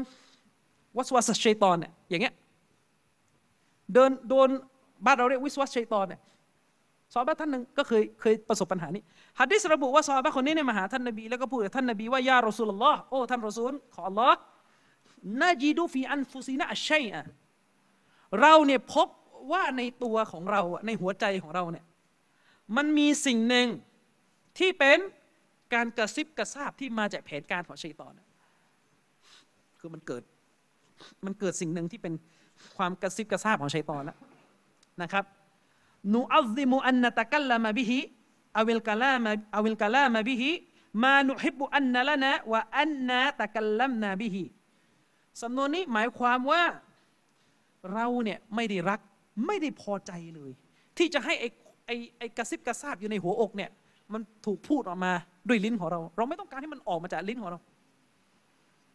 [0.96, 2.34] วัสวาสชัยตอนเนี่ยอย่างเงี้ย
[3.92, 4.48] เดินโดน
[5.04, 6.20] บ้านเราเรียกวิสวัสชัยตอนเนี่ย
[7.12, 9.02] ซอฮาบะท่านหนึ่งก็เคยเคยประสบปัญหานี้
[9.40, 14.38] ฮะดีสระบุว่าซอฮาบะคนนี้เนี่ยมาหาท่านนบีแล้วก็พูดกับท่านนบีว่ายารอซูลลอฮ์โอ้ท่านรอซูลขออัลลอฮ์
[15.40, 17.22] นาจีดูฟีอันฟุซีนะอัชชัยอะ
[18.40, 19.08] เราเนี่ยพบ
[19.52, 21.84] ว่าในตัวของเราในหัวใจของเราเนี่ย
[22.76, 23.68] มันมีสิ่งหนึ่ง
[24.58, 24.98] ที่เป็น
[25.74, 28.12] การกระซิบกระซาบที่มาจากแผนการของชัยตอน
[29.80, 30.22] คือมันเกิด
[31.24, 32.14] มันเกิดสิ่งหนึ่งที่เป็น
[32.76, 34.18] ความกระซิบกระซาบของชัยตอนแล้ว
[35.02, 35.24] นะครับ
[36.14, 37.98] นูอัลซิมุอันนตะกัลลามะบิฮิ
[38.58, 40.50] อวิลกะลามะอวิลกะลามะบิฮิ
[41.04, 44.44] มานุฮิบุอันนะละนะวะอันนาตะกัลลัมนาบิฮิ
[45.42, 46.62] สำนวนนี้หมายความว่า
[47.92, 49.00] เราเนี่ยไม่ได้รัก
[49.46, 50.50] ไม่ได้พอใจเลย
[50.98, 51.48] ที่จะให้ไอ้
[51.86, 53.70] ไอ้ไอ้กระซิบกระซาบอยู่ในหัวอกเนี่ย
[54.12, 55.12] มันถูกพูดออกมา
[55.48, 57.58] ด้วยลิ้นของเรา เราไม่ต้องการให้มันออกมาจากลิ้นของเรา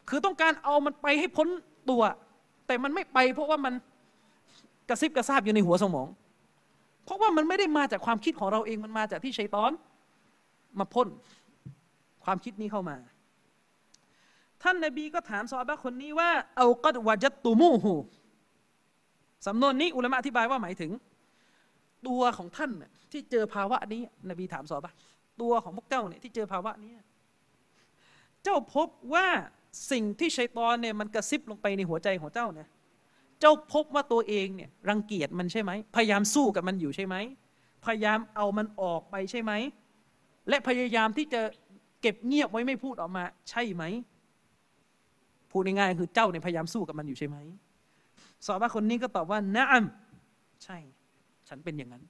[0.09, 1.47] คือต้องการเอามันไปให้พ้น
[1.89, 2.01] ตัว
[2.67, 3.73] แต่มันไม่ไป เพราะว่ามัน
[4.89, 6.07] กระซิบกระซาบอยู่ในหัวสมอง
[7.05, 9.71] เพราะว่ามันไม่ได้มาจากความคิดของเราเองมันมาจากที่ชัยตอน
[10.79, 11.07] มาพ่น
[12.23, 12.97] ความคิดนี้เข้ามา
[14.63, 17.93] ท่านนบีก็ถามซอฮาบะคนนี้ว่าเอากัดวาจัตตูมูฮู
[19.45, 20.91] สำนวนนี้อุลามะอธิบายว่าหมายถึง
[22.07, 22.71] ตัวของท่าน
[23.11, 24.93] ที่เจอภาวะนี้ นบีถามสอบะ
[25.41, 26.91] ตัวของพวกเจ้าเนี่ยที่เจอภาวะนี้
[28.43, 29.27] เจ้าพบว่า
[29.91, 32.67] สิ่งที่ชัยตอนเนี่ยมันกระซิบลงไปในหัวใจของเจ้าเนี่ย
[33.39, 37.15] เจ้าพบว่าตัวเองเนี่ยรังเกียจมันใช่ไหม พยายามสู้กับมันอยู่ใช่ไหม
[37.85, 39.51] พยายามเอามันออกไปใช่ไหม
[40.49, 41.41] และพยายามที่จะ
[42.01, 43.83] เก็บเงียบไว้ไม่พูดออกมา ใช่ไหม
[45.51, 47.37] พูดง่ายๆคือเจ้าเนี่ยพยายามสู้กับมันอยู่ใช่ไหม
[48.45, 49.85] สอบว่าคนนี้ก็ตอบว่านะอัม
[50.63, 50.77] ใช่
[51.49, 52.03] ฉันเป็นอย่างนั้น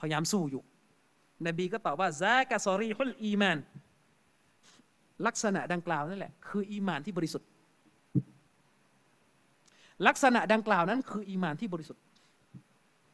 [0.00, 0.62] พยายามสู้อยู่
[1.46, 3.58] นบีก็ตอบว่าซากะซอรีฮุลอีมาน
[5.26, 7.48] ลักษณะดังกล่าวนั่นแหละ คืออีมานที่บริสุทธิ์
[10.06, 12.02] ลักษณะดังกล่าวนั้นคืออีมานที่บริสุทธิ์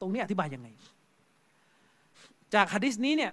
[0.01, 0.69] ตรงนี้อธิบายยังไง
[2.55, 3.33] จากฮะดิษนี้เนี่ย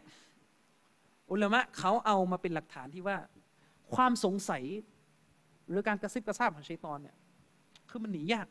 [1.31, 3.17] อุลามะเขาเอามาเป็นหลักฐานที่ว่า
[3.95, 4.63] ความสงสัย
[5.69, 7.15] หรือการกระซิบกระซาบของชัยตอนเนี่ย
[7.89, 8.47] คือมันหนียาก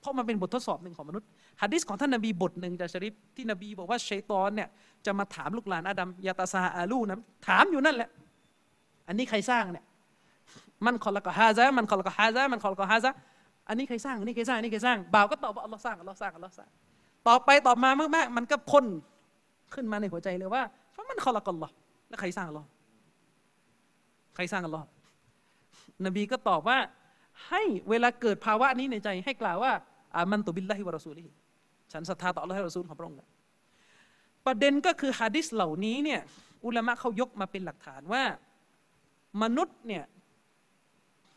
[0.00, 1.26] เพราะมันเป็นบททดสอบหนึ่งของมนุษย์
[1.62, 4.68] ฮะดิษของท่านนบีบทหนึ่งจากชริฟที่นบีบอกว่าชัยตอนเนี่ย
[5.06, 7.18] จะมาถามลูกหลานอาดัมยาตาซาอาลูนะ
[7.48, 8.10] ถามอยู่นั่นแหละ
[9.08, 9.84] อันนี้ใครสร้างเนี่ย
[10.86, 13.10] من خلق هذا من خلق هذا من خلق هذا
[13.68, 16.68] อันนี้ใครสร้างอันนี้ใครสร้างอันนี้ใครสร้างบ่าวก็ตอบว่าอัลลอฮ์สร้างอัลลอฮ์สร้างอัลลอฮ์สร้าง
[17.28, 18.86] ต่อไปตอบมามากๆมันก็พ่น
[19.74, 21.72] ขึ้นมาในหัวใจเลยว่าเพราะ من خلق الله
[22.08, 22.68] แล้วใครสร้างอัลลอฮ์
[24.34, 24.86] ใครสร้างอัลลอฮ์
[26.06, 26.78] นบีก็ตอบว่า
[27.48, 29.72] ให้เวลาเกิดภาวะนี้ในใจให้กล่าวว่า
[30.16, 31.30] آمنت بالله ورسوله
[31.92, 33.18] ฉันศรัทธาต่ออัลลอฮ์และรอซูลของพระองค์
[34.46, 36.20] ประเด็นก็คือฮะดิษเหล่านี้เนี่ย
[36.66, 38.22] อุลามะเขายกมาเป็นหลักฐานว่า
[39.42, 40.04] มนุษย์เนี่ย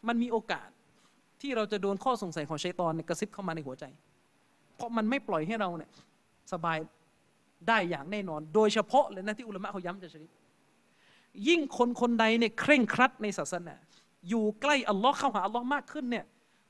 [0.07, 0.69] มันมีโอกาส
[1.41, 3.85] ที่เราจะโดนข้อสงสัยของชัยตอนเนี่ยกระซิบเข้ามาในหัวใจ
[4.75, 5.89] เพราะมันไม่ปล่อยให้เราเนี่ย
[6.53, 6.77] สบาย
[7.67, 10.27] ได้อย่างแน่นอน โดยเฉพาะเลยนะที่อุลามะเขาย้ำจะชริ
[11.47, 13.75] ยิ่งคนคนใดเนี่ยเคร่งครัดในศาสนา
[14.29, 16.25] อยู่ใกล้อัลลอฮ์เข้าหาอัลลอฮ์มากขึ้นเนี่ย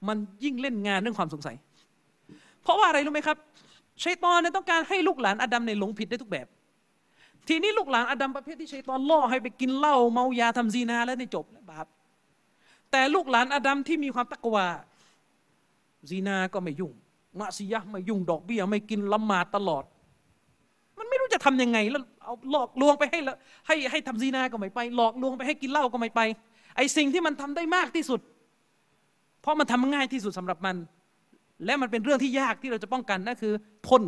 [0.07, 1.55] มันยิ่งเล่นงานเรื่องความสงสัย
[2.63, 3.37] เพราะว่าอะไรรู้ไหมครับ
[4.03, 6.47] ชัยตอนเนี่ยต้องการให้ลูกหลานอดัมในหลงผิดได้ทุกแบบ
[7.47, 11.85] ทีนี้ลูกหลานอดัมประเภทที่ชัยตอนล่อให้ไปกินเหล้าเมายาทำซีนาแล้วในจบแล้วบาป
[12.91, 14.67] แต่ลูกหลานอดัมที่มีความตักวา
[16.09, 16.93] ซีนาก็ไม่ยุ่ง
[17.39, 19.83] มะซียะไม่ยุ่งดอกเบี้ยไม่กินละหมาดตลอด
[20.97, 23.35] มันไม่รู้จะทำยังไงแล้วเอาหลอกลวงไปให้ละ
[23.67, 26.21] ให้ให้ทำซีนาก็ไม่ไป หลอกลวงไปให้กินเหล้าก็ไม่ไป
[26.75, 28.19] ไอ้สิ่งที่มันทำได้มากที่สุด
[29.41, 30.75] เพราะมันทำง่ายที่สุดสำหรับมัน
[31.65, 33.53] และมันเป็นเรื่องที่ยากที่เราจะป้องกันนั่นคือ
[33.87, 34.03] พ่น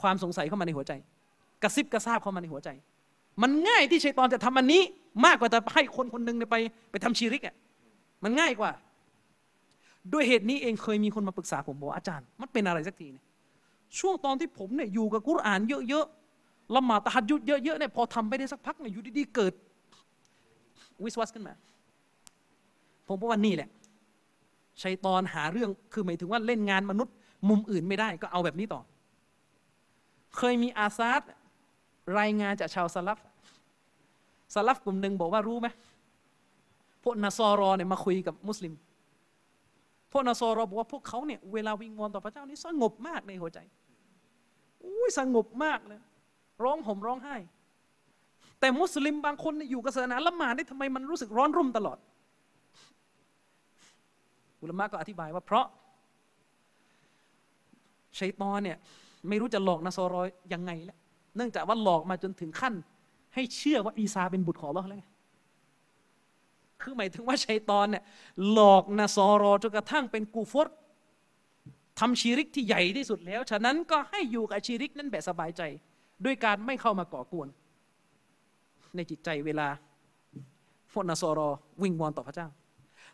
[0.00, 0.92] ความสงสัยเข้ามาในหัวใจ
[1.62, 2.68] กระซิบกระซาบเข้ามาในหัวใจ
[3.42, 4.82] มันง่ายที่ชัยตอนจะทำอันนี้
[5.26, 6.56] มากกว่าจะให้คนคนหนึ่งไป
[6.90, 7.54] ไปทำชีริกอะ
[8.24, 8.70] มันง่ายกว่า
[10.12, 13.24] ด้วยเหตุนี้เองเคยมีคนมาปรึกษาผมบอกอาจารย์ มันเป็นอะไรสักทีเนี่ย
[13.98, 19.52] ช่วงตอนที่ผมเนี่ยอยู่กับกุรอานเยอะๆละหมาดตะฮัดยุดเยอะๆเนี่ยพอทำไปได้สักพักเนี่ยอยู่ดีๆเกิด
[21.04, 21.54] วิสวัสขึ้นมา
[23.06, 23.68] ผมบอกว่านี่แหละ
[24.82, 27.14] ชัยตอนหาเรื่องคือหมายถึงว่าเล่นงานมนุษย์
[27.48, 28.80] มุมอื่นไม่ได้ก็เอาแบบนี้ต่อ
[30.36, 31.22] เคยมีอาซาด
[32.18, 33.18] รายงานจากชาวสลับ
[34.54, 35.68] สลับกลุ่มหนึ่งบอกว่ารู้ไหม
[37.02, 38.74] พวกนาซอรอเนี่ยมาคุยกับมุสลิม
[40.12, 43.58] พวกนาซอรอบอกว่าพวกเขาเนี่ยเวลาวิงวอนต่อพระเจ้านี่สงบมากในหัวใจ
[44.84, 46.00] อุ้ยสงบมากเลย
[46.62, 47.36] ร้องห่มร้องไห้
[48.60, 51.98] แต่มุสลิมบางคนเนี่ยอยู่กับศาสนาละหมาดนี่ทำไมมันรู้สึกร้อนรุ่มตลอด
[54.60, 55.66] อุลมะก็อธิบายว่าเพราะ
[58.18, 58.78] ชัยตอนเนี่ย
[59.28, 60.98] ไม่รู้จะหลอกนาซอรอยยังไงแล้ว
[61.36, 62.74] เนื่องจากว่าหลอกมาจนถึงขั้น
[63.34, 65.06] ให้เชื่อว่าอีซาเป็นบุตรของอัลเลอแล้วไง
[66.82, 68.02] คือหมายถึงว่าชัยตอนเนี่ย
[68.52, 70.68] หลอกนาซอรอจนกระทั่งเป็นกูฟร
[71.98, 75.62] ทำชีริกที่ใหญ่ที่สุดแล้ว ฉะนั้นก็ให้อยู่กับชีริกนั้นแบบสบายใจ
[76.24, 77.48] ด้วยการไม่เข้ามาก่อกวน
[78.96, 79.68] ในจิตใจเวลา
[80.92, 81.48] พวกนาซอรอ
[81.82, 82.48] วิงวอนต่อพระเจ้า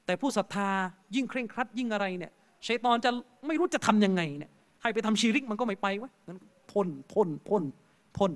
[0.06, 0.68] แต่ผู้ศรัทธา
[1.14, 2.32] ยิ่งเคร่งครัดยิ่งอะไรเนี่ย
[2.66, 3.10] ชัยตอนจะ
[3.46, 4.50] ไม่รู้จะทำยังไงเนี่ย
[4.82, 6.38] ให้ไปทำชีริกมันก็ไม่ไปวะงั้น
[6.72, 7.62] พ่นพ่นพ่น
[8.16, 8.32] พ่น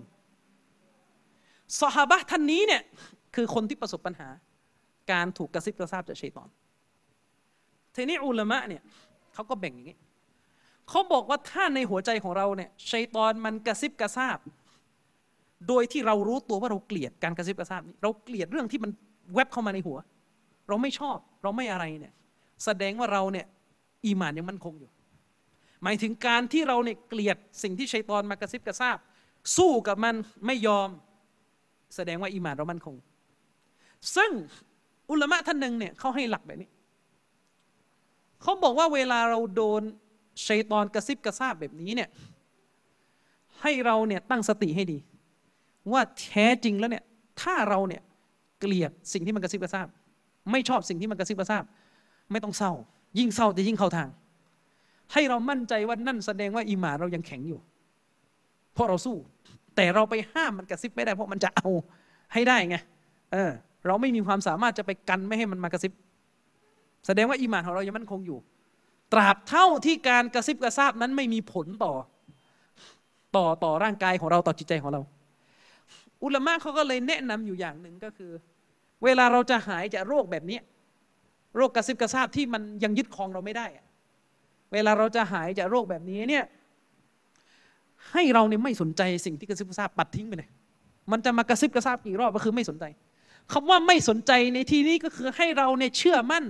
[1.80, 2.82] สหบะท่านนี้เนี่ย
[3.34, 4.28] คือคนที่ประสบปัญหา
[5.12, 6.48] การถูกกระซิบกระซาบจากชัยตอน
[7.94, 8.82] ทีนี้อุลามะเนี่ย
[9.34, 9.98] เขาก็แบ่งอย่างนี้
[10.88, 14.38] เขาบอกว่าถ้าในหัวใจของเราเนี่ยชัยตอนมันกระซิบกระซาบ
[15.68, 18.90] โดยที่เรารู้ตัวว่าเราเกลียดการกระซิบกระซาบนี้เราเกลียดเรื่องที่มัน
[19.34, 19.98] แวบเข้ามาในหัว
[20.68, 22.12] เราไม่ชอบ เราไม่อะไรเนี่ย
[22.64, 23.46] แสดงว่าเราเนี่ย
[24.06, 24.90] อีหมานยังมั่นคงอยู่
[25.82, 28.98] หมายถึงการที่เราเนี่ยเกลียดสิ่งที่ชัยตอนมากระซิบกระซาบ
[29.56, 30.14] สู้กับมัน
[30.46, 30.88] ไม่ยอม
[31.96, 32.96] แสดงว่าอีหมานเรามั่นคง
[34.16, 34.30] ซึ่ง
[35.10, 36.68] อุลมะท่านหนึ่งเนี่ยเขาให้หลักแบบนี้
[38.42, 39.82] เขาบอกว่าเวลาเราโดน
[40.46, 42.08] ชัยตอนกระซิบกระซาบแบบนี้เนี่ย
[43.62, 44.98] ให้เราเนี่ยตั้งสติให้ดี
[45.92, 47.04] ว่าแท้จริงแล้วเนี่ย
[47.42, 48.02] ถ้าเราเนี่ย
[48.60, 49.86] เกลียดสิ่งที่มันกระซิบกระซาบ
[50.50, 51.64] ไม่ชอบสิ่งที่มันกระซิบกระซาบ
[52.32, 52.72] ไม่ต้องเศร้า
[53.18, 54.08] ยิ่งเศร้าจะยิ่งเข้าทาง
[55.12, 57.60] ให้เรามั่นใจว่านั่นแสดงว่าอีหมาเรายังแข็งอยู่
[58.74, 59.16] เพราะเราสู้
[59.76, 61.68] แต่เราไปห้ามมันกระซิบไม่ได้ เพราะมันจะเอา
[62.32, 62.76] ให้ได้ไง
[63.32, 63.50] เออ
[63.86, 65.92] เราไม่มีความสามารถจะไปกันไม่ให้มันมากระซิบ
[67.06, 68.38] แสดงว่าอีหมานของเรายังมั่นคงอยู่
[69.12, 71.92] ตราบเท่าที่การกระซิบกระซาบนั้นไม่มีผลต่อ
[73.36, 75.00] ต่อต่อร่างกายของเราต่อจิตใจของเรา
[76.24, 78.30] อุลามะเขาก็เลยแนะนำอยู่อย่างหนึ่งก็คือ
[79.04, 80.58] เวลาเราจะหายจากโรคแบบนี้
[81.56, 83.66] โรคกระซิบกระซาบที่มันยังยึดครองเราไม่ได้
[84.72, 86.44] เวลาเราจะหายจากโรคแบบนี้เนี่ย
[88.12, 90.48] ให้เราเนี่ยไม่สนใจสิ่งที่กระซิบกระซาบปัดทิ้งไปเลย
[91.12, 92.84] มันจะมากระซิบกระซาบกี่รอบก็คือไม่สนใจ
[93.52, 96.44] คำว่าไม่สนใจในที่นี้ก็คือให้เราเนี่ยเชื่อมั่น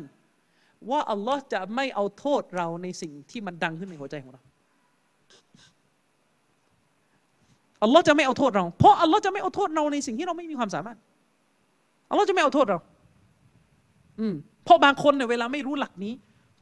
[0.91, 4.43] ว่าอัลลอฮ์จะไม่เอาโทษเราในสิ่งที่มันดังขึ้นในหัวใจของเรา
[7.83, 10.99] อัลลอฮ์จะไม่เอาโทษเรา เพราะอัลลอฮ์จะไม่เอาโทษเราในสิ่งที่เราไม่มีความสามารถ
[12.11, 12.79] อัลลอฮ์จะไม่เอาโทษเรา
[14.21, 14.35] อืม
[14.65, 16.13] เพราะบางคนเนี่ยเวลาไม่รู้หลักนี้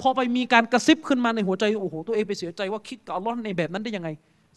[0.01, 4.09] พอไปมีการกระซิบขึ้นมาในหัวใจโอ้โหตัวเองไปเสียใจว่าคิดกับอัลลอฮ์ในแบบนั้นได้ยังไง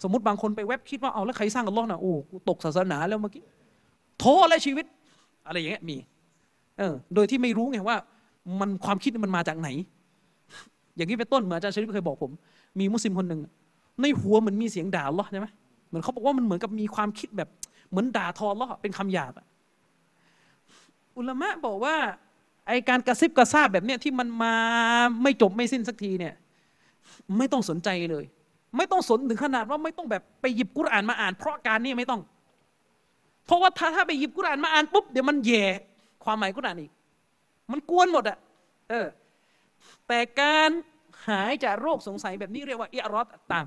[0.03, 3.43] สมมติบางคนไปเว็บคิดว่าเอาแล้วใครสร้างอัลลอฮ์นะโอ้กูตกศาสนาแล้วเมื่อกี้
[4.19, 4.85] โทษและชีวิต
[5.47, 5.97] อะไรอย่างเงี้ยมี
[6.77, 7.95] เออโดยที่ไม่รู้ไงว่า
[8.59, 9.69] มันความคิดมันมาจากไหน
[10.95, 12.31] อย่างนี้เป็นต้นเหมือนอาจารย์ชริปเคยบอกผม
[12.79, 13.39] มีมุสลิมคนหนึ่ง
[14.01, 15.47] ในหัวเหมือนมีเสียงด่าอัลเลาะห์ใช่ไหม
[15.87, 17.49] เหมือนเขาบอกว่ามันเหมือนกับมีความคิดแบบ
[17.89, 19.45] เหมือนด่าทออัลเลาะห์เป็นคำหยาบอะ
[21.21, 21.95] อุลามะบอกว่า
[22.67, 24.55] ไอการกระซิบกระซาบแบบเนี้ยที่มันมา
[25.23, 26.33] ไม่จบไม่สิ้นสักทีเนี่ย
[27.37, 28.25] ไม่ต้องสนใจเลย
[28.77, 32.21] ไม่ต้องสนถึงขนาดว่าไม่ต้องแบบไปหยิบกุรอานมาอ่าน เพราะการนี้ไม่ต้อง
[33.45, 35.63] เพราะว่าถ้าถ้าไปหยิบกุรอานมาอ่านปุ๊บเดี๋ยวมันแย่
[36.23, 36.91] ความหมายกุรอานอีก
[37.71, 38.37] มันกวนหมดอะ
[38.89, 39.07] เออ
[40.07, 40.69] แต่การ
[41.27, 43.65] หายจากโรคสงสัยแบบนี้เรียกว่าอิอรอดต่าง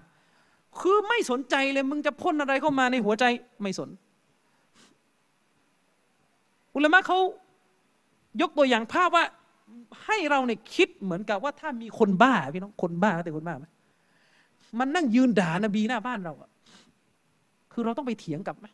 [0.81, 3.24] คือไม่สนใจเลยมึงจะพ่นอะไรเข้ามาในหัวใจ
[3.62, 3.90] ไม่สน
[6.74, 7.18] อุลามะเขา
[8.40, 9.24] ยกตัวอย่างภาพว่า
[10.05, 13.66] ให้เราเนี่ยคิดเหมือนกับว่าถ้ามีคนบ้าพี่น้องคนบ้าแต่คนบ้าไหม
[14.78, 16.51] มันนั่งยืนด่านบีหน้าบ้านเราอะ
[17.73, 18.66] คือเราต้องไปเถียงกับไหม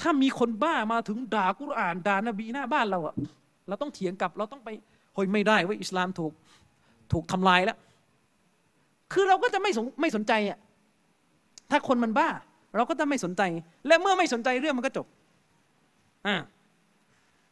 [0.00, 3.14] ถ้ามีคนบ้ามาถึงด่ากุรอานด่านบีหน้าบ้านเราอะ
[3.68, 4.68] เราต้องเถียงกับเราต้องไป
[5.14, 6.32] เฮ้ยไม่ได้เว่าอิสลามถูก
[7.12, 7.78] ถูกทำลายแล้ว
[9.12, 10.58] คือเราก็จะไม่สนไม่สนใจอะ
[11.70, 12.28] ถ้าคนมันบ้า
[12.76, 13.42] เราก็จะไม่สนใจ
[13.86, 15.06] และเมื่อไม่สนใจเรื่องมันก็จบ
[16.26, 16.36] อ่า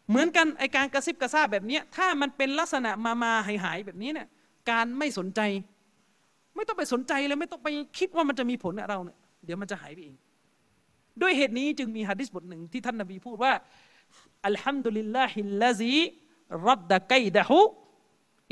[0.09, 4.29] เหมือนกันไอการกระซิบกระซาบแบบนี้ถ้ามันเป็นลักษณะมามาหายหายแบบนี้เนี่ย
[4.71, 5.41] การไม่สนใจ
[6.55, 7.69] ไม่ต้องไปสนใจเลยไม่ต้องไป
[7.99, 10.17] คิดว่ามันจะมีผลกับเราเนี่ยเดี๋ยวมันจะหายไปเอง
[11.21, 13.53] ด้วยเหตุนี้จึงมีฮะดิษบทหนึ่งที่ท่านนบีพูดว่า
[14.47, 15.99] อัลฮัมดุลิลลาฮิลลาซี
[16.67, 17.61] รัดดะไกดะฮุ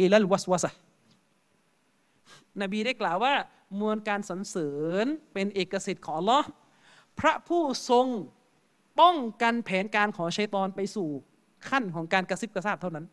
[0.00, 0.70] อิลัลวัสวะซะ
[2.62, 3.34] นบีได้กล่าวว่า
[3.80, 4.70] มวลการสรรเสริ
[5.04, 6.48] ญเป็นเอกสิทธิ์ของอัลลอฮ์
[7.18, 8.06] พระผู้ทรง
[9.00, 11.10] ป้องกันแผนการของชัยตอนไปสู่
[11.68, 13.04] ขั้นของการกระซิบกระซาบเท่านั้น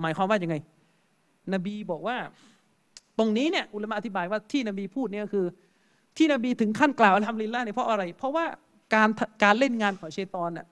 [0.00, 0.56] หมายความว่ายังไง
[1.54, 2.16] นบีบอกว่า
[3.18, 5.46] ตรงนี้เนี่ยอุลมะอธิบายว่าที่นบีพูดเนี่ยคือ
[6.16, 8.44] ที่นบีถึงขั้นกล่าวอัลฮัมดุลิลละเนี่ยเพราะอะไร เพราะว่า
[8.94, 9.08] การ
[9.42, 10.66] การเล่นงานของชัยตอนน่ะ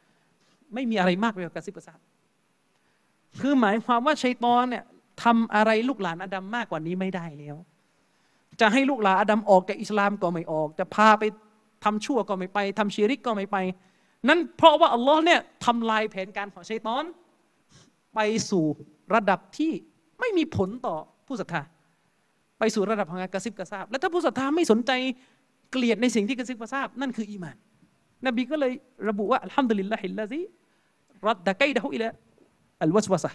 [0.74, 2.00] ไม่มีอะไรมากไปกว่ากระซิบกระซาบ
[3.40, 4.84] คือหมายความว่าชัยตอนเนี่ย
[5.22, 7.56] ทำอะไรลูกหลานอาดัมมากกว่านี้ไม่ได้แล้ว
[8.60, 11.24] จะให้ลูกหลานอาดัมออกจากอิสลามก็ไม่ออก จะพาไป
[11.84, 13.56] ทำชั่วก็ไม่ไปทำชีริกก็ไม่ไป
[14.28, 17.04] นั่นเพราะว่าอัลลอฮ์เนี่ยทำลายแผนการของชัยตอน
[18.14, 18.20] ไป
[18.50, 18.64] สู่
[19.14, 19.72] ระดับที่
[20.20, 20.96] ไม่มีผลต่อ
[21.26, 21.62] ผู้ศรัทธา
[22.58, 24.90] ไปสู่ระดับของการกระซิบกระซาบ และถ้าผู้ศรัทธาไม่สนใจ
[25.70, 27.56] เกลียดในสิ่งที่กระซิบกระซาบ นั่นคืออีมาน
[28.26, 28.72] นบีก็เลย
[29.08, 30.40] ระบุว่าอัลฮัมดุลิลลาฮิลลาซิ
[31.26, 32.12] รัดดะไกดะฮุอิละ
[32.82, 33.30] อัลวัสวะซะ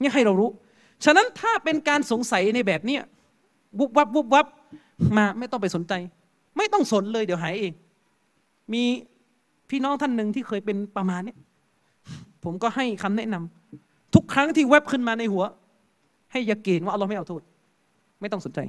[0.00, 0.50] นี่ให้เรารู้
[1.04, 3.02] ฉะนั้นถ้าเป็นการสงสัยในแบบเนี้ย
[3.78, 4.46] วุบวับวุบวับ
[5.16, 5.92] มาไม่ต้องไปสนใจ
[6.56, 7.72] ไม่ต้องสนเลยเดี๋ยวหายเอง
[8.72, 8.82] มี
[9.70, 11.38] พี่น้องท่านหนึ่งที่เคยเป็นประมาณเนี้ย
[12.44, 15.44] ผมก็ให้คำแนะนำทุกครั้งที่แวบขึ้นมาในหัว
[16.32, 17.42] ให้ยาเกณฑ์ว่าอัลลอฮ์ไม่เอาโทษ
[18.20, 18.60] ไม่ต้องสนใจ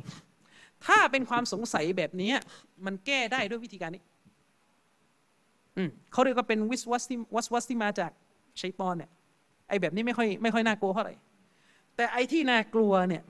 [0.85, 2.31] ถ้าเป็นความสงสัยแบบนี้
[2.85, 4.03] มันแก้ได้ด้วยวิธีการนี้
[5.77, 8.11] อืมเขาเรียกว่าเป็นวิสวัสที่วัสวัสที่มาจาก
[8.61, 9.09] ชัยตอนเนี่ย
[9.69, 11.13] ไอ้แบบนี้ไม่ค่อยไม่ค่อยน่ากลัวเท่าไหร่
[11.95, 13.23] แต่ไอ้ที่น่ากลัวเนี่ย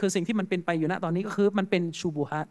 [0.00, 2.46] คือสิ่งที่มันเป็นไปอยู่ณตอนนี้ก็คือมันเป็นชูบูฮัต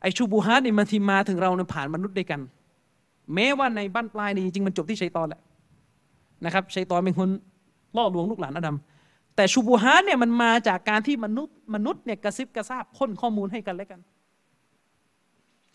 [0.00, 2.40] ไอ้ชูบูฮัตนี่มันทีมาถึงเราเนี่ยผ่านมนุษย์ด้วยกัน
[3.34, 5.40] แม้ว่าในบ้านปลายนี่จริงๆมันจบที่ชัยตอนแหละ
[6.44, 7.28] นะครับชัยตอนเป็นคน
[7.96, 8.76] ล่อลวงลูกหลานอาดัม
[9.36, 14.00] แต่ชูบูฮัตเนี่ยมันมาจากการที่มนุษย์มนุษย์เนี่ยกระซิบกระซาบพ่นข้อมูลให้กันและกัน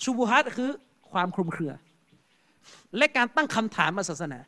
[0.03, 0.69] ชูบูฮัตคือ
[1.11, 1.73] ความคลุมเครือ
[2.97, 4.39] และการตั้งคำถามมาศาสนา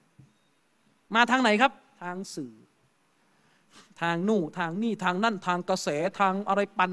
[1.15, 1.71] มาทางไหนครับ
[2.01, 2.53] ทางสื่อ
[4.01, 5.87] ทางนู่นทางนี่ทางนั่นทางกระแส
[6.19, 6.91] ทางอะไรปัน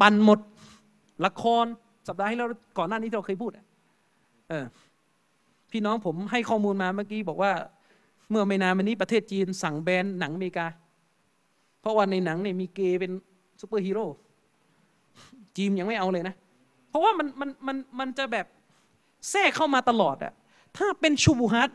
[0.00, 0.40] ปันหมด
[1.24, 1.66] ละคร
[2.08, 2.46] สัปดาห์ที่เรา
[2.78, 3.50] ก่อนหน้านี้เราเคยพูด
[4.48, 4.64] เออ
[5.70, 7.52] พี่น้องผมให้ข้อมูลมาเมื่อกี้บอกว่า
[8.30, 10.66] เมื่อไม่นานมานี้ประเทศจีนสั่งแบนหนังอเมริกา
[11.80, 13.12] เพราะว่าในหนังเนี่ยมีเกย์เป็น
[13.60, 14.06] ซูเปอร์ฮีโร่
[15.56, 16.34] จีนยังไม่เอาเลยนะ
[16.88, 18.46] เพราะว่ามันมันมันมันจะแบบ
[19.30, 20.32] แทรกเข้ามาตลอดอะ
[20.76, 21.70] ถ้าเป็น شبهات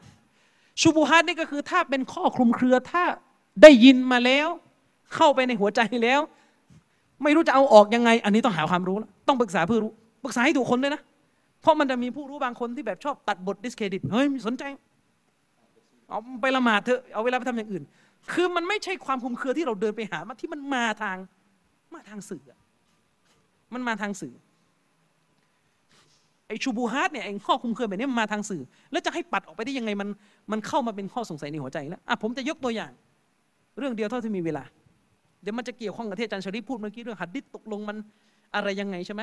[0.82, 3.03] شبهات นี่ก็คือถ้าเป็นข้อคลุมเครือถ้า
[3.61, 4.47] ได้ยินมาแล้ว
[5.15, 6.22] เข้าไปในหัวใจแล้ว
[7.23, 9.91] ไม่รู้จะเอาออกยังไง อันนี้ต้องหาความรู้แล้วต้องปรึกษาเพื่อรู้
[10.26, 11.02] ปรึกษาให้ถูกคนด้วยนะ
[11.61, 14.64] เพราะมันจะมีผู้รู้บางคนที่แบบชอบตัดบท discredit เฮ้ยไม่สนใจ
[16.10, 17.84] เอาไปละหมาดเถอะ เอาเวลาไปทำอย่างอื่น
[18.34, 21.18] คือมันไม่ใช่ความคลุมเครือที่เราเดินไปหามาที่มันมาทาง
[21.93, 22.43] มาทางสื่อ
[23.73, 24.34] มันมาทางสื่อ
[26.47, 28.61] ไอ้ شبهات เนี่ยไอ้ข้อคลุมเครือแบบนี้มันมาทางสื่อ
[28.91, 30.10] แล้วจะให้ปัดออกไปได้ยังไงมัน
[30.52, 32.91] มันเข้ามาเป็นข้อสงสัยในหัวใจแล้วอะผมจะยกตัวอย่าง
[33.80, 34.64] เรื่องเดียวเท่าที่มีเวลา
[35.41, 37.97] เดี๋ยวมันจะเกี่ยวข้องกับที่อาจารย์ชริฟพูดเมื่อกี้เรื่องฮะดิษตกลงมัน
[38.56, 39.22] อะไรยังไงใช่ไหม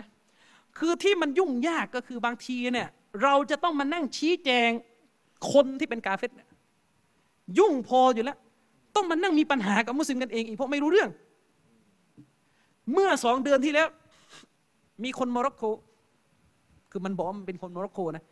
[0.79, 2.89] คือที่มันยุ่งยากก็คือบางทีเนี่ย
[3.23, 4.71] เราจะต้องมานั่งชี้แจง
[5.53, 6.31] คนที่เป็นกาเฟร
[7.59, 8.39] ยุ่งพออยู่แล้ว
[8.97, 11.11] ต้องมานั่งมีปัญหากับมุสลิมกันเองอีกเพราะไม่รู้เรื่อง
[12.93, 13.89] เมื่อสองเดือนที่แล้ว
[15.05, 15.65] มีคนโมร็อกโก
[16.91, 18.25] คือมันบอกว่ามันเป็นคนโมร็อกโกนะ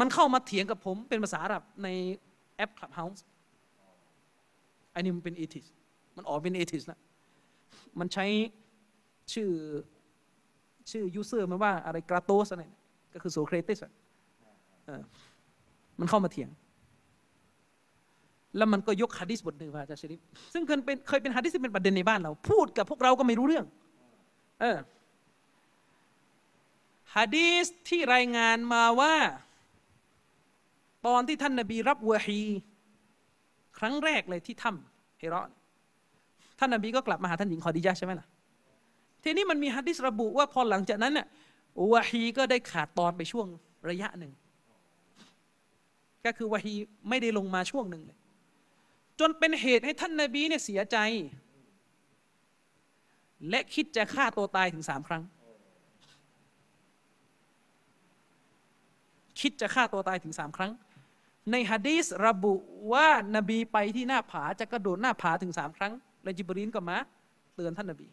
[0.00, 1.88] มันเข้ามาเถียงกับผมเป็นภาษาอาหรับใน
[2.56, 3.20] แอป Clubhouse
[4.94, 5.66] อันนี้มันเป็น atheist
[6.16, 7.00] มันออกเป็น atheist แล้ว
[7.98, 8.26] มันใช้
[9.32, 9.48] ชื่อ
[10.90, 12.62] ชื่อ user มันว่าอะไรกราโตสอะไร
[13.14, 13.92] ก็คือโซเครติสอะ
[16.00, 16.50] มันเข้ามาเถียง
[18.56, 20.20] แล้วมันก็ยกฮะดิษบทหนึ่งมาจากชริฟ
[20.52, 23.66] ซึ่งเคยเป็นเคยเป็นฮะดิษที่เป็นประเด็นในบ้านเรา พูดกับพวกเราก็ไม่รู้เรื่อง
[24.60, 24.78] เออ
[27.16, 29.14] ฮะดีษที่รายงานมาว่า
[31.06, 32.40] ตอนที่ท่านนบีรับวะฮี
[33.78, 35.50] ครั้งแรกเลยที่ถ้ำเฮราะห์
[36.58, 38.26] ท่านนบีก็กลับมาหาท่านหญิงคอดียะใช่ไหมล่ะ
[39.22, 41.26] ทีนี้มันมีฮะดิษระบุว่าพอหลังจากนั้นน่ะ
[41.92, 43.46] วะฮีก็ได้ขาดตอนไปช่วง
[43.88, 44.32] ระยะหนึ่ง
[46.24, 46.74] ก็คือวะฮี
[47.08, 48.18] ไม่ได้ลงมาช่วงหนึ่งเลย
[49.20, 50.96] จนเป็นเหตุให้ท่านนบีเนี่ยเสียใจ
[53.48, 55.22] และคิดจะฆ่าตัวตายถึงสามครั้ง
[59.40, 60.72] คิดจะฆ่าตัวตายถึงสามครั้ง
[61.50, 62.54] ในฮะดีษระบุ
[62.92, 65.92] ว่านบีไปที่หน้าผาจะกระโดดหน้าผาถึงสามครั้ง
[66.22, 66.96] และจิบรีลก็มา
[67.54, 68.06] เตือนท่านนบี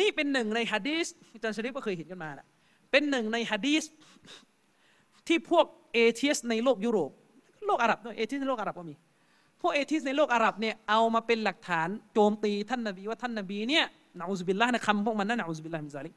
[0.00, 2.46] นี่เป็นหนึ่งในฮะดีษอาจารย์ชริฟก็เคยเห็นกันมาแหละ
[2.90, 3.84] เป็นหนึ่งในฮะดีษ
[5.26, 7.10] ที่พวก atheist ในโลกยุโรป
[7.66, 8.94] โลกอาหรับด้วย atheist ในโลกอาหรับก็มี
[9.60, 13.84] พวก atheist ในโลกอาหรับเนี่ยเอามาเป็นหลักฐานโจมตีท่านนบีว่าท่านนบีเนี่ย
[14.18, 16.14] นะอูซบิลละนะคำพวกมันนั่น نعوذ بالله من ذلك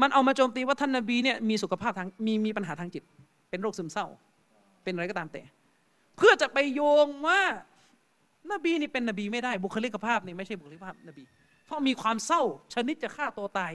[0.00, 3.02] มันเอามาโจมตีว่าท่านนบีเนี่ยมีสุขภาพทางมีมีปัญหาทางจิต
[3.50, 4.06] เป็นโรคซึมเศร้า
[4.82, 5.42] เป็นอะไรก็ตามแต่
[6.16, 7.40] เพื่อจะไปโยงว่า
[8.52, 11.22] นบีนี่เป็นนบีไม่ได้บุคลิกภาพนี่ไม่ใช่บุคลิกภาพนบี
[11.64, 12.42] เพราะมีความเศร้า
[12.74, 13.72] ชนิดจะฆ่าตัวตาย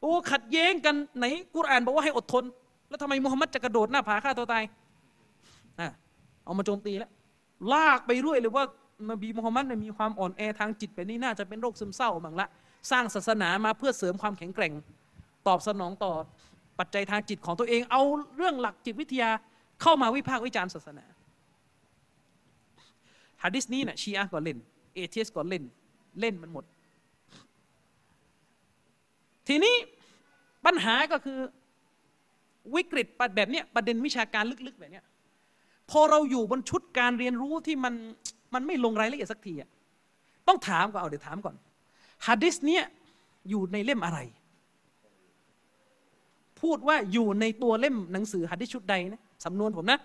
[0.00, 2.44] โอ้ขัดแย้งกันไหนกุรอานบอกว่าให้อดทน
[2.88, 4.62] แล้วทำไมมุฮัมหมัดจะกระโดดหน้าผาฆ่าตัวตาย
[5.80, 5.88] อะ
[6.44, 7.10] เอามาโจมตีแล้ว
[7.72, 8.64] ลากไปเรื่อยเลยว่า
[9.10, 12.48] นบีมุฮัมหมัดมีความอ่อนแอทางจิตแบบนี้น่าจะเป็นโรคซึมเศร้าบ้างละ
[12.90, 14.72] สร้างศาสนามาเพื่อเสริมความแข็งแกร่ง
[15.46, 16.12] ตอบสนองต่อ
[16.78, 18.02] ปัจจัยทางจิตของตัวเอง เอา
[18.36, 19.30] เรื่องหลักจิตวิทยา
[19.82, 21.04] เข้ามาวิพากษ์วิจารณ์ศาสนา
[23.42, 24.58] ฮะดิษนี้นะชีอะห์ก็เล่น
[24.94, 25.64] เอเทียสก็เล่น
[26.20, 26.64] เล่นมันหมด
[29.52, 29.76] ทีนี้
[30.66, 31.38] ปัญหาก็คือ
[32.74, 33.06] วิกฤต
[33.36, 35.04] แบบเนี้ยประเด็นวิชาการลึกๆแบบเนี้ย
[35.90, 37.94] พอเราอยู่บนชุดการเรียนรู้ที่มัน
[38.54, 39.68] มันไม่ลงรายละเอียดสักทีอะ
[40.48, 41.54] ต้องถามก่อนเอาเดี๋ยวถามก่อน
[42.26, 42.84] ฮะดิษเนี้ย
[43.50, 44.18] อยู่ในเล่มอะไร
[46.60, 49.98] พูดว่าอยู่ในตัวเล่มหนังสือฮะดิษชุดใดนะสำนวนผมนะ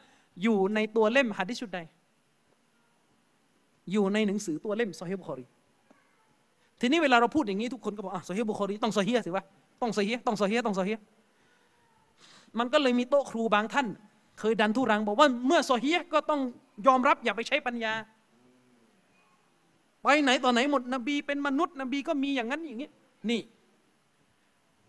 [0.44, 1.80] อยู่ในตัวเล่มฮะดิษชุดใด
[3.92, 5.46] อยู่ในหนังสือตัวเล่มซอฮีบุคอรี
[6.80, 9.46] ทีนี้เวลาเราพูดอย่างนี้ทุกคนก็บอกอะโซอฮียบุคอรีต้องโซอฮียสิวะ
[9.82, 10.98] ต้องโซอฮียต้องโซอฮียต้องโซอฮีย
[12.60, 13.88] มันก็เลยมีโต๊ะครูบางท่าน
[14.40, 16.42] เคยดันทุรังบอกว่าเมื่อโซอฮียก็ต้อง
[16.88, 17.94] ยอมรับอย่าไปใช้ปัญญา
[20.04, 22.90] ไปไหนต่อไหนหมดนบีเป็นมนุษย์นบีก็มีอย่างนั้นอย่างนี้
[23.30, 23.42] นี่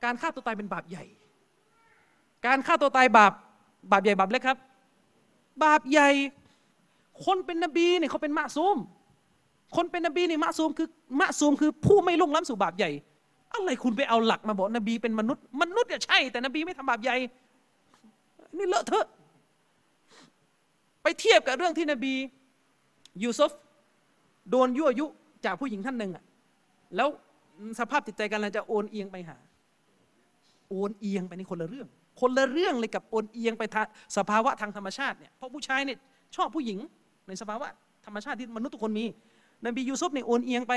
[0.05, 1.05] การฆ่าตัวตายเป็นบาปใหญ่
[2.47, 3.33] การฆ่าตัวตายบาป
[3.93, 4.59] บาปใหญ่บาปเล็กครับ
[5.65, 6.09] บาปใหญ่
[7.25, 8.77] คนเป็นนบีเนี่ยเขาเป็นมะซูม
[9.75, 10.89] คนเป็นนบีนี่มะซูมคือ
[11.21, 12.91] มะซูมคือผู้ไม่ล่วงล้ำสู่บาปใหญ่
[13.53, 17.17] อะไรคุณไปเอาหลักมาบอกนบีเป็นมนุษย์ มนุษย์เนี่ยใช่ แต่นบีไม่ทำบาปใหญ่
[18.57, 19.07] นี่เลอะเทอะ
[21.03, 22.13] ไปเทียบกับเรื่องที่นบี
[23.23, 23.53] ยูซุฟ
[24.51, 25.07] โดนยั่วยุ
[25.45, 26.25] จากผู้หญิงท่านหนึ่งอะ
[26.97, 27.09] แล้ว
[27.79, 29.37] สภาพจิตใจกันเราจะโอนเอียงไปหา
[30.69, 31.89] โอนเอียงไปนี่คนละเรื่อง
[32.21, 33.87] คนละเรื่องเลยกับโอนเอียงไปทาง
[34.17, 35.99] สภาวะทางธรรมชาติเนี่ยเพราะผู้ชายเนี่ย
[36.37, 36.79] ชอบผู้หญิง
[37.29, 37.69] ในสภาวะ
[38.07, 39.05] ธรรมชาติที่มนุษย์ทุกคนมี
[39.65, 40.73] นบียูซุฟเนี่ยโอนเอียงไป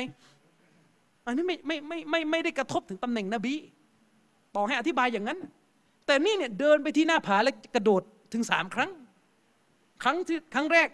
[1.26, 3.54] อันนี้ไม่ไม่ไม่ไม่ไม่ได้กระทบถึงตำแหน่งนบี
[4.56, 5.40] ต่อให้อธิบายอย่างนั้น
[6.06, 8.92] แต่นี่เนี่ยเดินไปที่หน้าผาแล้วกระโดดถึงสามครั้ง
[10.04, 10.90] ครั้งที่ครั้งแรก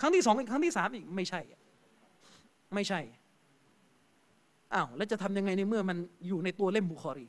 [0.00, 1.40] ครั้งที่สองอีกครั้งที่สามอีกไม่ใช่
[2.74, 3.00] ไม่ใช่
[4.74, 5.96] อ้าวแล้วจะทำยังไงในเมื่อมัน
[6.26, 7.26] อยู่ในตัวเล่มบุคอรี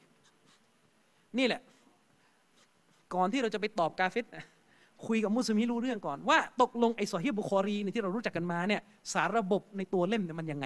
[1.37, 1.61] นี่แหละ
[3.13, 4.45] ก่อนที่เราจะไปตอบกาเฟตนะ
[5.07, 8.81] คุยกับมุสลิมให้รู้เรื่องก่อนว่าตกลงไอ้ซอฮีบุคอรีเนี่ยที่เรารู้จักกันมาเนี่ย
[9.13, 10.65] สารระบบในตัวเล่มเนี่ยมันยังไง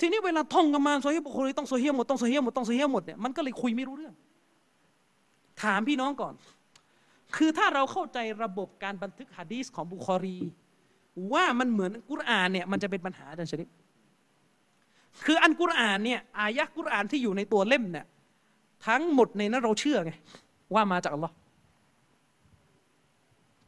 [0.00, 4.14] ทีนี้เวลาท่องกันมาซอฮีบุคอรีต้องซอฮีหมดต้องซอฮีหมดต้องซอฮีหมดเนี่ยมันก็เลยคุยไม่รู้เรื่อง
[5.62, 6.34] ถามพี่น้องก่อน
[7.36, 10.38] คือถ้าเราเข้าใจระบบการบันทึกฮะดีษของบุคอรี
[11.32, 13.68] ว่ามันเหมือนกุรอานเนี่ยมันจะเป็นปัญหาอาจารย์ชริป
[15.24, 18.06] คืออันกุรอานเนี่ยอายะกุรอานที่อยู่ในตัวเล่มเนี่ย
[18.86, 20.12] ทั้งหมดในนั้นเราเชื่อไง
[20.74, 21.34] ว่ามาจากอัลลอฮ์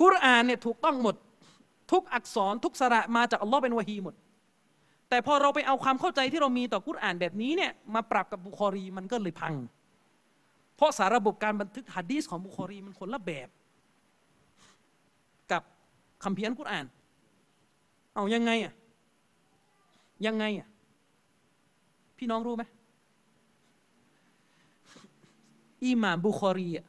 [0.03, 1.17] กุรอานเนี่ยถูกต้องหมด
[1.93, 4.15] ทุกอักษรทุกสระมาจากอัลลอฮ์เป็นวะฮีหมด
[5.09, 9.55] แต่พอเราไปเอาความเข้าใจที่เรามีต่อกุรอานแบบนี้เนี่ยมาปรับกับบุคอรีมันก็เลยพัง
[10.77, 13.49] เพราะสารระบบการบันทึกฮะดีษของบุคอรีมันคนละแบบ
[15.53, 15.63] กับ
[16.25, 16.87] คัมภีร์อัลกุรอาน
[18.15, 18.73] เอายังไงอะ
[20.27, 20.69] ยังไงอะ
[22.19, 22.65] พี่น้องรู้ไหม
[25.85, 26.87] อิหม่ามบุคอรีอะ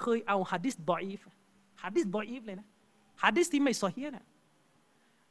[0.00, 1.20] เคยเอาฮะดิษดออีฟ
[1.82, 2.66] ฮะดิษดออีฟเลยนะ
[3.22, 4.26] ฮะดิษที่ไม่ซอฮีห์น่ะ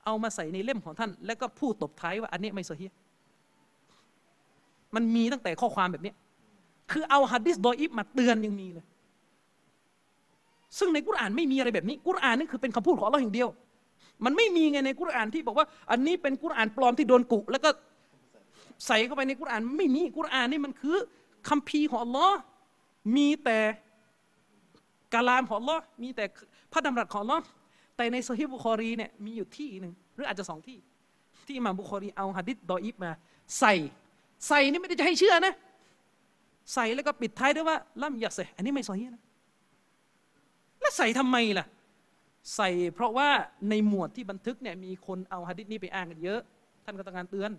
[0.06, 2.94] เอามาใส่ในเล่มของท่าน แล้วก็พูดตบท้ายว่าอันนี้ไม่ซอฮีห์
[4.96, 6.14] มันมีตั้งแต่ข้อความแบบนี้
[6.92, 8.86] คือเอาฮะดิษดออีฟมาเตือนยังมีเลย
[10.78, 13.50] ซึ่งในกุรอานไม่มีอะไรแบบนี้ กุรอานนี่คือเป็นคำพูดของอัลลอฮ์อย่างเดียว
[14.26, 17.70] มันไม่มีไงในกุรอานที่บอกว่า อันนี้เป็นกุรอานปลอมที่โดนกุ แล้วก็
[18.88, 20.98] ใส่เข้าไปในกุรอาน ไม่มีกุรอานนี่มันคือ
[21.50, 22.38] คัมภีร์ของอัลลอฮ์
[23.16, 23.60] มีแต่
[25.14, 26.26] กาลามของลอมีแต่
[26.74, 27.40] พระดำรัสของลอ
[27.98, 30.78] แต่ในโซฮีบุคอรีเนี่ยมีอยู่ที่หนึ่งหรืออาจจะสองที่
[31.46, 33.12] ที่อิหม่ามบุคอรีเอาหะดิษดออีฟมา
[33.60, 33.74] ใส่
[34.48, 35.54] ใส่นี่ไม่ได้จะให้เชื่อนะ
[36.74, 39.24] ใส่แล้วก็ปิดท้ายด้วยว่าล่ำยาเซอันนี้ไม่โซฮีนะ
[40.80, 41.66] แล้วใส่ทำไมล่ะ
[42.56, 43.30] ใส่เพราะว่า
[43.70, 46.40] ในหมวดที่บันทึกเนี่ยมีคนเอาหะดิษนี้ไปอ้างกันเยอะ
[46.84, 47.52] ท่านก็ต้องการเตือน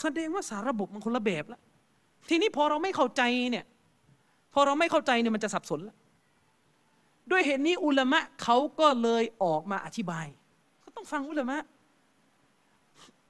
[0.00, 1.60] แสดงว่าสารระบบมันคนละแบบแล้ว
[2.28, 3.64] ทีนี้พอเราไม่เข้าใจเนี่ย
[4.54, 5.96] พอเราไม่เข้าใจเนี่ยมันจะสับสนแล้ว
[7.30, 10.26] ด้วยเหตุนี้อุลามะเขาก็เลยออกมาอธิบาย
[10.80, 11.58] เขาต้องฟังอุลามะ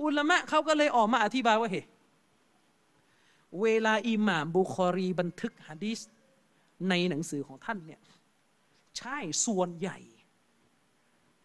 [0.02, 1.82] อุลามะเขาก็เลยออกมาอธิบายว่าเฮ้
[3.62, 6.00] เวลาอิหม่ามบุคอรีบันทึกฮะดีษ
[6.88, 8.00] ในหนังสือของท่านเนี่ย
[8.98, 9.98] ใช่ส่วนใหญ่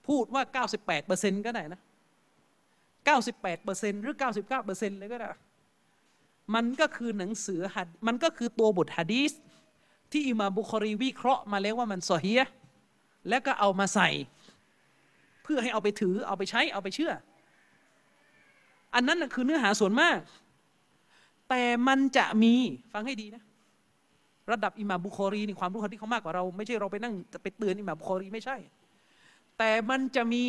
[0.07, 0.43] พูดว่า
[0.95, 1.82] 98%ก็ได้นะ
[3.06, 4.15] 98%หรือ
[4.57, 5.27] 99%เลยก็ได้
[6.56, 9.32] มันก็คือหนังสือหัดมันก็คือตัวบทฮะดีษ
[10.16, 12.42] ที่อิมามบุคอรีวิเคราะห์มาแล้วว่ามันซอฮีย
[13.30, 14.10] แล้วก็เอามาใส่
[15.44, 17.11] เพื่อให้เอาไปถือเอาไปใช้เอาไปเชื่อ
[18.94, 20.18] อันนั้นคือเนื้อหาส่วนมาก
[21.50, 22.53] แต่มันจะมี
[22.94, 23.44] ฟังให้ดีนะ
[24.52, 28.58] ระดับอิมามบุคอรีนี่ความรู้ฮะดีษเขามากกว่าเรา ไม่ใช่เราไปนั่งจะไปเตือนอิมามบุคอรีไม่ใช่
[29.58, 30.44] แต่มันจะมี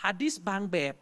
[0.00, 0.94] ฮะดิษบางแบบ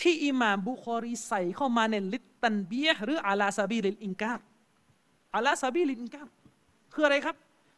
[0.00, 4.40] ที่อิหม่ามบุคอรีใส่เข้ามาในللتنبيهหรือعلى سبيل الإنكار
[5.34, 6.28] على سبيل الإنكار
[6.94, 7.36] คืออะไรครับ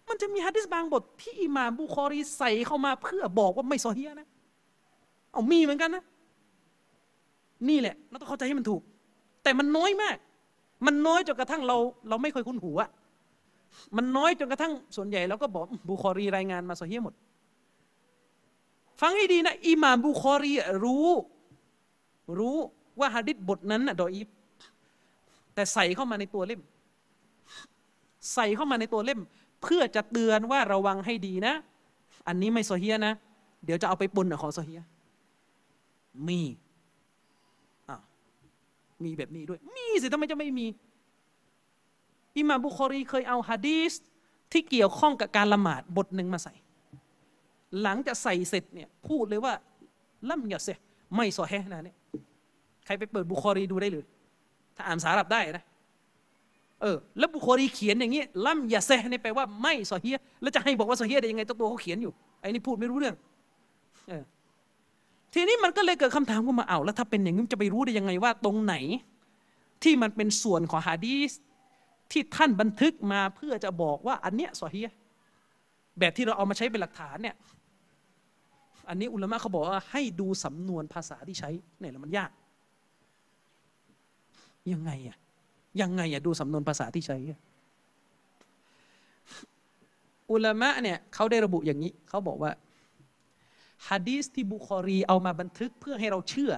[0.09, 4.27] มันจะมีฮะดิษบางบทที่อิหม่ามบุคอรีใส่เข้ามาเพื่อบอกว่าไม่ซอเฮียะนะ
[5.33, 6.05] เอามีเหมือนกันนะ
[7.69, 8.83] นี่แหละเราต้องเข้าใจให้มันถูก
[9.43, 10.17] แต่มันน้อยมาก
[10.87, 11.77] มันน้อยจนกระทั่งเรา
[12.09, 12.91] เราไม่เคยคุ้นหูอะ
[13.97, 17.15] มันน้อยจนกระทั่งส่วนใหญ่เราก็บอกบุคอรีรายงานมาซอฮียะห์หมด
[19.01, 20.53] ฟังให้ดีนะอิหม่ามบุคอรี
[20.85, 21.09] รู้
[22.39, 22.57] รู้
[22.99, 24.29] ว่าฮะดิษบทนั้นน่ะดออีฟ
[25.55, 26.61] แต่ใส่เข้ามาในตัวเล่ม
[28.35, 29.21] ใส่เข้ามาในตัวเล่ม
[29.63, 31.55] เพื่อจะเตือนว่าระวังให้ดีนะ
[32.27, 33.15] อันนี้ไม่โซเฮียนะ
[33.65, 34.81] เดี๋ยวจะเอาไปปนกับของซเฮีย
[36.29, 36.41] มี
[37.89, 37.97] อะ
[39.05, 40.67] มีแบบนี้ด้วย มีสิทำไมจะไม่มี
[42.37, 43.93] อิมามบุคอรีเคยเอาฮะดีษ
[44.53, 46.55] ที่เกี่ยวข้องกับการละหมาดบทหนึ่งมาใส่
[47.83, 49.55] หลังจากใส่เสร็จเนี่ยพูดเลยว่า
[50.31, 50.71] لم يصح
[51.15, 51.97] ไม่ซอเฮียะนะเนี่ย
[52.85, 54.05] ใครไปเปิดบุคอรีดูได้เลย
[54.77, 55.65] ถ้าอ่านอาหรับได้นะ
[56.81, 63.15] เออแล้วบุคอรีเขียนอย่างนี้لم يصحนี่แปลว่าไม่ซอเฮียแล้วจะให้บอกว่าซอเฮียได้ยังไงตัวเขาเขียนอยู่ไอ้นี่พูดไม่รู้เรื่อง
[64.09, 64.23] เออ
[65.35, 68.75] ทีนี้มันก็เลยเกิดคำถามขึ้นมาเอาแล้วถ้าเป็นอย่างนี้จะไปรู้ได้ยังไงว่าตรงไหน
[69.83, 71.31] ที่มันเป็นส่วนของฮะดีส
[72.11, 74.91] ที่ท่านบันทึกมาเพื่อจะบอกว่าอันเนี้ยซอเฮีย
[75.99, 77.37] แบบที่เราเอามาใช้เป็นหลักฐานเนี่ย
[78.89, 82.31] อันนี้อุลามะเขาบอกว่าให้ดูสำนวนภาษาที่ใช้เนี่ยแล้วมันยาก
[84.73, 85.17] ยังไงอะ
[85.81, 87.17] ยังไงอะดูสำนวนภาษาที่ใช้
[90.31, 92.53] อุลามะเนี่ยเขาได้ระบุอย่างนี้ เขาบอกว่า
[93.89, 96.53] ฮะดีสที่บุคอรีเอามาบันทึกเพื่อให้เราเชื่อ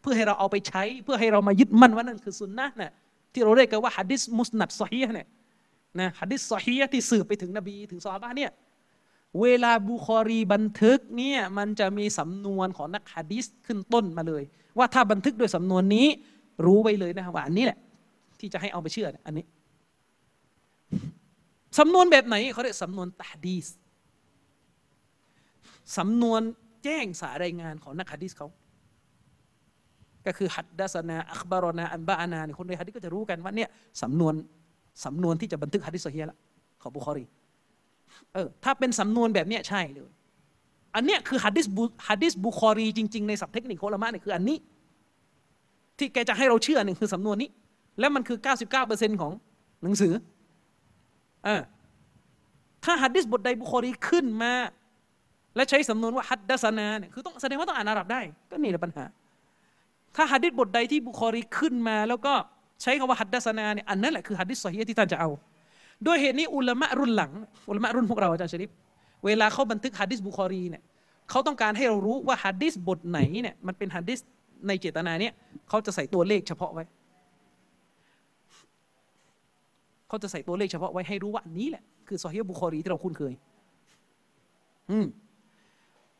[0.00, 2.92] เพื่อให้เราเอาไปใช้ เพื่อให้เรามายึดมั่นว่านั่นคือสุนนะเนี่ย
[3.32, 5.28] ที่เราเรียกกันว่าฮะดิษมุสนัดซอฮีฮ์เนี่ย
[6.00, 8.50] นะฮะดิษซอฮีที่สืบไปถึงนบีถึงซอฮาบะเนี่ย
[9.40, 14.42] เวลาบุคอรีบันทึกเนี่ยมันจะมีสำนวนของนักฮะดิษขึ้นต้นมาเลย
[14.78, 16.06] ว่าถ้าบันทึกโดยสำนวนนี้
[16.66, 17.78] รู้ไว้เลยนะว่าอันนี้แหละ
[18.40, 19.44] ที่จะให้เอาไปเชื่อ อันนี้
[21.78, 23.66] สำนวนแบบไหนเขาเรียกสำนวนتحديث
[25.98, 26.40] สำนวน
[26.84, 28.48] แจ้งสารรายงานของนักฮะดิษเขา
[30.26, 33.68] ก็คือحدثنا أخبرنا أنبأناเนี่ยคนในฮะดิษก็จะรู้กันว่าเนี่ย
[34.02, 34.34] สำนวน
[35.04, 36.38] สำนวนที่จะบันทึกฮะดิษซอเฮียะละ
[36.82, 37.24] ของบุคอรี
[38.34, 40.10] เออถ้าเป็นสำนวนแบบเนี้ยใช่เลย
[40.94, 44.58] อันเนี้ยคือฮัดดิสบุฮัดดิสบุคอรีจริง ๆ ในศัพท์เทคนิคของอุลามะเนี่ยคืออันนี้
[45.98, 47.50] ที่แกจะให้เราเชื่อหนึ่งคือสำนวนนี้
[47.98, 48.38] แล้วมันคือ
[48.80, 49.32] 99%ของ
[49.82, 51.48] หนังสือ
[52.84, 54.52] ถ้าฮัดดิสบทใดบุคอรีขึ้นมา
[55.56, 59.04] และใช้สำนวนว่าحدثناเนี่ยคือต้องแสดงว่าต้องอ่านอาหรับได้ ก็นี่แหละปัญหา
[60.16, 62.32] ถ้าฮัดดิสบทใดที่บุคอรีขึ้นมา แล้วก็
[62.82, 65.28] ใช้คำว่าحدثناเนี่ยอันนั้นแหละคือฮัดดิสซอฮีที่ท่านจะเอา
[66.06, 67.32] ด้วยเหตุนี้อุลามะรุ่นหลัง
[67.68, 68.70] อุลามะรุ่นพวกเราอาจารย์ชริป
[69.24, 70.82] เวลาเขาบันทึกฮะดิษบุคอรีเนี่ย
[71.30, 74.18] เขาต้องการให้เรารู้ว่าฮะดิษบทไหนเนี่ยมันเป็นฮะดิษ
[74.68, 75.32] ในเจตนาเนี่ย
[75.68, 76.84] เขาจะใส่ตัวเลขเฉพาะไว้
[80.08, 83.34] เขาจะใส่ตัวเลขเฉพาะไว้ให้รู้ว่าอันนี้แหละ คือซอฮีฮ์บุคอรีที่เราคุ้นเคย
[84.90, 85.06] อืม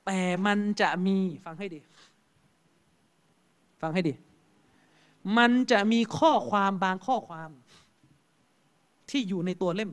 [0.06, 1.80] แต่มันจะมีฟังให้ดี
[3.82, 4.14] ฟังให้ดี
[5.38, 7.50] มันจะมีข้อความบางข้อความ
[9.10, 9.90] ที่อยู่ในตัวเล่ม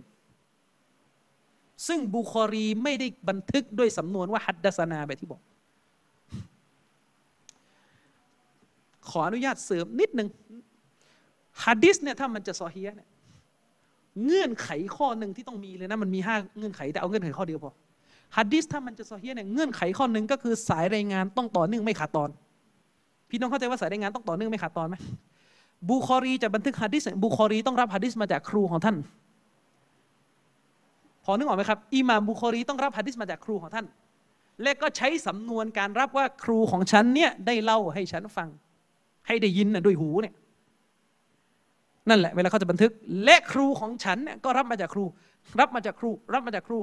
[1.87, 5.41] ซึ่งบุคอรีไม่ได้บันทึกด้วยสำนวนว่าحدثناแบบที่บอก
[9.09, 10.27] ขออนุญาตเสริมนิดหนึ่ง
[11.63, 13.09] ฮัดดิสเนี่ยถ้ามันจะซอฮียะเนี่ย
[14.25, 17.71] เงื่อนไขข้อหนึ่งที่ต้องมีเลยนะมันมีห้าเงื่อนไขแต่เอาเงื่อนไขข้อเดียวพอ
[18.37, 22.29] ฮัดดิสถ้ามันจะซอฮียะเนี่ยเงื่อนไขข้อหนึ่งก็คือสายรายงานต้องต่อเนื่องไม่ขาดตอน
[23.29, 24.95] พี่น้องเข้าใจว่าสายรายงานต้องต่อเนื่องไม่ขาดตอนไหม
[25.89, 28.95] บุคอรีจะบันทึกฮัดดิสบุคอรีต้องรับฮัดดิสมาจากครูของท่าน
[31.23, 33.85] พอนึกออกไหมครับอิหม่ามบุคอรีต้องรับฮัดดิสมาจากครูของท่าน
[34.61, 38.49] และก็ใช้สำนวนการรับว่าครูของฉันเนี่ยได้เล่าให้ฉันฟัง
[39.27, 40.33] ให้ได้ยินนะด้วยหูเนี่ย
[42.09, 42.91] นั่นแหละเวลาเขาจะบันทึก
[43.23, 45.05] และครูของฉันเนี่ยก็รับมาจากครู
[45.59, 46.79] รับมาจากครู รับมาจากครู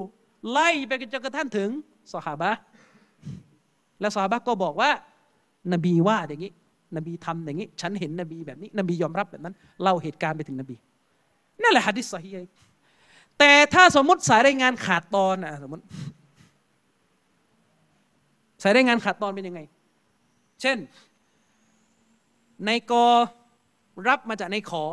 [0.51, 1.69] ไล่ไปจนกระทั่งถึง
[2.13, 2.51] สหาบะ
[3.99, 4.89] และสหาบะก็บอกว่า
[5.73, 6.51] นบีว่าอย่างนี้
[6.95, 10.75] นบีทำอย่างนี้ ฉันเห็นนบีแบบนี้ นบียอมรับแบบนั้นเล่าเหตุการณ์ไปถึงนบี
[11.63, 12.29] นั่นแหละฮะดิษซอฮี
[13.39, 15.83] แต่ถ้าสมมติสายรายงานขาดตอนอะสมมติ
[18.63, 19.61] สายรายงานขาดตอนเป็นยังไง
[20.61, 20.77] เช่น
[22.65, 23.05] ในกอ
[24.07, 24.83] รับมาจากในขอ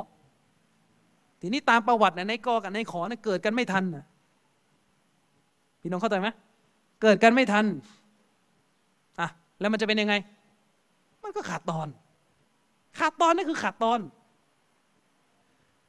[1.41, 4.05] ทีนี้ตามประวัตินะในกอกับในขอนี่เกิดกันไม่ทันนะ
[5.81, 6.29] พี่น้องเข้าใจไหม
[7.03, 7.65] เกิดกันไม่ทัน
[9.21, 9.29] อะ
[9.61, 10.15] แล้วมันจะเป็นยังไง
[11.23, 11.89] มันก็ขาดตอน
[12.99, 14.01] ขาดตอนนี่คือขาดตอน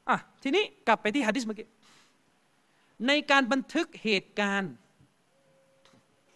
[0.08, 1.68] อะทีนี้กลับไปที่ฮะดิษเมื่อกี้
[3.06, 4.72] ในการบันทึกเหตุการณ์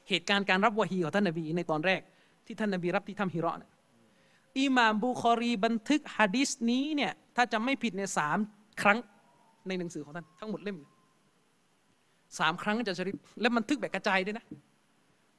[0.09, 2.01] เหตุการณ์การรับวะฮีของท่านนบีในตอนแรก
[2.47, 3.71] ที่ท่านนบีรับที่ถ้ำฮิราะเนี่ย
[4.59, 8.39] อิหม่ามบุคอรีบันทึกฮะดิษนี้เนี่ยถ้าจำไม่ผิดเนี่ยสาม
[8.83, 8.99] ครั้ง
[9.69, 10.79] ในหนังสือของท่านทั้งหมดเล่ม
[12.39, 14.45] สามครั้งจะชริฟและบันทึกแบบกระจายด้วยนะ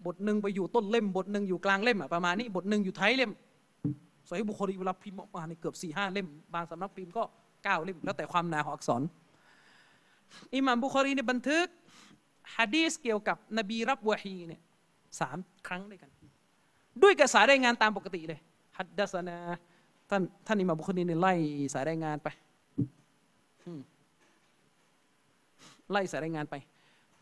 [0.05, 3.31] บทหนึ่งไปอยู่ต้นเล่ม บทหนึ่งอยู่กลางเล่มอะประมาณนี้ บทหนึ่งอยู่ท้ายเล่ม
[4.27, 7.23] สอยบุคอรีเวลาพิมพ์ออกมาเนี่ยเกือบสี่ห้าเล่ม บางสำนักพิมพ์ก็
[7.63, 9.01] เก้าเล่ม แล้วแต่ความหนาของอักษร
[10.55, 11.67] อิหม่ามบุคอรีเนี่ยบันทึก
[12.55, 14.61] ฮะดีสเกี่ยวกับนบีรับวะฮีเนี่ย
[15.19, 16.09] สามครั้งด้วยกัน
[17.03, 18.39] ด้วยกับสายรายงานตามปกติเลย
[18.77, 19.37] ฮัดดัสนา
[20.09, 21.33] ท่านท่านอิหม่ามบุคอรีเนี่ยไล่
[21.73, 22.27] สายรายงานไป
[25.91, 26.55] ไล่สายรายงานไป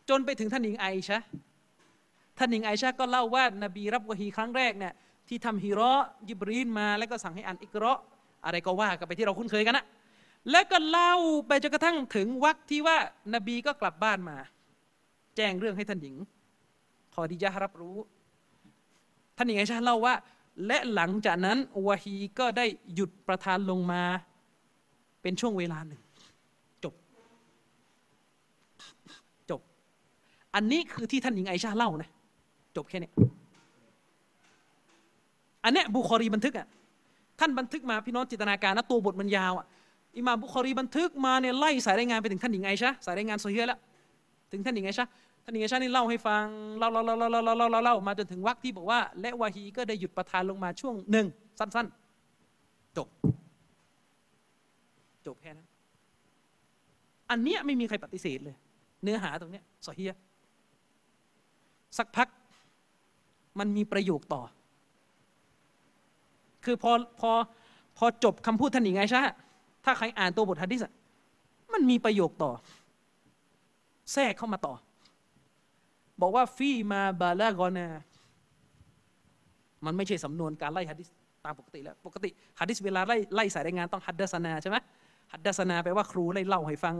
[0.08, 1.18] จนไปถึงท่านหญิงไอชะ
[2.38, 4.92] ท่านหญิงไอชะก็เล่าว่านบีรับวะฮีครั้งแรกเนี่ย
[5.28, 8.00] ที่ทำฮิเราะห์ยิบรีนมาแล้วก็สั่งให้อ่านอิกเราะ
[8.44, 9.84] อะไรก็ว่ากันไปที่เราคุ้นเคยกันนะ
[10.50, 11.14] แล้วก็เล่า
[11.46, 12.96] ไปจนกระทั่งถึงวักที่ว่า
[13.34, 14.36] นบีก็กลับบ้านมา
[15.36, 16.16] แจ้งเรื่องให้ท่านหญิง
[17.14, 17.96] ขอดียะรับรู้
[19.36, 20.14] ท่านหญิงไอชาเล่าว่า
[20.66, 24.02] และหลังจากนั้นวะฮีก็ได้หยุดประทานลงมา
[25.22, 26.00] เป็นช่วงเวลาหนึ่ง
[30.54, 32.08] อันนี้คือที่ท่านหญิงไอชาเล่านะ
[32.76, 33.10] จบแค่นี้
[35.64, 36.66] อันนี้บุคอรีบันทึกอะ
[37.40, 39.66] ท่านบันทึกมาพี่น้องจินตนาการนะตัวบทมันยาวอะ
[40.16, 43.78] อิมามบุคอรีบันทึกมาเนี่ยไล่สายรายงานไปถึงท่านหญิงไอชาสายรายงานโซเฮียแล้ว
[44.52, 45.04] ถึงท่านหญิงไอชา
[45.44, 46.46] ท่านหญิงไอชานี่เล่าให้ฟัง
[46.78, 51.26] เล่าเล่าเล่าเล่าเล่าเล่าเล่ามาจนถึงวักที่บอกว่า และวะฮีก็ได้หยุดประทานลงมาช่วงหนึ่ง
[51.58, 51.86] สั้น
[52.40, 53.08] ๆ จบ
[55.26, 55.66] จบแค่นั้น
[57.30, 58.56] อันเนี้ยไม่มีใครปฏิเสธเลย
[59.02, 60.12] เนื้อหาตรงเนี้ยสเฮีย
[61.98, 62.28] สักพัก
[63.58, 64.42] มันมีประโยคต่อ
[66.64, 67.30] คือพอพอ
[67.98, 69.34] พอจบคำพูดท่านหญิงไอชะห์
[69.84, 70.80] ถ้าใครอ่านตัวบทฮะดิษ
[71.72, 72.52] มันมีประโยคต่อ
[74.12, 74.74] แทรกเข้ามาต่อ
[76.20, 77.86] บอกว่าฟีมาบาลากอนา
[79.84, 81.08] มันไม่ใช่สำนวนการไล่ฮะดิษ
[81.44, 84.76] ตามปกติแล้วปกติฮะดิษเวลาไล่ไล่สายรายงานต้องฮัดดัสนาใช่ไหม
[85.32, 86.94] ฮัดดัสนาแปลว่าครูได้เล่าให้ฟัง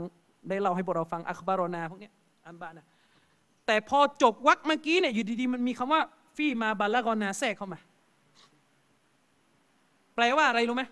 [0.49, 2.09] ได้เล่าให้พวกเราฟังอัคบารอนาพวกนี้
[2.45, 2.85] อันบานะ
[3.65, 6.01] แต่พอจบวรรคเมื่อกี้เนี่ยอยู่ดีๆ มันมีคำว่า
[6.35, 7.79] ฟี่มาบาลากอนาแทรกเข้ามา
[10.15, 10.83] แปลว่าอะไรรู้ไหม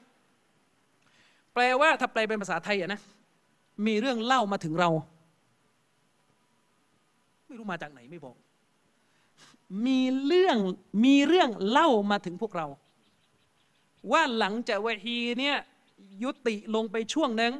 [1.53, 2.99] แปลว่าถ้าแปลเป็นภาษาไทยอะนะ
[3.85, 4.89] มีเรื่องเล่ามาถึงเรา
[7.45, 8.35] ไม่รู้มาจากไหนไม่บอก
[9.85, 10.57] มีเรื่อง
[11.05, 12.67] มีเรื่องเล่ามาถึงพวกเรา
[14.11, 15.57] ว่าหลังจากวะฮีเนี่ย
[16.23, 17.53] ยุติลงไปช่วงหนึ่ง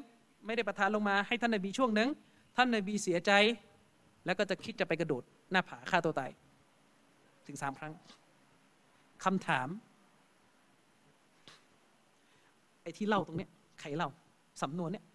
[0.46, 2.10] ไม่ได้ประทานลงมาให้ท่านนบีช่วงหนึ่ง
[2.58, 3.32] ท่านนบีเสียใจ
[4.26, 6.32] แล้วก็จะคิดจะไปกระโดดหน้าผาฆ่าตัวตาย
[7.48, 7.94] ถึงสามครั้ง
[9.24, 9.68] คำถาม
[12.82, 14.10] ไอ้ที่เล่าตรงเนี้ยใครเล่า
[14.62, 15.06] สำนวนเนี้ย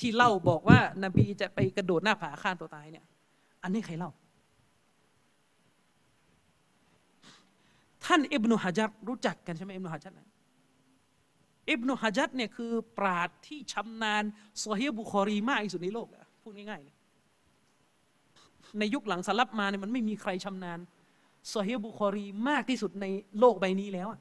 [0.00, 3.04] ที่เล่าบอกว่านบีจะไปกระโดดหน้าผาฆ่าตัวตายเนี่ย
[3.62, 4.10] อันนี้ใครเล่า
[8.04, 10.28] ท่านอิบนุฮะจัรรู้จักกันใช่ไหมอิบนุฮะจัรนะ
[11.70, 14.24] อิบนุฮะจัดเนี่ยคือปราดที่ชำนาญ
[14.62, 16.06] ซอฮีบุคอรีมากที่สุดในโลก
[16.42, 16.96] พูดง่ายๆเลย
[18.78, 20.78] ในยุคหลังสลับมาเนี่ยมันไม่มีใครชำนาญ
[21.54, 23.06] ซอฮีบุคอรีมากที่สุดใน
[23.38, 24.20] โลกใบนี้แล้วอะ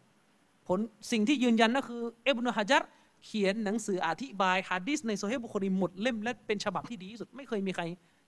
[0.68, 0.80] ผล
[1.12, 2.82] สิ่งที่ยืนยันก็คืออิบนุฮะจัด
[3.26, 7.84] เขียนหนังสืออธิบายฮะดิษในโซอฮีฮ์บุคอรีหมดเล่มและเป็นฉบับที่ดีที่สุด ไม่เคยมีใคร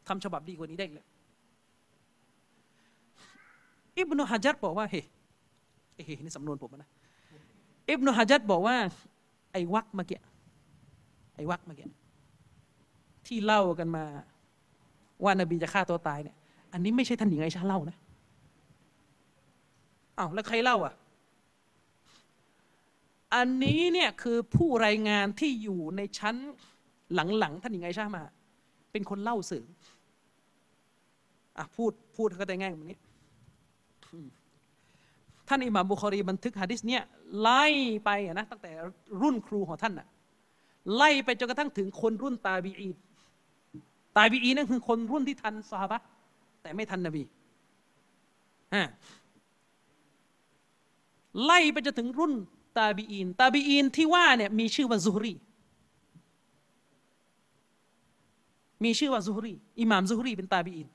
[0.07, 1.05] ทำฉบับดีกว่านี้ได้เลย
[3.97, 5.01] อิบนุฮะจัดบอกว่าเฮ้
[6.05, 6.89] เฮ้นี่สำนวนผมนะ
[7.89, 8.75] อิบนุฮะจัดบอกว่า
[9.51, 10.19] ไอ้วักเมื่อกี้
[11.35, 11.87] ไอ้วักเมื่อกี้
[13.27, 14.03] ที่เล่ากันมา
[15.23, 16.35] ว่านบีจะฆ่าตัวตายเนี่ย
[16.73, 17.97] อันนี้ไม่ใช่ท่านหญิงไอชาเล่านะ
[20.17, 20.93] อ้าวแล้วใครเล่าอะ
[23.35, 26.35] อันนี้เนี่ยคือผู้รายงานที่อยู่ในชั้น
[27.39, 28.23] หลังๆท่านหญิงไอชามา
[28.91, 29.65] เป็นคนเล่าสื่อ
[31.57, 32.97] อะพูดพูดก็ได้ง่ายแบบนี้
[35.47, 37.03] ท่านอิหม่ามบุคอรีบันทึกฮะดิษเนี่ย
[37.39, 37.65] ไล่
[38.05, 38.71] ไปะนะตั้งแต่
[39.21, 40.07] รุ่นครูของท่านอะ
[40.95, 42.97] ไล่ไปจนกระทั่งถึงคนรุ่นตาบีอีน
[44.19, 45.99] ตาบีอีนั่นคือคนรุ่นที่ทันซอฮาบะ
[46.61, 47.23] แต่ไม่ทันนบี
[51.45, 52.33] ไล่ไปจนถึงรุ่น
[52.77, 55.33] ตาบีอีน ตาบีอีนที่ว่าเนี่ยมีชื่อว่าซุฮรี
[58.83, 60.87] มีชื่อว่าซุฮรี อิหม่ามซุฮรีเป็นตาบีอีน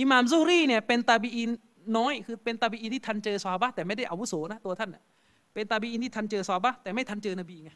[0.00, 1.50] อิหม่ามซุฮรีเนี่ยเป็นตาบีอีน
[1.96, 4.90] น้อย คือเป็นตาบีอีนที่ทันเจอซอฮาบะแต่ไม่ได้อาวุโสนะตัวท่าน
[5.54, 7.70] เป็นตาบีอีนที่ทันเจอซอฮาบะแต่ไม่ทันเจอนบีไง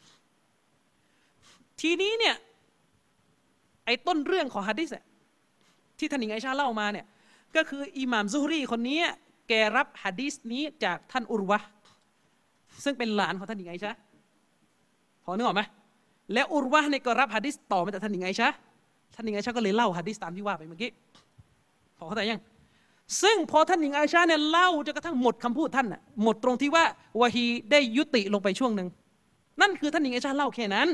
[1.80, 2.34] ทีนี้เนี่ย
[3.88, 4.90] ไอ้ต้นเรื่องของฮะดิษ
[5.98, 7.06] ที่ท่านหญิงไอชาเล่ามาเนี่ย
[7.56, 9.00] ก็คืออิหม่ามซุฮรีคนนี้
[9.48, 11.58] แกรับฮะดิษนี้จากท่านอุรวะ
[12.84, 13.92] ซึ่งเป็นหลานของท่านหญิงไอชา
[15.24, 15.62] พอนึกออกไหม
[16.32, 18.48] แล้วอุรวะเนี่ยก็รับฮะดิษต่อมาจากท่านหญิงไอชา
[19.14, 20.90] ท่านหญิงไอชาก็เลยเล่าฮะดิษตามที่ว่าไปเมื่อกี้
[21.96, 22.40] พอเข้าใจยัง
[23.22, 26.84] ซึ่งพอท่านหญิงอาอิชาเนี่ยเล่าจนกระทั่งหมดคำพูดท่านน่ะหมดตรงที่ว่า
[27.20, 28.88] วะฮีได้ยุติลงไปช่วงหนึ่ง
[29.60, 30.88] นั่นคือท่านหญิงอาอิชาเล่าแค่นั้น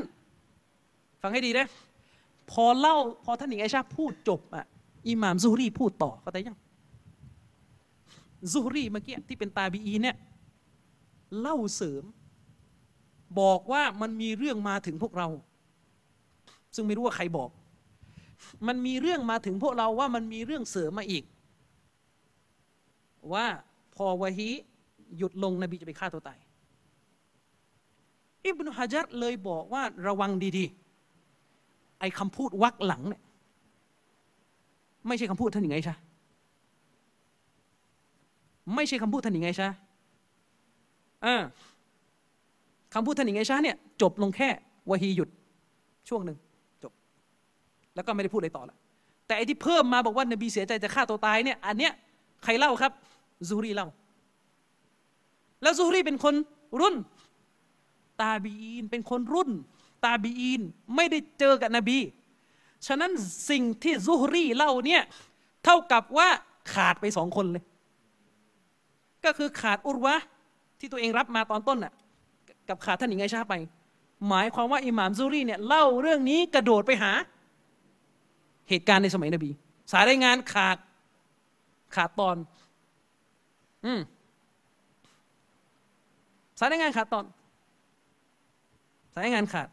[1.21, 1.67] ฟังให้ดีนะ
[2.51, 4.65] พอเล่าพอท่านหญิงอาอิชาพูดจบอะ
[5.07, 6.57] อิหม่ามซูฮรีพูดต่อเข้าใจยัง
[8.51, 10.15] ซูฮรีเมื่อกี้ที่เป็นตาบีอีเนี่ย
[11.39, 12.03] เล่าเสริม
[13.39, 15.27] บอกว่ามันมีเรื่องมาถึงพวกเรา
[16.75, 17.49] ซึ่งไม่รู้ว่าใครบอก
[18.67, 21.23] มันมีเรื่องมาถึงพวกเราว่ามันมีเรื่องเสริมมาอีก
[23.33, 23.45] ว่า
[23.95, 24.49] พอวะฮี
[25.17, 26.39] หยุดลงนบีจะไปฆ่าตัวตาย
[28.45, 30.84] อิบนุฮะจัดเลยบอกว่าระวังดีๆ
[31.99, 33.21] ไอ้คำพูดวักหลังเนี่ย
[35.07, 35.95] ไม่ใช่คำพูดท่านหญิงไงชา
[38.75, 39.69] ไม่ใช่คำพูดท่านหญิงไงชา
[41.25, 41.35] อ่า
[42.93, 44.49] คำพูดท่านหญิงไงชาเนี่ยจบลงแค่
[44.89, 45.29] วะฮีหยุด
[46.09, 46.37] ช่วงหนึ่ง
[46.83, 46.93] จบ
[47.95, 48.77] แล้วก็ไม่ได้พูดอะไรต่อละ
[49.27, 51.93] แต่ไอ้ที่เพิ่มมาบอกว่านบีเสียใจจะฆ่าตัวตายเนี่ยอันเนี้ย
[52.43, 52.91] ใครเล่าครับ
[53.49, 53.87] ซูรีเล่า
[55.61, 56.35] แล้วซูรีเป็นคน
[56.79, 56.95] รุ่น
[58.21, 59.49] ตาบีอีนเป็นคนรุ่น
[60.05, 60.61] ตาบีอีน
[60.95, 61.99] ไม่ได้เจอกับนบี
[62.87, 63.11] ฉะนั้น
[63.49, 65.03] สิ่งที่ซูฮรีเล่าเนี่ย
[65.63, 66.29] เท่ากับว่า
[66.73, 67.63] ขาดไปสองคนเลย
[69.25, 70.15] ก็คือขาดอุรวะ
[70.79, 71.93] ที่ตัวเองรับมาตอนต้นน่ะ
[72.69, 73.53] กับขาดท่านหญิงไอชาไป
[74.27, 77.11] หมายความว่าอิหม่ามซูรีเนี่ยเล่าเรื่องนี้กระโดดไปหา
[78.69, 79.49] เหตุการณ์ในสมัยนบี
[79.91, 80.77] สายรายงานขาด
[81.95, 82.37] ขาดตอน
[83.85, 83.99] อืม
[86.59, 87.25] สายรายงานขาดตอน
[89.13, 89.67] สายรายงานขาด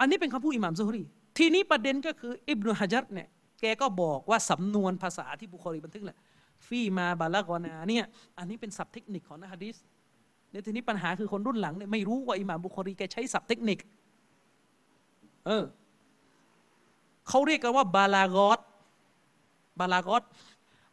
[0.00, 1.02] อันนี้เป็นคำพูดอิหม่ามซุฮรี
[1.38, 3.28] ทีนี้ประเด็นก็คืออิบนุฮะจัดเนี่ย
[3.60, 6.18] แกก็บอกว่าสำนวนภาษาที่บุคอรีบันทึกแหละ
[6.66, 8.04] ฟีมาบาลากอนาเนี่ย
[8.38, 9.76] อันนี้เป็นศัพท์เทคนิคของนักฮะดีษ
[10.50, 13.78] เนี่ยทีนี้ปัญหาคือคนรุ่นหลังเนี่ยไม่รู้ว่าอิหม่ามบุคอรีแกใช้ศัพท์เทคนิค
[15.46, 15.64] เออ
[17.28, 18.60] เขาเรียกกันว่าบาลากอต
[19.80, 20.22] บาลากอต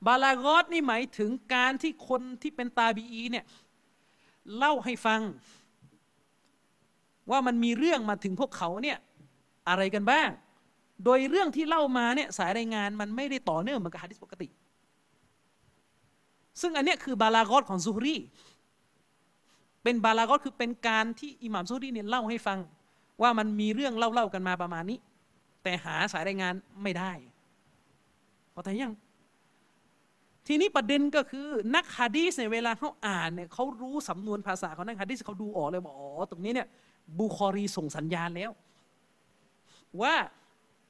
[0.07, 3.45] บาลากอตนี่หมายถึงการที่คนที่เป็นตาบีอีเนี่ย
[4.57, 5.21] เล่าให้ฟัง
[7.31, 8.97] ว่ามันมีเรื่องมาถึงพวกเขาเนี่ย
[9.69, 10.29] อะไรกันบ้าง
[11.05, 14.47] โดยเรื่องที่เล่ามาเนี่ยสายรายงานมันไม่ได้ต่อเนื่องเหมือนกับฮะดิษปกติ
[16.61, 18.15] ซึ่งอันเนี้ยคือบาลากอตของซูฮรี
[19.83, 22.59] เป็นบาลากอตคือเป็นการที่อิหม่ามซูฮรีเนี่ยเล่าให้ฟัง
[23.21, 24.99] ว่ามันมีเรื่องเล่าๆกันมาประมาณนี้
[25.63, 27.11] แต่หาสายรายงานไม่ได้
[28.53, 28.93] พอแต่ยัง
[30.47, 36.67] ทีนี้ประเด็นก็คือนักฮะดีษเนี่ยเวลาเขาอ่านเนี่ยเขารู้สำนวนภาษาของนักฮะดีษเขาดูออกเลยบอกอ๋อตรงนี้เนี่ย
[37.19, 38.51] บุคอรีส่งสัญญาณแล้ว
[40.01, 40.15] ว่า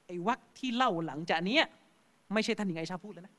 [0.06, 1.60] ไอ้วักที่เล่าหลังจากนี้
[2.34, 3.36] ไม่ใช่ท่านหญิงไอชาพูดแล้วนะ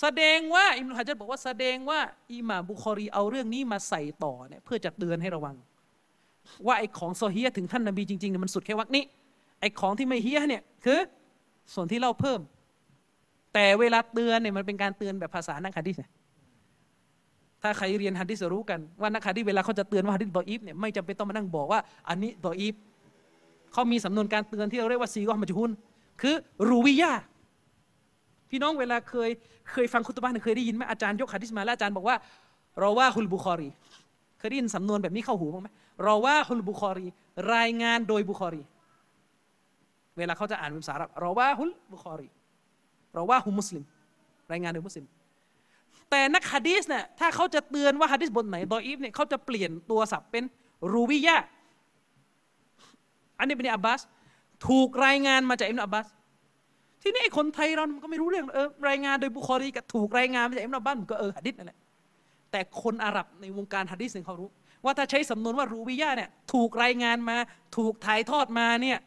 [0.00, 2.00] แสดงว่าอิบนุฮะจัรบอกว่าแสดงว่า
[2.32, 5.56] อิหม่ามบุคอรีเอาเรื่องนี้มาใส่ต่อเนี่ยเพื่อจะเตือนให้ระวัง
[6.66, 9.04] ว่าไอ้ของซอเฮียะถึงท่านนบีจริงๆเนี่ยมันสุดแค่วรรคนี้
[9.60, 10.98] ไอ้ของที่ไม่ซอเฮียะเนี่ยคือ
[11.74, 12.40] ส่วนที่เล่าเพิ่ม
[13.54, 16.10] แต่เวลาเตือนเนี่ยมันเป็นการเตือนแบบภาษานักฮะดีษเนี่ย
[17.62, 22.74] ถ้าใครเรียนฮัดดิษรู้กันว่านักฮัดดิษเวลาเขาจะเตือนว่าฮัดดิษดออีฟเนี่ยไม่จำเป็นต้องมานั่งบอกว่าอันนี้ดออีฟ
[23.72, 25.70] เขามีสำนวนการเตือนที่เราเรียกว่าصيغة مجهول
[26.22, 26.34] คือ
[26.68, 27.12] روي
[28.50, 29.30] พี่น้องเวลาเคย
[29.72, 32.16] เคยฟังคุตบะห์เคยได้ยินไหมอาจารย์ยกฮัดดิษมาแล้วอาจารย์บอกว่า
[32.80, 33.68] رواه البخاري
[34.38, 35.68] เคยได้ยินสำนวนแบบนี้เข้าหูบ้างไหม
[36.04, 37.06] رواه البخاري
[37.54, 38.62] รายงานโดยบุคอรี
[40.16, 42.28] เวลาเขาจะอ่านเป็นภาษาอาหรับرواه البخاري
[43.14, 43.84] رواه مسلم
[44.52, 45.06] รายงานโดยมุสลิม
[46.14, 50.44] แต่นักฮะดีษเนี่ยถ้าเขาจะเตือนว่าฮะดีษบทไหนดออีฟเนี่ยเขาจะเปลี่ยนตัวศัพท์เป็น
[50.92, 51.36] روي
[53.38, 54.00] อันนี้เป็นอับบาส
[54.68, 56.06] ถูกรายงานมาจากอิมนุอับบาส
[57.02, 61.78] ทีนี้ไอ้คนไทยเรามันก็ไม่รู้เรื่องเออรายงานโดยบุคอรีกับถูกรายงานมาจากอิมนุอับบาสมันก็เออฮะดิษนั่นแหละ
[62.50, 64.48] แต่คนอาหรับในวงการฮะดิษเนี่ยเขารู้
[64.84, 67.36] ว่าถ้าใช้สำนวนว่ารูวิยะเนี่ยถูกรายงานมา
[67.76, 68.98] ถูกถ่ายทอดมาเนี่ย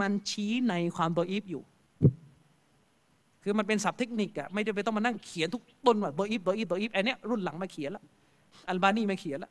[0.00, 1.62] มันชี้ในความดออีฟอยู่
[3.42, 8.02] คือมันเป็นศัพท์เทคนิคอะไม่จำเป็นต้องมานั่งเขียนทุกต้นว่าดออีฟดออีฟดออีฟอันเนี้ยรุ่นหลังมาเขียนละ
[8.68, 9.50] อัลบานีมาเขียนละ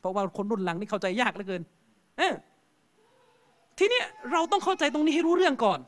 [0.00, 1.62] เพราะว่าคนรุ่นหลังนี่เข้าใจยากเหลือเกิน
[2.18, 2.34] เออ
[3.78, 5.78] ทีเนี้ยเราต้องเข้าใจตรงนี้ให้รู้เรื่องก่อน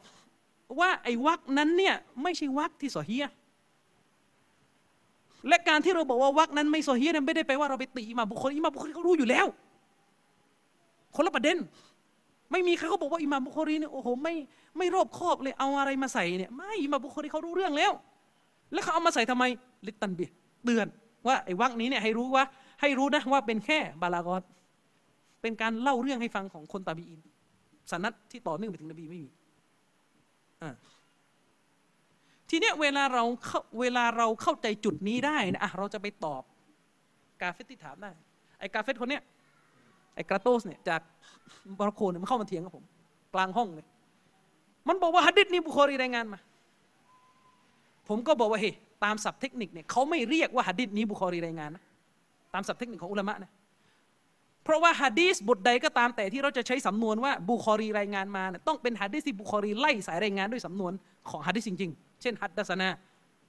[0.81, 3.25] ว่าไอ้วักนั้นเนี่ยไม่ใช่วักที่สอฮีย
[5.49, 9.47] และการที่เราบอกว่าวักนั้นไม่สอฮียะห์เนี่ยไม่ได้แปลว่าเราไปตีอิมาบุคคลอิมาบุคคลเขารู้อยู่แล้ว
[11.15, 11.57] คนละประเด็น
[12.53, 14.35] ไม่มีใครเขาบอกว่าอิมาบุคอรีเนี่ยโอ้โหไม่
[14.79, 17.93] ไม่รอบคอบเลยเอาอะไรมาใส่เนี่ยไม่มาบุคอรีเขารู้เรื่องแล้ว
[18.73, 19.45] แล้วเขาเอามาใส่ทำไม
[19.87, 20.31] ลิตตันเบีย
[20.65, 20.87] เตือน
[21.27, 22.45] ว่าไอ้วักนี้เนี่ยให้รู้ว่า
[22.81, 24.43] ให้รู้นะว่าเป็นแค่บาลากอต
[25.43, 27.21] เป็นการเล่าเรื่องให้ฟังของคนตาบีอิน
[27.91, 29.31] สนัดที่ต่อเนื่องไปถึงนบีไม่มี
[32.49, 33.25] ทีเนี้ยเวลาเรา
[33.81, 36.43] เวลาเราเข้าใจจุดนี้ได้นะะเราจะไปตอบ
[37.41, 38.11] กาเฟตที่ถามได้
[38.59, 39.23] ไอ้กาเฟตคนเนี้ย
[40.15, 41.01] ไอ้กราโตสเนี่ยจาก
[41.77, 42.85] โมร็อกโกเนี่ยมันเข้ามาเถียงกับผม
[43.35, 43.87] กลางห้องเลย
[44.89, 46.39] มันบอกว่าฮัดดิษนี้บุคอรีรายงานมา
[48.09, 48.73] ผมก็บอกว่าเฮ้
[49.05, 51.83] ตามศัพท์เทคนิคเนี่ยเขาไม่เรียกว่าฮัดดิษนี้บุคอรีรายงานนะ
[52.55, 53.51] ตามศัพท์เทคนิคของอุลามะนะ
[54.65, 60.93] เพราะว่าฮัดดีสบทใดก็ตามแต่ที่เราจะใช้สำนวนว่าบุคอรีรายงานมาเนี่ยต้องเป็นฮัดดีสที่บุคอรีไล่สายรายงานด้วยสำนวน
[61.31, 62.89] ของฮัดดีสจริง ๆ เช่นحدثنا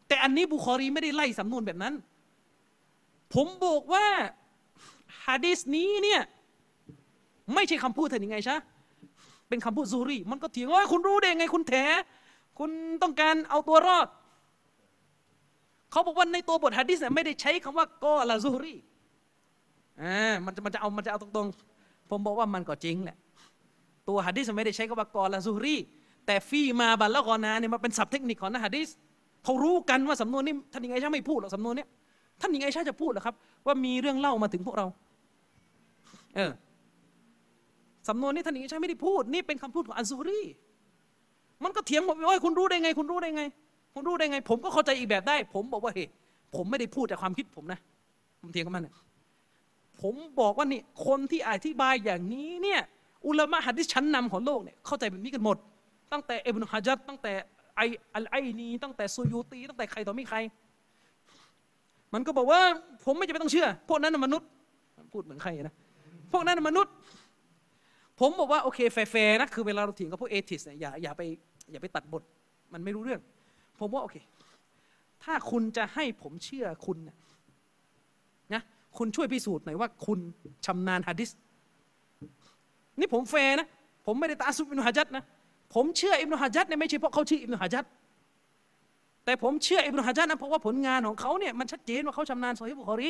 [0.08, 1.94] แต่อันนี้บุคอรีไม่ได้ไล่สำนวนแบบนั้น
[3.34, 4.06] ผมบอกว่า
[5.26, 6.22] ฮัดดีสนี้เนี่ย
[7.54, 8.56] ไม่ใช่คำพูดเธอยังไงใช่
[9.50, 11.74] เป็นคำพูดซูรีมันก็เถียงว่าคุณรู้ได้ไงคุณแถ
[12.60, 12.70] คุณ
[13.02, 14.08] ต้องการเอาตัวรอด
[15.92, 18.76] เขาบอกว่าในตัวบทฮะดิษเนี่ยไม่ได้ใช้คำว่ากอละซูรี
[20.02, 23.18] อ่ามันจะมันจะเอามันจะเอาตรงๆ ผมบอกว่ามันก็จริงแหละ
[24.08, 25.76] ตัวฮะดิษไม่ได้ใช้คำว่ากอละซูรี
[26.26, 28.90] แต่ฟีมาบัลละกอนาเนี่ยมันเป็นศัพท์เทคนิคของนะฮะดิษ
[29.44, 31.88] เขารู้กันว่าสำนวนนี้ท่านยังไงใช่ไม่พูดหรอกสำนวนเนี้ย
[32.42, 34.86] ท่านยังไงใช่จะพูดหรอครับ ว่ามีเรื่องเล่ามาถึงพวกเรา
[36.36, 36.52] เออ
[38.08, 40.42] สำนวนนี้ท่านอิชัยไม่ได้พูด นี่เป็นคำพูดของอันซูรี
[41.64, 43.44] มันก็เถียงผมว่าคุณรู้ได้ไง คุณรู้ได้ไง
[43.94, 46.08] คุณรู้ได้ไง ผมก็เข้าใจอีกแบบได้ ผมบอกว่าเฮ้ย
[46.56, 47.80] ผมไม่ได้พูดจากความคิดผมนะ
[48.42, 48.96] ผมเถียงกับมันเนี่ย
[50.02, 52.82] ผมบอกว่านี่คนที่อธิบายอย่างนี้เนี่ย
[53.28, 55.58] อุลามะฮัดดิษชั้นนำของโลกเนี่ยเข้าใจแบบนี้กันหมด
[56.12, 57.34] ตั้งแต่เอบนุฮะจัดตั้งแต่
[57.76, 57.82] ไอ
[58.14, 60.38] อัลไอนีตั้งแต่ซูยูตี ตั้งแต่ใครต่อไม่ใคร
[62.14, 62.62] มันก็บอกว่า
[63.06, 64.48] ผมไม่จำเป็นต้องเชื่อ พวกนั้นมนุษย์
[65.14, 65.76] พูดเหมือนใครนะ
[66.32, 66.94] พวกนั้นมนุษย์
[68.20, 71.22] ผมบอกว่าโอเคแฟร์นะคือเวลาเราเถียงกับพวก atheist เนี่ยอย่าอย่าไป
[71.72, 72.24] อย่าไปตัดบท
[72.74, 73.22] มันไม่รู้เรื่อง
[73.80, 74.16] ผมว่าโอเค
[75.24, 78.62] ถ้าคุณจะให้ผมเชื่อคุณนะ
[78.98, 80.20] คุณช่วยพิสูจน์หน่อยว่าคุณ
[80.66, 81.30] ชำนาญฮะดิษ
[83.00, 83.68] นี่ผมแฟร์นะ
[84.06, 85.24] ผมไม่ได้تعصبอิบนุฮะจัรนะ
[85.74, 87.86] ผมเชื่ออิบนุฮะจัรเนี่ยไม่ใช่เพราะเขาชื่ออิบนุฮะจัร
[89.26, 93.10] แต่ผมเชื่ออิบนุฮะจัดนะเพราะว่าผลงานของเขาเนี่ยมันชัดเจนว่าเขาชำนาญซอฮีบุคอรี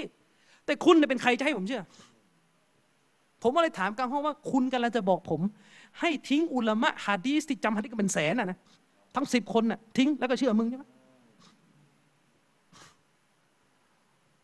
[0.66, 1.82] แต่คุณเนี่ยเป็นใครจะให้ผมเชื่อ
[3.44, 5.42] ผมก็เลยถามกลางห้องว่าคุณกำลังจะบอกผม
[6.00, 8.58] ให้ทิ้งอุลามะฮะดีสที่จำฮะดีสกันเป็นแสนน่ะนะ
[9.16, 10.86] ทั้งสิบคนน่ะทิ้งแล้วก็เชื่อมึงใช่ไหม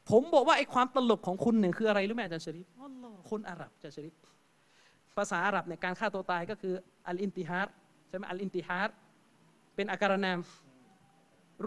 [0.09, 4.13] ผมบอกว่าไอ้ความตลกของคุณเนี่ยคืออะไรรู้ไหมอาจารย์ชริฟอัลลอฮ์คนอาหรับอาจารย์ชริฟ
[5.17, 6.73] ภาษาอาหรับเนี่ยการฆ่าตัวตายก็คือ
[7.07, 7.73] الانتحار
[8.09, 8.93] ใช่ไหมالانتحار
[9.75, 10.39] เป็นอาการนาม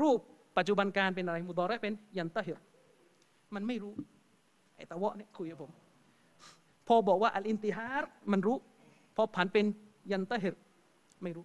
[0.00, 0.18] รูป
[0.58, 2.58] ปัจจุบันการเป็นอะไรمضارعเป็นينتحر
[3.54, 3.92] มันไม่รู้
[4.76, 5.81] ไอ้ตะวะเนี่ยคุยกับผมพ
[6.94, 8.56] อบอกว่าอัลอินติฮาร์มันรู้
[9.16, 9.64] พอผันเป็น
[10.12, 10.54] ينتحر
[11.22, 11.44] ไม่รู้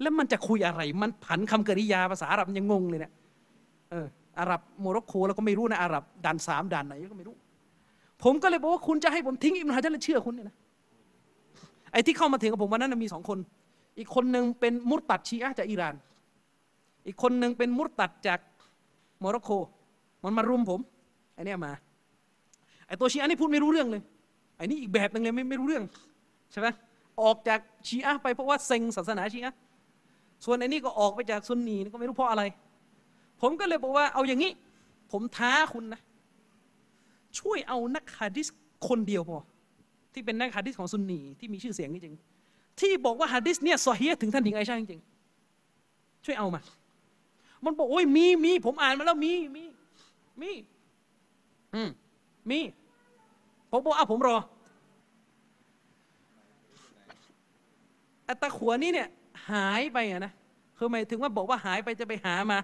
[0.00, 3.12] แล้วมันจะคุยอะไร มันผันคำกริยาภาษาอาหรับยังงงเลยเนี่ย
[3.90, 4.06] เออ
[4.40, 7.36] อาหรับโมร็อกโกแล้วก็ไม่รู้นะอาหรับด่านสามด่านไหนก็ไม่รู้
[8.22, 10.56] ผมก็เลยบอกว่าคุณจะให้ผมทิ้งอิบนุฮะจัรและเชื่อคุณเนี่ยนะ
[11.92, 13.38] ไอ้ที่เข้ามาถึงกับผมวันนั้นมีสองคน
[13.98, 15.94] อีกคนหนึ่งเป็นมุรตัดชีอะจากอิหร่าน
[17.06, 18.40] อีกคนหนึ่งเป็นมุรตัดจาก
[19.20, 19.50] โมร็อกโก
[20.24, 20.80] มันมารุมผม
[21.34, 21.72] ไอ้นี่มา
[22.90, 24.02] ไอ้ตัวชีอะนี่พูดไม่รู้เรื่องเลย
[24.56, 25.84] ไอ้นี่อีกแบบหนึ่งเลยไม่ไม่รู้เรื่อง
[26.52, 26.68] ใช่ไหม
[27.22, 29.56] ออกจากชีอะห์ไปเพราะว่าเซ็งศาสนาชีอะห์
[30.44, 32.42] ส่วนไอ้นี่ก็ออกไปจากซุนนีนี่ก็ไม่รู้เพราะอะไร
[33.40, 34.52] ผมก็เลยบอกว่าเอาอย่างนี้
[35.12, 36.00] ผมท้าคุณนะ
[37.38, 38.46] ช่วยเอานักฮะดิษ
[38.88, 39.38] คนเดียวพอ
[40.12, 42.14] ที่เป็นนักฮะดิษของซุนนีที่มีชื่อเสียงจริง
[42.80, 45.00] ที่บอกว่าฮะดิษเนี่ยซอฮีถึงท่านหญิงไอชาจริง
[46.24, 46.60] ช่วยเอามา
[47.64, 49.64] มันบอกโอ้ยมีมีผมอ่านมาแล้วมีมี
[50.42, 50.50] มี
[51.74, 51.90] อืม
[52.50, 52.58] มี
[53.70, 54.36] ผมบอกอะผมรอ
[58.26, 59.08] ตตะขวนี่เนี่ย
[59.50, 60.32] หายไปอะนะ
[60.78, 62.58] คือหมายถึงว่าบอกว่าหายไปจะไปหามา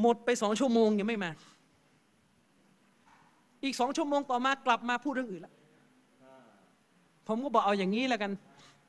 [0.00, 1.30] หมดไปสองชั่วโมงยังไม่มา
[3.64, 5.52] อีกสองชั่วโมงต่อมากลับมาพูดเรื่องอื่นละ
[7.28, 8.30] ผมก็บอกเอาอย่างนี้แล้วกัน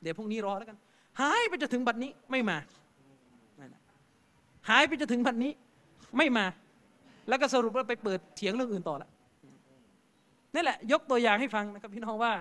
[0.02, 0.76] เดี๋ยวพรุ่งนี้รอแล้วกัน
[1.20, 2.56] หายไปจะถึงบัดนี้ไม่มา
[4.68, 5.52] หายไปจะถึงบัดนี้
[6.16, 6.46] ไม่มา
[7.28, 9.08] แล้วก็สรุปว่าไปเปิดเถียงเรื่องอื่นต่อละ
[10.56, 12.32] นั่นแหละยกตัวอย่างให้ฟังนะครับพี่น้องว่า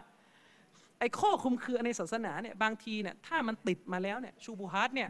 [0.99, 5.09] ไอ้ข้อคุมคือในศาสนาเนี่ยบางทีเนี่ยถ้ามันติดมาแล้วเนี่ยشبهاتเนี่ย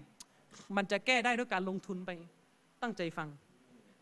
[0.77, 2.11] มันจะแก้ได้ด้วยการลงทุนไป
[2.81, 3.29] ตั้งใจฟัง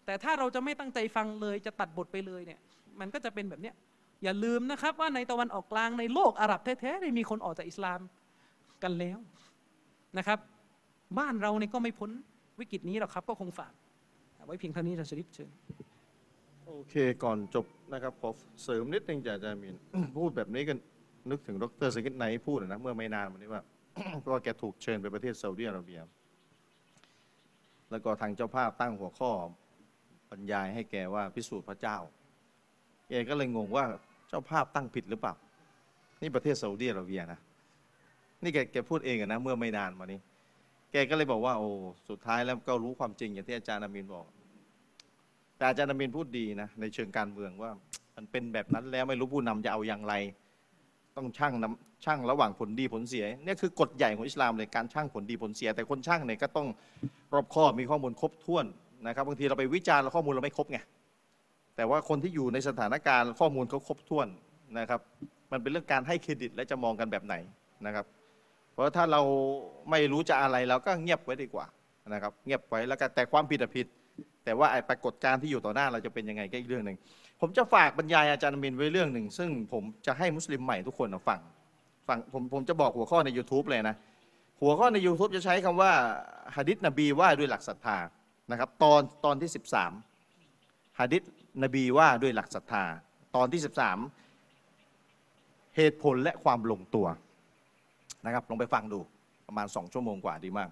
[0.06, 2.60] แต่ถ้าเราจะไม่ตั้งใจฟังเลยจะตัดบทไปเลยเนี่ย
[3.00, 3.76] มันก็จะเป็นแบบเนี้ย
[4.24, 8.00] อย่าลืมนะครับว่าในตะวันออกกลางในโลกอาหรับแท้ๆได้มีคนออกจากอิสลาม
[8.84, 9.18] กันแล้ว
[10.18, 10.40] นะครับ
[11.20, 12.10] บ้านเราเนี่ยก็ไม่พ้น
[12.60, 13.74] วิกฤตนี้หรอกครับ ก็คงฝาก
[14.46, 15.52] ไว้เพียงเท่านี้จะชริปเชิญ
[16.68, 18.30] โอเคก่อนจบนะครับขอ
[18.64, 19.76] เสริมนิดนึงจากอาจารย์มิน
[20.18, 20.78] พูดแบบนี้ก็
[21.30, 23.64] นึกถึงดร.ซากิร ไนค์พูดนะเมื่อไม่นานมานี้ว่า
[24.28, 26.00] ก็แกถูกเชิญไปประเทศซาอุดิอาระเบีย
[27.92, 29.32] แล้วก็ทางเจ้าภาพตั้งหัวข้อ
[30.30, 31.98] บรรยายให้แกว่าพิสูจน์พระเจ้า
[33.10, 33.86] แกก็เลยงงว่า
[34.30, 35.34] เจ้าภาพตั้งผิดหรือเปล่า
[36.22, 37.40] นี่ประเทศซาอุดิอาระเบียนะ
[38.44, 40.20] นี่แกแกพูดเองนะเมื่อไม่นานมานี้
[40.92, 41.70] แกก็เลยบอกว่าโอ้
[42.10, 44.26] สุดท้ายแล้วก็รู้ความจริงอย่างที่อาจารย์อามินบอก
[45.64, 47.72] แต่อาจารย์อามินพูดดีนะในเชิงการเมืองว่า
[48.16, 50.14] มันเป็นแบบนั้นแล้วไม่รู้ผู้นำจะเอาอย่างไร
[51.18, 56.68] ต้องช่างนำช่างระหว่างผลดีผลเสียเนี่ยคือกฎใหญ่ของอิสลามเลยการช่างผลดีผลเสีย แต่คนช่างเนี่ยก็ต้อง
[57.34, 58.66] รอบคอบมีข้อมูลครบถ้วน
[59.08, 60.80] นะครับบางทีเราไปวิจารณ์แล้วข้อมูลเราไม่ครบไง
[61.76, 64.28] แต่ว่าคนที่อยู่ในสถานการณ์ข้อมูลเขาครบถ้วน
[64.80, 65.02] นะครับ
[65.52, 67.36] มันเป็นเรื่องการให้เครดิตและจะมองกันแบบไหน
[67.86, 68.06] นะครับ
[68.72, 69.22] เพราะถ้าเรา
[69.90, 71.66] ไม่รู้จะอะไรเราก็เงียบไว้ดีกว่า
[72.14, 73.88] นะครับ เงียบไว้แล้วก็แต่ความผิดอะผิด
[74.46, 76.98] แต่ว่าไอ้ปรากฏการณ์ที่อยู่ต่อหน้าเราจะเป็นยังไงก็อีกเรื่องหนึ่ง
[77.42, 81.40] ผมจะฝากบรรยายอาจารย์มินไว้เรื่องหนึ่งซึ่งผมจะให้มุสลิมใหม่ทุกคนฟัง
[82.08, 83.96] ฟังผมผมจะบอกหัวข้อใน YouTube เลยนะ
[84.62, 85.92] หัวข้อใน YouTube จะใช้คำว่า
[86.56, 87.98] หะดิษนบีว่าด้วยหลักศรัทธา
[88.52, 89.50] นะครับ ตอนตอนที่
[90.24, 91.22] 13หะดิษ
[91.64, 92.84] นบีว่าด้วยหลักศรัทธา
[93.36, 93.62] ตอนที่
[94.48, 97.08] 13 เหตุผลและความลงตัว
[98.26, 99.00] นะครับลองไปฟังดู
[99.48, 100.70] ประมาณ 2 ชั่วโมงกว่าดีมาก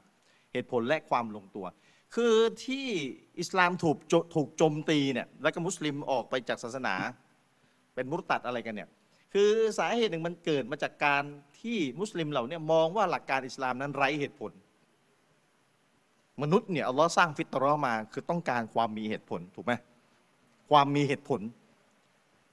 [0.53, 1.65] เหตุผลและความลงตัว
[2.15, 2.87] คือที่
[3.39, 3.97] อิสลามถูก
[4.35, 6.95] ถูกโจมตีเนี่ยแล้วก็มุสลิมออกไปจากศาสนา
[7.95, 8.89] เป็นมุรตัดอะไรกันเนี่ย
[9.33, 11.23] คือสาเหตุหนึ่งมันเกิดมาจากการ
[11.61, 14.51] ที่มุสลิมเหล่าเนี้มองว่าหลักการอิสลามนั้นไร้เหตุผล
[16.41, 19.73] มนุษย์เนี่ยอัลลอฮ์สร้างฟิตรอมาคือต้องการความมีเหตุผลถูกไหม
[20.69, 21.41] ความมีเหตุผล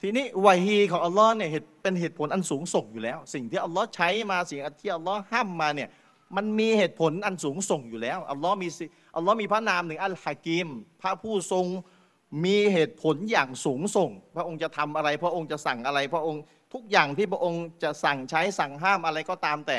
[0.02, 1.50] ทีนี้วะฮีของอัลลอฮ์เนี่ย
[1.82, 5.88] เป็นเหตุผลอันสูงส่งอยู่แล้ว สิ่งที่อัลลอฮ์ใช้มาสิ่งที่อัลลอฮ์ห้ามมาเนี่ย
[6.36, 8.68] มันมีเหตุผลอันสูงส่งอยู่แล้วอัลลอฮ์มี
[9.16, 10.68] อัลลอฮ์มีพระนามหนึ่งอัลฮะกีม
[11.00, 11.66] พระผู้ทรง
[12.44, 16.42] มีเหตุผลอย่างสูงส่ง พระองค์จะทำอะไร พระองค์จะสั่งอะไร พระองค์
[16.74, 19.78] ทุกอย่างที่พระองค์จะสั่งใช้สั่งห้ามอะไรก็ตามแต่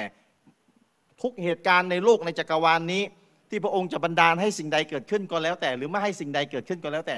[1.21, 3.03] ทุกเหตุการณ์ในโลกในจักรวาลนี้
[3.49, 7.17] ที่พระองค์จะบันดาลให้สิ่งใดเกิดขึ้นก็แล้วแต่ หรือไม่ให้สิ่งใดเกิดขึ้นก็แล้วแต่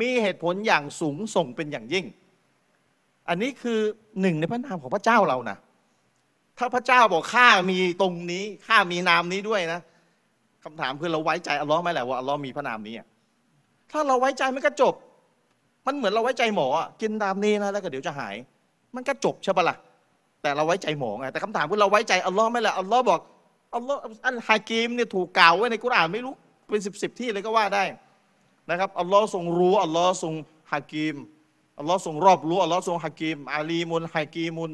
[0.00, 2.06] มีเหตุผลอย่างสูงส่งเป็นอย่างยิ่ง
[3.28, 3.80] อันนี้คือ
[4.20, 5.56] หนึ่งในพระนามของพระเจ้าเรานะ
[6.58, 9.80] ถ้าพระเจ้าบอกข้ามีตรงนี้ข้ามีนามนี้ด้วยนะ
[10.64, 12.94] คำถามคือเราไว้ใจอัลลอฮ์ไหมแหละว่าอัลลอฮ์มีพระนามนี้
[13.90, 14.94] ถ้าเราไว้ใจมันก็จบ
[15.86, 16.66] มันเหมือนเราไว้ใจหมอ
[17.00, 18.34] กินตามนี้นะแล้วก็เดี๋ยวจะหาย
[18.94, 19.76] มันก็จบใช่ปะล่ะ
[20.42, 23.20] แต่เราไว้ใจหมอไงแต่คำถามคือเราไว้ใจอัลลอฮ์ไหมแหละอัลลอฮ์บอก
[23.74, 26.34] อัลลอฮ์อัลฮากิมเนี่ยถูกกล่าวไว้ในกุรอานไม่รู้
[26.70, 27.84] เป็นสิบสิบที่เลยก็ว่าได้
[28.70, 30.34] นะครับอัลลอฮ์ทรงรู้อัลลอฮ์ทรง
[30.72, 31.16] ฮากิม
[31.78, 34.70] อัลลอฮ์ทรงรอบรู้อัลลอฮ์ทรงฮากิมอาลีมุนฮากิมุน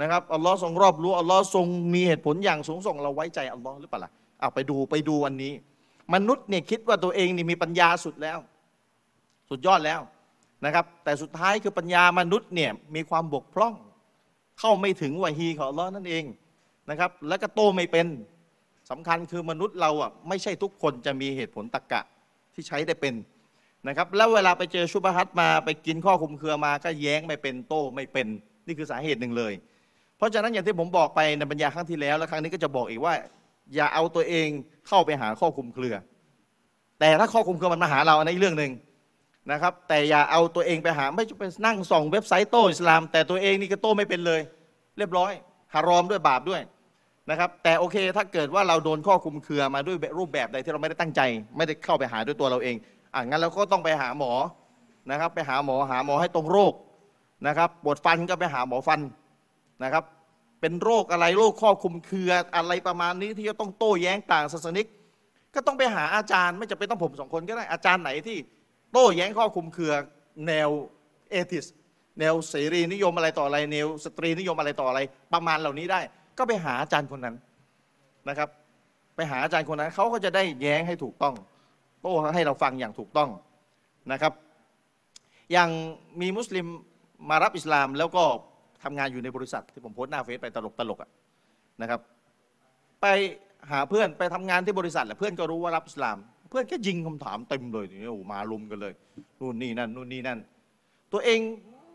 [0.00, 5.52] นะครับอัลลอฮ์ทรงรอบรู้อัลลอฮ์ทรงมีเหตุผลอย่างสูงส่งเราไว้ใจอัลลอฮ์หรือเปล่าล่ะเอาไปดูไปดูวันนี้
[6.14, 8.38] มนุษย์เนี่ยคิดว่าตัวเองนี่มีปัญญาสุดแล้ว
[9.50, 10.00] สุดยอดแล้ว
[10.64, 13.74] นะครับ แต่สุดท้ายคือปัญญามนุษย์เนี่ยมีความบกพร่อง
[14.60, 16.24] เข้าไม่ถึงวะฮีของอัลลอฮ์นั่นเอง
[16.90, 18.06] นะครับ แล้วก็โตไม่เป็น
[18.90, 22.00] สำคัญคือมนุษย์เราอะไม่ใช่ทุกคนจะมีเหตุผลตรรกะ
[22.54, 23.14] ที่ใช้ได้เป็น
[23.88, 28.26] นะครับ แล้วเวลาไปเจอชุบะฮัตมาไปกินข้อคุมเครือมาก็แย้งไม่เป็นโต้ไม่เป็น
[28.66, 29.52] นี่คือสาเหตุหนึ่งเลย
[30.18, 33.14] เพราะฉะนั้นอย่างที่ผมบอกไปในบรรยายครั้งที่แล้ว และครั้งนี้ก็จะบอกอีกว่า
[33.74, 34.48] อย่าเอาตัวเอง
[34.88, 35.94] เข้าไปหาข้อคุมเครือ
[37.00, 38.72] แต่ถ้าข้อคุมเครือมันมาหาเราอันนี้เรื่องหนึ่ง
[39.52, 44.40] นะครับ แต่อย่าเอาตัวเองไปหาไม่ใช่ไปนั่งส่องเว็บไซต์โต้อิสลาม แต่ตัวเองนี่ก็โต้ไม่เป็นเลย
[44.98, 45.32] เรียบร้อย
[45.74, 46.60] ฮารอมด้วยบาปด้วย
[47.30, 51.20] นะครับแต่โอเคถ้าเกิดว่าเราโดนข้อคุมเครือมาด้วยรูปแบบใดที่เราไม่ได้ตั้งใจ
[51.56, 52.76] ไม่ได้เข้าไปหาด้วยตัวเราเอง
[53.14, 54.32] อะงั้นเราก็ต้องไปหาหมอ
[55.10, 56.72] นะครับ ไปหาหมอหาหมอให้ตรงโรค
[57.46, 59.00] นะครับปวดฟันก็ไปหาหมอฟัน
[59.84, 60.04] นะครับ
[60.60, 64.86] เป็นโรคอะไรโรคข้อคุมเครืออะไรประมาณนี้ที่จะต้องโต้แย้งต่างศาสนิก
[65.54, 68.38] ก็ต้องไปหาอาจารย์ ไม่จำเป็นต้องผมสองคนก็ได้อาจารย์ไหนที่
[68.92, 69.92] โต้แย้งข้อคุมเครือ
[70.46, 70.68] แนว
[71.30, 71.66] เอทิส
[72.18, 75.00] แนวเสรีนิยมอะไรต่ออะไรแนวสตรีนิยมอะไรต่ออะไร
[75.32, 76.00] ประมาณเหล่านี้ได้
[76.38, 77.36] ก็ไปหาอาจารย์คนนั้น
[78.28, 78.48] นะครับ
[79.16, 81.34] ไปหาอาจารย์คนนั้นเขาก็จะได้แย้งให้ถูกต้อง
[82.02, 83.30] โต้ให้เราฟังอย่างถูกต้อง
[84.12, 84.32] นะครับ
[85.52, 85.70] อย่าง
[86.20, 86.66] มีมุสลิม
[87.30, 88.24] มารับอิสลามแล้วก็
[88.84, 91.10] ทำงานอยู่ในบริษัทที่ผมโพสต์หน้าเฟซไปตลกตลกๆอะ
[91.82, 92.00] นะครับ
[93.02, 93.06] ไป
[93.70, 96.16] หาเพื่อนไปทำงานที่บริษัทแหละเพื่อนก็รู้ว่ารับอิสลาม
[96.50, 98.92] เพื่อนก็ยิงคำถามเต็มเลยนี้โอ้มาลุมกันเลย
[99.40, 100.38] นู่นนี่นั่นนู่นนี่นั่น
[101.12, 101.40] ตัวเอง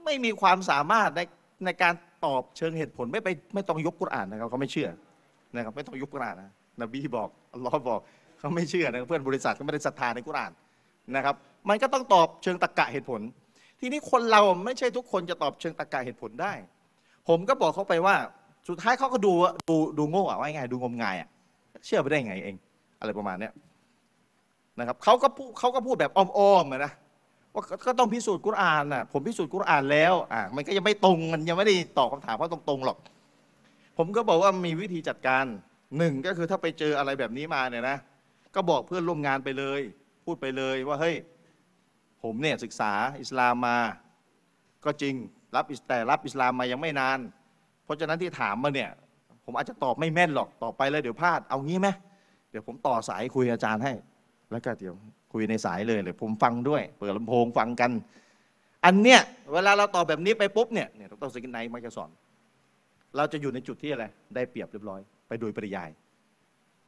[0.06, 1.22] ไม่มีความสามารถใน
[1.66, 1.94] ในการ
[2.26, 4.90] ตอบเชิงเหตุผลไม่ไปไม่ต้องยกกุรอานนะครับเขาไม่เชื่อ
[5.56, 8.00] นะครับไม่ต้องยกกุรอานนะนบีบอกอัลลอฮ์บอก
[8.40, 10.52] เขาไม่เชื่อนะเพื่อนบริษัทก็ไม่ได้ศรัทธาในกุรอาน
[11.16, 11.36] นะครับ
[11.70, 13.22] มันก็ต้องตอบเชิงตรรกะเหตุผล
[13.86, 16.53] ทีนี้คนเราไม่ใช่ทุกคนจะตอบเชิงตรรกะเหตุผลได้
[17.28, 18.16] ผมก็บอกเขาไปว่า
[18.68, 19.34] สุดท้ายเขาก็ดู
[19.70, 21.30] ดูดูโง่อะว่าไงดูงมงายอะ
[21.86, 22.56] เชื่อไปได้ไงเอง
[23.00, 23.53] อะไรประมาณเนี้ย
[24.80, 26.92] นะครับเขาก็พูดเขาก็พูดแบบอ้อมๆนะ
[27.53, 32.98] ว่าก็ต้องพิสูจน์กุรอานน่ะผมพิสูจน์กุรอานแล้วอะมันก็ยังไม่ตรงมันยังไม่ได้ตอบคำถามเขาตรงๆหรอก
[33.98, 35.45] ผมก็บอกว่ามีวิธีจัดการ
[35.98, 37.98] หนึ่งก็คือถ้าไปเจออะไรแบบนี้มาเนี่ยนะ
[38.56, 39.82] ก็บอกเพื่อนร่วมงานไปเลย
[40.26, 41.16] พูดไปเลยว่าเฮ้ย
[42.24, 43.77] ผมเนี่ยศึกษาอิสลามมา
[44.85, 45.14] ก็จริง
[45.56, 47.19] รับแต่รับอิสลามมายังไม่นาน
[47.84, 48.92] เพราะฉะนั้นที่ถามมาเนี่ย
[49.45, 51.88] ผมอาจจะตอบไม่แม่นหรอกตอบไปแล้วเดี๋ยวพลาดเอางี้ไหม
[52.52, 53.93] เดี๋ยวผมต่อสายคุยอาจารย์ให้
[54.52, 54.93] แล้วก็เดี๋ยว
[55.34, 57.92] คุยในสายเลยเดี๋ยวผมฟังด้วย เปิดลำโพงฟังกัน
[58.85, 59.22] อันเนี้ย
[59.53, 62.10] เวลาเราตอบแบบนี้ไปปุ๊บเนี่ยเนี่ยดรสกินไนมักจะสอน
[63.18, 65.90] เราจะอยู่ในจุดที่อะไรได้เปรียบเรียบร้อย ไปโดยปริยาย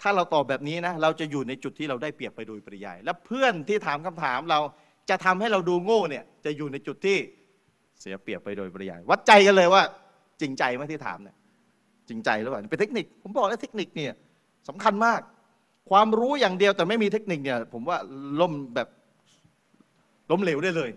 [0.02, 4.60] ถ้าเราตอบแบบนี้นะเราจะอยู่ในจุดที่เราได้เปรียบไปโดยปริยาย และเพื่อนที่ถามคำถามเรา
[5.10, 7.18] จะทำให้เราดูโง่เนี่ยจะอยู่ในจุดที่
[8.00, 9.84] เสียเปรียบไปโดยปริยาย วัดใจกันเลยว่า
[10.42, 11.36] จริงใจไหมที่ถามเนี่ย
[12.10, 14.14] จริงใจหรือเปล่าเป็นเทคนิค ผมบอกแล้วเทคนิคเนี่ย
[14.70, 15.22] สำคัญมาก
[15.90, 17.98] ความรู้อย่างเดียวแต่ไม่มีเทคนิคเนี่ย ผมว่า
[18.40, 18.88] ล่มแบบ
[20.32, 20.90] ล้มเหลวได้เลย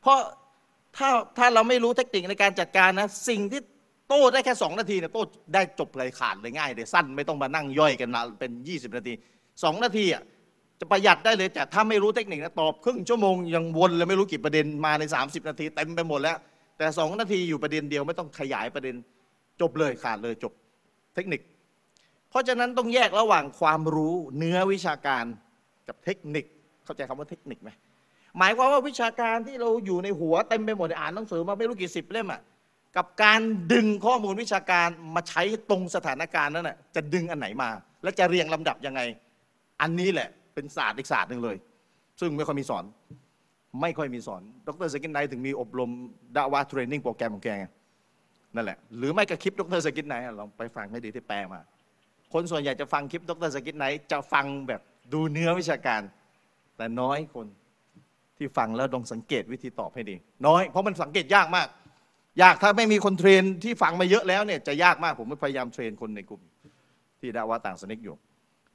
[0.00, 0.18] เพราะ
[0.96, 3.60] ถ้าถ้าเราไม่รู้เทคนิคในการจัดการนะ สิ่งที่
[4.08, 5.22] โต้ได้แค่สองนาทีเนี่ยโต้
[5.54, 9.12] ได้จบเลยขาดเลยง่ายเลยสั้น ไม่ต้องมานั่งย่อยกันนะเป็น 20 นาที
[9.62, 10.22] สองนาทีอะ
[10.80, 16.36] จะประหยัดได้เลยแต่ถ้าไม่รู้เทคนิคนะตอบครึ่งชั่วโมงยังวนเลยไม่รู้กี่ประเด็นมาใน 30 นาทีเต็มไปหมดแล้ว
[16.78, 18.94] แต่สองนาทีอยู่ประเด็นเดียวไม่ต้องขยายประเด็น
[19.60, 20.52] จบเลยขาดเลยจบ
[21.14, 21.40] เทคนิค
[22.30, 25.24] เพราะฉะนั้นต้องแยกระหว่างความรู้เนื้อวิชาการ
[25.88, 26.44] กับเทคนิค
[26.84, 27.70] เข้าใจคำว่าเทคนิคไหม
[28.38, 32.40] หมายความว่าวิชาการที่เราอยู่ในหัวเต็มไปหมดอ่านหนังสือมาไม่รู้กี่สิบเล่มอะ
[32.96, 33.40] กับการ
[33.72, 37.70] ดึงข้อมูลวิชาการมาใช้ตรงสถานการณ์นั้นน่ะจะดึงอันไหนมา
[38.02, 39.00] และจะเรียงลำดับยังไง
[39.80, 40.28] อันนี้แหละ
[40.60, 41.56] เป็นศาสตร์อีกศาสตร์หนึ่งเลย
[42.20, 42.84] ซึ่งไม่ค่อยมีสอน
[43.80, 45.90] ไม่ค่อยมีสอน ดร.ซากิร ไนค์ถึงมีอบรม
[46.36, 47.66] ดาวา training program ของแกไง
[48.54, 51.60] นั่นแหละ หรือไม่ก็คลิปดร.ซากิร ไนค์ลองไปฟังให้ดีที่แปลมา
[52.32, 54.80] คนส่วนใหญ่จะฟังคลิปดร.ซากิร ไนค์จะฟังแบบ
[55.12, 56.02] ดูเนื้อวิชาการ
[56.76, 57.46] แต่น้อยคน
[58.36, 60.16] ที่ฟังแล้วลองสังเกตวิธีตอบให้ดี
[60.46, 61.68] น้อย เพราะมันสังเกตยากมาก
[62.42, 66.42] ยากถ้าไม่มีคน train ที่ฟังมาเยอะแล้วเนี่ยจะยากมากผมพยายาม train คนในกลุ่ม
[67.20, 68.16] ที่ดาวาต่างศาสนิกอยู่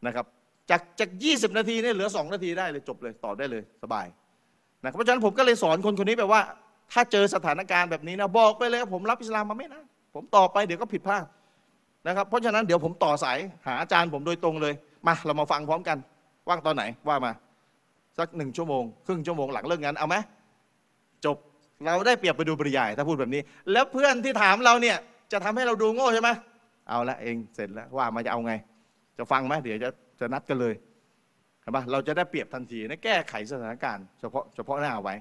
[0.07, 0.25] นะครับ
[0.69, 4.06] จากจาก20นาทีเนี่ยเหลือ2นาทีได้เลยจบเลยตอบได้เลยสบาย
[4.84, 6.42] นะเพราะฉะนั้นผมก็เลยสอนคนคนนี้แบบว่า
[6.94, 9.85] ถ้าเจอสถานการณ์แบบนี้นะบอกไปเลยผมรับอิสลามมาไม่นาน
[10.16, 11.26] ผมตอบไปเดี๋ยวก็ผิดพลาด
[12.08, 13.38] นะครับเพราะฉะนั้นเดี๋ยวผมต่อสาย
[13.68, 14.74] หาอาจารย์ผมโดยตรงเลย
[15.08, 15.98] มาเรามาฟังพร้อมกัน
[16.50, 17.32] ว่างตอนไหนว่ามา
[18.18, 20.16] สักหนึ่งชั่วโมงครึ่งชั่วโมงหลังเลิกงานเอาไหม
[21.26, 21.38] จบ
[21.85, 24.98] เราได้เปรียบไปดูปริยายถ้าพูดแบบนี้ แล้วเพื่อนที่ถามเราเนี่ย
[25.32, 26.30] จะทำให้เราดูโง่ใช่ไหม
[26.88, 28.53] เอาละเองเสร็จแล้วว่ามาจะเอาไง
[29.18, 30.74] จะฟังไหมเดี๋ยวจะ จะนัดกันเลย
[31.61, 35.16] เห็นปะเราจะได้เปรียบทันทีนะแก้ไขสถานการณ์เฉพาะเฉพาะหน้าเอาไว้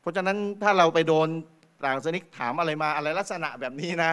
[0.00, 1.28] เพราะฉะนั้นถ้าเราไปโดน
[1.84, 4.12] ต่างสนิกถามอะไรมาอะไรลักษณะแบบนี้นะ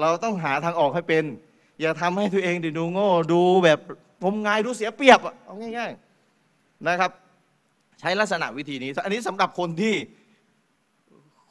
[0.00, 1.24] เราต้องหาทางออกให้เป็น
[1.80, 3.78] อย่าทำให้ตัวเองดูโง่ดูแบบ
[4.22, 5.90] งมงายดูเสียเปรียบอะเอาง่าย
[6.38, 7.10] ๆนะครับ
[8.00, 9.94] ใช้ลักษณะวิธีนี้ อันนี้สำหรับคนที่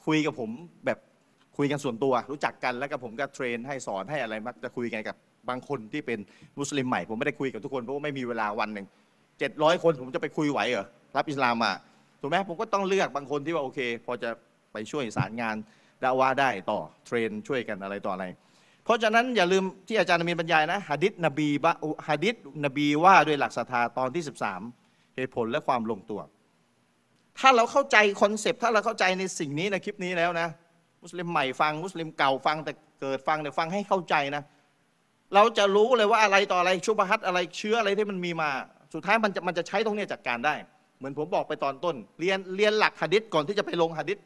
[0.06, 0.50] คุยกับผม
[0.86, 1.00] แบบ
[1.58, 5.16] คุยกันส่วนตัว รู้จักกันแล้วก็ผมก็เทรนให้สอนให้อะไรมักจะคุยกันกับ
[5.50, 6.20] บางคนที่เป็น
[6.60, 8.86] มุสลิมใหม่ ผมไม่ได้คุยกับทุกคนเพราะว่าไม่มีเวลาวันหนึ่ง
[9.40, 10.86] เจ็ดร้อยคนผมจะไปคุยไหวเหรอ
[11.18, 11.72] รับอิสลามมา
[12.22, 14.30] ถูกไหมผมก็ต้องเลือกบางคนที่ว่าโอเค พอจะ
[14.74, 15.56] ไปช่วยสารงาน
[16.04, 18.26] ดาวาได้ต่อเทรนช่วยกันอะไรต่ออะไร
[18.84, 21.74] เพราะฉะนั้นอย่าลืมที่อาจารย์อามีนบรรยายนะฮะดิษนบีบะ
[22.10, 24.24] ฮะดิษนบีว่าด้วยหลักศรัทธาตอนที่
[24.70, 26.22] 13 เหตุผลและความลงตัว
[27.40, 30.48] ถ้าเราเข้าใจคอนเซปต์ถ้าเราเข้าใจในสิ่งนี้ในคลิปนี้แล้วนะ
[31.04, 34.44] มุสลิมใหม่ฟังมุสลิมเก่าฟังแต่เกิดฟังเนี่ยฟังให้เข้าใจนะ
[35.36, 38.50] เราจะรู้เลยว่าอะไรต่ออะไรชุบฮัตอะไรเชื้ออะไรที่มันมีมา
[38.94, 40.56] สุดท้ายมันจะมันจะใช้ตรงนี้จัดการได้
[40.98, 44.18] เหมือนผมบอกไปตอนต้น เรียนเรียนหลักหะดิษก่อนที่จะไปลงหะดิษ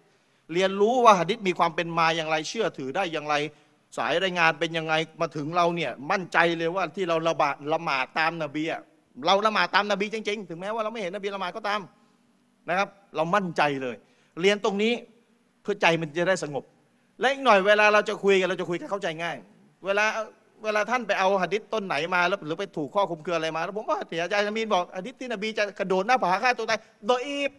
[0.53, 3.36] เรียนรู้ว่าหะดิษมีความเป็นมาอย่างไรเชื่อถือได้อย่างไร
[3.98, 8.82] สายรายงานเป็นยังไงมาถึงเราเนี่ยมั่นใจเลยว่าที่เราละบาดละหมาดตามนบีอะ
[9.26, 11.82] เราละหมาดตามนบีจริง ๆ ถึงแม้ว่าเราไม่เห็นนบีละหมาดก็ตาม
[12.69, 13.95] นะครับ เรามั่นใจเลย
[14.42, 14.94] เรียนตรงนี้
[15.61, 16.64] เพื่อใจมันจะได้สงบ
[17.19, 19.38] และอีกหน่อยเวลาเราจะคุยกันเราจะคุยกันเข้าใจง่าย
[19.86, 20.06] เวลา
[20.64, 27.52] เวลาท่านไปเอาหะดิษต้นไหนมาแล้วหรือไปถูกข้อคุมเครืออะไรมาแล้วผมว่าเถียอาจารย์อามีนบอกหะดิษที่นบีจะกระโดดหน้าผาฆ่าตัวตายโดยอีฟ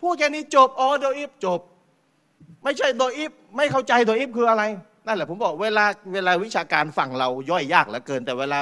[0.00, 1.60] พูดแค่นี้จบอ๋อโดยอีฟจบ
[2.62, 4.62] ไม่ใช่โดยอีฟไม่เข้าใจโดยอีฟคืออะไร
[5.06, 8.58] นั่นแหละผมบอกเวลาเวลาวิชาการฝั่งเราย่อยยากเหลือเกิน แต่เวลา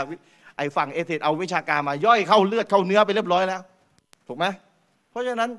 [0.57, 3.61] ไอ้ฝั่งเอเธนเอาวิชาการมาย่อยเข้าเลือดเข้าเนื้อไปเรียบร้อยแล้ว
[4.29, 4.47] ถูกไหม
[5.11, 5.51] เพราะฉะนั้น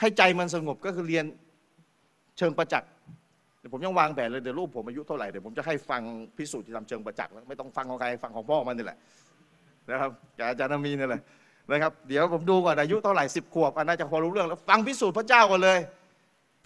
[0.00, 1.24] ให้ใจมันสงบก็คือเรียน
[2.38, 2.90] เชิงประจักษ์
[3.72, 6.02] ผมยังวางแผนเลยเดี๋ยวลูกผมอายุเท่าไหร่เดี๋ยวผมจะให้ฟัง
[6.36, 8.98] พิสูจน์ที่ทำเชิงประจักษ์แล้วไม่ต้องฟังของใครฟังของพ่อมันนี่แหละ
[9.90, 11.20] นะครับกับอาจารย์นามีนี่แหละ
[11.70, 15.78] นะครับ เดี๋ยวผมดูก่อนอายุเท่าไหร่สิบขวบอันน่าจะพอรู้เรื่องแล้วฟังพิสูจน์พระเจ้าก่อนเลย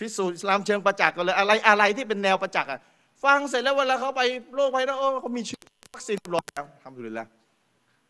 [0.00, 2.80] พิสูจน์อิสลามเชิงประจักษ์กันเลยอะไรอะไรที่เป็นแนวประจักษ์อะ
[3.24, 4.20] ฟังเสร็จแล้วเวลาเขาไป
[4.54, 5.62] โรคภัยนะโอ้เขามีชื้อ
[5.94, 7.28] วัคซีนเรียบร้อแล้วทำอยู่แล้ว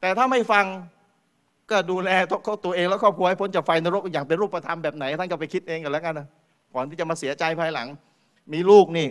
[0.00, 0.64] แต่ถ้าไม่ฟัง
[1.70, 6.26] ก็ดูแลตัวตัวเองแล้วครอบครัวให้พ้นจากไฟนรกอย่างเป็นรูปธรรมแบบไหนท่านก็ไปคิดเองกันแล้วกันนะ
[6.74, 7.88] ก่อนที่จะมาเสียใจภายหลัง
[8.52, 9.06] มีลูกนี่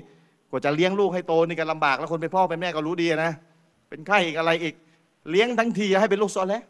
[0.50, 3.32] กว่าจะเลี้ยงลูกให้โตนี่ก็ลำบาก แล้วคนเป็นพ่อเป็นแม่ก็รู้ดีนะ
[3.90, 4.76] เป็นไข้อีกอะไรอีก
[5.32, 6.64] เลี้ยงทั้งทีให้เป็นลูกซอแล้ว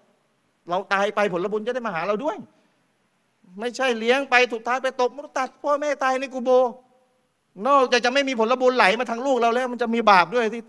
[0.70, 2.38] เราตายไปผลบุญจะได้มาหาเราด้วย
[3.60, 6.50] ไม่ใช่เลี้ยงไปถูกท้ายไปตบมุตัดพ่อแม่ตายในกูโบ
[7.68, 10.62] นอกจากจะไม่มีผลบุญไหลมาทางลูกเราแล้ว มันจะมีบาปด้วยที่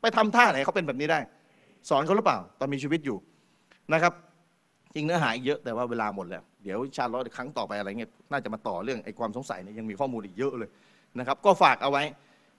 [0.00, 1.20] ไปทำท่าไหนเขาเป็นแบบนี้ได้
[1.88, 3.16] สอนเขาหรือเปล่า ตอนมีชีวิตอยู่
[3.92, 4.12] นะครับ
[4.94, 10.68] จริงเนื้อหาเยอะแต่ว่าเวลาหมดแล้ว เดี๋ยวชาลอตครั้งต่อไปอะไรเงี้ยน่าจะมาต่อเรื่องไอ้ความสงสัยเนี่ยยังมีข้อมูลอีกเยอะเลย
[11.18, 12.04] นะครับ ก็ฝากเอาไว้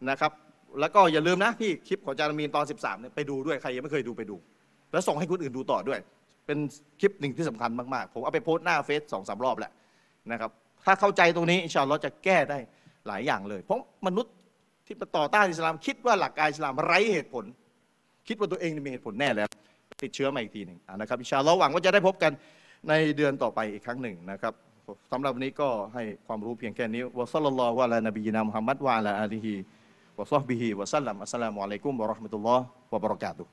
[0.10, 0.32] นะครับ
[0.80, 4.36] แล้วก็อย่าลืมนะพี่คลิปของจารมีนตอน 13เนี่ยไปดูด้วยใครยังไม่เคยดูไปดู
[4.92, 6.00] แล้วส่งให้คนอื่นดูต่อด้วย
[6.45, 6.58] เป็น
[7.00, 9.72] คลิปหนึ่งที่สำคัญมากๆ ผมเอาไปโพสต์หน้าเฟซสองสามรอบแหล้ว
[10.32, 10.52] นะครับ
[10.86, 12.58] ถ้าเข้าใจตรงนี้อินชาอัลลอฮ์จะแก้ได้
[13.08, 14.34] หลายอย่างเลย เพราะมนุษย์
[14.86, 17.45] ที่มาต่อต้านอิสลาม คิดว่าหลักการอิสลามไร้เหตุผล
[18.28, 19.48] คิดว่าตัวเองมีเหตุผลแน่แล้ว
[20.03, 22.32] ติดเชื้อมาอีกทีหนึ่งะนะครับอินชาอัลลอฮ์หวังว่าจะได้พบกัน
[22.90, 24.53] ในเดือนต่อไปอีกครั้งหนึ่งนะครับ
[25.11, 29.53] สำหรับวันนี้ก็ให้ความรู้เพียงแค่นี้วะซัลลัลลอฮุอะลานบีนามุฮัมมัดวะอะลาอาลีฮิ
[30.18, 33.45] วะซอฮบิฮิวะซัลลัมอัสสลามุอะลัยกุมวะเราะห์มะตุลลอฮ์วะบะเราะกาตุ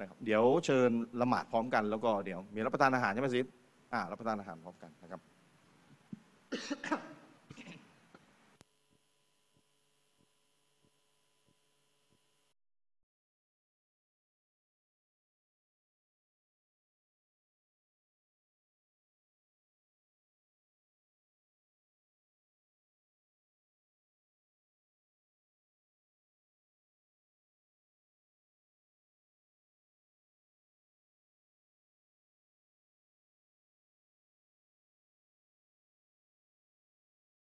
[0.00, 0.90] นะครับเดี๋ยวเชิญ
[1.20, 3.46] ละหมาดพร้อมกันแล้วก็เดี๋ยวมีรับประทานอาหารใช่ไหมซิด
[3.92, 5.20] อ่ารับประทานอาหารพร้อมกันนะครับ